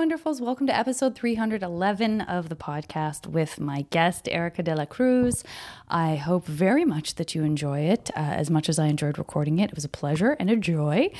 wonderfuls. 0.00 0.40
Welcome 0.40 0.66
to 0.66 0.74
episode 0.74 1.14
311 1.14 2.22
of 2.22 2.48
the 2.48 2.56
podcast 2.56 3.26
with 3.26 3.60
my 3.60 3.84
guest, 3.90 4.30
Erika 4.30 4.62
de 4.62 4.74
la 4.74 4.86
Cruz. 4.86 5.44
I 5.88 6.16
hope 6.16 6.46
very 6.46 6.86
much 6.86 7.16
that 7.16 7.34
you 7.34 7.44
enjoy 7.44 7.80
it 7.80 8.10
uh, 8.16 8.20
as 8.20 8.48
much 8.48 8.70
as 8.70 8.78
I 8.78 8.86
enjoyed 8.86 9.18
recording 9.18 9.58
it. 9.58 9.68
It 9.68 9.74
was 9.74 9.84
a 9.84 9.90
pleasure 9.90 10.38
and 10.40 10.48
a 10.48 10.56
joy. 10.56 11.10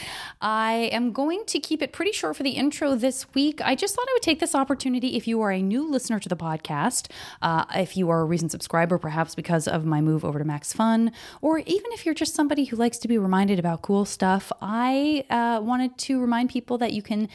I 0.40 0.88
am 0.92 1.12
going 1.12 1.44
to 1.48 1.60
keep 1.60 1.82
it 1.82 1.92
pretty 1.92 2.12
short 2.12 2.36
for 2.36 2.42
the 2.42 2.52
intro 2.52 2.94
this 2.94 3.26
week. 3.34 3.60
I 3.62 3.74
just 3.74 3.94
thought 3.94 4.06
I 4.08 4.14
would 4.14 4.22
take 4.22 4.40
this 4.40 4.54
opportunity 4.54 5.14
if 5.14 5.28
you 5.28 5.42
are 5.42 5.52
a 5.52 5.60
new 5.60 5.86
listener 5.86 6.18
to 6.18 6.28
the 6.30 6.36
podcast, 6.36 7.10
uh, 7.42 7.66
if 7.74 7.98
you 7.98 8.08
are 8.08 8.22
a 8.22 8.24
recent 8.24 8.50
subscriber, 8.50 8.96
perhaps 8.96 9.34
because 9.34 9.68
of 9.68 9.84
my 9.84 10.00
move 10.00 10.24
over 10.24 10.38
to 10.38 10.44
Max 10.46 10.72
Fun, 10.72 11.12
or 11.42 11.58
even 11.58 11.92
if 11.92 12.06
you're 12.06 12.14
just 12.14 12.34
somebody 12.34 12.64
who 12.64 12.76
likes 12.76 12.96
to 12.96 13.08
be 13.08 13.18
reminded 13.18 13.58
about 13.58 13.82
cool 13.82 14.06
stuff, 14.06 14.50
I 14.62 15.26
uh, 15.28 15.60
wanted 15.62 15.98
to 15.98 16.18
remind 16.18 16.48
people 16.48 16.78
that 16.78 16.94
you 16.94 17.02
can 17.02 17.28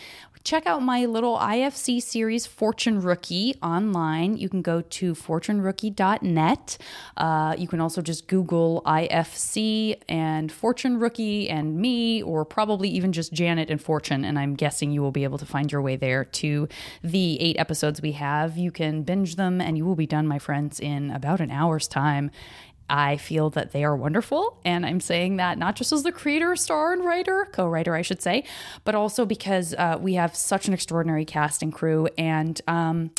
check 0.45 0.67
out 0.67 0.81
my 0.83 1.05
little 1.05 1.39
IFC 1.39 2.01
series, 2.01 2.45
Fortune 2.45 3.01
Rookie, 3.01 3.55
online. 3.63 4.37
You 4.37 4.47
can 4.47 4.61
go 4.61 4.81
to 4.81 5.15
fortunerookie.net. 5.15 6.77
Uh, 7.17 7.55
you 7.57 7.67
can 7.67 7.81
also 7.81 8.01
just 8.03 8.27
Google 8.27 8.83
IFC 8.85 9.99
and 10.07 10.51
Fortune 10.51 10.99
Rookie 10.99 11.49
and 11.49 11.77
me, 11.77 12.21
or 12.21 12.45
probably 12.45 12.89
even 12.89 13.11
just 13.11 13.33
Janet 13.33 13.71
and 13.71 13.81
Fortune. 13.81 14.23
And 14.23 14.37
I'm 14.37 14.53
guessing 14.53 14.91
you 14.91 15.01
will 15.01 15.11
be 15.11 15.23
able 15.23 15.39
to 15.39 15.47
find 15.47 15.71
your 15.71 15.81
way 15.81 15.95
there 15.95 16.23
to 16.23 16.69
the 17.03 17.41
eight 17.41 17.57
episodes 17.57 18.01
we 18.01 18.11
have. 18.11 18.55
You 18.55 18.71
can 18.71 19.01
binge 19.01 19.37
them, 19.37 19.59
and 19.59 19.75
you 19.75 19.83
will 19.83 19.95
be 19.95 20.07
done, 20.07 20.27
my 20.27 20.37
friends, 20.37 20.79
in 20.79 21.09
about 21.09 21.41
an 21.41 21.49
hour's 21.49 21.87
time. 21.87 22.29
I 22.89 23.17
feel 23.17 23.49
that 23.51 23.71
they 23.71 23.83
are 23.83 23.95
wonderful. 23.95 24.59
And 24.63 24.85
I'm 24.85 24.99
saying 24.99 25.37
that 25.37 25.57
not 25.57 25.75
just 25.75 25.91
as 25.91 26.03
the 26.03 26.11
creator, 26.11 26.55
star, 26.55 26.93
and 26.93 27.03
writer, 27.03 27.47
co 27.51 27.67
writer, 27.67 27.95
I 27.95 28.01
should 28.01 28.21
say, 28.21 28.43
but 28.83 28.95
also 28.95 29.25
because 29.25 29.73
uh, 29.73 29.97
we 29.99 30.13
have 30.15 30.35
such 30.35 30.67
an 30.67 30.73
extraordinary 30.73 31.25
cast 31.25 31.63
and 31.63 31.73
crew. 31.73 32.07
And 32.17 32.59
um, 32.67 33.11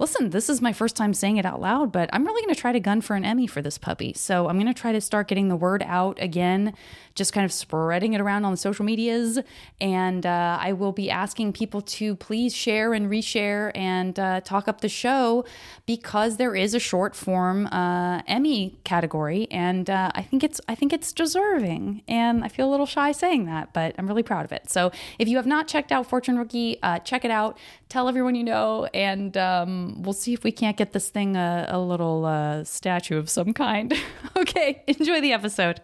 listen, 0.00 0.30
this 0.30 0.48
is 0.48 0.62
my 0.62 0.72
first 0.72 0.96
time 0.96 1.12
saying 1.12 1.36
it 1.36 1.44
out 1.44 1.60
loud, 1.60 1.92
but 1.92 2.08
I'm 2.12 2.24
really 2.24 2.40
going 2.42 2.54
to 2.54 2.60
try 2.60 2.72
to 2.72 2.80
gun 2.80 3.02
for 3.02 3.16
an 3.16 3.24
Emmy 3.24 3.46
for 3.46 3.60
this 3.60 3.76
puppy. 3.76 4.14
So 4.14 4.48
I'm 4.48 4.56
going 4.56 4.72
to 4.72 4.80
try 4.80 4.92
to 4.92 5.00
start 5.00 5.28
getting 5.28 5.48
the 5.48 5.56
word 5.56 5.84
out 5.86 6.18
again, 6.22 6.72
just 7.14 7.34
kind 7.34 7.44
of 7.44 7.52
spreading 7.52 8.14
it 8.14 8.20
around 8.20 8.46
on 8.46 8.50
the 8.50 8.56
social 8.56 8.84
medias. 8.84 9.38
And 9.78 10.24
uh, 10.24 10.58
I 10.58 10.72
will 10.72 10.92
be 10.92 11.10
asking 11.10 11.52
people 11.52 11.82
to 11.82 12.16
please 12.16 12.56
share 12.56 12.94
and 12.94 13.10
reshare 13.10 13.72
and 13.74 14.18
uh, 14.18 14.40
talk 14.40 14.68
up 14.68 14.80
the 14.80 14.88
show 14.88 15.44
because 15.84 16.38
there 16.38 16.56
is 16.56 16.74
a 16.74 16.80
short 16.80 17.14
form 17.14 17.66
uh, 17.66 18.22
Emmy 18.26 18.78
category, 18.84 19.48
and 19.50 19.90
uh, 19.90 20.10
I 20.14 20.22
think 20.22 20.42
it's 20.42 20.60
I 20.66 20.74
think 20.74 20.92
it's 20.94 21.12
deserving. 21.12 22.02
And 22.08 22.42
I 22.42 22.48
feel 22.48 22.68
a 22.68 22.70
little 22.70 22.86
shy 22.86 23.12
saying 23.12 23.44
that, 23.46 23.74
but 23.74 23.94
I'm 23.98 24.06
really 24.06 24.22
proud 24.22 24.46
of 24.46 24.52
it. 24.52 24.70
So 24.70 24.92
if 25.18 25.28
you 25.28 25.36
have 25.36 25.46
not 25.46 25.68
checked 25.68 25.92
out 25.92 26.06
Fortune 26.06 26.38
Rookie, 26.38 26.80
uh, 26.82 27.00
check 27.00 27.24
it 27.24 27.30
out. 27.30 27.58
Tell 27.88 28.08
everyone 28.08 28.34
you 28.36 28.44
know, 28.44 28.86
and 28.94 29.36
um, 29.36 29.89
we'll 29.98 30.12
see 30.12 30.32
if 30.32 30.44
we 30.44 30.52
can't 30.52 30.76
get 30.76 30.92
this 30.92 31.08
thing 31.08 31.36
a, 31.36 31.66
a 31.68 31.78
little 31.78 32.24
uh, 32.24 32.64
statue 32.64 33.18
of 33.18 33.28
some 33.30 33.52
kind. 33.52 33.94
okay, 34.36 34.82
enjoy 34.86 35.20
the 35.20 35.32
episode. 35.32 35.80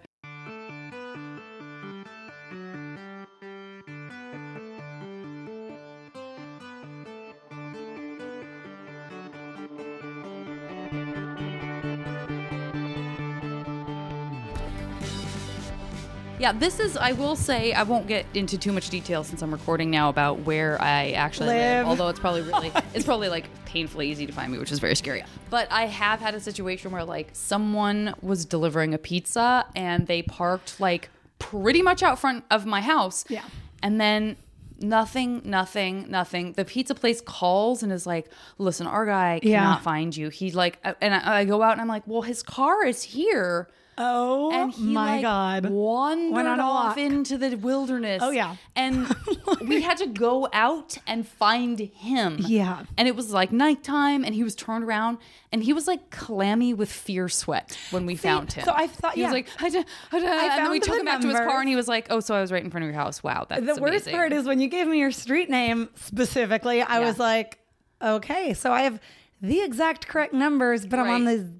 Yeah, 16.38 16.52
this 16.52 16.80
is, 16.80 16.98
I 16.98 17.12
will 17.12 17.34
say, 17.34 17.72
I 17.72 17.82
won't 17.82 18.06
get 18.06 18.26
into 18.34 18.58
too 18.58 18.70
much 18.72 18.90
detail 18.90 19.24
since 19.24 19.40
I'm 19.40 19.50
recording 19.50 19.90
now 19.90 20.10
about 20.10 20.40
where 20.40 20.80
I 20.82 21.12
actually 21.12 21.46
live. 21.48 21.86
Live. 21.86 21.86
although 21.88 22.08
it's 22.08 22.20
probably 22.20 22.42
really, 22.42 22.70
it's 22.94 23.06
probably 23.06 23.28
like 23.30 23.46
painfully 23.64 24.10
easy 24.10 24.26
to 24.26 24.32
find 24.32 24.52
me, 24.52 24.58
which 24.58 24.70
is 24.70 24.78
very 24.78 24.94
scary. 24.96 25.24
But 25.48 25.66
I 25.72 25.86
have 25.86 26.20
had 26.20 26.34
a 26.34 26.40
situation 26.40 26.90
where 26.90 27.04
like 27.04 27.30
someone 27.32 28.14
was 28.20 28.44
delivering 28.44 28.92
a 28.92 28.98
pizza 28.98 29.64
and 29.74 30.06
they 30.06 30.22
parked 30.22 30.78
like 30.78 31.08
pretty 31.38 31.80
much 31.80 32.02
out 32.02 32.18
front 32.18 32.44
of 32.50 32.66
my 32.66 32.82
house. 32.82 33.24
Yeah. 33.30 33.42
And 33.82 33.98
then 33.98 34.36
nothing, 34.78 35.40
nothing, 35.44 36.10
nothing. 36.10 36.52
The 36.52 36.66
pizza 36.66 36.94
place 36.94 37.22
calls 37.22 37.82
and 37.82 37.90
is 37.90 38.06
like, 38.06 38.26
listen, 38.58 38.86
our 38.86 39.06
guy 39.06 39.40
Yeah. 39.42 39.60
cannot 39.60 39.82
find 39.82 40.14
you. 40.14 40.28
He's 40.28 40.54
like, 40.54 40.78
uh, 40.84 40.92
and 41.00 41.14
I, 41.14 41.38
I 41.38 41.44
go 41.46 41.62
out 41.62 41.72
and 41.72 41.80
I'm 41.80 41.88
like, 41.88 42.02
well, 42.06 42.20
his 42.22 42.42
car 42.42 42.84
is 42.84 43.02
here. 43.02 43.68
Oh 43.98 44.50
And 44.52 44.72
he 44.72 44.92
my 44.92 45.12
like, 45.14 45.22
god. 45.22 45.66
wandered 45.70 46.34
Went 46.34 46.48
on 46.48 46.60
off 46.60 46.88
walk. 46.96 46.98
into 46.98 47.38
the 47.38 47.56
wilderness. 47.56 48.22
Oh, 48.22 48.30
yeah. 48.30 48.56
and 48.74 49.06
we 49.62 49.80
had 49.80 49.96
to 49.98 50.06
go 50.06 50.48
out 50.52 50.98
and 51.06 51.26
find 51.26 51.78
him. 51.78 52.36
Yeah. 52.38 52.84
and 52.98 53.08
it 53.08 53.16
was 53.16 53.32
like 53.32 53.52
nighttime, 53.52 54.22
and 54.24 54.34
he 54.34 54.42
was 54.44 54.54
turned 54.54 54.84
around, 54.84 55.16
and 55.50 55.62
he 55.62 55.72
was 55.72 55.86
like 55.86 56.10
clammy 56.10 56.74
with 56.74 56.92
fear 56.92 57.28
sweat 57.30 57.78
when 57.90 58.04
we 58.04 58.16
found 58.16 58.52
him. 58.52 58.64
so 58.66 58.72
I 58.74 58.86
thought- 58.86 59.14
he 59.14 59.22
yeah. 59.22 59.28
was 59.28 59.32
like, 59.32 59.48
I, 59.60 59.68
d- 59.70 59.78
I, 60.12 60.18
d-" 60.20 60.26
and 60.26 60.64
then 60.64 60.70
we 60.70 60.80
took 60.80 60.98
him 60.98 61.04
back 61.06 61.22
to 61.22 61.28
his 61.28 61.38
car, 61.38 61.60
and 61.60 61.68
he 61.68 61.76
was 61.76 61.88
like, 61.88 62.08
Oh, 62.10 62.20
so 62.20 62.34
I 62.34 62.40
was 62.42 62.52
right 62.52 62.62
in 62.62 62.70
front 62.70 62.84
of 62.84 62.90
your 62.90 63.00
house. 63.00 63.22
Wow, 63.22 63.46
that's 63.48 63.64
the 63.64 63.80
worst 63.80 64.10
part 64.10 64.32
is 64.32 64.44
when 64.46 64.60
you 64.60 64.68
gave 64.68 64.86
me 64.86 64.98
your 64.98 65.10
street 65.10 65.48
name 65.48 65.88
specifically, 65.94 66.82
I 66.82 67.00
Yeah. 67.00 67.06
was 67.06 67.18
like, 67.18 67.58
okay, 68.02 68.52
so 68.52 68.72
I 68.72 68.82
have 68.82 69.00
the 69.40 69.62
exact 69.62 70.06
correct 70.06 70.34
numbers, 70.34 70.84
but 70.86 70.98
I'm 70.98 71.08
on 71.10 71.24
the 71.24 71.50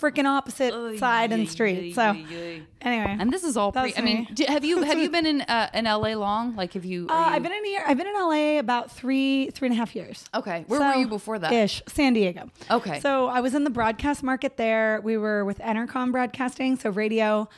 freaking 0.00 0.24
opposite 0.24 0.72
Oy, 0.74 0.96
side 0.96 1.30
oy, 1.30 1.34
and 1.34 1.48
street. 1.48 1.90
oy, 1.90 1.94
So 1.94 2.02
oy, 2.10 2.24
oy. 2.32 2.62
anyway, 2.80 3.16
And 3.20 3.32
this 3.32 3.44
is 3.44 3.56
all 3.56 3.72
pre. 3.72 3.82
That's 3.88 3.98
I 3.98 4.02
mean, 4.02 4.18
me. 4.20 4.28
d- 4.32 4.46
have 4.48 4.64
you 4.64 4.82
have 4.82 4.98
you 4.98 5.10
been 5.10 5.26
in 5.26 5.40
uh, 5.42 5.68
in 5.74 5.84
LA 5.84 6.14
long? 6.14 6.56
Like, 6.56 6.72
have 6.74 6.84
you? 6.84 7.06
uh, 7.08 7.12
you- 7.14 7.18
I've 7.36 7.42
been 7.42 7.52
in 7.52 7.64
here. 7.64 7.82
I've 7.86 7.96
been 7.96 8.06
in 8.06 8.14
LA 8.14 8.58
about 8.58 8.90
three 8.90 9.50
three 9.50 9.66
and 9.68 9.74
a 9.74 9.78
half 9.78 9.94
years. 9.94 10.24
Okay, 10.34 10.64
where 10.66 10.80
So, 10.80 10.86
were 10.88 10.94
you 10.94 11.08
before 11.08 11.38
that? 11.38 11.52
Ish, 11.52 11.82
San 11.88 12.12
Diego. 12.14 12.50
Okay. 12.70 13.00
So 13.00 13.26
I 13.26 13.40
was 13.40 13.54
in 13.54 13.64
the 13.64 13.70
broadcast 13.70 14.22
market 14.22 14.56
there. 14.56 15.00
We 15.02 15.16
were 15.16 15.44
with 15.44 15.58
Entercom 15.58 16.12
Broadcasting, 16.12 16.76
so 16.78 16.90
radio, 16.90 17.48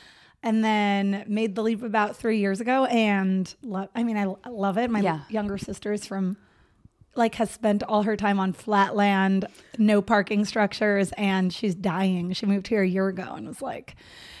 and 0.41 0.63
then 0.63 1.23
made 1.27 1.55
the 1.55 1.63
leap 1.63 1.83
about 1.83 2.15
three 2.17 2.39
years 2.39 2.59
ago. 2.59 2.85
And 2.85 3.53
lo- 3.63 3.89
I 3.95 4.03
mean, 4.03 4.17
I 4.17 4.23
l- 4.23 4.39
love 4.49 4.77
it. 4.77 4.89
My 4.89 4.99
Yeah. 4.99 5.21
younger 5.29 5.57
sister 5.57 5.93
is 5.93 6.05
from, 6.05 6.35
like, 7.15 7.35
has 7.35 7.51
spent 7.51 7.83
all 7.83 8.03
her 8.03 8.17
time 8.17 8.39
on 8.39 8.53
flat 8.53 8.95
land, 8.95 9.45
no 9.77 10.01
parking 10.01 10.45
structures, 10.45 11.11
and 11.17 11.53
she's 11.53 11.75
dying. 11.75 12.33
She 12.33 12.45
moved 12.45 12.67
here 12.67 12.81
a 12.81 12.87
year 12.87 13.07
ago 13.07 13.33
and 13.35 13.47
was 13.47 13.61
like, 13.61 13.95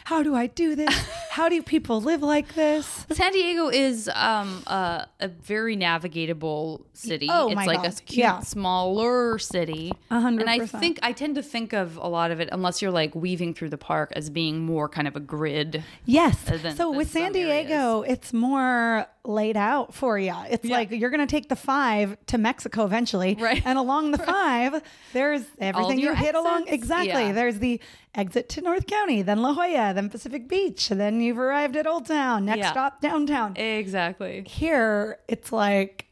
"How 0.05 0.23
do 0.23 0.35
I 0.35 0.47
do 0.47 0.75
this? 0.75 0.93
How 1.31 1.49
do 1.49 1.61
people 1.63 2.01
live 2.01 2.21
like 2.21 2.53
this?" 2.55 3.05
San 3.11 3.31
Diego 3.31 3.69
is 3.69 4.09
um, 4.13 4.63
uh, 4.67 5.05
a 5.19 5.27
very 5.27 5.75
navigatable 5.77 6.83
city. 6.93 7.27
Oh, 7.29 7.47
it's 7.47 7.55
my 7.55 7.65
like 7.65 7.87
a 7.87 7.91
cute, 7.91 8.17
Yeah. 8.17 8.39
smaller 8.41 9.37
city. 9.39 9.91
A 10.11 10.19
hundred 10.19 10.41
And 10.41 10.49
I 10.49 10.65
think 10.65 10.99
I 11.01 11.11
tend 11.11 11.35
to 11.35 11.43
think 11.43 11.73
of 11.73 11.97
a 11.97 12.07
lot 12.07 12.31
of 12.31 12.39
it, 12.39 12.49
unless 12.51 12.81
you're 12.81 12.91
like 12.91 13.15
weaving 13.15 13.53
through 13.53 13.69
the 13.69 13.77
park, 13.77 14.11
as 14.15 14.29
being 14.29 14.59
more 14.61 14.87
kind 14.89 15.07
of 15.07 15.15
a 15.15 15.19
grid. 15.19 15.83
Yes. 16.05 16.39
Than- 16.43 16.75
so 16.75 16.89
than 16.89 16.97
with 16.97 17.11
San 17.11 17.33
some 17.33 17.41
areas. 17.41 17.67
Diego, 17.67 18.01
it's 18.01 18.33
more 18.33 19.07
laid 19.25 19.55
out 19.55 19.93
for 19.93 20.19
you. 20.19 20.33
It's 20.49 20.65
Yeah. 20.65 20.75
like 20.77 20.91
you're 20.91 21.09
going 21.09 21.25
to 21.25 21.31
take 21.31 21.47
the 21.49 21.55
five 21.55 22.17
to 22.27 22.37
Mexico 22.37 22.83
eventually. 22.85 23.37
Right. 23.39 23.61
And 23.65 23.77
along 23.77 24.11
the 24.11 24.17
five, 24.33 24.81
there's 25.13 25.43
everything 25.59 25.99
you 25.99 26.13
hit 26.13 26.35
along. 26.35 26.67
Exactly. 26.67 27.07
Yeah. 27.07 27.31
There's 27.31 27.59
the 27.59 27.79
exit 28.15 28.49
to 28.49 28.61
North 28.61 28.85
County, 28.87 29.21
then 29.21 29.41
La 29.41 29.53
Jolla, 29.53 29.93
then 29.93 30.09
Pacific 30.09 30.47
Beach, 30.47 30.91
and 30.91 30.99
then 30.99 31.19
you've 31.21 31.39
arrived 31.39 31.75
at 31.75 31.87
Old 31.87 32.05
Town. 32.05 32.45
Next 32.45 32.59
Yeah. 32.59 32.71
stop, 32.71 33.01
downtown. 33.01 33.55
Exactly. 33.57 34.43
Here, 34.47 35.19
it's 35.27 35.51
like, 35.51 36.05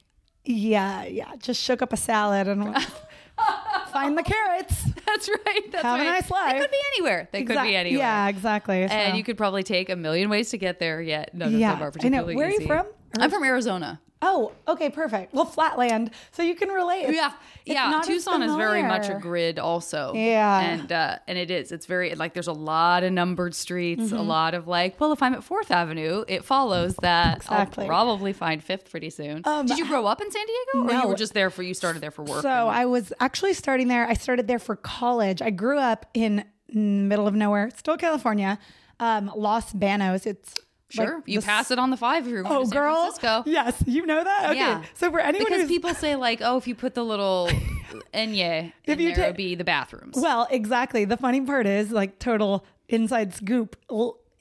yeah, 0.44 1.04
yeah, 1.06 1.32
just 1.38 1.62
shook 1.62 1.82
up 1.82 1.94
a 1.94 1.98
salad 1.98 2.48
and 2.48 2.76
find 3.92 4.18
the 4.18 4.24
carrots. 4.24 4.84
That's 5.06 5.30
right. 5.30 5.72
That's 5.72 5.84
Have 5.84 6.00
a 6.00 6.04
right. 6.04 6.12
nice 6.12 6.32
life. 6.32 6.54
They 6.54 6.60
could 6.62 6.72
be 6.72 6.78
anywhere. 6.98 7.30
They 7.32 7.44
could 7.44 7.62
be 7.62 7.76
anywhere. 7.76 8.00
Yeah, 8.00 8.28
exactly. 8.30 8.84
And 8.84 9.18
you 9.18 9.24
could 9.24 9.38
probably 9.38 9.64
take 9.64 9.90
a 9.90 9.96
million 9.96 10.30
ways 10.30 10.50
to 10.52 10.58
get 10.58 10.80
there. 10.80 11.02
Yet 11.02 11.34
none 11.36 11.58
Yeah, 11.58 11.74
of 11.74 11.80
them 11.80 11.84
are 11.84 11.86
I 11.86 11.88
know. 11.88 11.92
particularly 11.92 12.36
Where 12.36 12.48
are 12.48 12.52
you 12.52 12.66
from? 12.68 12.86
I'm 13.20 13.30
from 13.30 13.44
Arizona. 13.44 14.00
Oh, 14.24 14.52
okay, 14.68 14.90
perfect. 14.90 15.34
Well, 15.34 15.46
flatland, 15.46 16.12
so 16.32 16.44
you 16.44 16.54
can 16.56 16.70
relate. 16.70 17.02
It's- 17.04 17.16
yeah 17.16 17.32
it's 17.64 17.76
yeah 17.76 18.02
tucson 18.04 18.42
is 18.42 18.56
very 18.56 18.82
much 18.82 19.08
a 19.10 19.14
grid 19.16 19.60
also 19.60 20.14
Yeah. 20.16 20.60
and 20.62 20.92
uh 20.92 21.20
and 21.28 21.38
it 21.38 21.52
is 21.52 21.72
it's 21.72 21.86
very 21.86 22.16
like 22.16 22.34
there's 22.34 22.48
a 22.48 22.54
lot 22.54 23.04
of 23.04 23.12
numbered 23.14 23.54
streets 23.54 24.02
Mm-hmm. 24.06 24.16
a 24.18 24.22
lot 24.24 24.56
of 24.56 24.68
like 24.68 25.00
well 25.00 25.12
if 25.12 25.22
i'm 25.22 25.36
at 25.36 25.44
fourth 25.44 25.70
avenue 25.70 26.26
it 26.28 26.44
follows 26.44 26.96
that 27.04 27.38
Exactly. 27.38 27.84
i'll 27.84 27.88
probably 27.88 28.34
find 28.34 28.64
fifth 28.64 28.90
pretty 28.90 29.12
soon 29.12 29.44
Um, 29.46 29.68
did 29.68 29.78
you 29.78 29.88
grow 29.88 30.08
up 30.08 30.22
in 30.22 30.32
san 30.32 30.44
diego 30.74 30.88
or 30.92 31.02
you 31.04 31.08
were 31.08 31.16
just 31.16 31.36
there 31.36 31.52
for 31.52 31.62
you 31.62 31.76
started 31.76 32.02
there 32.02 32.10
for 32.10 32.24
work 32.24 32.42
So 32.42 32.50
and- 32.50 32.70
I 32.72 32.86
was 32.86 33.14
actually 33.20 33.54
starting 33.54 33.88
there. 33.90 34.08
I 34.08 34.14
started 34.16 34.48
there 34.48 34.60
for 34.60 34.76
college. 34.76 35.40
I 35.44 35.52
grew 35.52 35.78
up 35.78 36.08
in 36.16 36.44
middle 36.74 37.28
of 37.28 37.36
nowhere, 37.36 37.70
still 37.78 37.98
California, 37.98 38.58
um, 39.00 39.32
Los 39.36 39.72
Banos. 39.72 40.26
It's 40.26 40.56
sure 40.92 41.16
like 41.16 41.24
you 41.28 41.40
the- 41.40 41.46
pass 41.46 41.72
it 41.72 41.80
on 41.80 41.90
the 41.90 41.98
five 41.98 42.26
if 42.26 42.32
you're 42.32 42.44
going 42.44 42.56
Oh, 42.56 42.62
to 42.64 42.68
san 42.68 42.74
girl. 42.78 42.96
francisco 43.12 43.44
Yes, 43.46 43.84
you 43.88 44.06
know 44.06 44.24
that. 44.24 44.50
Okay. 44.52 44.60
Yeah. 44.60 44.84
So 44.94 45.10
for 45.12 45.20
anyone 45.20 45.48
because 45.50 45.68
people 45.68 45.94
say 45.94 46.16
like 46.16 46.42
oh 46.42 46.58
if 46.58 46.68
you 46.68 46.76
put 46.76 46.94
the 46.96 47.04
little 47.04 47.50
enye 48.14 48.72
in 48.86 49.00
you 49.00 49.08
there 49.08 49.16
ta- 49.16 49.22
it 49.24 49.28
would 49.28 49.38
be 49.38 49.56
the 49.56 49.64
bathrooms 49.64 50.16
well, 50.18 50.48
exactly. 50.52 51.06
The 51.06 51.18
funny 51.18 51.42
part 51.42 51.66
is 51.66 51.92
like 51.92 52.20
total 52.20 52.66
inside 52.90 53.34
scoop. 53.34 53.76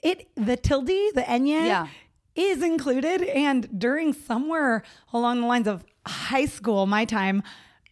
It 0.03 0.29
the 0.35 0.57
tilde 0.57 0.87
the 0.87 1.25
enye 1.27 1.67
Yeah. 1.67 1.87
is 2.35 2.63
included. 2.63 3.23
And 3.23 3.79
during 3.79 4.13
somewhere 4.13 4.83
along 5.13 5.41
the 5.43 5.47
lines 5.47 5.67
of 5.69 5.85
high 6.07 6.47
school, 6.47 6.87
my 6.87 7.05
time, 7.05 7.43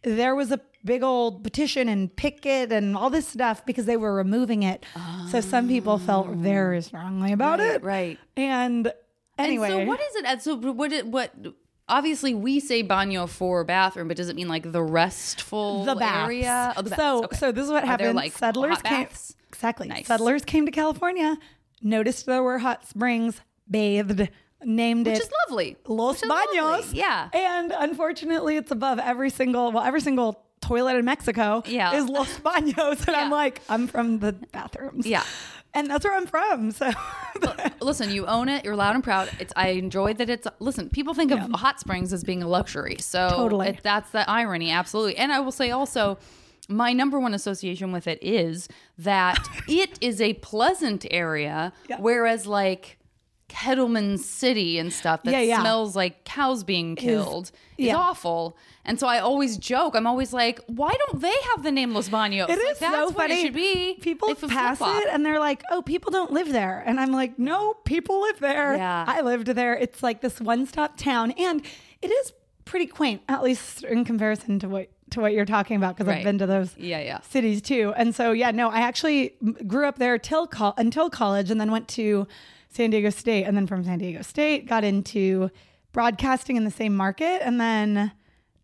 there 0.03 0.35
was 0.35 0.51
a 0.51 0.61
big 0.85 1.03
old 1.03 1.43
petition 1.45 1.89
and 1.89 2.15
picket 2.15 2.73
and 2.73 2.97
all 2.97 3.11
this 3.11 3.27
stuff 3.29 3.65
because 3.67 3.85
they 3.87 3.97
were 3.97 4.15
removing 4.15 4.63
it. 4.63 4.85
So 5.31 5.41
some 5.41 5.69
people 5.69 5.99
felt 5.99 6.29
very 6.29 6.81
strongly 6.83 7.33
about 7.33 7.59
Right, 7.59 7.71
it. 7.75 7.83
right. 7.83 8.19
And 8.37 8.93
anyway, 9.39 9.71
And 9.73 9.83
so 9.83 9.85
what 9.87 10.01
is 10.01 10.15
it? 10.17 10.25
and 10.25 10.43
So 10.43 10.57
what? 10.57 10.93
It, 10.93 11.07
what? 11.07 11.33
Obviously, 11.91 12.35
we 12.35 12.61
say 12.61 12.85
baño 12.85 13.27
for 13.29 13.65
bathroom, 13.65 14.09
but 14.09 14.17
does 14.19 14.29
it 14.29 14.37
mean 14.37 14.47
like 14.49 14.71
the 14.73 14.83
restful 14.83 15.85
the 15.85 15.95
baths. 15.95 16.25
area? 16.27 16.75
Oh, 16.77 16.83
the. 16.83 16.95
So, 16.95 17.25
Okay. 17.25 17.37
so 17.37 17.51
this 17.53 17.65
is 17.65 17.71
what 17.71 17.83
Are 17.85 17.87
happened. 17.87 18.15
like, 18.15 18.33
settlers 18.37 18.81
came 18.83 19.05
baths? 19.05 19.35
exactly. 19.49 19.89
Nice. 19.89 20.07
Settlers 20.07 20.45
came 20.45 20.67
to 20.67 20.71
California, 20.73 21.39
noticed 21.83 22.27
there 22.27 22.43
were 22.43 22.59
hot 22.59 22.87
springs, 22.87 23.41
bathed, 23.71 24.29
named 24.63 25.07
it 25.07 25.13
which 25.13 25.21
it 25.21 25.23
is 25.25 25.31
lovely. 25.49 25.77
Los 25.87 26.17
Which 26.17 26.25
is 26.25 26.29
lovely. 26.29 26.59
Baños. 26.59 26.95
Yeah. 26.95 27.29
and 27.33 27.73
unfortunately, 27.77 28.57
it's 28.57 28.71
above 28.71 28.99
every 28.99 29.31
single 29.31 29.73
well, 29.73 29.83
every 29.85 30.03
single 30.03 30.45
toilet 30.61 30.97
in 30.97 31.05
Mexico. 31.05 31.63
Yeah. 31.67 31.95
is 31.95 32.09
Los 32.09 32.39
Baños, 32.39 33.07
and 33.07 33.17
I'm 33.17 33.31
like, 33.31 33.61
I'm 33.69 33.87
from 33.87 34.19
the 34.21 34.33
bathrooms. 34.53 35.07
Yeah. 35.07 35.23
and 35.75 35.89
that's 35.91 36.05
where 36.05 36.15
I'm 36.17 36.27
from. 36.27 36.71
So. 36.73 36.91
Listen, 37.81 38.11
you 38.11 38.27
own 38.27 38.49
it. 38.49 38.65
You're 38.65 38.77
loud 38.77 38.95
and 38.95 39.05
proud. 39.05 39.31
It's. 39.39 39.53
I 39.57 39.69
enjoy 39.69 40.15
that. 40.15 40.29
It's. 40.29 40.47
Listen, 40.59 40.89
people 40.89 41.15
think 41.15 41.31
of 41.31 41.39
hot 41.53 41.79
springs 41.81 42.13
as 42.13 42.25
being 42.25 42.43
a 42.43 42.49
luxury. 42.49 42.97
So 43.01 43.29
Totally. 43.31 43.69
it- 43.69 43.81
that's 43.83 44.11
the 44.11 44.29
irony. 44.29 44.71
Absolutely. 44.71 45.17
And 45.17 45.31
I 45.33 45.41
will 45.41 45.53
say 45.53 45.71
also, 45.71 46.19
my 46.69 46.93
number 46.93 47.19
one 47.21 47.35
association 47.35 47.93
with 47.93 48.07
it 48.07 48.19
is 48.23 48.69
that 48.99 49.39
it 49.69 49.99
is 50.01 50.21
a 50.21 50.35
pleasant 50.35 51.07
area, 51.11 51.73
Yeah. 51.89 51.97
whereas 52.01 52.47
like. 52.47 52.97
Kettleman 53.49 54.19
City 54.19 54.79
and 54.79 54.93
stuff 54.93 55.23
that 55.23 55.31
Yeah, 55.33 55.41
yeah. 55.41 55.61
smells 55.61 55.97
like 55.97 56.25
cows 56.25 56.65
being 56.65 56.97
killed 56.97 57.47
is, 57.79 57.87
yeah. 57.87 57.97
awful. 57.97 58.59
And 58.89 58.99
so 58.99 59.07
I 59.07 59.19
always 59.21 59.57
joke. 59.59 59.95
I'm 59.95 60.07
always 60.07 60.33
like, 60.33 60.59
why 60.67 60.91
don't 60.93 61.21
they 61.21 61.35
have 61.55 61.63
the 61.63 61.71
name 61.71 61.93
Los 61.95 62.09
Baños? 62.09 62.49
It 62.49 62.59
Like, 62.59 62.73
is 62.73 62.79
that's 62.81 62.97
so 62.97 63.05
what 63.07 63.15
funny. 63.17 63.35
it 63.35 63.43
should 63.43 63.55
be. 63.55 63.99
People 64.01 64.35
pass 64.35 64.79
flip-flop. 64.79 65.03
it 65.05 65.09
and 65.13 65.25
they're 65.25 65.39
like, 65.39 65.63
"Oh, 65.71 65.83
people 65.83 66.11
don't 66.11 66.33
live 66.33 66.51
there," 66.51 66.83
and 66.87 66.99
I'm 66.99 67.13
like, 67.13 67.39
"No, 67.39 67.75
people 67.85 68.23
live 68.23 68.41
there. 68.41 68.75
Yeah. 68.77 69.05
I 69.07 69.21
lived 69.21 69.49
there. 69.49 69.75
It's 69.75 70.03
like 70.03 70.23
this 70.23 70.41
one-stop 70.41 70.97
town, 70.97 71.33
and 71.33 71.63
it 72.03 72.09
is 72.11 72.33
pretty 72.65 72.87
quaint, 72.87 73.23
at 73.29 73.43
least 73.43 73.85
in 73.85 74.05
comparison 74.05 74.59
to 74.61 74.69
what 74.69 74.89
to 75.11 75.21
what 75.21 75.33
you're 75.33 75.47
talking 75.47 75.77
about, 75.77 75.97
because 75.97 76.07
Right. 76.09 76.19
I've 76.19 76.25
been 76.25 76.39
to 76.39 76.47
those 76.47 76.77
Yeah, 76.77 77.01
yeah. 77.01 77.21
cities 77.21 77.63
too. 77.63 77.95
And 77.97 78.15
so, 78.15 78.33
yeah, 78.33 78.51
no, 78.51 78.69
I 78.69 78.81
actually 78.81 79.33
grew 79.67 79.87
up 79.87 79.99
there 79.99 80.19
till 80.19 80.47
col- 80.47 80.75
until 80.77 81.09
college, 81.09 81.51
and 81.51 81.59
then 81.61 81.71
went 81.71 81.89
to 81.89 82.27
San 82.69 82.91
Diego 82.91 83.09
State, 83.11 83.45
and 83.45 83.57
then 83.57 83.67
from 83.67 83.85
San 83.85 83.99
Diego 83.99 84.21
State 84.23 84.67
got 84.67 84.85
into 84.85 85.51
broadcasting 85.93 86.57
in 86.57 86.65
the 86.65 86.71
same 86.71 86.95
market, 86.95 87.41
and 87.43 87.59
then 87.61 88.13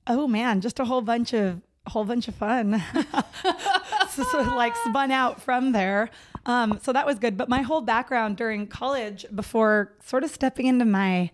oh 0.07 0.27
man, 0.27 0.61
just 0.61 0.79
a 0.81 0.85
whole 0.85 1.03
bunch 1.03 1.33
of 1.33 1.61
whole 1.87 2.05
bunch 2.05 2.29
of 2.29 2.35
fun. 2.35 2.83
so, 4.11 4.23
so, 4.25 4.43
like 4.55 4.75
spun 4.77 5.11
out 5.11 5.41
from 5.43 5.73
there. 5.73 6.11
Um, 6.47 6.79
so 6.83 6.93
that 6.93 7.07
was 7.07 7.19
good. 7.19 7.37
But 7.37 7.49
my 7.49 7.63
whole 7.63 7.83
background 7.83 8.37
during 8.37 8.67
college, 8.67 9.27
before 9.35 9.93
sort 10.05 10.25
of 10.25 10.31
stepping 10.31 10.67
into 10.67 10.85
my 10.85 11.31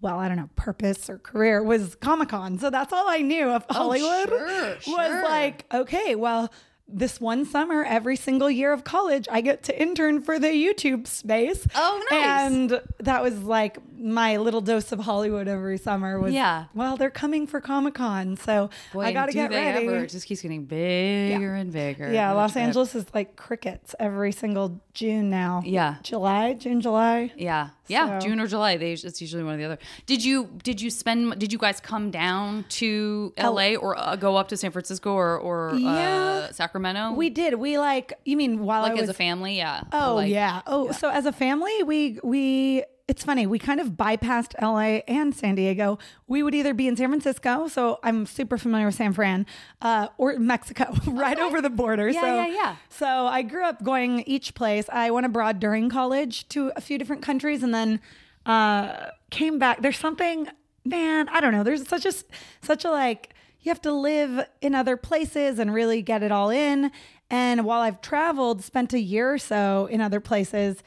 well, 0.00 0.18
I 0.18 0.28
don't 0.28 0.36
know, 0.36 0.50
purpose 0.56 1.08
or 1.08 1.18
career 1.18 1.62
was 1.62 1.94
Comic 1.96 2.28
Con. 2.28 2.58
So 2.58 2.70
that's 2.70 2.92
all 2.92 3.08
I 3.08 3.18
knew 3.18 3.48
of 3.48 3.64
Hollywood 3.70 4.28
sure, 4.28 4.46
was 4.76 4.82
sure. 4.84 5.22
like, 5.22 5.64
okay, 5.72 6.14
well, 6.14 6.52
this 6.88 7.20
one 7.20 7.44
summer, 7.44 7.82
every 7.82 8.16
single 8.16 8.50
year 8.50 8.72
of 8.72 8.84
college, 8.84 9.26
I 9.30 9.40
get 9.40 9.64
to 9.64 9.80
intern 9.80 10.22
for 10.22 10.38
the 10.38 10.48
YouTube 10.48 11.06
space. 11.06 11.66
Oh, 11.74 12.04
nice. 12.10 12.24
And 12.24 12.80
that 13.00 13.22
was 13.22 13.42
like 13.42 13.78
my 13.98 14.36
little 14.36 14.60
dose 14.60 14.92
of 14.92 15.00
Hollywood 15.00 15.48
every 15.48 15.78
summer 15.78 16.20
was, 16.20 16.32
Yeah. 16.34 16.66
well, 16.74 16.96
they're 16.96 17.10
coming 17.10 17.46
for 17.46 17.60
Comic 17.60 17.94
Con. 17.94 18.36
So 18.36 18.70
Boy, 18.92 19.02
I 19.02 19.12
got 19.12 19.26
to 19.26 19.32
do 19.32 19.38
get 19.38 19.50
ready. 19.50 19.86
Ever. 19.86 20.04
It 20.04 20.10
just 20.10 20.26
keeps 20.26 20.42
getting 20.42 20.64
bigger 20.64 21.54
and 21.54 21.72
bigger. 21.72 22.12
Yeah, 22.12 22.32
Los 22.32 22.52
trip. 22.52 22.64
Angeles 22.64 22.94
is 22.94 23.06
like 23.14 23.36
crickets 23.36 23.94
every 23.98 24.32
single 24.32 24.80
June 24.94 25.30
now. 25.30 25.62
Yeah. 25.64 25.96
July, 26.02 26.54
June, 26.54 26.80
July. 26.80 27.32
Yeah, 27.36 27.70
yeah, 27.88 28.18
So- 28.18 28.26
June 28.28 28.40
or 28.40 28.46
July. 28.46 28.76
They 28.76 28.92
it's 28.92 29.20
usually 29.20 29.42
one 29.42 29.54
or 29.54 29.58
the 29.58 29.64
other. 29.64 29.78
Did 30.06 30.24
you 30.24 30.48
did 30.62 30.80
you 30.80 30.90
spend? 30.90 31.38
Did 31.38 31.52
you 31.52 31.58
guys 31.58 31.80
come 31.80 32.10
down 32.10 32.64
to 32.70 33.32
L.A. 33.36 33.76
or 33.76 33.98
uh, 33.98 34.16
go 34.16 34.36
up 34.36 34.48
to 34.48 34.56
San 34.56 34.70
Francisco 34.72 35.12
or 35.12 35.38
or 35.38 35.70
uh, 35.74 36.52
Sacramento? 36.52 37.12
We 37.12 37.30
did. 37.30 37.54
We 37.54 37.78
like, 37.78 38.12
you 38.24 38.36
mean 38.36 38.64
while 38.64 38.82
like 38.82 38.92
I 38.92 38.94
was 38.94 39.02
as 39.04 39.08
a 39.10 39.14
family, 39.14 39.56
yeah. 39.56 39.82
Oh 39.92 40.16
like- 40.16 40.30
yeah. 40.30 40.62
Oh, 40.66 40.90
so 40.92 41.08
as 41.10 41.26
a 41.26 41.32
family, 41.32 41.82
we 41.82 42.18
we 42.22 42.84
it's 43.08 43.22
funny. 43.22 43.46
We 43.46 43.58
kind 43.58 43.80
of 43.80 43.90
bypassed 43.90 44.60
LA 44.60 45.00
and 45.06 45.34
San 45.34 45.54
Diego. 45.54 45.98
We 46.26 46.42
would 46.42 46.54
either 46.54 46.74
be 46.74 46.88
in 46.88 46.96
San 46.96 47.08
Francisco, 47.08 47.68
so 47.68 48.00
I'm 48.02 48.26
super 48.26 48.58
familiar 48.58 48.86
with 48.86 48.96
San 48.96 49.12
Fran, 49.12 49.46
uh, 49.80 50.08
or 50.18 50.38
Mexico, 50.38 50.92
right 51.06 51.38
over 51.38 51.60
the 51.60 51.70
border. 51.70 52.08
Yeah, 52.08 52.20
so, 52.20 52.26
yeah, 52.26 52.46
yeah. 52.46 52.76
So 52.88 53.06
I 53.06 53.42
grew 53.42 53.64
up 53.64 53.84
going 53.84 54.24
each 54.26 54.54
place. 54.54 54.86
I 54.92 55.10
went 55.12 55.24
abroad 55.24 55.60
during 55.60 55.88
college 55.88 56.48
to 56.48 56.72
a 56.74 56.80
few 56.80 56.98
different 56.98 57.22
countries, 57.22 57.62
and 57.62 57.72
then 57.72 58.00
uh, 58.44 59.10
came 59.30 59.60
back. 59.60 59.82
There's 59.82 59.98
something, 59.98 60.48
man. 60.84 61.28
I 61.28 61.40
don't 61.40 61.52
know. 61.52 61.62
There's 61.62 61.86
such 61.86 62.06
a 62.06 62.12
such 62.60 62.84
a 62.84 62.90
like. 62.90 63.34
You 63.60 63.70
have 63.70 63.82
to 63.82 63.92
live 63.92 64.46
in 64.60 64.76
other 64.76 64.96
places 64.96 65.58
and 65.58 65.74
really 65.74 66.00
get 66.00 66.22
it 66.22 66.30
all 66.30 66.50
in. 66.50 66.92
And 67.28 67.64
while 67.64 67.80
I've 67.80 68.00
traveled, 68.00 68.62
spent 68.62 68.92
a 68.92 69.00
year 69.00 69.32
or 69.32 69.38
so 69.38 69.86
in 69.86 70.00
other 70.00 70.20
places, 70.20 70.84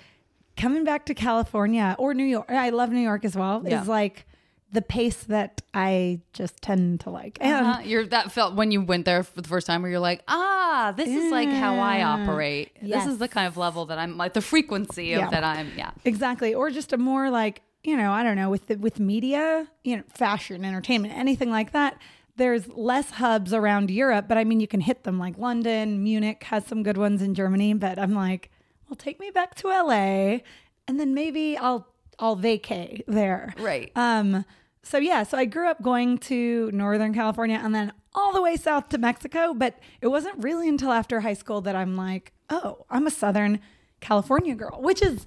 coming 0.59 0.83
back 0.83 1.05
to 1.07 1.13
California 1.13 1.95
or 1.97 2.13
New 2.13 2.25
York, 2.25 2.49
I 2.51 2.69
love 2.69 2.89
New 2.91 2.99
York 3.01 3.23
as 3.25 3.35
well, 3.35 3.63
Yeah. 3.65 3.81
is 3.81 3.87
like 3.87 4.25
the 4.71 4.81
pace 4.83 5.23
that 5.23 5.61
I 5.73 6.19
just 6.33 6.61
tend 6.61 6.99
to 7.01 7.09
like. 7.09 7.39
And 7.41 7.65
Uh-huh. 7.65 7.81
You're 7.83 8.05
that 8.07 8.31
felt 8.31 8.53
when 8.55 8.69
you 8.71 8.81
went 8.81 9.05
there 9.05 9.23
for 9.23 9.41
the 9.41 9.47
first 9.47 9.65
time, 9.65 9.81
where 9.81 9.89
you're 9.89 9.99
like, 9.99 10.21
ah, 10.27 10.93
this 10.95 11.09
is 11.09 11.31
like 11.31 11.49
how 11.49 11.79
I 11.79 11.97
Yeah. 11.97 12.09
operate. 12.09 12.71
This 12.81 13.07
is 13.07 13.17
the 13.17 13.27
kind 13.27 13.47
of 13.47 13.57
level 13.57 13.85
that 13.87 13.97
I'm 13.97 14.15
like 14.17 14.33
the 14.33 14.41
frequency 14.41 15.13
of 15.13 15.21
Yeah. 15.21 15.29
that 15.31 15.43
I'm. 15.43 15.71
Yeah, 15.75 15.91
Exactly. 16.05 16.53
Or 16.53 16.69
just 16.69 16.93
a 16.93 16.97
more 16.97 17.31
like, 17.31 17.61
you 17.83 17.97
know, 17.97 18.11
I 18.11 18.21
don't 18.21 18.35
know, 18.35 18.49
with 18.51 18.67
the, 18.67 18.75
with 18.75 18.99
media, 18.99 19.67
you 19.83 19.97
know, 19.97 20.03
fashion, 20.13 20.63
entertainment, 20.65 21.17
anything 21.17 21.49
like 21.49 21.71
that. 21.71 21.97
There's 22.35 22.67
less 22.69 23.09
hubs 23.11 23.53
around 23.53 23.89
Europe, 23.89 24.25
but 24.27 24.37
I 24.37 24.43
mean, 24.43 24.59
you 24.59 24.67
can 24.67 24.81
hit 24.81 25.03
them 25.03 25.17
like 25.17 25.37
London, 25.37 26.03
Munich 26.03 26.43
has 26.43 26.65
some 26.65 26.83
good 26.83 26.97
ones 26.97 27.21
in 27.21 27.33
Germany, 27.33 27.73
but 27.73 27.97
I'm 27.97 28.13
like, 28.13 28.51
well, 28.89 28.97
take 28.97 29.19
me 29.19 29.29
back 29.29 29.55
to 29.55 29.67
LA 29.67 30.39
and 30.87 30.99
then 30.99 31.13
maybe 31.13 31.57
I'll, 31.57 31.87
I'll 32.17 32.37
vacay 32.37 33.03
there. 33.07 33.53
Right. 33.59 33.91
Um, 33.95 34.45
so 34.83 34.97
yeah, 34.97 35.23
so 35.23 35.37
I 35.37 35.45
grew 35.45 35.69
up 35.69 35.81
going 35.81 36.17
to 36.19 36.71
Northern 36.71 37.13
California 37.13 37.59
and 37.61 37.75
then 37.75 37.93
all 38.15 38.33
the 38.33 38.41
way 38.41 38.55
south 38.55 38.89
to 38.89 38.97
Mexico, 38.97 39.53
but 39.53 39.77
it 40.01 40.07
wasn't 40.07 40.43
really 40.43 40.67
until 40.67 40.91
after 40.91 41.19
high 41.19 41.33
school 41.33 41.61
that 41.61 41.75
I'm 41.75 41.95
like, 41.95 42.33
oh, 42.49 42.85
I'm 42.89 43.05
a 43.05 43.11
Southern 43.11 43.59
California 44.01 44.55
girl, 44.55 44.81
which 44.81 45.01
is 45.01 45.25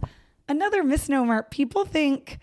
another 0.48 0.82
misnomer. 0.82 1.44
People 1.44 1.84
think 1.84 2.38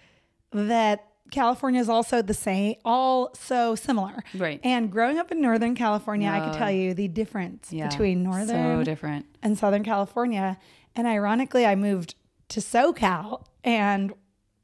that 0.52 1.06
California 1.32 1.80
is 1.80 1.90
also 1.90 2.22
the 2.22 2.34
same, 2.34 2.76
all 2.84 3.34
so 3.36 3.76
similar. 3.76 4.24
Right. 4.34 4.60
And 4.64 4.92
growing 4.92 5.18
up 5.20 5.32
in 5.32 5.42
Northern 5.42 5.76
California, 5.76 6.30
I 6.30 6.40
could 6.40 6.58
tell 6.58 6.72
you 6.72 6.94
the 6.94 7.08
difference 7.08 7.72
yeah. 7.72 7.88
between 7.88 8.24
Northern 8.24 8.48
so 8.48 8.84
different. 8.84 9.26
and 9.44 9.58
Southern 9.58 9.84
California. 9.84 10.58
And 11.00 11.08
ironically, 11.08 11.66
I 11.66 11.76
moved 11.76 12.16
to 12.50 12.60
SoCal 12.60 13.46
and 13.64 14.12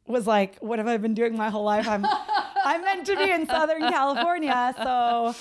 was 0.06 0.28
like, 0.28 0.58
what 0.58 0.80
have 0.80 0.88
I 0.90 0.98
been 0.98 1.14
doing 1.14 1.38
my 1.38 1.50
whole 1.50 1.64
life? 1.64 1.88
I'm 1.88 2.06
I'm 2.66 2.82
meant 2.82 3.06
to 3.06 3.16
be 3.16 3.32
in 3.32 3.48
Southern 3.48 3.84
California. 3.84 4.74
So 4.76 5.34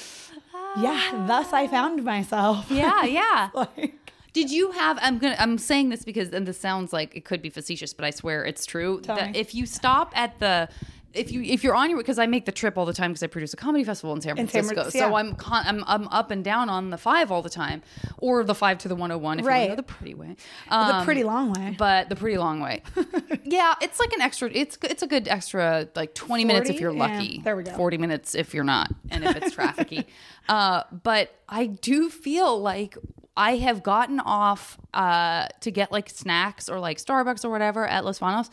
yeah, 0.81 1.25
thus 1.27 1.53
I 1.53 1.67
found 1.67 2.05
myself. 2.05 2.71
Yeah, 2.71 3.03
yeah. 3.07 3.51
like, 3.55 4.13
Did 4.33 4.53
you 4.53 4.71
have? 4.71 5.01
I'm 5.03 5.19
gonna. 5.19 5.35
I'm 5.41 5.59
saying 5.59 5.89
this 5.89 6.05
because, 6.05 6.29
and 6.29 6.47
this 6.47 6.61
sounds 6.61 6.93
like 6.93 7.17
it 7.17 7.25
could 7.25 7.43
be 7.43 7.51
facetious, 7.51 7.93
but 7.93 8.05
I 8.05 8.11
swear 8.11 8.45
it's 8.45 8.65
true. 8.65 9.01
Tell 9.01 9.17
that 9.17 9.33
me. 9.33 9.39
if 9.41 9.53
you 9.53 9.67
stop 9.67 10.13
at 10.15 10.39
the, 10.39 10.69
if 11.15 11.31
you 11.33 11.43
if 11.43 11.63
you're 11.65 11.75
on 11.75 11.91
your 11.91 11.99
because 11.99 12.19
I 12.19 12.27
make 12.27 12.45
the 12.45 12.53
trip 12.53 12.77
all 12.77 12.85
the 12.85 12.93
time 12.93 13.13
because 13.13 13.23
I 13.23 13.27
produce 13.29 13.53
a 13.53 13.57
comedy 13.57 13.85
festival 13.85 14.15
in 14.15 14.21
San 14.21 14.39
In 14.39 14.49
San 14.49 14.65
Francisco, 14.65 14.83
Fran- 14.83 14.91
so 14.91 15.09
yeah. 15.11 15.15
I'm, 15.15 15.35
con, 15.37 15.65
I'm 15.67 15.85
I'm 15.87 16.09
up 16.09 16.31
and 16.31 16.43
down 16.45 16.69
on 16.69 16.91
the 16.91 16.99
five 16.99 17.31
all 17.31 17.43
the 17.43 17.51
time, 17.51 17.83
or 18.19 18.45
the 18.45 18.55
five 18.55 18.79
to 18.79 18.89
the 18.89 18.95
101 18.95 19.39
if 19.39 19.45
you 19.45 19.49
Right. 19.49 19.63
to 19.65 19.69
go 19.71 19.77
the 19.77 19.83
pretty 19.83 20.15
way, 20.15 20.37
the 20.69 20.75
Um, 20.77 21.05
pretty 21.05 21.23
long 21.25 21.53
way. 21.53 21.75
but 21.79 22.09
the 22.09 22.17
pretty 22.17 22.39
long 22.39 22.61
way. 22.61 22.83
yeah, 23.45 23.75
it's 23.81 23.99
like 24.01 24.13
an 24.13 24.21
extra. 24.21 24.51
It's 24.53 24.77
it's 24.83 25.03
a 25.03 25.07
good 25.07 25.29
extra 25.29 25.89
like 25.95 26.15
twenty 26.15 26.45
minutes 26.45 26.69
if 26.71 26.81
you're 26.81 26.93
Yeah, 26.93 26.99
lucky. 27.07 27.41
there 27.45 27.57
we 27.57 27.63
go. 27.63 27.73
Forty 27.73 27.99
minutes 27.99 28.35
if 28.35 28.53
you're 28.55 28.65
not, 28.65 28.91
and 29.11 29.25
if 29.25 29.37
it's 29.37 29.55
trafficy. 29.55 30.05
uh, 30.49 30.83
but 31.03 31.35
I 31.49 31.67
do 31.67 32.11
feel 32.11 32.61
like 32.61 32.97
I 33.37 33.57
have 33.57 33.83
gotten 33.83 34.21
off 34.21 34.79
uh, 34.95 35.49
to 35.61 35.71
get 35.73 35.91
like 35.91 36.09
snacks 36.09 36.69
or 36.69 36.79
like 36.79 36.99
Starbucks 36.99 37.45
or 37.45 37.51
whatever 37.51 37.87
at 37.87 38.05
Los 38.05 38.21
Banos. 38.21 38.49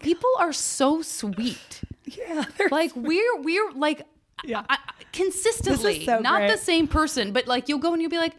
People 0.00 0.30
are 0.38 0.52
so 0.52 1.02
sweet. 1.02 1.80
yeah, 2.04 2.44
Like 2.70 2.92
we're 2.94 3.40
we're 3.40 3.72
like 3.72 4.02
Yeah. 4.44 4.62
I, 4.68 4.74
I- 4.74 5.02
consistently 5.12 5.92
This 5.94 6.00
is 6.00 6.06
so 6.06 6.18
not 6.20 6.38
great. 6.40 6.50
the 6.52 6.58
same 6.58 6.86
person, 6.88 7.32
but 7.32 7.46
like 7.46 7.68
you'll 7.68 7.78
go 7.78 7.92
and 7.92 8.00
you'll 8.02 8.10
be 8.10 8.18
like. 8.18 8.34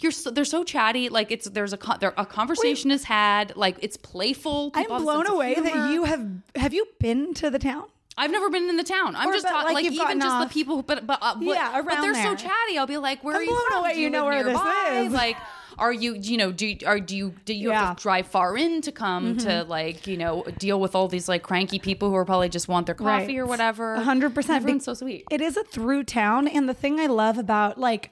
you're 0.00 0.12
so, 0.12 0.30
they're 0.30 0.44
so 0.44 0.62
chatty. 0.64 1.08
Like 1.08 1.30
it's 1.30 1.48
there's 1.48 1.72
a 1.72 1.78
con- 1.78 1.98
there, 2.00 2.12
a 2.18 2.26
conversation 2.26 2.90
is 2.90 3.04
had. 3.04 3.56
Like 3.56 3.76
it's 3.80 3.96
playful. 3.96 4.70
I'm 4.74 4.84
People 4.84 4.96
a 4.96 5.00
blown 5.00 5.26
away 5.26 5.54
that 5.54 5.90
you 5.92 6.04
have. 6.04 6.26
Have 6.56 6.74
you 6.74 6.86
been 6.98 7.32
to 7.34 7.48
the 7.50 7.58
town? 7.58 7.84
I've 8.18 8.30
never 8.30 8.48
been 8.50 8.68
in 8.70 8.76
the 8.78 8.82
town. 8.84 9.14
I'm 9.14 9.28
Or, 9.28 9.32
just 9.32 9.44
but, 9.44 9.50
talking 9.50 9.74
like, 9.74 9.84
like, 9.84 9.92
even 9.92 10.20
just 10.20 10.26
off- 10.34 10.48
the 10.48 10.52
people. 10.52 10.82
But 10.82 11.06
but, 11.06 11.18
uh, 11.22 11.34
but 11.36 11.44
Yeah, 11.44 11.70
but 11.82 11.86
around 11.94 12.02
they're 12.02 12.22
so 12.22 12.34
chatty. 12.34 12.78
I'll 12.78 12.86
be 12.86 12.96
like, 12.98 13.22
where 13.22 13.34
I'm 13.34 13.40
are 13.40 13.44
you 13.44 13.50
blown 13.50 13.66
from? 13.68 13.78
away 13.80 13.94
Do 13.94 14.00
you 14.00 14.10
know 14.10 14.24
where 14.24 14.42
this 14.42 14.54
nearby? 14.54 15.02
is. 15.06 15.12
Like, 15.12 15.36
are 15.78 15.92
you 15.92 16.14
you 16.14 16.36
know 16.36 16.52
do 16.52 16.66
you, 16.66 16.76
are 16.86 16.98
do 17.00 17.16
you 17.16 17.34
do 17.44 17.52
you 17.54 17.70
have 17.70 17.76
Yeah. 17.76 17.86
Mm-hmm. 17.88 17.94
to 17.96 18.02
drive 18.02 18.26
far 18.26 18.56
in 18.56 18.80
to 18.82 18.92
come 18.92 19.36
to 19.38 19.64
like 19.64 20.06
you 20.06 20.16
know 20.16 20.44
deal 20.58 20.80
with 20.80 20.94
all 20.94 21.08
these 21.08 21.28
like 21.28 21.42
cranky 21.42 21.78
people 21.78 22.08
who 22.10 22.16
are 22.16 22.24
probably 22.24 22.48
just 22.48 22.68
want 22.68 22.86
their 22.86 22.94
coffee 22.94 23.06
Right. 23.34 23.38
or 23.38 23.46
whatever. 23.46 23.94
A 23.94 24.00
hundred 24.02 24.34
percent. 24.34 24.56
Everyone's 24.56 24.84
so 24.84 24.94
sweet. 24.94 25.24
It 25.30 25.40
is 25.40 25.56
a 25.56 25.64
through 25.64 26.04
town, 26.04 26.48
and 26.48 26.68
the 26.68 26.74
thing 26.74 26.98
I 27.00 27.06
love 27.06 27.38
about 27.38 27.78
like 27.78 28.10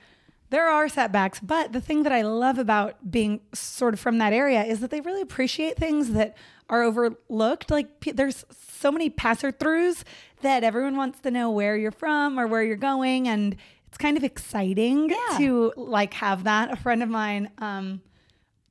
there 0.50 0.68
are 0.68 0.88
setbacks, 0.88 1.40
but 1.40 1.72
the 1.72 1.80
thing 1.80 2.02
that 2.04 2.12
I 2.12 2.22
love 2.22 2.58
about 2.58 3.10
being 3.10 3.40
sort 3.54 3.92
of 3.94 3.98
from 4.00 4.18
that 4.18 4.32
area 4.32 4.62
is 4.62 4.80
that 4.80 4.90
they 4.90 5.00
really 5.00 5.22
appreciate 5.22 5.76
things 5.76 6.10
that 6.12 6.36
are 6.68 6.82
overlooked. 6.82 7.70
Like 7.70 8.00
pe- 8.00 8.12
there's 8.12 8.44
so 8.78 8.92
many 8.92 9.10
passer 9.10 9.50
throughs 9.50 10.04
that 10.42 10.62
everyone 10.62 10.96
wants 10.96 11.18
to 11.20 11.30
know 11.30 11.50
where 11.50 11.76
you're 11.76 11.90
from 11.90 12.38
or 12.38 12.46
where 12.46 12.62
you're 12.62 12.76
going, 12.76 13.26
and 13.26 13.56
it's 13.94 14.02
kind 14.02 14.16
of 14.16 14.24
exciting 14.24 15.08
Yeah. 15.08 15.38
to 15.38 15.72
like 15.76 16.14
have 16.14 16.42
that. 16.44 16.72
A 16.72 16.76
friend 16.76 17.00
of 17.00 17.08
mine. 17.08 17.48
Um, 17.58 18.02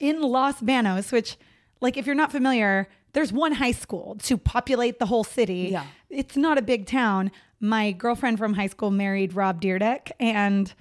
in 0.01 0.22
Los 0.22 0.60
Banos, 0.60 1.13
which, 1.13 1.38
like, 1.80 1.96
if 1.96 2.06
you're 2.06 2.13
not 2.15 2.30
familiar, 2.30 2.89
there's 3.13 3.32
one 3.32 3.53
high 3.53 3.72
school 3.72 4.18
to 4.24 4.38
populate 4.38 5.00
the 5.00 5.06
whole 5.06 5.24
city. 5.24 5.70
Yeah. 5.72 5.86
It's 6.10 6.36
not 6.36 6.58
a 6.58 6.62
big 6.62 6.88
town. 6.88 7.32
My 7.62 7.94
girlfriend 7.94 8.38
from 8.38 8.56
high 8.56 8.68
school 8.68 8.92
married 8.92 9.34
Rob 9.34 9.62
Dyrdek, 9.62 10.12
and 10.20 10.74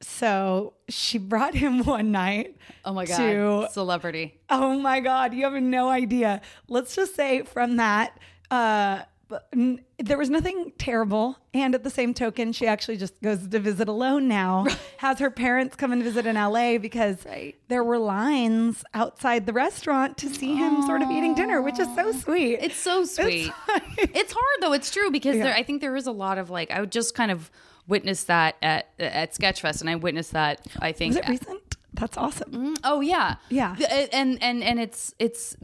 so 0.00 0.72
she 0.88 1.18
brought 1.18 1.54
him 1.54 1.84
one 1.84 2.10
night. 2.12 2.56
Oh 2.86 2.94
my 2.94 3.04
god, 3.04 3.18
To, 3.18 3.68
celebrity. 3.72 4.40
oh 4.48 4.78
my 4.78 5.00
God, 5.00 5.34
you 5.34 5.44
have 5.44 5.62
no 5.62 5.90
idea. 5.90 6.40
Let's 6.68 6.96
just 6.96 7.14
say 7.14 7.42
from 7.42 7.76
that, 7.76 8.16
uh, 8.50 9.02
but 9.30 9.48
n- 9.54 9.80
there 9.98 10.18
was 10.18 10.28
nothing 10.28 10.72
terrible. 10.76 11.38
And 11.54 11.74
at 11.74 11.82
the 11.84 11.88
same 11.90 12.12
token, 12.12 12.52
she 12.52 12.66
actually 12.66 12.98
just 12.98 13.20
goes 13.22 13.48
to 13.48 13.58
visit 13.58 13.88
alone 13.88 14.28
now. 14.28 14.66
Has 14.98 15.18
her 15.20 15.30
parents 15.30 15.74
come 15.76 15.92
and 15.92 16.02
visit 16.02 16.26
in 16.26 16.34
LA 16.36 16.76
because 16.78 17.24
Right. 17.24 17.54
there 17.68 17.82
were 17.82 17.98
lines 17.98 18.84
outside 18.92 19.46
the 19.46 19.52
restaurant 19.54 20.18
to 20.18 20.28
see 20.28 20.54
him 20.56 20.82
sort 20.82 21.00
of 21.00 21.10
eating 21.10 21.34
dinner, 21.34 21.62
which 21.62 21.78
is 21.78 21.88
so 21.94 22.12
sweet. 22.12 22.58
It's 22.60 22.76
so 22.76 23.04
sweet. 23.04 23.50
It's, 23.96 24.32
hard 24.32 24.56
though. 24.60 24.72
It's 24.72 24.90
true 24.90 25.10
because 25.10 25.36
there, 25.36 25.54
I 25.54 25.62
think 25.62 25.80
there 25.80 25.96
is 25.96 26.06
a 26.06 26.12
lot 26.12 26.36
of 26.38 26.50
like 26.50 26.70
I 26.70 26.80
would 26.80 26.92
just 26.92 27.14
kind 27.14 27.30
of 27.30 27.50
witness 27.88 28.24
that 28.24 28.56
at 28.62 28.88
at 28.98 29.32
Sketchfest, 29.32 29.80
and 29.80 29.88
I 29.88 29.94
witnessed 29.96 30.32
that. 30.32 30.60
I 30.80 30.92
think 30.92 31.12
Is 31.12 31.16
it 31.16 31.28
recent? 31.28 31.76
That's 31.94 32.16
awesome. 32.16 32.50
Mm, 32.52 32.76
oh 32.84 33.00
yeah, 33.00 33.36
Yeah. 33.48 33.76
And 34.12 34.42
and 34.42 34.62
and 34.62 34.80
it's 34.80 35.14
it's 35.18 35.56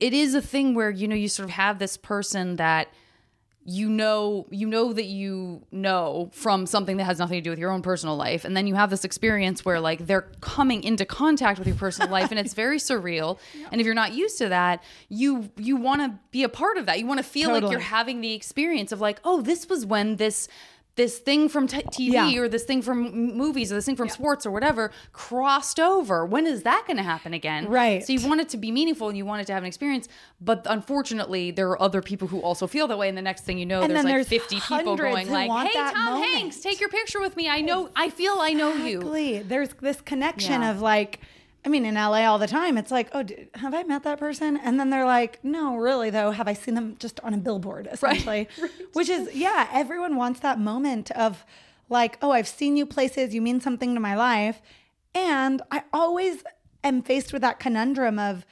it 0.00 0.12
is 0.12 0.34
a 0.34 0.42
thing 0.42 0.74
where 0.74 0.90
you 0.90 1.08
know 1.08 1.16
you 1.16 1.28
sort 1.28 1.44
of 1.44 1.50
have 1.50 1.78
this 1.78 1.96
person 1.96 2.56
that 2.56 2.88
you 3.64 3.88
know 3.88 4.46
you 4.50 4.66
know 4.66 4.92
that 4.92 5.04
you 5.04 5.62
know 5.70 6.30
from 6.32 6.66
something 6.66 6.96
that 6.96 7.04
has 7.04 7.18
nothing 7.18 7.38
to 7.38 7.40
do 7.40 7.50
with 7.50 7.58
your 7.58 7.70
own 7.70 7.82
personal 7.82 8.16
life. 8.16 8.44
And 8.44 8.56
then 8.56 8.66
you 8.66 8.74
have 8.74 8.90
this 8.90 9.04
experience 9.04 9.64
where 9.64 9.78
like 9.78 10.06
they're 10.06 10.28
coming 10.40 10.82
into 10.82 11.04
contact 11.04 11.58
with 11.58 11.68
your 11.68 11.76
personal 11.76 12.10
life 12.10 12.30
and 12.30 12.40
it's 12.40 12.54
very 12.54 12.78
surreal. 12.78 13.38
And 13.72 13.80
if 13.80 13.86
you're 13.86 13.94
not 13.94 14.12
used 14.12 14.38
to 14.38 14.48
that 14.48 14.82
you 15.08 15.50
you 15.56 15.76
want 15.76 16.02
to 16.02 16.18
be 16.30 16.42
a 16.42 16.48
part 16.48 16.76
of 16.76 16.86
that. 16.86 16.98
You 16.98 17.06
want 17.06 17.18
to 17.18 17.24
feel 17.24 17.50
like 17.50 17.70
you're 17.70 17.80
having 17.80 18.20
the 18.20 18.34
experience 18.34 18.92
of 18.92 19.00
like 19.00 19.20
oh 19.24 19.40
this 19.40 19.68
was 19.68 19.86
when 19.86 20.16
this 20.16 20.48
this 20.94 21.18
thing 21.18 21.48
from 21.48 21.66
t- 21.66 21.78
TV 21.84 22.12
Yeah. 22.12 22.40
or 22.42 22.48
this 22.48 22.64
thing 22.64 22.82
from 22.82 23.34
movies 23.36 23.72
or 23.72 23.76
this 23.76 23.86
thing 23.86 23.96
from 23.96 24.10
sports 24.10 24.44
or 24.44 24.50
whatever 24.50 24.90
crossed 25.14 25.80
over. 25.80 26.26
When 26.26 26.46
is 26.46 26.64
that 26.64 26.84
going 26.86 26.98
to 26.98 27.02
happen 27.02 27.32
again? 27.32 27.66
Right. 27.66 28.04
So 28.04 28.12
you 28.12 28.28
want 28.28 28.42
it 28.42 28.50
to 28.50 28.56
be 28.58 28.70
meaningful 28.70 29.08
and 29.08 29.16
you 29.16 29.24
want 29.24 29.40
it 29.40 29.46
to 29.46 29.54
have 29.54 29.62
an 29.62 29.66
experience, 29.68 30.06
but 30.40 30.66
unfortunately, 30.68 31.50
there 31.50 31.68
are 31.70 31.80
other 31.80 32.02
people 32.02 32.28
who 32.28 32.40
also 32.40 32.66
feel 32.66 32.86
that 32.88 32.98
way. 32.98 33.08
And 33.08 33.16
the 33.16 33.22
next 33.22 33.44
thing 33.44 33.58
you 33.58 33.64
know, 33.66 33.82
And 33.82 33.90
there's 33.90 34.04
like 34.04 34.26
50 34.26 34.60
people 34.60 34.96
going 34.96 35.30
like, 35.30 35.50
"Hey, 35.50 35.72
Tom 35.72 36.04
moment." 36.14 36.34
Hanks, 36.34 36.60
take 36.60 36.78
your 36.80 36.90
picture 36.90 37.20
with 37.20 37.36
me. 37.36 37.48
I 37.48 37.60
know, 37.62 37.88
I 37.96 38.10
feel, 38.10 38.34
I 38.38 38.52
know 38.52 38.74
you." 38.74 39.42
There's 39.48 39.70
this 39.80 40.00
connection 40.02 40.60
Yeah. 40.62 40.70
of 40.72 40.82
like, 40.82 41.20
I 41.64 41.68
mean, 41.68 41.84
in 41.84 41.94
LA 41.94 42.26
all 42.26 42.38
the 42.38 42.48
time, 42.48 42.76
it's 42.76 42.90
like, 42.90 43.08
oh, 43.12 43.22
did, 43.22 43.48
have 43.54 43.72
I 43.72 43.84
met 43.84 44.02
that 44.02 44.18
person? 44.18 44.56
And 44.56 44.80
then 44.80 44.90
they're 44.90 45.06
like, 45.06 45.42
no, 45.44 45.76
really 45.76 46.10
though, 46.10 46.32
have 46.32 46.48
I 46.48 46.54
seen 46.54 46.74
them 46.74 46.96
just 46.98 47.20
on 47.20 47.34
a 47.34 47.38
billboard, 47.38 47.88
essentially? 47.92 48.48
Which 48.94 49.08
is, 49.08 49.32
yeah, 49.34 49.68
everyone 49.72 50.16
wants 50.16 50.40
that 50.40 50.58
moment 50.58 51.10
of 51.12 51.44
like, 51.88 52.18
oh, 52.20 52.32
I've 52.32 52.48
seen 52.48 52.76
you 52.76 52.86
places, 52.86 53.34
you 53.34 53.40
mean 53.40 53.60
something 53.60 53.94
to 53.94 54.00
my 54.00 54.16
life. 54.16 54.60
And 55.14 55.62
I 55.70 55.84
always 55.92 56.42
am 56.82 57.02
faced 57.02 57.32
with 57.32 57.42
that 57.42 57.60
conundrum 57.60 58.18
of 58.18 58.44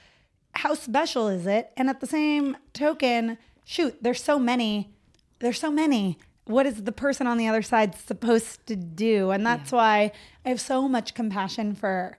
how 0.55 0.75
special 0.75 1.29
is 1.29 1.47
it? 1.47 1.73
And 1.77 1.89
at 1.89 2.01
the 2.01 2.07
same 2.07 2.57
token, 2.73 3.39
shoot, 3.65 3.97
there's 4.03 4.23
so 4.23 4.39
many, 4.39 4.93
there's 5.41 5.59
so 5.59 5.71
many. 5.71 6.19
What 6.45 6.67
is 6.67 6.85
the 6.85 6.93
person 6.93 7.27
on 7.27 7.39
the 7.39 7.49
other 7.49 7.63
side 7.63 7.95
supposed 7.95 8.67
to 8.67 8.77
do? 8.77 9.31
And 9.31 9.45
that's 9.45 9.73
why 9.73 10.13
I 10.45 10.49
have 10.49 10.61
so 10.61 10.89
much 10.89 11.15
compassion 11.15 11.75
for 11.75 12.19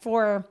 for 0.00 0.46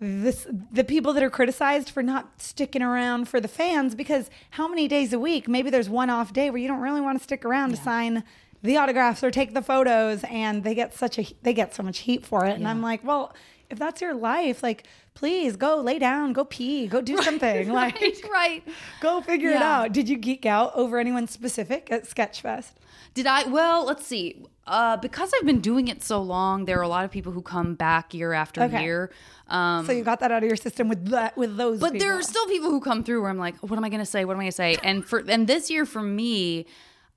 this 0.00 0.46
the 0.72 0.82
people 0.82 1.12
that 1.12 1.22
are 1.22 1.30
criticized 1.30 1.88
for 1.88 2.02
not 2.02 2.42
sticking 2.42 2.82
around 2.82 3.28
for 3.28 3.40
the 3.40 3.48
fans 3.48 3.94
because 3.94 4.30
how 4.50 4.66
many 4.66 4.88
days 4.88 5.12
a 5.12 5.18
week 5.18 5.46
maybe 5.46 5.70
there's 5.70 5.88
one 5.88 6.10
off 6.10 6.32
day 6.32 6.50
where 6.50 6.58
you 6.58 6.66
don't 6.66 6.80
really 6.80 7.00
want 7.00 7.16
to 7.16 7.22
stick 7.22 7.44
around 7.44 7.70
to 7.70 7.76
sign 7.76 8.24
the 8.62 8.76
autographs 8.76 9.22
or 9.22 9.30
take 9.30 9.54
the 9.54 9.62
photos 9.62 10.24
and 10.24 10.64
they 10.64 10.74
get 10.74 10.92
such 10.92 11.18
a 11.18 11.26
they 11.42 11.52
get 11.52 11.72
so 11.74 11.82
much 11.82 11.98
heat 12.00 12.26
for 12.26 12.44
it. 12.44 12.54
And 12.54 12.66
i'm 12.66 12.82
like 12.82 13.04
well 13.04 13.32
if 13.72 13.78
that's 13.78 14.00
your 14.00 14.14
life 14.14 14.62
like 14.62 14.84
please 15.14 15.56
go 15.56 15.76
lay 15.80 15.98
down 15.98 16.32
go 16.32 16.44
pee 16.44 16.86
go 16.86 17.00
do 17.00 17.16
something 17.22 17.70
like 17.80 17.94
Right, 18.00 18.20
right. 18.30 18.62
go 19.00 19.20
figure 19.22 19.50
it 19.50 19.62
out 19.62 19.92
did 19.92 20.08
you 20.08 20.16
geek 20.18 20.46
out 20.46 20.72
over 20.74 20.98
anyone 20.98 21.26
specific 21.26 21.90
at 21.90 22.04
sketchfest 22.04 22.72
Did 23.14 23.26
I? 23.26 23.44
Well, 23.44 23.84
let's 23.84 24.06
see. 24.06 24.46
Uh, 24.66 24.96
because 24.96 25.30
I've 25.36 25.44
been 25.44 25.60
doing 25.60 25.88
it 25.88 26.02
so 26.02 26.22
long, 26.22 26.64
there 26.64 26.78
are 26.78 26.82
a 26.82 26.88
lot 26.88 27.04
of 27.04 27.10
people 27.10 27.30
who 27.32 27.42
come 27.42 27.74
back 27.74 28.14
year 28.14 28.32
after 28.32 28.62
Okay. 28.62 28.82
year. 28.84 29.10
Um, 29.48 29.84
so 29.84 29.92
you 29.92 30.02
got 30.02 30.20
that 30.20 30.30
out 30.32 30.42
of 30.42 30.48
your 30.48 30.56
system 30.56 30.88
with 30.88 31.08
that 31.08 31.36
with 31.36 31.56
those 31.58 31.78
but 31.80 31.98
there 31.98 32.14
are 32.16 32.22
still 32.22 32.46
people 32.46 32.70
who 32.70 32.80
come 32.80 33.04
through 33.04 33.20
where 33.20 33.28
I'm 33.30 33.36
like, 33.48 33.56
what 33.58 33.76
am 33.76 33.84
I 33.84 33.90
going 33.90 34.00
to 34.08 34.12
say? 34.14 34.24
What 34.24 34.32
am 34.34 34.40
I 34.40 34.44
going 34.44 34.56
to 34.56 34.62
say? 34.66 34.76
And 34.82 35.04
for 35.04 35.18
and 35.28 35.46
this 35.46 35.68
year 35.70 35.84
for 35.84 36.00
me, 36.02 36.64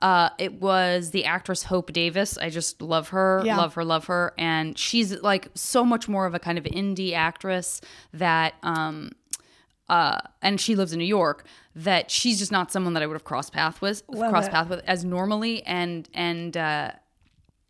uh, 0.01 0.29
it 0.37 0.61
was 0.61 1.11
the 1.11 1.25
actress 1.25 1.63
Hope 1.63 1.91
Davis. 1.93 2.37
I 2.37 2.49
just 2.49 2.81
love 2.81 3.09
her, 3.09 3.41
Yeah. 3.45 3.57
love 3.57 3.73
her, 3.75 3.83
love 3.85 4.05
her, 4.05 4.33
and 4.37 4.77
she's 4.77 5.21
like 5.21 5.49
so 5.55 5.83
much 5.85 6.07
more 6.07 6.25
of 6.25 6.33
a 6.35 6.39
kind 6.39 6.57
of 6.57 6.63
indie 6.65 7.13
actress 7.13 7.81
that. 8.13 8.55
Um, 8.63 9.11
uh, 9.87 10.19
and 10.41 10.59
she 10.59 10.75
lives 10.75 10.93
in 10.93 10.99
New 10.99 11.05
York. 11.05 11.45
That 11.75 12.09
she's 12.09 12.39
just 12.39 12.51
not 12.51 12.71
someone 12.71 12.93
that 12.93 13.03
I 13.03 13.05
would 13.07 13.13
have 13.13 13.23
crossed 13.25 13.53
path 13.53 13.81
with, 13.81 14.01
Love 14.07 14.31
crossed 14.31 14.47
it. 14.47 14.51
path 14.51 14.67
with 14.69 14.81
as 14.87 15.05
normally, 15.05 15.61
and 15.63 16.09
and 16.13 16.55
uh, 16.57 16.91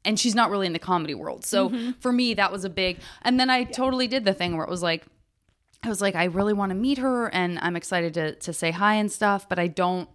and 0.05 0.20
she's 0.20 0.34
not 0.36 0.50
really 0.50 0.65
in 0.67 0.74
the 0.74 0.79
comedy 0.79 1.13
world. 1.13 1.44
So 1.44 1.70
Mm-hmm. 1.70 1.91
for 2.00 2.13
me, 2.13 2.34
that 2.36 2.51
was 2.51 2.63
a 2.63 2.70
big. 2.70 3.00
And 3.24 3.39
then 3.39 3.50
I 3.50 3.63
totally 3.65 4.08
did 4.08 4.24
the 4.24 4.34
thing 4.34 4.55
where 4.55 4.63
it 4.65 4.70
was 4.70 4.82
like, 4.84 5.03
I 5.84 5.89
was 5.89 6.01
like, 6.01 6.15
I 6.15 6.25
really 6.25 6.53
want 6.53 6.70
to 6.70 6.75
meet 6.75 7.00
her, 7.00 7.27
and 7.34 7.60
I'm 7.60 7.75
excited 7.75 8.13
to 8.13 8.36
to 8.36 8.53
say 8.53 8.72
hi 8.72 8.94
and 8.96 9.12
stuff, 9.12 9.50
but 9.50 9.60
I 9.60 9.67
don't. 9.67 10.08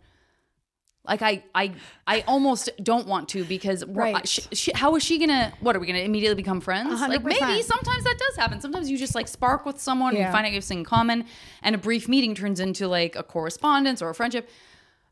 Like 1.06 1.22
I, 1.22 1.42
I, 1.54 1.72
I 2.06 2.20
almost 2.28 2.68
don't 2.82 3.06
want 3.06 3.30
to 3.30 3.42
because 3.44 3.84
Right. 3.86 4.28
she, 4.28 4.42
she, 4.52 4.72
how 4.74 4.94
is 4.96 5.02
she 5.02 5.18
gonna? 5.18 5.52
What 5.60 5.74
are 5.74 5.80
we 5.80 5.86
gonna 5.86 6.00
immediately 6.00 6.34
become 6.34 6.60
friends? 6.60 6.92
A 6.92 6.96
hundred 6.96 7.24
Like 7.24 7.40
maybe 7.40 7.62
sometimes 7.62 8.04
that 8.04 8.18
does 8.18 8.36
happen. 8.36 8.60
Sometimes 8.60 8.90
you 8.90 8.98
just 8.98 9.14
like 9.14 9.26
spark 9.26 9.64
with 9.64 9.80
someone, 9.80 10.10
and 10.10 10.18
Yeah. 10.18 10.26
you 10.26 10.32
find 10.32 10.44
out 10.44 10.50
you 10.50 10.56
have 10.56 10.64
something 10.64 10.80
in 10.80 10.84
common, 10.84 11.24
and 11.62 11.74
a 11.74 11.78
brief 11.78 12.06
meeting 12.06 12.34
turns 12.34 12.60
into 12.60 12.86
like 12.86 13.16
a 13.16 13.22
correspondence 13.22 14.02
or 14.02 14.10
a 14.10 14.14
friendship. 14.14 14.50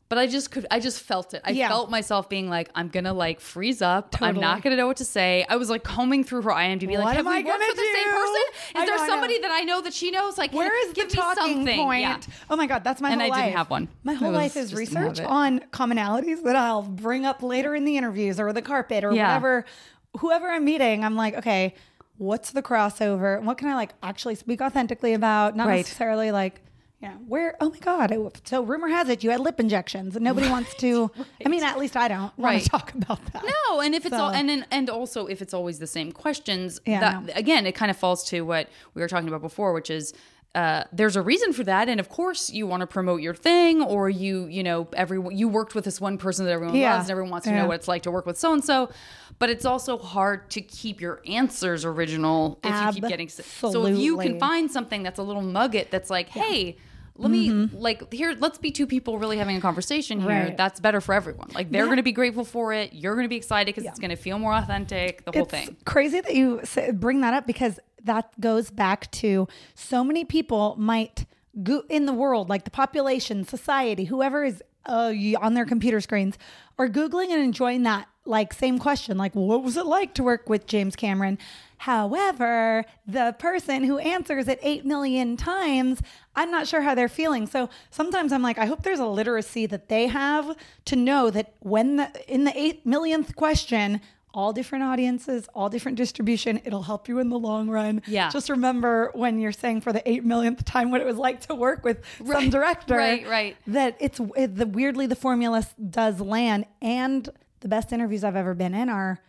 But 0.09 0.17
I 0.17 0.25
just 0.25 0.49
could, 0.49 0.65
I 0.71 0.79
just 0.79 1.01
felt 1.01 1.35
it. 1.35 1.41
I 1.45 1.51
Yeah. 1.51 1.67
felt 1.69 1.91
myself 1.91 2.29
being 2.29 2.49
like, 2.49 2.69
I'm 2.73 2.87
gonna 2.87 3.13
like 3.13 3.39
freeze 3.39 3.79
up. 3.79 4.15
I'm 4.21 4.39
not 4.39 4.63
gonna 4.63 4.75
know 4.75 4.87
what 4.87 4.97
to 4.97 5.05
say. 5.05 5.45
I 5.47 5.55
was 5.55 5.69
like 5.69 5.83
combing 5.83 6.23
through 6.23 6.41
her 6.41 6.49
IMDb, 6.49 6.97
like, 6.97 7.15
have 7.15 7.27
am 7.27 7.31
we 7.31 7.37
I 7.37 7.41
worked 7.43 7.59
with 7.59 7.75
the 7.75 7.83
same 7.93 8.05
do? 8.05 8.11
person? 8.11 8.41
I 8.75 8.79
Is 8.81 8.85
there 8.89 8.97
know, 8.97 9.05
somebody 9.05 9.39
that 9.39 9.51
I 9.51 9.61
know 9.61 9.81
that 9.81 9.93
she 9.93 10.09
knows? 10.09 10.35
Like, 10.39 10.51
Where 10.51 10.87
is 10.87 10.93
give 10.93 11.09
the 11.09 11.15
me 11.17 11.21
talking 11.21 11.55
something. 11.57 11.77
point? 11.77 12.01
Yeah. 12.01 12.17
Oh 12.49 12.55
my 12.55 12.65
god, 12.65 12.83
that's 12.83 13.01
my 13.01 13.11
And 13.11 13.21
whole 13.21 13.31
I 13.31 13.41
didn't 13.43 13.57
have 13.57 13.69
one. 13.69 13.87
My 14.03 14.15
whole 14.15 14.31
life 14.31 14.57
is 14.57 14.71
just 14.71 14.83
didn't 14.83 14.97
have 14.97 15.09
research 15.11 15.27
on 15.27 15.59
commonalities 15.71 16.41
that 16.43 16.55
I'll 16.55 16.81
bring 16.81 17.27
up 17.27 17.43
later 17.43 17.75
in 17.75 17.85
the 17.85 17.95
interviews 17.95 18.39
or 18.39 18.51
the 18.51 18.63
carpet 18.63 19.03
or 19.03 19.13
Yeah. 19.13 19.27
whatever. 19.27 19.65
Whoever 20.21 20.49
I'm 20.49 20.65
meeting, 20.65 21.05
I'm 21.05 21.15
like, 21.15 21.35
okay, 21.35 21.75
what's 22.17 22.49
the 22.49 22.63
crossover? 22.63 23.39
What 23.43 23.59
can 23.59 23.67
I 23.67 23.75
like 23.75 23.93
actually 24.01 24.33
speak 24.33 24.59
authentically 24.59 25.13
about? 25.13 25.55
Not 25.55 25.67
Right. 25.67 25.77
necessarily 25.85 26.31
like. 26.31 26.61
Yeah, 27.01 27.13
where? 27.29 27.55
Oh 27.61 27.69
my 27.69 27.77
God! 27.79 28.13
So 28.43 28.61
rumor 28.61 28.89
has 28.89 29.07
it 29.07 29.23
you 29.23 29.29
had 29.29 29.39
lip 29.39 29.57
injections, 29.59 30.17
and 30.17 30.25
nobody 30.25 30.49
wants 30.55 30.73
to. 30.75 31.09
I 31.45 31.47
mean, 31.47 31.63
at 31.63 31.79
least 31.79 31.95
I 31.95 32.09
don't 32.09 32.19
want 32.37 32.39
Right. 32.39 32.61
to 32.63 32.69
talk 32.69 32.93
about 32.93 33.23
that. 33.31 33.43
No, 33.45 33.79
and 33.79 33.95
if 33.95 34.05
it's 34.05 34.15
So- 34.15 34.23
all, 34.23 34.31
and 34.31 34.49
then 34.49 34.65
and 34.69 34.89
also 34.89 35.25
if 35.27 35.41
it's 35.41 35.53
always 35.53 35.79
the 35.79 35.87
same 35.87 36.11
questions, 36.11 36.81
Yeah, 36.85 36.99
that 36.99 37.23
no. 37.25 37.33
again, 37.35 37.65
it 37.65 37.71
kind 37.73 37.89
of 37.89 37.95
falls 37.95 38.25
to 38.29 38.41
what 38.41 38.67
we 38.95 39.01
were 39.01 39.07
talking 39.07 39.29
about 39.29 39.41
before, 39.41 39.71
which 39.71 39.89
is 39.89 40.13
uh, 40.55 40.83
there's 40.91 41.15
a 41.15 41.21
reason 41.21 41.53
for 41.53 41.63
that, 41.63 41.87
and 41.87 41.99
of 42.01 42.09
course 42.09 42.49
you 42.49 42.65
want 42.67 42.81
to 42.81 42.87
promote 42.87 43.21
your 43.21 43.35
thing, 43.35 43.81
or 43.83 44.09
you, 44.09 44.47
you 44.47 44.63
know, 44.63 44.87
everyone 44.93 45.37
you 45.37 45.47
worked 45.47 45.75
with 45.75 45.85
this 45.85 46.01
one 46.01 46.17
person 46.17 46.43
that 46.45 46.51
everyone 46.51 46.75
Yeah. 46.75 46.95
loves, 46.95 47.05
and 47.05 47.11
everyone 47.11 47.29
wants 47.31 47.45
to 47.45 47.51
Yeah. 47.53 47.61
know 47.61 47.67
what 47.67 47.75
it's 47.75 47.87
like 47.87 48.01
to 48.03 48.11
work 48.11 48.25
with 48.25 48.37
so 48.37 48.51
and 48.51 48.63
so. 48.65 48.89
But 49.37 49.49
it's 49.49 49.63
also 49.63 49.97
hard 49.97 50.49
to 50.49 50.59
keep 50.61 50.99
your 50.99 51.21
answers 51.25 51.85
original 51.85 52.59
if 52.61 52.75
you 52.95 53.01
keep 53.03 53.07
getting. 53.09 53.29
So 53.29 53.85
if 53.85 53.97
you 53.97 54.17
can 54.17 54.37
find 54.37 54.69
something 54.69 55.01
that's 55.01 55.19
a 55.19 55.23
little 55.23 55.41
nugget 55.43 55.91
that's 55.91 56.09
like, 56.09 56.27
hey. 56.27 56.75
Let 57.19 57.31
me 57.31 57.51
like 57.51 58.11
here. 58.13 58.35
Let's 58.39 58.57
be 58.57 58.71
two 58.71 58.87
people 58.87 59.19
really 59.19 59.37
having 59.37 59.57
a 59.57 59.61
conversation 59.61 60.19
here. 60.19 60.29
Mm-hmm. 60.29 60.47
Right. 60.47 60.57
That's 60.57 60.79
better 60.79 61.01
for 61.01 61.13
everyone. 61.13 61.49
Like 61.53 61.69
they're 61.69 61.85
going 61.85 61.97
to 61.97 62.03
be 62.03 62.11
grateful 62.11 62.45
for 62.45 62.73
it. 62.73 62.93
You're 62.93 63.15
going 63.15 63.25
to 63.25 63.29
be 63.29 63.35
excited 63.35 63.67
because 63.75 63.87
it's 63.89 63.99
going 63.99 64.11
to 64.11 64.15
feel 64.15 64.39
more 64.39 64.53
authentic. 64.53 65.25
The 65.25 65.31
whole 65.31 65.43
it's 65.43 65.51
thing. 65.51 65.77
crazy 65.85 66.21
that 66.21 66.33
you 66.33 66.61
bring 66.93 67.21
that 67.21 67.33
up 67.33 67.45
because 67.45 67.79
that 68.05 68.39
goes 68.39 68.71
back 68.71 69.11
to 69.11 69.47
so 69.75 70.03
many 70.03 70.23
people 70.23 70.75
might 70.77 71.25
go 71.63 71.83
in 71.89 72.05
the 72.05 72.13
world, 72.13 72.49
like 72.49 72.63
the 72.63 72.71
population, 72.71 73.43
society, 73.43 74.05
whoever 74.05 74.43
is 74.43 74.63
uh, 74.85 75.13
on 75.41 75.53
their 75.53 75.65
computer 75.65 75.99
screens, 75.99 76.37
are 76.77 76.87
googling 76.87 77.31
and 77.31 77.41
enjoying 77.43 77.83
that 77.83 78.07
like 78.25 78.53
same 78.53 78.79
question, 78.79 79.17
like 79.17 79.33
what 79.35 79.63
was 79.63 79.75
it 79.75 79.85
like 79.85 80.13
to 80.13 80.23
work 80.23 80.47
with 80.47 80.67
James 80.67 80.95
Cameron? 80.95 81.37
However, 81.79 82.83
the 83.07 83.33
person 83.39 83.85
who 83.85 83.99
answers 83.99 84.49
it 84.49 84.59
8 84.61 84.85
million 84.85 85.37
times, 85.37 86.01
I'm 86.35 86.51
not 86.51 86.67
sure 86.67 86.81
how 86.81 86.93
they're 86.93 87.07
feeling. 87.07 87.47
So 87.47 87.69
sometimes 87.89 88.33
I'm 88.33 88.41
like, 88.41 88.57
I 88.57 88.65
hope 88.65 88.83
there's 88.83 88.99
a 88.99 89.07
literacy 89.07 89.65
that 89.67 89.87
they 89.87 90.07
have 90.07 90.57
to 90.85 90.95
know 90.97 91.29
that 91.29 91.53
when 91.59 91.95
the, 91.95 92.11
in 92.27 92.43
the 92.43 92.51
8 92.57 92.85
millionth 92.85 93.33
question, 93.37 94.01
all 94.33 94.51
different 94.51 94.83
audiences, 94.83 95.47
all 95.55 95.69
different 95.69 95.97
distribution, 95.97 96.59
it'll 96.65 96.83
help 96.83 97.07
you 97.07 97.17
in 97.19 97.29
the 97.29 97.39
long 97.39 97.69
run. 97.69 98.01
Yeah. 98.07 98.29
Just 98.29 98.49
remember 98.49 99.11
when 99.13 99.39
you're 99.39 99.53
saying 99.53 99.79
for 99.79 99.93
the 99.93 100.07
8 100.07 100.25
millionth 100.25 100.65
time 100.65 100.91
what 100.91 100.99
it 100.99 101.07
was 101.07 101.17
like 101.17 101.39
to 101.47 101.55
work 101.55 101.85
with 101.85 102.01
some 102.17 102.49
director. 102.49 102.97
right, 102.97 103.25
right. 103.25 103.57
That 103.67 103.95
it's 104.01 104.19
it, 104.35 104.57
the 104.57 104.67
weirdly 104.67 105.07
the 105.07 105.15
formula 105.15 105.65
does 105.89 106.19
land 106.19 106.65
and 106.81 107.29
the 107.61 107.69
best 107.69 107.93
interviews 107.93 108.25
I've 108.25 108.35
ever 108.35 108.53
been 108.53 108.73
in 108.73 108.89
are 108.89 109.19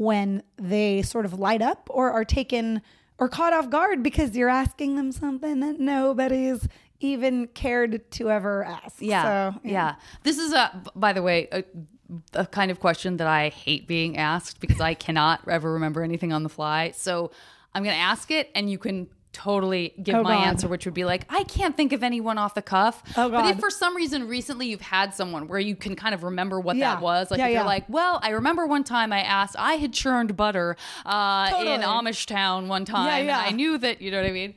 when 0.00 0.42
they 0.56 1.02
sort 1.02 1.26
of 1.26 1.38
light 1.38 1.60
up 1.60 1.86
or 1.90 2.10
are 2.10 2.24
taken 2.24 2.80
or 3.18 3.28
caught 3.28 3.52
off 3.52 3.68
guard 3.68 4.02
because 4.02 4.34
you're 4.34 4.48
asking 4.48 4.96
them 4.96 5.12
something 5.12 5.60
that 5.60 5.78
nobody's 5.78 6.66
even 7.00 7.46
cared 7.48 8.10
to 8.10 8.30
ever 8.30 8.64
ask. 8.64 8.96
Yeah, 9.00 9.52
So, 9.52 9.60
yeah. 9.62 9.96
This 10.22 10.38
is 10.38 10.54
a, 10.54 10.82
by 10.96 11.12
the 11.12 11.20
way, 11.20 11.48
a, 11.52 11.64
a 12.32 12.46
kind 12.46 12.70
of 12.70 12.80
question 12.80 13.18
that 13.18 13.26
I 13.26 13.50
hate 13.50 13.86
being 13.86 14.16
asked 14.16 14.58
because 14.58 14.80
I 14.80 14.94
cannot 14.94 15.46
ever 15.46 15.74
remember 15.74 16.02
anything 16.02 16.32
on 16.32 16.44
the 16.44 16.48
fly. 16.48 16.92
So 16.92 17.30
I'm 17.74 17.84
going 17.84 17.94
to 17.94 18.00
ask 18.00 18.30
it, 18.30 18.50
and 18.54 18.70
you 18.70 18.78
can 18.78 19.06
totally 19.32 19.94
give 20.02 20.14
Oh, 20.16 20.22
my 20.22 20.34
God. 20.36 20.46
answer, 20.48 20.68
which 20.68 20.84
would 20.84 20.94
be 20.94 21.04
like, 21.04 21.24
I 21.28 21.44
can't 21.44 21.76
think 21.76 21.92
of 21.92 22.02
anyone 22.02 22.36
off 22.38 22.54
the 22.54 22.62
cuff. 22.62 23.02
Oh, 23.16 23.30
But 23.30 23.46
if 23.46 23.60
for 23.60 23.70
some 23.70 23.94
reason 23.96 24.26
recently 24.28 24.66
you've 24.68 24.80
had 24.80 25.14
someone 25.14 25.46
where 25.46 25.58
you 25.60 25.76
can 25.76 25.94
kind 25.96 26.14
of 26.14 26.24
remember 26.24 26.58
what 26.58 26.76
Yeah. 26.76 26.94
that 26.94 27.02
was, 27.02 27.30
like 27.30 27.38
Yeah, 27.38 27.46
if 27.46 27.52
you're 27.54 27.64
like, 27.64 27.84
well, 27.88 28.18
I 28.22 28.30
remember 28.30 28.66
one 28.66 28.82
time 28.84 29.12
I 29.12 29.20
asked, 29.20 29.54
I 29.58 29.74
had 29.74 29.92
churned 29.92 30.36
butter 30.36 30.76
uh, 31.06 31.50
in 31.64 31.80
Amish 31.82 32.26
town 32.26 32.68
one 32.68 32.84
time, 32.84 33.26
yeah. 33.26 33.38
and 33.38 33.46
I 33.48 33.50
knew 33.50 33.78
that, 33.78 34.02
you 34.02 34.10
know 34.10 34.20
what 34.20 34.28
I 34.28 34.32
mean? 34.32 34.54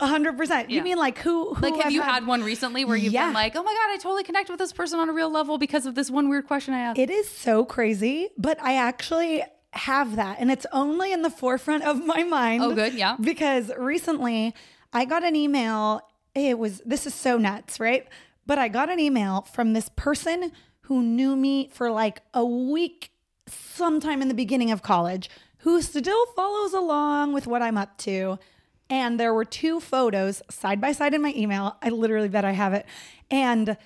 A 0.00 0.06
hundred 0.06 0.36
percent. 0.36 0.70
You 0.70 0.82
mean 0.82 0.98
like 0.98 1.18
who? 1.18 1.54
who 1.54 1.62
Like, 1.66 1.74
have 1.76 1.86
I've 1.86 1.92
you 1.92 2.02
had 2.02 2.26
one 2.26 2.42
recently 2.42 2.84
where 2.84 2.96
you've 2.96 3.12
been 3.12 3.32
like, 3.32 3.56
oh 3.56 3.62
my 3.62 3.72
God, 3.72 3.90
I 3.94 3.96
totally 4.00 4.22
connect 4.24 4.50
with 4.50 4.58
this 4.58 4.72
person 4.72 4.98
on 5.00 5.08
a 5.08 5.12
real 5.12 5.30
level 5.30 5.58
because 5.58 5.86
of 5.86 5.94
this 5.94 6.10
one 6.10 6.28
weird 6.28 6.46
question 6.46 6.74
I 6.74 6.80
asked? 6.80 6.98
It 6.98 7.10
is 7.10 7.28
so 7.28 7.64
crazy, 7.64 8.28
but 8.36 8.60
I 8.62 8.76
actually 8.76 9.42
have 9.72 10.16
that. 10.16 10.38
And 10.40 10.50
it's 10.50 10.66
only 10.72 11.12
in 11.12 11.22
the 11.22 11.30
forefront 11.30 11.84
of 11.84 12.04
my 12.04 12.22
mind. 12.24 12.62
Oh, 12.62 12.74
good, 12.74 12.94
yeah. 12.94 13.16
Because 13.20 13.70
recently 13.76 14.54
I 14.92 15.04
got 15.04 15.24
an 15.24 15.36
email. 15.36 16.00
It 16.34 16.58
was, 16.58 16.82
this 16.84 17.06
is 17.06 17.14
so 17.14 17.38
nuts, 17.38 17.78
right? 17.78 18.06
But 18.46 18.58
I 18.58 18.68
got 18.68 18.90
an 18.90 18.98
email 18.98 19.42
from 19.42 19.72
this 19.72 19.88
person 19.90 20.52
who 20.82 21.02
knew 21.02 21.36
me 21.36 21.68
for 21.72 21.90
like 21.90 22.22
a 22.34 22.44
week 22.44 23.12
sometime 23.46 24.22
in 24.22 24.28
the 24.28 24.34
beginning 24.34 24.70
of 24.70 24.82
college 24.82 25.30
who 25.58 25.82
still 25.82 26.26
follows 26.34 26.72
along 26.72 27.32
with 27.32 27.46
what 27.46 27.62
I'm 27.62 27.76
up 27.76 27.96
to. 27.98 28.38
And 28.88 29.20
there 29.20 29.32
were 29.32 29.44
two 29.44 29.78
photos 29.78 30.42
side 30.50 30.80
by 30.80 30.92
side 30.92 31.14
in 31.14 31.22
my 31.22 31.32
email. 31.36 31.76
I 31.80 31.90
literally 31.90 32.28
bet 32.28 32.44
I 32.44 32.52
have 32.52 32.74
it. 32.74 32.86
And 33.30 33.76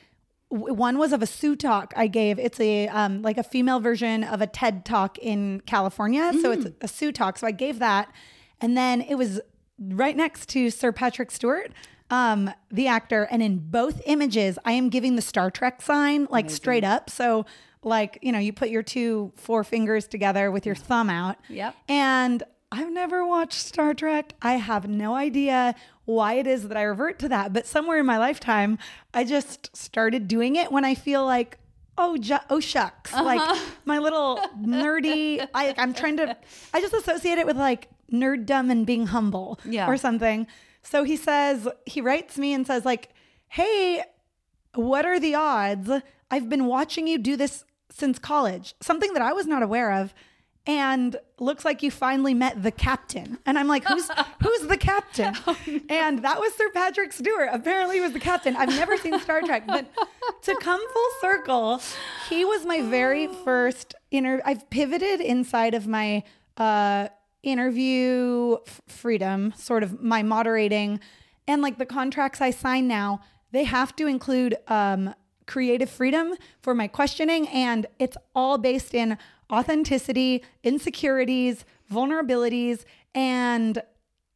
one 0.48 0.98
was 0.98 1.12
of 1.12 1.22
a 1.22 1.26
Sue 1.26 1.56
talk 1.56 1.92
I 1.96 2.06
gave. 2.06 2.38
It's 2.38 2.60
a 2.60 2.88
um, 2.88 3.22
like 3.22 3.38
a 3.38 3.42
female 3.42 3.80
version 3.80 4.22
of 4.24 4.40
a 4.40 4.46
TED 4.46 4.84
talk 4.84 5.18
in 5.18 5.60
California. 5.66 6.32
So 6.40 6.52
it's 6.52 6.66
a 6.80 6.88
Sue 6.88 7.12
talk. 7.12 7.38
So 7.38 7.46
I 7.46 7.50
gave 7.50 7.78
that, 7.80 8.12
and 8.60 8.76
then 8.76 9.00
it 9.00 9.16
was 9.16 9.40
right 9.78 10.16
next 10.16 10.48
to 10.50 10.70
Sir 10.70 10.92
Patrick 10.92 11.30
Stewart, 11.30 11.72
um, 12.10 12.50
the 12.70 12.86
actor. 12.86 13.24
And 13.30 13.42
in 13.42 13.58
both 13.58 14.00
images, 14.06 14.58
I 14.64 14.72
am 14.72 14.90
giving 14.90 15.16
the 15.16 15.22
Star 15.22 15.50
Trek 15.50 15.82
sign 15.82 16.28
like 16.30 16.50
straight 16.50 16.84
up. 16.84 17.10
So 17.10 17.46
like 17.82 18.18
you 18.22 18.32
know, 18.32 18.38
you 18.38 18.52
put 18.52 18.70
your 18.70 18.82
two 18.82 19.32
forefingers 19.36 20.08
together 20.08 20.50
with 20.50 20.66
your 20.66 20.74
thumb 20.74 21.10
out. 21.10 21.36
Yep. 21.48 21.74
And 21.88 22.42
I've 22.72 22.92
never 22.92 23.26
watched 23.26 23.54
Star 23.58 23.94
Trek. 23.94 24.34
I 24.42 24.54
have 24.54 24.88
no 24.88 25.14
idea 25.14 25.74
why 26.04 26.34
it 26.34 26.46
is 26.46 26.68
that 26.68 26.76
I 26.76 26.82
revert 26.82 27.18
to 27.20 27.28
that, 27.28 27.52
but 27.52 27.66
somewhere 27.66 27.98
in 27.98 28.06
my 28.06 28.18
lifetime, 28.18 28.78
I 29.12 29.24
just 29.24 29.74
started 29.76 30.28
doing 30.28 30.56
it 30.56 30.70
when 30.72 30.84
I 30.84 30.94
feel 30.94 31.24
like, 31.24 31.58
oh, 31.96 32.16
ju- 32.16 32.38
oh 32.50 32.60
shucks, 32.60 33.12
uh-huh. 33.14 33.22
like 33.24 33.58
my 33.84 33.98
little 33.98 34.38
nerdy. 34.58 35.46
I, 35.54 35.74
I'm 35.78 35.94
trying 35.94 36.16
to. 36.18 36.36
I 36.72 36.80
just 36.80 36.94
associate 36.94 37.38
it 37.38 37.46
with 37.46 37.56
like 37.56 37.88
nerddom 38.12 38.70
and 38.70 38.84
being 38.86 39.06
humble, 39.06 39.58
Yeah. 39.64 39.88
or 39.88 39.96
something. 39.96 40.46
So 40.82 41.04
he 41.04 41.16
says 41.16 41.66
he 41.86 42.00
writes 42.00 42.36
me 42.36 42.52
and 42.52 42.66
says 42.66 42.84
like, 42.84 43.10
hey, 43.48 44.02
what 44.74 45.06
are 45.06 45.18
the 45.20 45.34
odds? 45.34 45.90
I've 46.30 46.48
been 46.50 46.66
watching 46.66 47.06
you 47.06 47.18
do 47.18 47.36
this 47.36 47.64
since 47.90 48.18
college, 48.18 48.74
something 48.80 49.12
that 49.14 49.22
I 49.22 49.32
was 49.32 49.46
not 49.46 49.62
aware 49.62 49.92
of. 49.92 50.12
And 50.66 51.16
looks 51.38 51.64
like 51.64 51.82
you 51.82 51.90
finally 51.90 52.32
met 52.32 52.62
the 52.62 52.70
captain. 52.70 53.38
And 53.44 53.58
I'm 53.58 53.68
like, 53.68 53.84
who's 53.84 54.08
who's 54.42 54.66
the 54.66 54.78
captain? 54.78 55.34
And 55.90 56.24
that 56.24 56.40
was 56.40 56.54
Sir 56.54 56.70
Patrick 56.72 57.12
Stewart. 57.12 57.50
Apparently 57.52 57.96
he 57.96 58.00
was 58.00 58.12
the 58.12 58.20
captain. 58.20 58.56
I've 58.56 58.70
never 58.70 58.96
seen 58.96 59.18
Star 59.20 59.42
Trek, 59.42 59.66
but 59.66 59.86
to 60.42 60.56
come 60.60 60.80
full 60.92 61.10
circle, 61.20 61.82
he 62.30 62.44
was 62.44 62.64
my 62.64 62.80
very 62.80 63.26
first 63.26 63.94
inter 64.10 64.40
I've 64.44 64.70
pivoted 64.70 65.20
inside 65.20 65.74
of 65.74 65.86
my 65.86 66.22
uh 66.56 67.08
interview 67.42 68.56
f- 68.66 68.80
freedom, 68.86 69.52
sort 69.54 69.82
of 69.82 70.00
my 70.00 70.22
moderating 70.22 70.98
and 71.46 71.62
like 71.62 71.78
the 71.78 71.86
contracts 71.86 72.40
I 72.40 72.50
sign 72.50 72.88
now, 72.88 73.20
they 73.52 73.64
have 73.64 73.94
to 73.96 74.06
include 74.06 74.56
um, 74.68 75.14
creative 75.46 75.90
freedom 75.90 76.34
for 76.62 76.74
my 76.74 76.88
questioning. 76.88 77.46
And 77.48 77.86
it's 77.98 78.16
all 78.34 78.58
based 78.58 78.94
in 78.94 79.18
authenticity, 79.52 80.42
insecurities, 80.62 81.64
vulnerabilities, 81.90 82.84
and 83.14 83.82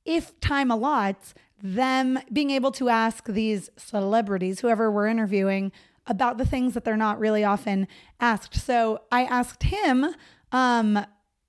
if 0.04 0.38
time 0.40 0.70
allots, 0.70 1.34
them 1.62 2.18
being 2.32 2.50
able 2.50 2.70
to 2.72 2.88
ask 2.88 3.26
these 3.26 3.68
celebrities, 3.76 4.60
whoever 4.60 4.90
we're 4.90 5.08
interviewing, 5.08 5.72
about 6.06 6.38
the 6.38 6.46
things 6.46 6.74
that 6.74 6.84
they're 6.84 6.96
not 6.96 7.18
really 7.18 7.44
often 7.44 7.86
asked. 8.20 8.54
So 8.54 9.02
I 9.12 9.24
asked 9.24 9.64
him 9.64 10.06
um, 10.52 11.04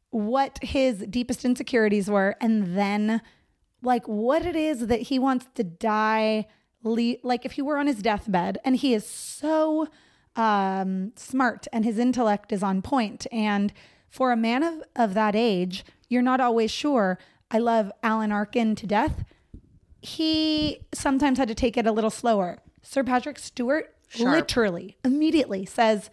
what 0.09 0.59
his 0.61 1.05
deepest 1.09 1.45
insecurities 1.45 2.09
were, 2.09 2.35
and 2.41 2.75
then 2.77 3.21
like 3.81 4.05
what 4.07 4.45
it 4.45 4.55
is 4.55 4.87
that 4.87 5.03
he 5.03 5.19
wants 5.19 5.47
to 5.55 5.63
die 5.63 6.47
le- 6.83 7.15
like 7.23 7.45
if 7.45 7.53
he 7.53 7.61
were 7.61 7.77
on 7.77 7.87
his 7.87 8.01
deathbed 8.01 8.57
and 8.65 8.75
he 8.75 8.93
is 8.93 9.07
so 9.07 9.87
um 10.35 11.11
smart 11.15 11.67
and 11.73 11.83
his 11.85 11.97
intellect 11.97 12.51
is 12.51 12.63
on 12.63 12.81
point. 12.81 13.25
and 13.31 13.73
for 14.09 14.31
a 14.31 14.35
man 14.37 14.63
of, 14.63 14.81
of 14.95 15.13
that 15.13 15.35
age 15.35 15.83
you're 16.07 16.21
not 16.21 16.39
always 16.41 16.71
sure 16.71 17.17
i 17.51 17.57
love 17.59 17.91
alan 18.01 18.31
arkin 18.31 18.75
to 18.75 18.87
death 18.87 19.23
he 20.01 20.79
sometimes 20.93 21.37
had 21.37 21.47
to 21.47 21.55
take 21.55 21.77
it 21.77 21.85
a 21.85 21.91
little 21.91 22.09
slower 22.09 22.59
sir 22.81 23.03
patrick 23.03 23.37
stewart 23.37 23.93
Sharp. 24.07 24.31
literally 24.31 24.97
immediately 25.03 25.65
says 25.65 26.09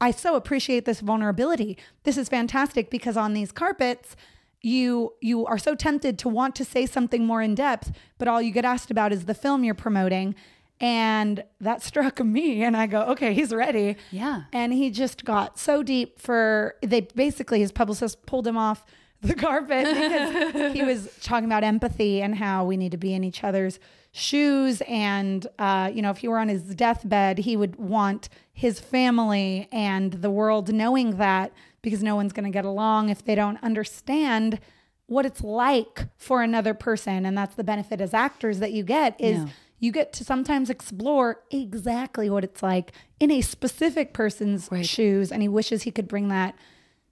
I 0.00 0.10
so 0.10 0.36
appreciate 0.36 0.84
this 0.84 1.00
vulnerability. 1.00 1.78
This 2.04 2.18
is 2.18 2.28
fantastic 2.28 2.90
because 2.90 3.16
on 3.16 3.32
these 3.32 3.50
carpets, 3.52 4.14
you 4.60 5.14
you 5.20 5.46
are 5.46 5.58
so 5.58 5.74
tempted 5.74 6.18
to 6.18 6.28
want 6.28 6.54
to 6.56 6.64
say 6.64 6.86
something 6.86 7.24
more 7.24 7.40
in 7.40 7.54
depth, 7.54 7.92
but 8.18 8.28
all 8.28 8.42
you 8.42 8.50
get 8.50 8.64
asked 8.64 8.90
about 8.90 9.12
is 9.12 9.24
the 9.24 9.34
film 9.34 9.64
you're 9.64 9.74
promoting. 9.74 10.34
And 10.80 11.44
that 11.60 11.82
struck 11.90 12.22
me 12.22 12.62
and 12.62 12.76
I 12.76 12.86
go, 12.86 13.02
okay, 13.12 13.32
he's 13.34 13.52
ready. 13.54 13.96
Yeah. 14.10 14.42
And 14.52 14.72
he 14.72 14.90
just 14.90 15.24
got 15.24 15.58
so 15.58 15.82
deep 15.82 16.18
for 16.18 16.74
they 16.82 17.02
basically 17.02 17.60
his 17.60 17.72
publicist 17.72 18.26
pulled 18.26 18.46
him 18.46 18.56
off 18.56 18.84
the 19.22 19.34
carpet 19.46 19.86
because 19.86 20.72
he 20.74 20.82
was 20.82 21.08
talking 21.22 21.46
about 21.46 21.64
empathy 21.64 22.20
and 22.20 22.34
how 22.36 22.64
we 22.64 22.76
need 22.76 22.92
to 22.92 22.98
be 22.98 23.14
in 23.14 23.24
each 23.24 23.42
other's 23.42 23.78
shoes 24.12 24.82
and 24.88 25.46
uh, 25.58 25.90
you 25.92 26.00
know 26.00 26.10
if 26.10 26.18
he 26.18 26.28
were 26.28 26.38
on 26.38 26.48
his 26.48 26.62
deathbed 26.74 27.38
he 27.38 27.56
would 27.56 27.76
want 27.76 28.28
his 28.52 28.78
family 28.80 29.68
and 29.72 30.12
the 30.14 30.30
world 30.30 30.72
knowing 30.72 31.16
that 31.18 31.52
because 31.82 32.02
no 32.02 32.16
one's 32.16 32.32
going 32.32 32.44
to 32.44 32.50
get 32.50 32.64
along 32.64 33.10
if 33.10 33.24
they 33.24 33.34
don't 33.34 33.62
understand 33.62 34.58
what 35.06 35.24
it's 35.24 35.40
like 35.42 36.08
for 36.16 36.42
another 36.42 36.74
person. 36.74 37.24
And 37.24 37.38
that's 37.38 37.54
the 37.54 37.62
benefit 37.62 38.00
as 38.00 38.12
actors 38.12 38.58
that 38.58 38.72
you 38.72 38.82
get 38.82 39.20
is 39.20 39.38
Yeah. 39.38 39.48
You 39.78 39.92
get 39.92 40.12
to 40.14 40.24
sometimes 40.24 40.70
explore 40.70 41.40
exactly 41.50 42.30
what 42.30 42.44
it's 42.44 42.62
like 42.62 42.92
in 43.20 43.30
a 43.30 43.40
specific 43.40 44.12
person's 44.12 44.68
shoes. 44.82 45.30
And 45.30 45.42
he 45.42 45.48
wishes 45.48 45.82
he 45.82 45.90
could 45.90 46.08
bring 46.08 46.28
that 46.28 46.54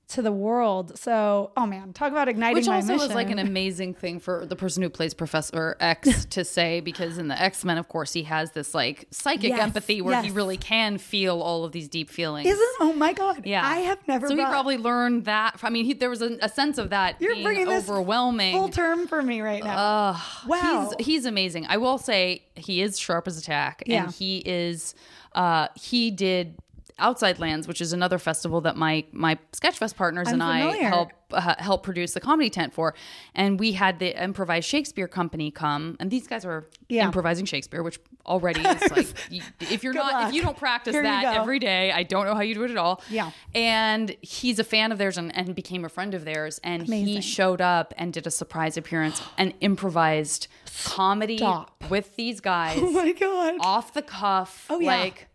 to 0.06 0.20
the 0.22 0.30
world. 0.32 0.98
So, 0.98 1.50
oh 1.56 1.64
man, 1.66 1.92
talk 1.94 2.12
about 2.12 2.28
igniting 2.28 2.54
Which 2.56 2.66
my 2.66 2.76
also 2.76 2.94
was 2.94 3.14
like 3.14 3.30
an 3.30 3.38
amazing 3.38 3.94
thing 3.94 4.20
for 4.20 4.44
the 4.44 4.54
person 4.54 4.82
who 4.82 4.90
plays 4.90 5.14
Professor 5.14 5.76
X 5.80 6.26
to 6.26 6.44
say, 6.44 6.80
because 6.80 7.16
in 7.16 7.28
the 7.28 7.40
X 7.40 7.64
Men, 7.64 7.78
of 7.78 7.88
course, 7.88 8.12
he 8.12 8.24
has 8.24 8.52
this 8.52 8.74
like 8.74 9.06
psychic 9.10 9.50
Yes, 9.50 9.60
empathy 9.60 10.02
where 10.02 10.20
he 10.22 10.30
really 10.30 10.56
can 10.58 10.98
feel 10.98 11.40
all 11.40 11.64
of 11.64 11.72
these 11.72 11.88
deep 11.88 12.10
feelings. 12.10 12.46
Isn't 12.48 12.68
oh 12.80 12.92
my 12.92 13.12
god? 13.14 13.46
yeah, 13.46 13.66
I 13.66 13.78
have 13.78 14.06
never. 14.06 14.28
So 14.28 14.36
he 14.36 14.42
probably 14.42 14.76
learned 14.76 15.24
that. 15.24 15.58
I 15.62 15.70
mean, 15.70 15.84
he, 15.86 15.94
there 15.94 16.10
was 16.10 16.20
a, 16.22 16.36
a 16.42 16.48
sense 16.48 16.76
of 16.78 16.90
that 16.90 17.20
You're 17.20 17.32
being 17.32 17.44
bringing 17.44 17.66
this 17.68 17.88
overwhelming. 17.88 18.54
full 18.54 18.68
term 18.68 19.06
for 19.06 19.22
me 19.22 19.40
right 19.40 19.64
now. 19.64 20.20
wow, 20.46 20.92
He's 20.98 21.06
he's 21.06 21.24
amazing. 21.24 21.66
I 21.68 21.78
will 21.78 21.98
say 21.98 22.44
he 22.54 22.82
is 22.82 22.98
sharp 22.98 23.26
as 23.26 23.38
a 23.38 23.42
tack, 23.42 23.82
Yeah. 23.86 24.04
and 24.04 24.12
he 24.12 24.42
is. 24.44 24.94
Uh, 25.34 25.66
he 25.74 26.12
did 26.12 26.56
Outside 26.98 27.40
Lands, 27.40 27.66
which 27.66 27.80
is 27.80 27.92
another 27.92 28.18
festival 28.18 28.60
that 28.60 28.76
my 28.76 29.04
my 29.10 29.36
Sketchfest 29.52 29.96
partners 29.96 30.28
I'm 30.28 30.34
and 30.34 30.42
I 30.44 30.60
familiar. 30.60 30.88
help 30.88 31.10
uh, 31.32 31.54
help 31.58 31.82
produce 31.82 32.14
the 32.14 32.20
comedy 32.20 32.50
tent 32.50 32.72
for. 32.72 32.94
And 33.34 33.58
we 33.58 33.72
had 33.72 33.98
the 33.98 34.22
improvised 34.22 34.68
Shakespeare 34.68 35.08
company 35.08 35.50
come, 35.50 35.96
and 35.98 36.08
these 36.10 36.28
guys 36.28 36.44
are 36.44 36.68
Yeah. 36.88 37.04
improvising 37.06 37.46
Shakespeare, 37.46 37.82
which 37.82 37.98
already 38.24 38.60
is 38.60 38.90
like 38.96 39.08
you, 39.28 39.42
if 39.60 39.82
you're 39.82 39.92
not 39.92 40.12
luck. 40.12 40.28
if 40.28 40.34
you 40.36 40.42
don't 40.42 40.56
practice 40.56 40.94
Here 40.94 41.02
that 41.02 41.36
every 41.36 41.58
day, 41.58 41.90
I 41.90 42.04
don't 42.04 42.26
know 42.26 42.34
how 42.34 42.42
you 42.42 42.54
do 42.54 42.62
it 42.62 42.70
at 42.70 42.76
all. 42.76 43.02
Yeah. 43.10 43.32
And 43.56 44.14
he's 44.22 44.60
a 44.60 44.64
fan 44.64 44.92
of 44.92 44.98
theirs 44.98 45.18
and, 45.18 45.34
and 45.36 45.52
became 45.56 45.84
a 45.84 45.88
friend 45.88 46.14
of 46.14 46.24
theirs, 46.24 46.60
and 46.62 46.86
he 46.86 47.20
showed 47.20 47.60
up 47.60 47.92
and 47.98 48.12
did 48.12 48.26
a 48.28 48.30
surprise 48.30 48.76
appearance 48.76 49.20
and 49.36 49.52
improvised 49.60 50.46
comedy 50.84 51.38
Stop. 51.38 51.72
with 51.90 52.14
these 52.16 52.40
guys 52.40 52.78
oh 52.80 52.90
my 52.90 53.12
god. 53.12 53.54
off 53.60 53.92
the 53.94 54.02
cuff. 54.02 54.66
Oh, 54.70 54.78
yeah. 54.78 54.96
Like, 54.96 55.26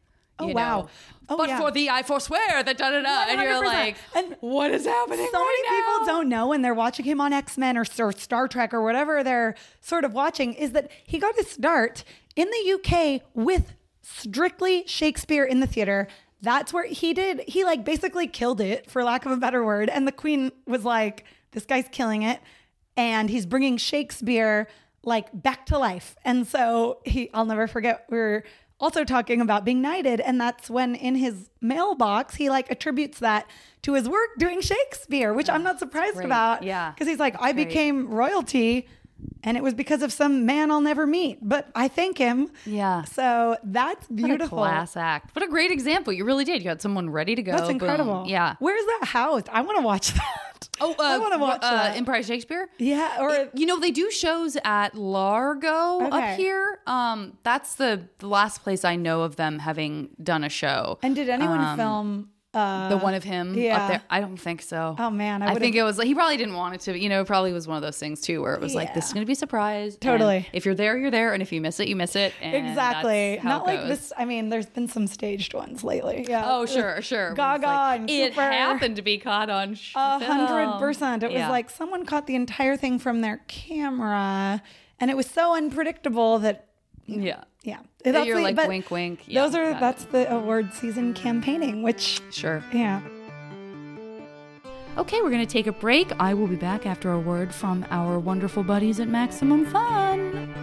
Oh, 0.41 0.47
wow. 0.47 0.81
know, 0.83 0.89
Oh, 1.29 1.37
but 1.37 1.49
yeah. 1.49 1.59
for 1.59 1.71
thee 1.71 1.89
I 1.89 2.03
forswear 2.03 2.63
that 2.63 2.77
da 2.77 2.91
da 2.91 3.01
da. 3.01 3.25
And 3.29 3.41
you're 3.41 3.63
like, 3.65 3.97
And 4.15 4.35
what 4.39 4.71
is 4.71 4.85
happening? 4.85 5.27
so 5.31 5.39
right 5.39 5.63
many 5.69 5.81
people 5.81 6.05
don't 6.05 6.29
know 6.29 6.47
when 6.47 6.61
they're 6.61 6.73
watching 6.73 7.05
him 7.05 7.21
on 7.21 7.33
X 7.33 7.57
Men 7.57 7.77
or, 7.77 7.85
or 7.99 8.11
Star 8.11 8.47
Trek 8.47 8.73
or 8.73 8.81
whatever 8.81 9.23
they're 9.23 9.55
sort 9.81 10.03
of 10.05 10.13
watching 10.13 10.53
is 10.53 10.71
that 10.71 10.91
he 11.05 11.19
got 11.19 11.35
his 11.35 11.49
start 11.49 12.03
in 12.35 12.47
the 12.49 12.73
UK 12.73 13.21
with 13.33 13.73
strictly 14.01 14.83
Shakespeare 14.87 15.43
in 15.43 15.59
the 15.59 15.67
theater. 15.67 16.07
That's 16.41 16.71
where 16.73 16.85
he 16.85 17.13
did, 17.13 17.41
he 17.47 17.63
like 17.65 17.83
basically 17.83 18.27
killed 18.27 18.61
it, 18.61 18.89
for 18.89 19.03
lack 19.03 19.25
of 19.25 19.31
a 19.31 19.37
better 19.37 19.63
word. 19.63 19.89
And 19.89 20.07
the 20.07 20.11
Queen 20.11 20.51
was 20.65 20.85
like, 20.85 21.25
this 21.51 21.65
guy's 21.65 21.87
killing 21.91 22.23
it. 22.23 22.39
And 22.95 23.29
he's 23.29 23.45
bringing 23.45 23.77
Shakespeare 23.77 24.67
like 25.03 25.27
back 25.33 25.65
to 25.67 25.77
life. 25.77 26.15
And 26.23 26.47
so 26.47 26.99
he, 27.05 27.29
I'll 27.33 27.45
never 27.45 27.67
forget, 27.67 28.05
we 28.09 28.17
are 28.17 28.43
also 28.79 29.03
talking 29.03 29.41
about 29.41 29.65
being 29.65 29.81
knighted. 29.81 30.21
And 30.21 30.39
that's 30.39 30.69
when 30.69 30.95
in 30.95 31.15
his 31.15 31.49
mailbox, 31.61 32.35
he 32.35 32.49
like 32.49 32.71
attributes 32.71 33.19
that 33.19 33.49
to 33.81 33.93
his 33.93 34.07
work 34.07 34.29
doing 34.37 34.61
Shakespeare, 34.61 35.33
which 35.33 35.49
I'm 35.49 35.63
not 35.63 35.79
surprised 35.79 36.19
about. 36.19 36.63
Yeah. 36.63 36.91
Because 36.91 37.07
he's 37.07 37.19
like, 37.19 37.35
I 37.39 37.53
great. 37.53 37.67
became 37.67 38.07
royalty 38.07 38.87
and 39.43 39.55
it 39.57 39.63
was 39.63 39.73
because 39.73 40.01
of 40.01 40.11
some 40.11 40.45
man 40.45 40.69
I'll 40.71 40.81
never 40.81 41.07
meet, 41.07 41.39
but 41.41 41.67
I 41.75 41.87
thank 41.87 42.17
him. 42.17 42.51
Yeah. 42.65 43.03
So 43.03 43.57
that's 43.63 44.09
What 44.09 44.19
a 44.19 44.23
beautiful. 44.27 44.57
class 44.57 44.97
act. 44.97 45.35
What 45.35 45.43
a 45.45 45.47
great 45.49 45.71
example. 45.71 46.11
You 46.13 46.25
really 46.25 46.45
did. 46.45 46.61
You 46.61 46.69
had 46.69 46.81
someone 46.81 47.09
ready 47.09 47.35
to 47.35 47.41
go. 47.41 47.51
That's 47.51 47.63
Boom. 47.63 47.71
incredible. 47.71 48.25
Yeah. 48.27 48.55
Where's 48.59 48.85
that 48.85 49.07
house? 49.07 49.43
I 49.51 49.61
want 49.61 49.77
to 49.79 49.83
watch 49.83 50.13
that. 50.13 50.69
Oh, 50.81 50.91
uh, 50.91 50.95
I 51.03 51.17
want 51.17 51.33
to 51.33 51.39
watch 51.39 51.59
uh, 51.63 51.71
that. 51.73 51.95
Empire 51.97 52.21
Shakespeare. 52.23 52.69
yeah. 52.77 53.17
Or 53.21 53.49
You 53.53 53.65
know 53.65 53.79
they 53.79 53.91
do 53.91 54.11
shows 54.11 54.57
at 54.63 54.95
Largo 54.95 56.05
Okay. 56.07 56.31
up 56.33 56.37
here. 56.37 56.79
Um, 56.87 57.37
that's 57.43 57.75
the, 57.75 58.07
the 58.19 58.27
last 58.27 58.61
place 58.63 58.83
I 58.85 58.95
know 58.95 59.21
of 59.21 59.35
them 59.37 59.59
having 59.59 60.09
done 60.21 60.43
a 60.43 60.49
show. 60.49 60.99
and 61.01 61.15
did 61.15 61.29
anyone 61.29 61.59
Um, 61.61 61.77
film? 61.77 62.29
Uh, 62.51 62.89
the 62.89 62.97
one 62.97 63.13
of 63.13 63.23
him 63.23 63.53
yeah. 63.55 63.77
up 63.77 63.89
there? 63.89 64.01
I 64.09 64.21
don't 64.21 64.35
think 64.37 64.63
so. 64.63 64.95
Oh, 64.97 65.11
man, 65.11 65.43
I 65.43 65.51
I, 65.51 65.55
think 65.59 65.75
it 65.75 65.83
was 65.83 65.99
like 65.99 66.07
he 66.07 66.15
probably 66.15 66.35
didn't 66.35 66.55
want 66.55 66.73
it 66.73 66.81
to. 66.81 66.97
You 66.97 67.07
know, 67.07 67.23
probably 67.23 67.53
was 67.53 67.67
one 67.67 67.77
of 67.77 67.83
those 67.83 67.99
things 67.99 68.21
too, 68.21 68.41
where 68.41 68.55
it 68.55 68.61
was 68.61 68.73
like 68.73 68.95
this 68.95 69.05
is 69.05 69.13
going 69.13 69.21
to 69.21 69.27
be 69.27 69.33
a 69.33 69.35
surprise. 69.35 69.93
and 69.93 70.01
Totally. 70.01 70.47
if 70.51 70.65
you're 70.65 70.73
there, 70.73 70.97
you're 70.97 71.11
there, 71.11 71.33
and 71.33 71.43
if 71.43 71.51
you 71.51 71.61
miss 71.61 71.79
it, 71.79 71.87
you 71.87 71.95
miss 71.95 72.15
it. 72.15 72.33
and 72.41 72.55
exactly. 72.55 73.39
Not 73.43 73.67
like 73.67 73.87
this. 73.87 74.11
I 74.17 74.25
mean, 74.25 74.49
there's 74.49 74.65
been 74.65 74.87
some 74.87 75.05
staged 75.05 75.53
ones 75.53 75.83
lately. 75.83 76.25
Yeah. 76.27 76.43
Oh 76.47 76.65
sure, 76.65 77.03
sure. 77.03 77.35
Gaga 77.35 77.67
like, 77.67 77.99
and 78.01 78.09
it 78.09 78.33
happened 78.33 78.95
to 78.95 79.03
be 79.03 79.19
caught 79.19 79.51
on. 79.51 79.77
A 79.95 80.17
hundred 80.19 80.79
percent. 80.79 81.21
It 81.21 81.27
was 81.27 81.35
Yeah. 81.35 81.49
like 81.51 81.69
someone 81.69 82.03
caught 82.05 82.25
the 82.25 82.35
entire 82.35 82.75
thing 82.77 82.97
from 82.97 83.21
their 83.21 83.41
camera, 83.47 84.63
and 84.99 85.11
it 85.11 85.17
was 85.17 85.27
so 85.27 85.55
unpredictable 85.55 86.39
that 86.39 86.65
yeah, 87.05 87.43
yeah. 87.63 87.79
That 88.03 88.25
you're 88.25 88.37
the- 88.37 88.43
like, 88.43 88.55
but 88.55 88.67
wink, 88.67 88.89
wink. 88.91 89.21
Yeah, 89.27 89.43
those 89.43 89.55
are 89.55 89.65
got 89.71 89.77
it. 89.77 89.79
that's 89.79 90.05
the 90.05 90.31
award 90.33 90.73
season 90.73 91.13
campaigning, 91.13 91.81
which 91.83 92.21
sure. 92.31 92.63
yeah. 92.73 93.01
Okay, 94.97 95.21
we're 95.21 95.29
going 95.29 95.45
to 95.45 95.51
take 95.51 95.67
a 95.67 95.71
break. 95.71 96.11
I 96.19 96.33
will 96.33 96.47
be 96.47 96.55
back 96.55 96.85
after 96.85 97.11
a 97.11 97.19
word 97.19 97.53
from 97.53 97.85
our 97.89 98.19
wonderful 98.19 98.63
buddies 98.63 98.99
at 98.99 99.07
Maximum 99.07 99.65
Fun. 99.65 100.53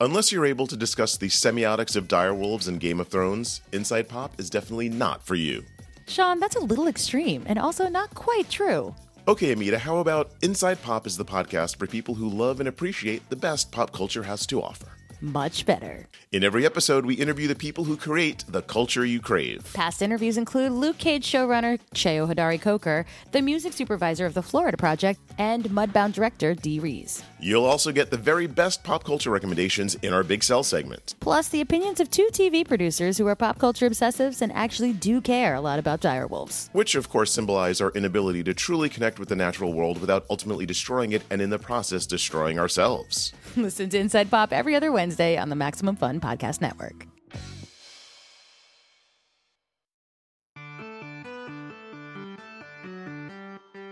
Unless 0.00 0.32
you're 0.32 0.46
able 0.46 0.66
to 0.66 0.76
discuss 0.76 1.16
the 1.16 1.28
semiotics 1.28 1.94
of 1.94 2.08
direwolves 2.08 2.66
and 2.66 2.80
Game 2.80 2.98
of 2.98 3.06
Thrones, 3.08 3.60
Inside 3.72 4.08
Pop 4.08 4.32
is 4.40 4.50
definitely 4.50 4.88
not 4.88 5.24
for 5.24 5.36
you. 5.36 5.62
Sean, 6.08 6.40
that's 6.40 6.56
a 6.56 6.60
little 6.60 6.88
extreme 6.88 7.44
and 7.46 7.58
also 7.58 7.88
not 7.88 8.12
quite 8.14 8.50
true. 8.50 8.94
Okay, 9.28 9.52
Amita, 9.52 9.78
how 9.78 9.98
about 9.98 10.32
Inside 10.42 10.82
Pop 10.82 11.06
is 11.06 11.16
the 11.16 11.24
podcast 11.24 11.76
for 11.76 11.86
people 11.86 12.16
who 12.16 12.28
love 12.28 12.58
and 12.58 12.68
appreciate 12.68 13.30
the 13.30 13.36
best 13.36 13.70
pop 13.70 13.92
culture 13.92 14.24
has 14.24 14.44
to 14.46 14.60
offer? 14.60 14.98
Much 15.22 15.64
better. 15.66 16.08
In 16.32 16.42
every 16.42 16.66
episode, 16.66 17.06
we 17.06 17.14
interview 17.14 17.46
the 17.46 17.54
people 17.54 17.84
who 17.84 17.96
create 17.96 18.44
the 18.48 18.60
culture 18.60 19.04
you 19.04 19.20
crave. 19.20 19.70
Past 19.72 20.02
interviews 20.02 20.36
include 20.36 20.72
Luke 20.72 20.98
Cage 20.98 21.24
showrunner 21.30 21.78
Cheo 21.94 22.26
Hodari 22.26 22.60
Coker, 22.60 23.06
the 23.30 23.40
music 23.40 23.72
supervisor 23.72 24.26
of 24.26 24.34
the 24.34 24.42
Florida 24.42 24.76
Project, 24.76 25.20
and 25.38 25.62
Mudbound 25.66 26.14
director 26.14 26.54
Dee 26.54 26.80
Rees. 26.80 27.22
You'll 27.38 27.66
also 27.66 27.92
get 27.92 28.10
the 28.10 28.16
very 28.16 28.48
best 28.48 28.82
pop 28.82 29.04
culture 29.04 29.30
recommendations 29.30 29.94
in 29.96 30.12
our 30.12 30.24
Big 30.24 30.42
Sell 30.42 30.64
segment. 30.64 31.14
Plus, 31.20 31.48
the 31.50 31.60
opinions 31.60 32.00
of 32.00 32.10
two 32.10 32.28
TV 32.32 32.66
producers 32.66 33.16
who 33.16 33.28
are 33.28 33.36
pop 33.36 33.60
culture 33.60 33.88
obsessives 33.88 34.42
and 34.42 34.52
actually 34.52 34.92
do 34.92 35.20
care 35.20 35.54
a 35.54 35.60
lot 35.60 35.78
about 35.78 36.00
direwolves. 36.00 36.68
Which, 36.72 36.96
of 36.96 37.08
course, 37.08 37.30
symbolize 37.30 37.80
our 37.80 37.90
inability 37.92 38.42
to 38.44 38.54
truly 38.54 38.88
connect 38.88 39.20
with 39.20 39.28
the 39.28 39.36
natural 39.36 39.72
world 39.72 40.00
without 40.00 40.26
ultimately 40.30 40.66
destroying 40.66 41.12
it 41.12 41.22
and 41.30 41.40
in 41.40 41.50
the 41.50 41.60
process 41.60 42.06
destroying 42.06 42.58
ourselves. 42.58 43.32
Listen 43.56 43.88
to 43.90 43.98
Inside 43.98 44.28
Pop 44.28 44.52
every 44.52 44.74
other 44.74 44.90
Wednesday 44.90 45.11
on 45.20 45.48
the 45.48 45.56
Maximum 45.56 45.96
Fun 45.96 46.20
Podcast 46.20 46.60
Network. 46.60 47.06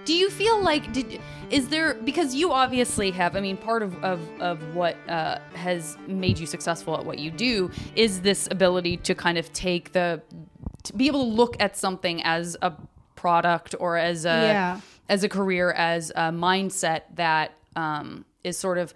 Do 0.06 0.14
you 0.14 0.30
feel 0.30 0.60
like 0.62 0.92
did 0.92 1.20
is 1.50 1.68
there 1.68 1.94
because 1.94 2.34
you 2.34 2.52
obviously 2.52 3.10
have 3.12 3.36
I 3.36 3.40
mean 3.40 3.56
part 3.56 3.82
of 3.82 3.94
of, 4.02 4.20
of 4.40 4.74
what 4.74 4.96
uh, 5.08 5.38
has 5.54 5.96
made 6.08 6.38
you 6.38 6.46
successful 6.46 6.96
at 6.96 7.04
what 7.04 7.18
you 7.18 7.30
do 7.30 7.70
is 7.94 8.22
this 8.22 8.48
ability 8.50 8.96
to 8.98 9.14
kind 9.14 9.38
of 9.38 9.52
take 9.52 9.92
the 9.92 10.20
to 10.84 10.92
be 10.94 11.06
able 11.06 11.22
to 11.24 11.30
look 11.30 11.56
at 11.60 11.76
something 11.76 12.22
as 12.24 12.56
a 12.62 12.72
product 13.14 13.74
or 13.78 13.96
as 13.98 14.24
a 14.24 14.28
Yeah. 14.28 14.80
as 15.08 15.22
a 15.22 15.28
career 15.28 15.70
as 15.72 16.10
a 16.10 16.30
mindset 16.32 17.02
that 17.14 17.52
um, 17.76 18.24
is 18.42 18.56
sort 18.56 18.78
of 18.78 18.94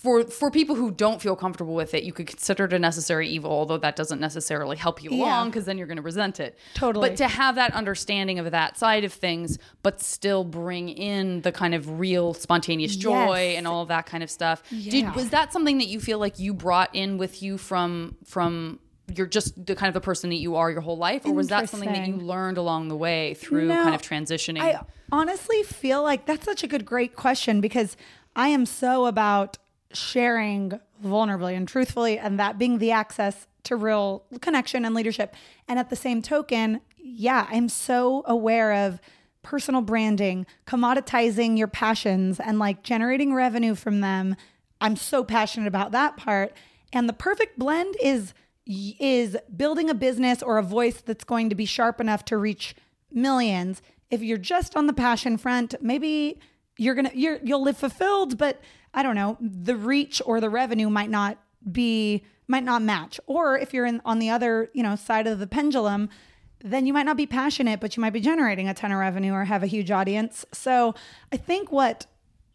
for 0.00 0.24
for 0.24 0.50
people 0.50 0.74
who 0.76 0.90
don't 0.90 1.20
feel 1.22 1.34
comfortable 1.36 1.74
with 1.74 1.94
it, 1.94 2.02
you 2.04 2.12
could 2.12 2.26
consider 2.26 2.64
it 2.64 2.72
a 2.72 2.78
necessary 2.78 3.28
evil, 3.28 3.50
although 3.50 3.78
that 3.78 3.96
doesn't 3.96 4.20
necessarily 4.20 4.76
help 4.76 5.02
you 5.02 5.10
Yeah. 5.10 5.24
along 5.24 5.50
because 5.50 5.64
then 5.64 5.78
you're 5.78 5.86
going 5.86 5.96
to 5.96 6.02
resent 6.02 6.40
it. 6.40 6.58
Totally. 6.74 7.08
But 7.10 7.16
to 7.18 7.28
have 7.28 7.54
that 7.56 7.72
understanding 7.74 8.38
of 8.38 8.50
that 8.50 8.76
side 8.78 9.04
of 9.04 9.12
things, 9.12 9.58
but 9.82 10.00
still 10.00 10.44
bring 10.44 10.88
in 10.88 11.40
the 11.42 11.52
kind 11.52 11.74
of 11.74 11.98
real 11.98 12.34
spontaneous 12.34 12.96
joy 12.96 13.48
Yes. 13.50 13.58
and 13.58 13.66
all 13.66 13.82
of 13.82 13.88
that 13.88 14.06
kind 14.06 14.22
of 14.22 14.30
stuff. 14.30 14.62
Yeah. 14.70 14.90
Did 14.90 15.14
was 15.14 15.30
that 15.30 15.52
something 15.52 15.78
that 15.78 15.88
you 15.88 16.00
feel 16.00 16.18
like 16.18 16.38
you 16.38 16.54
brought 16.54 16.94
in 16.94 17.18
with 17.18 17.42
you 17.42 17.58
from 17.58 18.16
from 18.24 18.80
you're 19.14 19.26
just 19.26 19.64
the 19.64 19.74
kind 19.74 19.88
of 19.88 19.94
the 19.94 20.02
person 20.02 20.28
that 20.28 20.36
you 20.36 20.56
are 20.56 20.70
your 20.70 20.82
whole 20.82 20.98
life, 20.98 21.24
or 21.24 21.32
was 21.32 21.48
that 21.48 21.70
something 21.70 21.90
that 21.90 22.06
you 22.06 22.16
learned 22.16 22.58
along 22.58 22.88
the 22.88 22.96
way 22.96 23.32
through 23.34 23.66
No, 23.68 23.82
kind 23.82 23.94
of 23.94 24.02
transitioning? 24.02 24.60
I 24.60 24.80
honestly 25.10 25.62
feel 25.62 26.02
like 26.02 26.26
that's 26.26 26.44
such 26.44 26.62
a 26.62 26.66
good, 26.66 26.84
great 26.84 27.16
question 27.16 27.62
because 27.62 27.96
I 28.36 28.48
am 28.48 28.66
so 28.66 29.06
about 29.06 29.56
sharing 29.92 30.78
vulnerably 31.04 31.56
and 31.56 31.66
truthfully, 31.66 32.18
and 32.18 32.38
that 32.38 32.58
being 32.58 32.78
the 32.78 32.90
access 32.90 33.46
to 33.64 33.76
real 33.76 34.24
connection 34.40 34.84
and 34.84 34.94
leadership. 34.94 35.34
And 35.66 35.78
at 35.78 35.90
the 35.90 35.96
same 35.96 36.22
token, 36.22 36.80
yeah, 36.96 37.46
I'm 37.50 37.68
so 37.68 38.22
aware 38.26 38.72
of 38.86 39.00
personal 39.42 39.80
branding, 39.80 40.46
commoditizing 40.66 41.56
your 41.56 41.68
passions, 41.68 42.40
and 42.40 42.58
like 42.58 42.82
generating 42.82 43.34
revenue 43.34 43.74
from 43.74 44.00
them. 44.00 44.36
I'm 44.80 44.96
so 44.96 45.24
passionate 45.24 45.66
about 45.66 45.92
that 45.92 46.16
part. 46.16 46.52
And 46.92 47.08
the 47.08 47.14
perfect 47.14 47.58
blend 47.58 47.96
is 48.02 48.34
is 48.66 49.34
building 49.56 49.88
a 49.88 49.94
business 49.94 50.42
or 50.42 50.58
a 50.58 50.62
voice 50.62 51.00
that's 51.00 51.24
going 51.24 51.48
to 51.48 51.54
be 51.54 51.64
sharp 51.64 52.02
enough 52.02 52.22
to 52.26 52.36
reach 52.36 52.74
millions. 53.10 53.80
If 54.10 54.22
you're 54.22 54.36
just 54.36 54.76
on 54.76 54.86
the 54.86 54.92
passion 54.92 55.38
front, 55.38 55.74
maybe 55.80 56.38
you're 56.76 56.94
gonna 56.94 57.10
you're 57.14 57.38
you'll 57.42 57.62
live 57.62 57.78
fulfilled, 57.78 58.36
but 58.36 58.60
I 58.94 59.02
don't 59.02 59.14
know, 59.14 59.36
the 59.40 59.76
reach 59.76 60.20
or 60.24 60.40
the 60.40 60.50
revenue 60.50 60.90
might 60.90 61.10
not 61.10 61.38
be 61.70 62.24
might 62.46 62.64
not 62.64 62.82
match. 62.82 63.20
Or 63.26 63.58
if 63.58 63.74
you're 63.74 63.84
in 63.84 64.00
on 64.04 64.18
the 64.18 64.30
other, 64.30 64.70
you 64.72 64.82
know, 64.82 64.96
side 64.96 65.26
of 65.26 65.38
the 65.38 65.46
pendulum, 65.46 66.08
then 66.64 66.86
you 66.86 66.92
might 66.92 67.04
not 67.04 67.16
be 67.16 67.26
passionate, 67.26 67.78
but 67.78 67.96
you 67.96 68.00
might 68.00 68.12
be 68.12 68.20
generating 68.20 68.68
a 68.68 68.74
ton 68.74 68.90
of 68.90 68.98
revenue 68.98 69.32
or 69.32 69.44
have 69.44 69.62
a 69.62 69.66
huge 69.66 69.90
audience. 69.90 70.46
So 70.52 70.94
I 71.30 71.36
think 71.36 71.70
what 71.70 72.06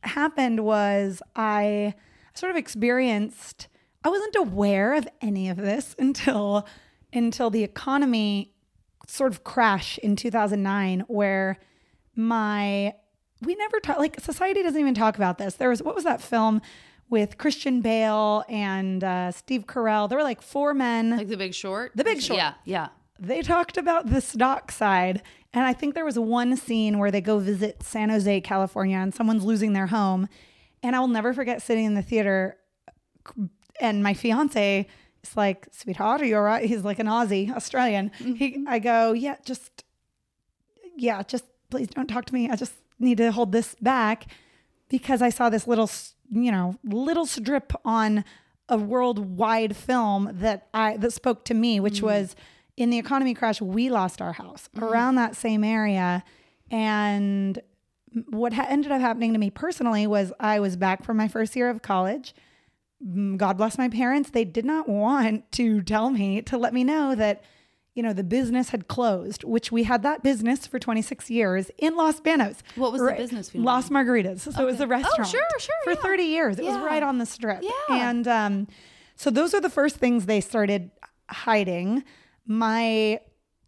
happened 0.01 0.65
was 0.65 1.21
I 1.35 1.93
sort 2.33 2.49
of 2.49 2.57
experienced 2.57 3.67
I 4.05 4.09
wasn't 4.09 4.35
aware 4.35 4.95
of 4.95 5.07
any 5.21 5.49
of 5.49 5.57
this 5.57 5.95
until 5.99 6.67
until 7.11 7.49
the 7.49 7.63
economy 7.63 8.53
sort 9.07 9.31
of 9.31 9.43
crash 9.43 9.97
in 9.99 10.15
2009 10.15 11.01
where 11.07 11.59
my 12.15 12.95
we 13.45 13.55
never 13.55 13.79
talk 13.79 13.97
like 13.99 14.19
society 14.19 14.63
doesn't 14.63 14.79
even 14.79 14.93
talk 14.93 15.15
about 15.17 15.37
this. 15.37 15.55
There 15.55 15.69
was 15.69 15.81
what 15.81 15.95
was 15.95 16.03
that 16.03 16.21
film 16.21 16.61
with 17.09 17.37
Christian 17.37 17.81
Bale 17.81 18.43
and 18.49 19.03
uh, 19.03 19.31
Steve 19.31 19.65
Carell? 19.67 20.09
There 20.09 20.17
were 20.17 20.23
like 20.23 20.41
four 20.41 20.73
men. 20.73 21.17
Like 21.17 21.27
the 21.27 21.37
big 21.37 21.53
short? 21.53 21.91
The 21.95 22.03
Big 22.03 22.21
Short. 22.21 22.37
Yeah, 22.37 22.53
yeah. 22.65 22.87
they 23.19 23.41
talked 23.41 23.77
about 23.77 24.09
the 24.09 24.21
stock 24.21 24.71
side. 24.71 25.21
And 25.53 25.65
I 25.65 25.73
think 25.73 25.93
there 25.93 26.05
was 26.05 26.17
one 26.17 26.57
scene 26.57 26.97
where 26.97 27.11
they 27.11 27.21
go 27.21 27.37
visit 27.37 27.83
San 27.83 28.09
Jose, 28.09 28.41
California, 28.41 28.97
and 28.97 29.13
someone's 29.13 29.43
losing 29.43 29.73
their 29.73 29.87
home. 29.87 30.27
And 30.81 30.95
I 30.95 30.99
will 30.99 31.07
never 31.07 31.31
forget 31.31 31.61
sitting 31.61 31.85
in 31.85 31.93
the 31.93 32.01
theater 32.01 32.57
and 33.79 34.03
my 34.03 34.13
fiance 34.13 34.87
is 35.23 35.37
like, 35.37 35.67
sweetheart, 35.71 36.21
are 36.21 36.25
you 36.25 36.35
all 36.37 36.43
right? 36.43 36.65
He's 36.65 36.83
like 36.83 36.99
an 36.99 37.07
Aussie, 37.07 37.53
Australian. 37.55 38.11
He, 38.17 38.63
I 38.67 38.79
go, 38.79 39.13
yeah, 39.13 39.37
just, 39.45 39.83
yeah, 40.95 41.21
just 41.23 41.45
please 41.69 41.87
don't 41.87 42.07
talk 42.07 42.25
to 42.25 42.33
me. 42.33 42.49
I 42.49 42.55
just 42.55 42.73
need 42.99 43.17
to 43.17 43.31
hold 43.31 43.51
this 43.51 43.75
back 43.81 44.27
because 44.89 45.21
I 45.21 45.29
saw 45.29 45.49
this 45.49 45.67
little, 45.67 45.89
you 46.31 46.51
know, 46.51 46.77
little 46.83 47.25
strip 47.25 47.73
on 47.83 48.23
a 48.69 48.77
worldwide 48.77 49.75
film 49.75 50.29
that 50.33 50.67
I 50.73 50.97
that 50.97 51.11
spoke 51.11 51.45
to 51.45 51.53
me, 51.53 51.79
which 51.79 52.01
was 52.01 52.35
in 52.77 52.89
the 52.89 52.97
economy 52.97 53.33
crash. 53.33 53.61
We 53.61 53.89
lost 53.89 54.21
our 54.21 54.33
house 54.33 54.69
around 54.77 55.15
that 55.15 55.35
same 55.35 55.63
area, 55.63 56.23
and 56.71 57.61
what 58.29 58.53
ha- 58.53 58.67
ended 58.69 58.91
up 58.91 59.01
happening 59.01 59.33
to 59.33 59.39
me 59.39 59.49
personally 59.49 60.07
was 60.07 60.31
I 60.39 60.59
was 60.59 60.75
back 60.75 61.03
from 61.03 61.17
my 61.17 61.27
first 61.27 61.55
year 61.55 61.69
of 61.69 61.81
college. 61.81 62.33
Mm, 63.05 63.37
God 63.37 63.57
bless 63.57 63.77
my 63.77 63.89
parents. 63.89 64.29
They 64.29 64.45
did 64.45 64.65
not 64.65 64.87
want 64.87 65.51
to 65.53 65.81
tell 65.81 66.09
me 66.09 66.41
to 66.43 66.57
let 66.57 66.73
me 66.73 66.83
know 66.83 67.15
that, 67.15 67.43
you 67.95 68.01
know, 68.01 68.13
the 68.13 68.23
business 68.23 68.69
had 68.69 68.87
closed, 68.87 69.43
which 69.43 69.71
we 69.71 69.83
had 69.83 70.01
that 70.03 70.23
business 70.23 70.65
for 70.65 70.79
26 70.79 71.29
years 71.29 71.69
in 71.77 71.95
Los 71.95 72.19
Banos. 72.19 72.63
What 72.75 72.91
was 72.91 73.01
the 73.01 73.13
business, 73.15 73.53
Los 73.53 73.89
Margaritas. 73.89 74.39
So 74.51 74.63
it 74.63 74.65
was 74.65 74.79
a 74.79 74.87
restaurant. 74.87 75.19
Oh, 75.19 75.23
sure, 75.23 75.45
sure, 75.59 75.75
For 75.83 75.91
yeah. 75.91 76.01
30 76.01 76.23
years. 76.23 76.59
It 76.59 76.65
was 76.65 76.77
right 76.77 77.03
on 77.03 77.19
the 77.19 77.25
strip. 77.25 77.61
Yeah. 77.61 77.69
And 77.89 78.27
um, 78.27 78.67
so 79.15 79.29
those 79.29 79.53
are 79.53 79.61
the 79.61 79.69
first 79.69 79.97
things 79.97 80.25
they 80.25 80.41
started 80.41 80.89
hiding. 81.29 82.03
My 82.47 83.19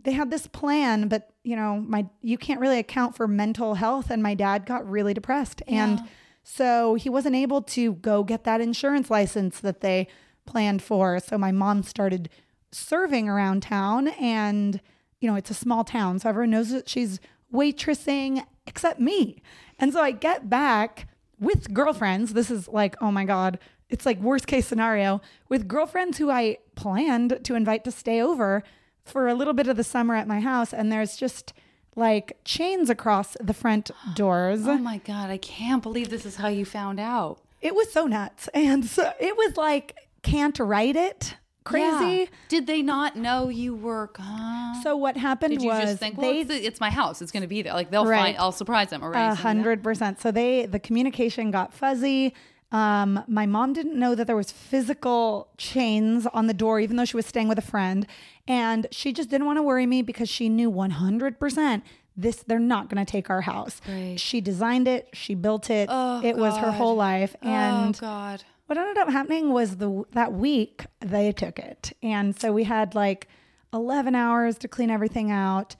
they 0.01 0.11
had 0.11 0.29
this 0.29 0.47
plan, 0.47 1.07
but 1.07 1.31
you 1.43 1.55
know, 1.55 1.79
my 1.79 2.07
you 2.21 2.38
can't 2.38 2.59
really 2.59 2.79
account 2.79 3.15
for 3.15 3.27
mental 3.27 3.75
health 3.75 4.09
and 4.09 4.21
my 4.23 4.33
dad 4.33 4.65
got 4.65 4.89
really 4.89 5.13
depressed. 5.13 5.61
And 5.67 6.01
so 6.43 6.95
he 6.95 7.09
wasn't 7.09 7.35
able 7.35 7.61
to 7.63 7.93
go 7.93 8.23
get 8.23 8.43
that 8.43 8.61
insurance 8.61 9.09
license 9.09 9.59
that 9.59 9.81
they 9.81 10.07
planned 10.45 10.81
for. 10.81 11.19
So 11.19 11.38
my 11.38 11.51
mom 11.51 11.83
started 11.83 12.29
serving 12.75 13.29
around 13.29 13.63
town 13.63 14.09
and 14.09 14.81
you 15.19 15.29
know, 15.29 15.35
it's 15.35 15.49
a 15.49 15.55
small 15.55 15.83
town, 15.83 16.19
so 16.19 16.29
everyone 16.29 16.51
knows 16.51 16.69
that 16.69 16.88
she's 16.88 17.19
waitressing 17.51 18.45
except 18.67 18.99
me. 18.99 19.41
And 19.79 19.91
so 19.91 20.01
I 20.01 20.11
get 20.11 20.49
back 20.49 21.07
with 21.39 21.73
girlfriends. 21.73 22.33
This 22.33 22.51
is 22.51 22.67
like, 22.67 22.95
oh 23.01 23.11
my 23.11 23.25
God, 23.25 23.59
it's 23.89 24.05
like 24.05 24.19
worst 24.19 24.47
case 24.47 24.67
scenario 24.67 25.21
with 25.49 25.67
girlfriends 25.67 26.17
who 26.17 26.29
I 26.29 26.57
planned 26.75 27.39
to 27.43 27.55
invite 27.55 27.83
to 27.85 27.91
stay 27.91 28.21
over 28.21 28.63
for 29.03 29.27
a 29.27 29.33
little 29.33 29.53
bit 29.53 29.67
of 29.67 29.77
the 29.77 29.83
summer 29.83 30.15
at 30.15 30.27
my 30.27 30.39
house. 30.39 30.73
And 30.73 30.91
there's 30.91 31.17
just 31.17 31.53
like 31.95 32.38
chains 32.43 32.89
across 32.89 33.38
the 33.39 33.53
front 33.53 33.91
doors. 34.15 34.67
Oh 34.67 34.77
my 34.77 34.97
God, 34.99 35.29
I 35.29 35.38
can't 35.38 35.83
believe 35.83 36.09
this 36.09 36.25
is 36.25 36.35
how 36.35 36.49
you 36.49 36.65
found 36.65 36.99
out. 36.99 37.39
It 37.61 37.73
was 37.73 37.91
so 37.91 38.05
nuts. 38.05 38.47
And 38.53 38.85
so 38.85 39.11
it 39.19 39.35
was 39.35 39.57
like, 39.57 39.95
can't 40.21 40.57
write 40.59 40.95
it 40.95 41.35
crazy. 41.65 42.17
Yeah. 42.19 42.25
Did 42.47 42.67
they 42.67 42.82
not 42.82 43.17
know 43.17 43.49
you 43.49 43.75
were 43.75 44.08
gone? 44.13 44.82
So 44.82 44.95
what 44.95 45.17
happened 45.17 45.56
Did 45.56 45.63
you 45.63 45.69
was 45.69 45.84
just 45.84 45.99
think, 45.99 46.17
well, 46.17 46.32
they 46.32 46.39
it's, 46.41 46.51
it's 46.51 46.80
my 46.80 46.89
house. 46.89 47.21
It's 47.21 47.32
going 47.32 47.41
to 47.41 47.47
be 47.47 47.62
there. 47.62 47.73
Like 47.73 47.91
they'll 47.91 48.06
Right. 48.06 48.19
find. 48.19 48.38
I'll 48.38 48.51
surprise 48.54 48.89
them. 48.91 49.04
A 49.04 49.36
hundred 49.36 49.84
percent. 49.84 50.21
So 50.21 50.32
they 50.32 50.65
the 50.65 50.80
communication 50.80 51.51
got 51.51 51.73
fuzzy. 51.73 52.34
Um, 52.71 53.23
my 53.28 53.45
mom 53.45 53.73
didn't 53.73 53.97
know 53.97 54.15
that 54.15 54.28
there 54.28 54.36
was 54.36 54.51
physical 54.51 55.49
chains 55.58 56.25
on 56.28 56.47
the 56.47 56.54
door, 56.54 56.80
even 56.80 56.97
though 56.97 57.06
she 57.06 57.15
was 57.15 57.25
staying 57.25 57.47
with 57.47 57.58
a 57.58 57.62
friend, 57.63 58.08
and 58.47 58.88
she 58.91 59.13
just 59.13 59.30
didn't 59.30 59.45
want 59.45 59.58
to 59.58 59.63
worry 59.63 59.86
me 59.86 60.01
because 60.01 60.30
she 60.30 60.49
knew 60.49 60.69
one 60.69 60.91
hundred 60.91 61.39
percent 61.39 61.84
this 62.17 62.38
they're 62.47 62.60
not 62.60 62.89
going 62.89 63.06
to 63.06 63.10
take 63.10 63.30
our 63.30 63.41
house. 63.41 63.82
Right. 63.88 64.19
She 64.19 64.39
designed 64.41 64.88
it. 64.88 65.10
She 65.13 65.36
built 65.36 65.69
it. 65.69 65.89
Oh, 65.91 66.21
it 66.23 66.38
was 66.38 66.58
her 66.58 66.71
whole 66.71 66.95
life, 66.95 67.36
and 67.41 67.95
oh 67.95 67.99
God. 67.99 68.43
What 68.67 68.78
ended 68.78 68.97
up 68.97 69.10
happening 69.10 69.51
was 69.54 69.78
the 69.78 70.04
that 70.13 70.34
week 70.34 70.86
they 70.99 71.32
took 71.32 71.60
it, 71.60 71.91
and 72.01 72.38
so 72.39 72.51
we 72.51 72.63
had 72.63 72.95
like 72.95 73.28
eleven 73.73 74.15
hours 74.15 74.58
to 74.60 74.67
clean 74.67 74.89
everything 74.89 75.32
out. 75.32 75.75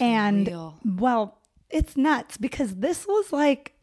And 0.00 0.46
surreal. 0.46 0.74
well 0.84 1.38
it's 1.68 1.96
nuts 1.98 2.38
because 2.38 2.76
this 2.76 3.06
was 3.06 3.30
like 3.32 3.74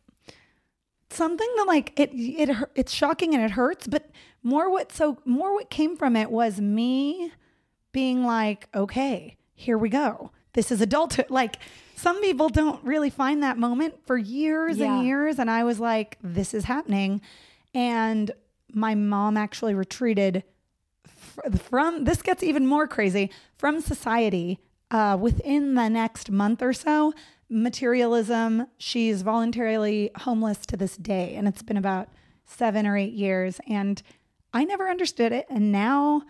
something 1.09 1.47
that 1.57 1.67
like 1.67 1.99
it 1.99 2.09
it 2.13 2.49
it's 2.75 2.91
shocking 2.91 3.35
and 3.35 3.43
it 3.43 3.51
hurts 3.51 3.85
but 3.87 4.09
more 4.41 4.71
what 4.71 4.91
so 4.91 5.19
more 5.25 5.53
what 5.53 5.69
came 5.69 5.95
from 5.95 6.15
it 6.15 6.31
was 6.31 6.59
me 6.59 7.31
being 7.91 8.23
like 8.25 8.67
okay 8.73 9.37
here 9.55 9.77
we 9.77 9.87
go. 9.87 10.31
This 10.53 10.71
is 10.71 10.81
adulthood. 10.81 11.27
Like 11.29 11.57
some 11.95 12.19
people 12.21 12.49
don't 12.49 12.83
really 12.83 13.11
find 13.11 13.43
that 13.43 13.57
moment 13.59 13.93
for 14.07 14.17
years 14.17 14.77
Yeah. 14.79 14.97
and 14.97 15.05
years 15.05 15.37
and 15.39 15.49
i 15.49 15.63
was 15.63 15.79
like 15.79 16.17
this 16.23 16.53
is 16.55 16.65
happening 16.65 17.21
and 17.73 18.31
my 18.73 18.95
mom 18.95 19.37
actually 19.37 19.73
retreated 19.73 20.43
from 21.57 22.03
this 22.03 22.21
gets 22.21 22.43
even 22.43 22.65
more 22.67 22.87
crazy 22.87 23.31
from 23.57 23.81
society 23.81 24.59
uh, 24.91 25.17
within 25.19 25.73
the 25.73 25.89
next 25.89 26.29
month 26.29 26.61
or 26.61 26.73
so 26.73 27.13
materialism 27.49 28.65
she's 28.77 29.21
voluntarily 29.21 30.11
homeless 30.21 30.65
to 30.65 30.75
this 30.75 30.97
day. 30.97 31.35
And 31.35 31.47
it's 31.47 31.61
been 31.61 31.77
about 31.77 32.09
seven 32.45 32.87
or 32.87 32.97
eight 32.97 33.13
years. 33.13 33.59
And 33.67 34.01
i 34.53 34.63
never 34.63 34.89
understood 34.89 35.31
it. 35.31 35.45
And 35.49 35.71
now 35.71 36.23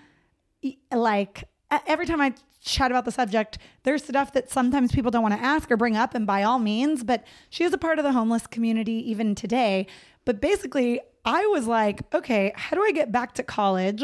like 0.91 1.45
every 1.87 2.05
time 2.05 2.21
I 2.21 2.33
chat 2.61 2.91
about 2.91 3.05
the 3.05 3.11
subject, 3.11 3.57
there's 3.83 4.03
stuff 4.03 4.33
that 4.33 4.49
sometimes 4.49 4.91
people 4.91 5.11
don't 5.11 5.23
want 5.23 5.33
to 5.33 5.43
ask 5.43 5.69
or 5.69 5.77
bring 5.77 5.97
up, 5.97 6.15
and 6.15 6.25
by 6.25 6.43
all 6.43 6.59
means, 6.59 7.03
but 7.03 7.25
she 7.49 7.65
is 7.65 7.73
a 7.73 7.77
part 7.77 7.99
of 7.99 8.05
the 8.05 8.13
homeless 8.13 8.47
community 8.47 9.09
even 9.09 9.35
today. 9.35 9.87
But 10.23 10.39
basically, 10.39 11.01
I 11.25 11.45
was 11.47 11.67
like, 11.67 12.01
okay, 12.13 12.51
how 12.55 12.75
do 12.75 12.83
I 12.83 12.91
get 12.91 13.11
back 13.11 13.33
to 13.35 13.43
college? 13.43 14.03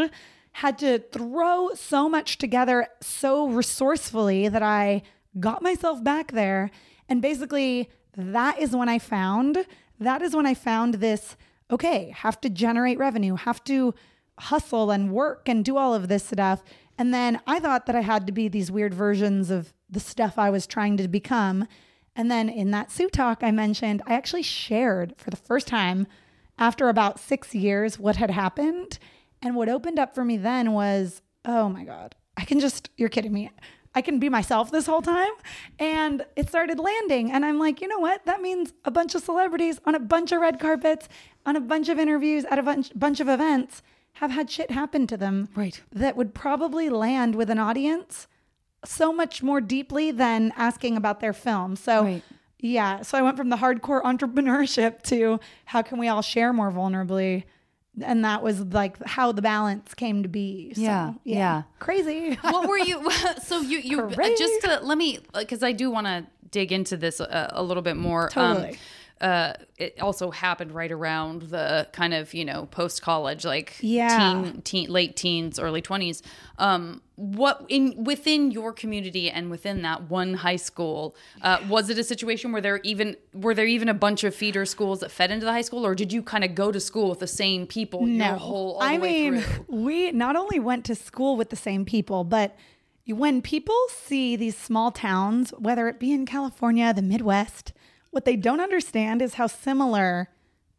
Had 0.54 0.78
to 0.80 1.00
throw 1.00 1.70
so 1.76 2.10
much 2.10 2.38
together 2.38 2.88
so 3.02 3.48
resourcefully 3.48 4.48
that 4.48 4.64
I 4.64 5.04
got 5.40 5.62
myself 5.62 6.04
back 6.04 6.32
there. 6.32 6.72
And 7.08 7.22
basically, 7.22 7.90
that 8.16 8.60
is 8.60 8.76
when 8.76 8.90
I 8.90 9.00
found 9.00 9.66
that 10.00 10.22
is 10.22 10.36
when 10.36 10.46
I 10.46 10.54
found 10.54 10.96
this 10.96 11.36
okay, 11.72 12.12
have 12.18 12.42
to 12.42 12.50
generate 12.50 12.98
revenue, 12.98 13.36
have 13.36 13.64
to 13.66 13.94
hustle 14.40 14.90
and 14.90 15.12
work 15.12 15.48
and 15.48 15.64
do 15.64 15.78
all 15.78 15.94
of 15.94 16.08
this 16.08 16.24
stuff. 16.24 16.64
And 16.98 17.14
then 17.14 17.40
I 17.46 17.60
thought 17.60 17.86
that 17.86 17.96
I 17.96 18.02
had 18.02 18.26
to 18.26 18.34
be 18.34 18.48
these 18.48 18.72
weird 18.72 18.94
versions 18.94 19.52
of 19.52 19.72
the 19.88 20.00
stuff 20.00 20.40
I 20.40 20.50
was 20.50 20.66
trying 20.66 20.98
to 20.98 21.08
become. 21.08 21.68
And 22.16 22.32
then 22.32 22.50
in 22.50 22.72
that 22.72 22.92
suit 22.92 23.14
talk 23.14 23.44
I 23.44 23.52
mentioned, 23.52 24.02
I 24.08 24.16
actually 24.16 24.42
shared 24.42 25.14
for 25.18 25.30
the 25.30 25.38
first 25.38 25.68
time 25.68 26.08
after 26.60 26.90
about 26.90 27.20
six 27.20 27.56
years 27.56 27.98
what 27.98 28.18
had 28.18 28.30
happened. 28.30 29.00
And 29.42 29.56
what 29.56 29.70
opened 29.70 29.98
up 29.98 30.14
for 30.14 30.24
me 30.26 30.38
then 30.38 30.74
was, 30.74 31.22
oh 31.46 31.70
my 31.70 31.84
God, 31.86 32.16
I 32.38 32.44
can 32.46 32.60
just, 32.60 32.90
you're 32.98 33.10
kidding 33.10 33.34
me. 33.34 33.50
I 33.96 34.02
can 34.02 34.20
be 34.20 34.30
myself 34.30 34.70
this 34.70 34.86
whole 34.86 35.02
time. 35.02 35.32
And 35.80 36.24
it 36.36 36.48
started 36.50 36.78
landing. 36.78 37.32
And 37.32 37.44
I'm 37.44 37.58
like, 37.58 37.82
you 37.82 37.88
know 37.88 37.98
what? 38.00 38.26
That 38.26 38.42
means 38.42 38.74
a 38.86 38.92
bunch 38.92 39.16
of 39.16 39.24
celebrities 39.24 39.80
on 39.86 39.96
a 39.96 40.00
bunch 40.00 40.32
of 40.32 40.42
red 40.42 40.60
carpets, 40.60 41.08
on 41.46 41.56
a 41.56 41.62
bunch 41.62 41.90
of 41.90 41.98
interviews, 41.98 42.46
at 42.46 42.60
a 42.60 42.64
bunch, 42.64 42.92
bunch 42.94 43.20
of 43.20 43.28
events 43.30 43.82
have 44.14 44.32
had 44.32 44.52
shit 44.52 44.70
happen 44.72 45.08
to 45.08 45.16
them 45.18 45.48
Right. 45.56 45.82
that 45.92 46.18
would 46.18 46.34
probably 46.34 46.90
land 46.90 47.36
with 47.36 47.50
an 47.50 47.58
audience 47.60 48.28
so 48.84 49.14
much 49.14 49.42
more 49.42 49.62
deeply 49.62 50.12
than 50.12 50.52
asking 50.58 50.98
about 50.98 51.20
their 51.20 51.34
film. 51.34 51.76
So, 51.76 52.04
Right. 52.04 52.24
Yeah. 52.60 53.02
So 53.02 53.18
I 53.18 53.22
went 53.22 53.38
from 53.38 53.50
the 53.50 53.58
hardcore 53.58 54.02
entrepreneurship 54.04 55.02
to 55.04 55.40
how 55.66 55.82
can 55.82 55.98
we 55.98 56.08
all 56.08 56.22
share 56.22 56.54
more 56.54 56.72
vulnerably 56.72 57.44
and 58.02 58.24
that 58.24 58.42
was 58.42 58.62
like 58.62 59.02
how 59.04 59.32
the 59.32 59.42
balance 59.42 59.94
came 59.94 60.24
to 60.24 60.30
be. 60.30 60.74
So, 60.74 60.82
Yeah, 60.82 61.14
yeah. 61.24 61.64
Crazy. 61.80 62.36
what 62.42 62.68
were 62.70 62.78
you 62.78 63.10
so 63.44 63.62
you 63.62 63.80
you 63.80 64.00
uh, 64.02 64.10
Hooray. 64.10 64.36
just 64.38 64.62
to 64.62 64.80
let 64.84 64.98
me 64.98 65.20
because 65.34 65.64
i 65.64 65.72
do 65.72 65.90
want 65.90 66.08
to 66.08 66.26
dig 66.52 66.72
into 66.72 66.98
this 66.98 67.20
a, 67.20 67.52
a 67.54 67.64
little 67.64 67.84
bit 67.84 67.98
more 67.98 68.30
Totally. 68.30 68.70
um 68.72 68.76
uh 69.22 69.54
it 69.78 70.00
also 70.00 70.32
happened 70.32 70.72
right 70.72 70.92
around 70.92 71.42
the 71.44 71.88
kind 71.92 72.14
of 72.14 72.34
you 72.34 72.46
know 72.46 72.68
post 72.68 73.02
college 73.02 73.44
like 73.44 73.76
Yeah. 73.82 74.18
teen, 74.18 74.62
teen 74.62 74.90
late 74.90 75.16
teens 75.18 75.60
early 75.60 75.82
20s 75.82 76.22
um 76.58 77.02
what 77.16 77.66
in 77.68 78.02
within 78.04 78.50
your 78.52 78.72
community 78.72 79.30
and 79.30 79.52
within 79.52 79.82
that 79.82 80.10
one 80.10 80.36
high 80.36 80.56
school 80.56 81.16
uh, 81.42 81.58
was 81.68 81.90
it 81.90 81.98
a 82.00 82.04
situation 82.04 82.54
where 82.54 82.62
there 82.62 82.80
even 82.84 83.18
were 83.34 83.54
there 83.54 83.66
even 83.66 83.90
a 83.90 83.94
bunch 83.94 84.24
of 84.24 84.34
feeder 84.34 84.64
schools 84.66 85.02
that 85.02 85.12
fed 85.12 85.32
into 85.32 85.46
the 85.46 85.52
high 85.52 85.62
school 85.62 85.86
or 85.86 85.96
did 85.96 86.14
you 86.14 86.24
kind 86.24 86.46
of 86.46 86.56
go 86.56 86.72
to 86.72 86.80
school 86.80 87.10
with 87.10 87.20
the 87.20 87.28
same 87.28 87.68
people 87.68 88.08
your 88.08 88.36
whole 88.38 88.74
all 88.76 88.80
the 88.80 88.86
I 88.86 88.98
way 88.98 89.30
mean, 89.30 89.42
through? 89.42 89.66
we 89.68 90.12
not 90.14 90.38
only 90.38 90.60
went 90.60 90.86
to 90.86 90.96
school 90.96 91.36
with 91.36 91.50
the 91.50 91.56
same 91.58 91.84
people, 91.84 92.24
but 92.24 92.56
when 93.06 93.42
people 93.42 93.76
see 93.90 94.36
these 94.36 94.56
small 94.58 94.92
towns, 94.92 95.50
whether 95.58 95.88
it 95.88 96.00
be 96.00 96.12
in 96.14 96.26
California, 96.28 96.94
the 96.94 97.02
Midwest, 97.02 97.74
what 98.12 98.26
they 98.26 98.36
don't 98.36 98.62
understand 98.62 99.22
is 99.22 99.36
how 99.36 99.48
similar 99.48 100.30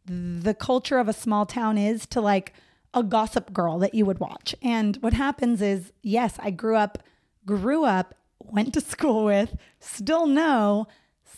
the 0.05 0.53
culture 0.53 0.97
of 0.97 1.07
a 1.07 1.13
small 1.13 1.45
town 1.45 1.77
is 1.77 2.05
to 2.07 2.21
like 2.21 2.53
a 2.93 3.03
gossip 3.03 3.53
girl 3.53 3.79
that 3.79 3.93
you 3.93 4.05
would 4.05 4.19
watch. 4.19 4.53
And 4.61 4.97
what 4.97 5.13
happens 5.13 5.61
is, 5.61 5.93
yes, 6.01 6.35
I 6.39 6.51
grew 6.51 6.75
up, 6.75 6.99
grew 7.45 7.83
up, 7.83 8.15
went 8.39 8.73
to 8.73 8.81
school 8.93 9.25
with, 9.25 9.55
still 9.79 10.25
know 10.25 10.87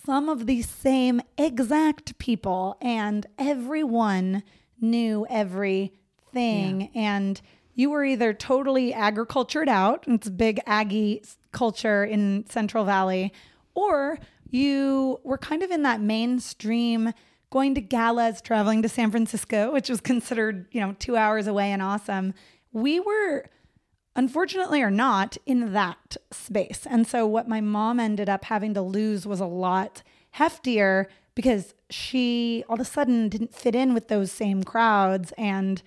some 0.06 0.30
of 0.30 0.48
the 0.48 0.62
same 0.62 1.22
exact 1.38 2.18
people, 2.18 2.78
and 2.82 3.26
everyone 3.38 4.44
knew 4.82 5.26
everything. 5.30 6.90
And 6.96 7.40
you 7.76 7.90
were 7.90 8.04
either 8.04 8.34
totally 8.34 8.94
agricultured 8.94 9.70
out, 9.70 10.04
it's 10.08 10.30
big 10.30 10.60
Aggie 10.66 11.24
culture 11.52 12.04
in 12.04 12.46
Central 12.50 12.84
Valley, 12.86 13.32
or 13.76 14.20
you 14.54 15.20
were 15.24 15.38
kind 15.38 15.64
of 15.64 15.72
in 15.72 15.84
that 15.84 16.02
mainstream 16.02 17.14
going 17.50 17.76
to 17.76 17.82
galas, 17.82 18.42
traveling 18.42 18.82
to 18.82 18.90
San 18.90 19.12
Francisco, 19.12 19.72
which 19.74 19.90
was 19.90 20.02
considered, 20.02 20.68
you 20.72 20.82
know, 20.82 20.96
two 21.00 21.16
hours 21.16 21.48
away 21.48 21.72
and 21.72 21.82
awesome. 21.82 22.34
We 22.72 23.00
were 23.00 23.46
unfortunately 24.16 24.82
or 24.82 24.92
not 24.92 25.38
in 25.46 25.74
that 25.74 26.18
space. 26.32 26.86
And 26.90 27.08
so 27.08 27.26
what 27.26 27.48
my 27.48 27.62
mom 27.62 28.00
ended 28.00 28.30
up 28.30 28.46
having 28.46 28.74
to 28.76 28.82
lose 28.82 29.26
was 29.26 29.40
a 29.40 29.46
lot 29.46 30.04
heftier 30.38 31.08
because 31.36 31.74
she 31.90 32.64
all 32.70 32.76
of 32.76 32.80
a 32.80 32.86
sudden 32.86 33.30
didn't 33.30 33.56
fit 33.56 33.76
in 33.76 33.94
with 33.94 34.08
those 34.08 34.32
same 34.32 34.64
crowds 34.64 35.34
and 35.38 35.82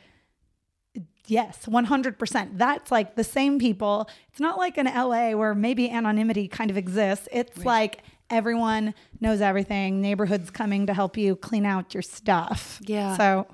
Yes, 1.28 1.66
100%. 1.66 2.50
That's 2.56 2.92
like 2.92 3.16
the 3.16 3.24
same 3.24 3.58
people. 3.58 4.08
It's 4.30 4.38
not 4.38 4.58
like 4.58 4.78
in 4.78 4.86
LA 4.86 5.32
where 5.32 5.56
maybe 5.56 5.90
anonymity 5.90 6.46
kind 6.46 6.70
of 6.70 6.76
exists. 6.76 7.28
It's 7.32 7.64
like 7.64 8.02
everyone 8.30 8.94
knows 9.20 9.40
everything. 9.40 10.00
Neighborhoods 10.00 10.50
coming 10.50 10.86
to 10.86 10.94
help 10.94 11.16
you 11.16 11.36
clean 11.36 11.64
out 11.66 11.94
your 11.94 12.02
stuff. 12.02 12.80
Yeah. 12.84 13.16
So 13.16 13.46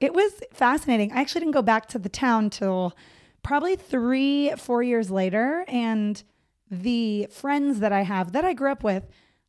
it 0.00 0.14
was 0.14 0.32
fascinating. 0.52 1.12
I 1.12 1.20
actually 1.20 1.40
didn't 1.40 1.54
go 1.54 1.62
back 1.62 1.86
to 1.88 1.98
the 1.98 2.08
town 2.08 2.50
till 2.50 2.96
probably 3.42 3.76
three, 3.76 4.52
four 4.56 4.82
years 4.82 5.10
later. 5.10 5.64
And 5.68 6.22
the 6.70 7.26
friends 7.30 7.80
that 7.80 7.92
I 7.92 8.02
have 8.02 8.32
that 8.32 8.44
I 8.44 8.52
grew 8.52 8.70
up 8.70 8.84
with 8.84 9.04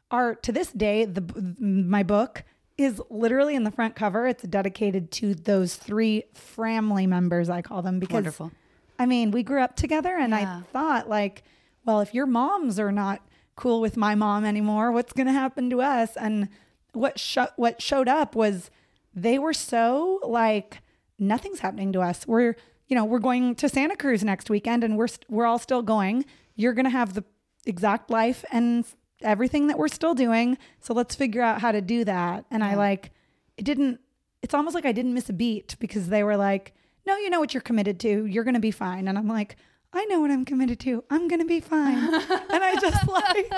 are 0.09 0.35
to 0.35 0.51
this 0.51 0.71
day, 0.71 1.05
the 1.05 1.21
my 1.59 2.03
book 2.03 2.43
is 2.77 3.01
literally 3.09 3.55
in 3.55 3.63
the 3.63 3.71
front 3.71 3.95
cover. 3.95 4.27
It's 4.27 4.43
dedicated 4.43 5.11
to 5.11 5.35
those 5.35 5.75
three 5.75 6.23
family 6.33 7.05
members, 7.05 7.49
I 7.49 7.61
call 7.61 7.81
them, 7.81 7.99
because 7.99 8.15
Wonderful. 8.15 8.51
I 8.97 9.05
mean, 9.05 9.31
we 9.31 9.43
grew 9.43 9.61
up 9.61 9.75
together, 9.75 10.15
and 10.17 10.31
Yeah. 10.31 10.59
I 10.59 10.61
thought, 10.71 11.07
like, 11.07 11.43
well, 11.85 12.01
if 12.01 12.13
your 12.13 12.25
moms 12.25 12.79
are 12.79 12.91
not 12.91 13.21
cool 13.55 13.81
with 13.81 13.97
my 13.97 14.15
mom 14.15 14.45
anymore, 14.45 14.91
what's 14.91 15.13
going 15.13 15.27
to 15.27 15.33
happen 15.33 15.69
to 15.69 15.81
us? 15.81 16.15
And 16.15 16.49
what 16.93 17.19
sho- 17.19 17.49
what 17.55 17.81
showed 17.81 18.07
up 18.07 18.35
was 18.35 18.69
they 19.13 19.39
were 19.39 19.53
so 19.53 20.19
like 20.23 20.81
nothing's 21.19 21.59
happening 21.59 21.93
to 21.93 22.01
us. 22.01 22.27
We're 22.27 22.55
you 22.87 22.95
know 22.95 23.05
we're 23.05 23.19
going 23.19 23.55
to 23.55 23.69
Santa 23.69 23.95
Cruz 23.95 24.23
next 24.23 24.49
weekend, 24.49 24.83
and 24.83 24.97
we're 24.97 25.07
st- 25.07 25.29
we're 25.29 25.45
all 25.45 25.59
still 25.59 25.81
going. 25.81 26.25
You're 26.55 26.73
going 26.73 26.85
to 26.85 26.91
have 26.91 27.13
the 27.13 27.23
exact 27.65 28.09
life 28.09 28.43
and 28.51 28.85
everything 29.21 29.67
that 29.67 29.77
we're 29.77 29.87
still 29.87 30.13
doing. 30.13 30.57
So 30.79 30.93
let's 30.93 31.15
figure 31.15 31.41
out 31.41 31.61
how 31.61 31.71
to 31.71 31.81
do 31.81 32.03
that. 32.05 32.45
And 32.51 32.63
I 32.63 32.75
like 32.75 33.11
it 33.57 33.63
didn't. 33.65 33.99
It's 34.41 34.53
almost 34.53 34.73
like 34.73 34.85
I 34.85 34.91
didn't 34.91 35.13
miss 35.13 35.29
a 35.29 35.33
beat 35.33 35.75
because 35.79 36.09
they 36.09 36.23
were 36.23 36.35
like, 36.35 36.73
no, 37.05 37.15
you 37.17 37.29
know 37.29 37.39
what 37.39 37.53
you're 37.53 37.61
committed 37.61 37.99
to. 38.01 38.25
You're 38.25 38.43
going 38.43 38.55
to 38.55 38.59
be 38.59 38.71
fine. 38.71 39.07
And 39.07 39.17
I'm 39.17 39.27
like, 39.27 39.55
I 39.93 40.06
know 40.06 40.21
what 40.21 40.32
I'm 40.32 40.45
committed 40.45 40.80
to. 40.82 41.04
I'm 41.10 41.27
going 41.27 41.41
to 41.41 41.45
be 41.45 41.60
fine. 41.60 41.97
and 42.13 42.23
I 42.63 42.75
just 42.80 43.08
like 43.10 43.49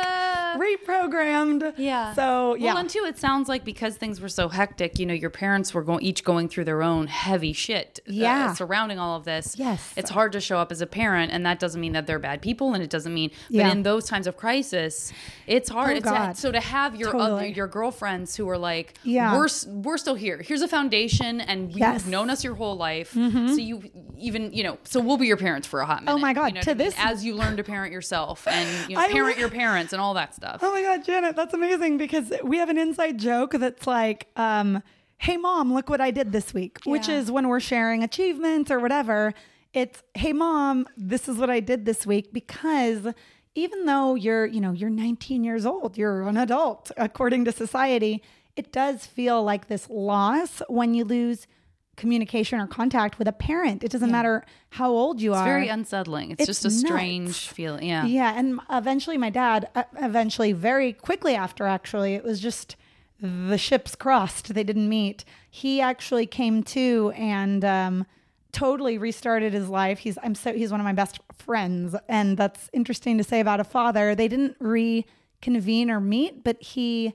reprogrammed. 0.57 1.73
Yeah. 1.77 2.13
So, 2.13 2.55
yeah. 2.55 2.73
Well, 2.73 2.77
and 2.77 2.89
too, 2.89 3.03
it 3.07 3.17
sounds 3.19 3.47
like 3.47 3.63
because 3.63 3.97
things 3.97 4.19
were 4.19 4.29
so 4.29 4.49
hectic, 4.49 4.97
you 4.99 5.05
know, 5.05 5.13
your 5.13 5.29
parents 5.29 5.73
were 5.73 5.83
going 5.83 6.03
each 6.03 6.23
going 6.23 6.49
through 6.49 6.65
their 6.65 6.81
own 6.81 7.07
heavy 7.07 7.53
shit 7.53 7.99
uh, 8.07 8.11
Yeah. 8.11 8.53
surrounding 8.53 8.97
all 8.99 9.15
of 9.15 9.25
this. 9.25 9.55
Yes. 9.57 9.93
It's 9.95 10.09
hard 10.09 10.31
to 10.33 10.41
show 10.41 10.57
up 10.57 10.71
as 10.71 10.81
a 10.81 10.87
parent, 10.87 11.31
and 11.31 11.45
that 11.45 11.59
doesn't 11.59 11.79
mean 11.79 11.93
that 11.93 12.07
they're 12.07 12.19
bad 12.19 12.41
people, 12.41 12.73
and 12.73 12.83
it 12.83 12.89
doesn't 12.89 13.13
mean, 13.13 13.31
yeah. 13.49 13.67
but 13.67 13.77
in 13.77 13.83
those 13.83 14.05
times 14.05 14.25
of 14.27 14.35
crisis, 14.37 15.13
it's 15.47 15.69
hard. 15.69 15.91
Oh, 15.93 15.97
it's 15.97 16.05
God. 16.05 16.37
so 16.37 16.51
to 16.51 16.59
have 16.59 16.95
your 16.95 17.15
other, 17.15 17.45
your 17.45 17.67
girlfriends 17.67 18.35
who 18.35 18.49
are 18.49 18.57
like, 18.57 18.95
Yeah. 19.03 19.37
we're 19.37 19.49
we're 19.67 19.97
still 19.97 20.15
here. 20.15 20.37
Here's 20.41 20.61
a 20.61 20.67
foundation, 20.67 21.41
and 21.41 21.69
you've 21.69 21.77
Yes. 21.79 22.01
Mm-hmm. 22.01 22.11
known 22.11 22.29
us 22.29 22.43
your 22.43 22.55
whole 22.55 22.75
life. 22.75 23.11
So 23.13 23.19
you 23.57 23.83
even 24.17 24.51
you 24.53 24.63
know, 24.63 24.77
so 24.83 24.99
we'll 24.99 25.17
be 25.17 25.27
your 25.27 25.37
parents 25.37 25.67
for 25.67 25.81
a 25.81 25.85
hot 25.85 26.01
minute. 26.03 26.13
Oh 26.13 26.17
my 26.23 26.33
God, 26.33 26.47
you 26.47 26.53
know 26.55 26.61
to 26.61 26.69
what 26.71 26.75
I 26.75 26.77
mean? 26.79 26.87
this- 26.87 26.95
as 26.97 27.25
you 27.25 27.35
learn 27.35 27.57
to 27.57 27.63
parent 27.63 27.93
yourself 27.93 28.47
and 28.47 28.89
you 28.89 28.95
know, 28.95 29.07
parent 29.07 29.37
your 29.37 29.49
parents 29.49 29.93
and 29.93 30.01
all 30.01 30.13
that 30.15 30.33
stuff. 30.33 30.59
Oh 30.63 30.71
my 30.71 30.81
God, 30.81 31.03
Janet, 31.03 31.35
that's 31.35 31.53
amazing 31.53 31.97
because 31.97 32.33
we 32.43 32.57
have 32.57 32.69
an 32.69 32.77
inside 32.77 33.19
joke 33.19 33.51
that's 33.51 33.85
like, 33.85 34.27
um, 34.35 34.81
hey, 35.17 35.37
mom, 35.37 35.73
look 35.73 35.89
what 35.89 36.01
I 36.01 36.11
did 36.11 36.31
this 36.31 36.53
week, 36.53 36.79
which 36.85 37.07
is 37.07 37.31
when 37.31 37.47
we're 37.47 37.59
sharing 37.59 38.03
achievements 38.03 38.69
or 38.71 38.79
whatever. 38.79 39.33
It's, 39.73 40.03
hey, 40.15 40.33
mom, 40.33 40.85
this 40.97 41.27
is 41.29 41.37
what 41.37 41.49
I 41.49 41.59
did 41.59 41.85
this 41.85 42.05
week 42.05 42.33
because 42.33 43.07
even 43.55 43.85
though 43.85 44.15
you're, 44.15 44.45
you 44.45 44.59
know, 44.61 44.71
you're 44.71 44.89
19 44.89 45.43
years 45.43 45.65
old, 45.65 45.97
you're 45.97 46.27
an 46.27 46.37
adult 46.37 46.91
according 46.97 47.45
to 47.45 47.51
society, 47.51 48.21
it 48.55 48.71
does 48.71 49.05
feel 49.05 49.43
like 49.43 49.67
this 49.67 49.89
loss 49.89 50.61
when 50.67 50.93
you 50.93 51.03
lose 51.05 51.47
communication 51.95 52.59
or 52.59 52.67
contact 52.67 53.19
with 53.19 53.27
a 53.27 53.31
parent. 53.31 53.83
It 53.83 53.91
doesn't 53.91 54.11
matter 54.11 54.43
how 54.71 54.89
old 54.89 55.21
you 55.21 55.31
It's 55.31 55.37
are. 55.37 55.43
It's 55.43 55.47
very 55.47 55.67
unsettling. 55.67 56.31
It's, 56.31 56.41
It's 56.41 56.47
just 56.47 56.65
a 56.65 56.71
strange 56.71 57.47
feeling. 57.49 57.87
Yeah. 57.87 58.05
Yeah, 58.05 58.33
and 58.35 58.59
eventually 58.69 59.17
my 59.17 59.29
dad, 59.29 59.69
eventually 60.01 60.53
very 60.53 60.93
quickly 60.93 61.35
after 61.35 61.65
actually, 61.67 62.15
it 62.15 62.23
was 62.23 62.39
just 62.39 62.75
the 63.21 63.57
ships 63.57 63.95
crossed. 63.95 64.53
They 64.53 64.63
didn't 64.63 64.89
meet. 64.89 65.23
He 65.49 65.81
actually 65.81 66.25
came 66.25 66.63
to 66.63 67.13
and 67.15 67.63
um, 67.63 68.05
totally 68.51 68.97
restarted 68.97 69.53
his 69.53 69.69
life. 69.69 69.99
He's 69.99 70.17
I'm 70.23 70.35
so 70.35 70.53
he's 70.53 70.71
one 70.71 70.79
of 70.79 70.85
my 70.85 70.93
best 70.93 71.19
friends, 71.33 71.95
and 72.09 72.37
that's 72.37 72.69
interesting 72.73 73.17
to 73.17 73.23
say 73.23 73.39
about 73.39 73.59
a 73.59 73.63
father. 73.63 74.15
They 74.15 74.27
didn't 74.27 74.57
reconvene 74.59 75.89
or 75.89 75.99
meet, 75.99 76.43
but 76.43 76.61
he 76.61 77.13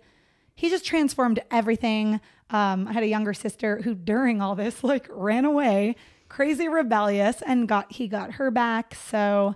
he 0.55 0.71
just 0.71 0.85
transformed 0.85 1.41
everything. 1.51 2.21
Um, 2.51 2.89
I 2.89 2.93
had 2.93 3.03
a 3.03 3.09
younger 3.09 3.35
sister 3.35 3.83
who, 3.83 3.95
during 3.95 4.41
all 4.41 4.55
this, 4.55 4.83
like 4.83 5.07
ran 5.11 5.45
away, 5.45 5.97
crazy 6.29 6.69
rebellious, 6.69 7.43
and 7.43 7.69
got 7.69 7.93
he 7.93 8.09
got 8.09 8.33
her 8.33 8.51
back. 8.51 8.95
So 8.95 9.55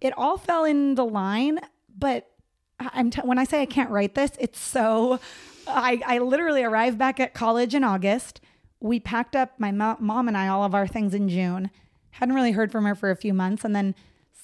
it 0.00 0.12
all 0.16 0.36
fell 0.36 0.64
in 0.64 0.94
the 0.94 1.04
line. 1.04 1.60
But 1.96 2.30
I'm 2.78 3.10
t- 3.10 3.22
when 3.22 3.38
I 3.38 3.44
say 3.44 3.62
I 3.62 3.66
can't 3.66 3.90
write 3.90 4.14
this, 4.14 4.32
it's 4.38 4.58
so. 4.58 5.20
I 5.66 6.02
I 6.06 6.18
literally 6.18 6.62
arrived 6.62 6.98
back 6.98 7.18
at 7.20 7.32
college 7.34 7.74
in 7.74 7.84
August. 7.84 8.40
We 8.80 9.00
packed 9.00 9.34
up 9.34 9.58
my 9.58 9.72
mo- 9.72 9.96
mom 9.98 10.28
and 10.28 10.36
I 10.36 10.48
all 10.48 10.64
of 10.64 10.74
our 10.74 10.86
things 10.86 11.14
in 11.14 11.28
June. 11.28 11.70
Hadn't 12.10 12.34
really 12.34 12.52
heard 12.52 12.70
from 12.70 12.84
her 12.84 12.94
for 12.94 13.10
a 13.10 13.16
few 13.16 13.32
months, 13.32 13.64
and 13.64 13.74
then 13.74 13.94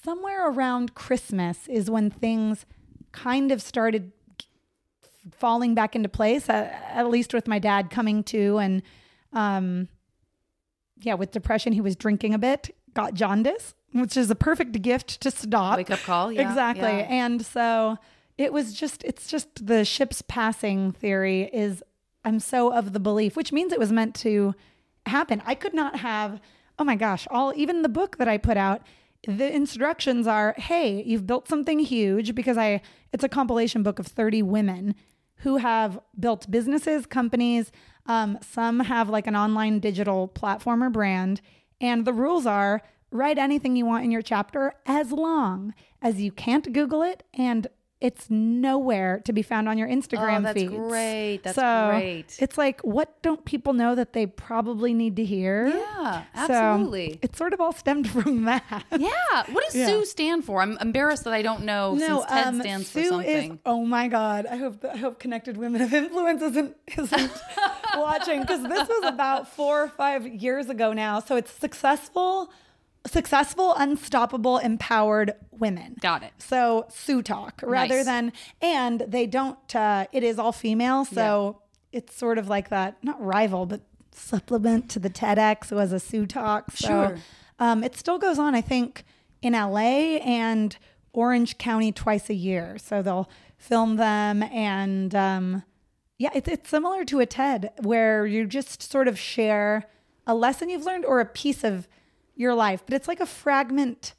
somewhere 0.03 0.49
around 0.49 0.95
Christmas 0.95 1.69
is 1.69 1.91
when 1.91 2.11
things 2.11 2.65
kind 3.13 3.53
of 3.53 3.61
started 3.61 4.13
falling 5.33 5.75
back 5.75 5.95
into 5.95 6.09
place 6.09 6.49
at, 6.49 6.73
at 6.93 7.09
least 7.09 7.35
with 7.35 7.47
my 7.47 7.59
dad 7.59 7.91
coming 7.91 8.23
to 8.25 8.59
and 8.59 8.83
um 9.33 9.89
yeah 11.03 11.15
with 11.15 11.31
depression 11.31 11.73
he 11.73 11.81
was 11.81 11.95
drinking 11.95 12.35
a 12.35 12.39
bit 12.39 12.75
got 12.95 13.15
jaundice 13.15 13.75
which 13.93 14.17
is 14.17 14.31
a 14.31 14.35
perfect 14.35 14.81
gift 14.83 15.21
to 15.21 15.31
stop. 15.31 15.77
Wake 15.77 15.91
up 15.91 15.99
call, 16.01 16.31
yeah, 16.31 16.49
exactly. 16.49 16.83
yeah. 16.83 17.07
and 17.09 17.45
so 17.45 17.99
it 18.39 18.53
was 18.53 18.73
just 18.73 19.03
it's 19.05 19.27
just 19.27 19.67
the 19.67 19.85
ship's 19.85 20.23
passing 20.23 20.93
theory 20.93 21.51
is 21.53 21.83
i'm 22.25 22.41
so 22.41 22.73
of 22.73 22.93
the 22.93 23.01
belief 23.01 23.37
which 23.37 23.53
means 23.53 23.73
it 23.73 23.79
was 23.79 23.93
meant 23.93 24.15
to 24.15 24.55
happen. 25.07 25.43
I 25.47 25.55
could 25.55 25.75
not 25.75 25.97
have 25.97 26.41
oh 26.79 26.85
my 26.85 26.97
gosh 26.97 27.27
all 27.31 27.53
even 27.57 27.83
the 27.83 27.89
book 27.89 28.17
that 28.19 28.29
i 28.29 28.39
put 28.39 28.57
out 28.57 28.83
the 29.27 29.55
instructions 29.55 30.27
are 30.27 30.55
hey 30.57 31.03
you've 31.05 31.27
built 31.27 31.49
something 31.49 31.79
huge 31.79 32.35
because 32.35 32.57
i 32.57 32.81
it's 33.13 33.25
a 33.25 33.29
compilation 33.29 33.83
book 33.83 33.99
of 33.99 34.07
30 34.07 34.43
women 34.43 34.95
who 35.43 35.59
have 35.59 35.99
built 36.19 36.51
businesses 36.51 37.07
companies 37.07 37.73
Um, 38.07 38.39
some 38.41 38.81
have 38.81 39.09
like 39.09 39.29
an 39.29 39.37
online 39.37 39.79
digital 39.79 40.27
platform 40.27 40.83
or 40.83 40.91
brand, 40.91 41.41
and 41.81 42.05
the 42.05 42.13
rules 42.13 42.47
are 42.47 42.83
write 43.13 43.39
anything 43.39 43.77
you 43.77 43.87
want 43.87 44.05
in 44.05 44.11
your 44.11 44.23
chapter 44.23 44.75
as 44.87 45.13
long 45.13 45.75
as 46.01 46.21
you 46.21 46.33
can't 46.33 46.73
Google 46.73 47.03
it 47.03 47.23
and 47.35 47.67
it's 48.01 48.31
nowhere 48.31 49.21
to 49.27 49.33
be 49.33 49.43
found 49.43 49.69
on 49.69 49.77
your 49.77 49.87
Instagram 49.87 50.39
Oh, 50.39 50.43
that's 50.43 50.59
feeds. 50.59 50.73
great. 50.75 51.41
That's 51.43 51.57
so 51.57 51.89
great. 51.91 52.35
It's 52.39 52.57
like, 52.57 52.81
what 52.81 53.21
don't 53.21 53.45
people 53.45 53.75
know 53.75 53.95
that 53.95 54.15
they 54.15 54.25
probably 54.27 54.95
need 54.95 55.17
to 55.17 55.25
hear? 55.25 55.67
Yeah, 55.69 56.23
So, 56.47 56.53
absolutely. 56.55 57.19
it 57.21 57.37
sort 57.37 57.53
of 57.53 57.61
all 57.61 57.73
stemmed 57.73 58.09
from 58.17 58.45
that. 58.47 58.85
yeah. 58.99 59.11
What 59.51 59.65
does 59.67 59.75
Yeah. 59.77 59.87
Sue 59.87 60.05
stand 60.07 60.45
for? 60.47 60.63
I'm 60.63 60.79
embarrassed 60.79 61.25
that 61.25 61.35
I 61.35 61.43
don't 61.43 61.65
know 61.65 61.99
since 61.99 62.25
TED 62.25 62.47
um, 62.47 62.61
stands 62.61 62.89
Sue 62.89 63.03
for 63.03 63.09
something. 63.09 63.53
Is, 63.53 63.59
oh 63.67 63.85
my 63.85 64.09
God! 64.09 64.47
I 64.47 64.57
hope 64.57 64.83
I 64.85 64.97
hope 64.97 65.19
Connected 65.19 65.57
Women 65.59 65.83
of 65.83 65.93
Influence 65.93 66.41
isn't 66.43 66.77
isn't 66.97 67.33
watching 67.97 68.41
because 68.41 68.63
this 68.63 68.89
was 68.89 69.05
about 69.13 69.47
four 69.49 69.83
or 69.83 69.89
five 69.89 70.27
years 70.27 70.71
ago 70.71 70.93
now. 70.95 71.21
So 71.21 71.37
it's 71.37 71.51
successful, 71.53 72.51
successful, 73.07 73.75
unstoppable, 73.77 74.59
empowered 74.59 75.33
women. 75.51 75.97
Got 76.01 76.23
it. 76.23 76.33
So 76.39 76.87
Sue 76.91 77.23
Talk 77.23 77.61
rather 77.65 77.97
Nice. 77.97 78.05
than 78.05 78.33
and 78.61 79.01
they 79.09 79.27
don't. 79.27 79.75
Uh, 79.75 80.07
it 80.13 80.23
is 80.23 80.39
all 80.39 80.53
female, 80.53 81.05
so 81.05 81.63
it's 81.93 82.15
sort 82.17 82.39
of 82.39 82.49
like 82.49 82.69
that. 82.69 83.03
Not 83.03 83.21
rival, 83.25 83.67
but 83.67 83.81
supplement 84.13 84.91
to 84.91 84.99
the 84.99 85.11
TEDx 85.11 85.73
was 85.73 85.93
a 85.93 86.01
Sue 86.01 86.27
Talk. 86.27 86.71
So 86.73 86.89
Sure. 86.89 87.17
um, 87.59 87.83
it 87.83 87.97
still 87.97 88.19
goes 88.19 88.39
on. 88.39 88.55
I 88.55 88.61
think 88.61 89.05
in 89.43 89.55
LA 89.55 90.19
and 90.19 90.77
Orange 91.13 91.59
County 91.59 91.93
twice 91.93 92.29
a 92.29 92.35
year. 92.35 92.77
So 92.79 93.03
they'll 93.03 93.29
film 93.57 93.97
them 93.97 94.43
and 94.43 95.15
um, 95.15 95.63
yeah, 96.19 96.31
it's 96.35 96.49
it's 96.49 96.69
similar 96.69 97.05
to 97.07 97.21
a 97.21 97.27
TED 97.27 97.73
where 97.83 98.27
you 98.27 98.47
just 98.47 98.83
sort 98.83 99.09
of 99.09 99.19
share 99.19 99.89
a 100.27 100.35
lesson 100.35 100.69
you've 100.69 100.85
learned 100.85 101.05
or 101.07 101.21
a 101.21 101.25
piece 101.25 101.65
of 101.65 101.89
your 102.41 102.55
life, 102.55 102.83
but 102.87 102.95
it's 102.95 103.07
like 103.07 103.21
a 103.21 103.27
fragment 103.27 104.15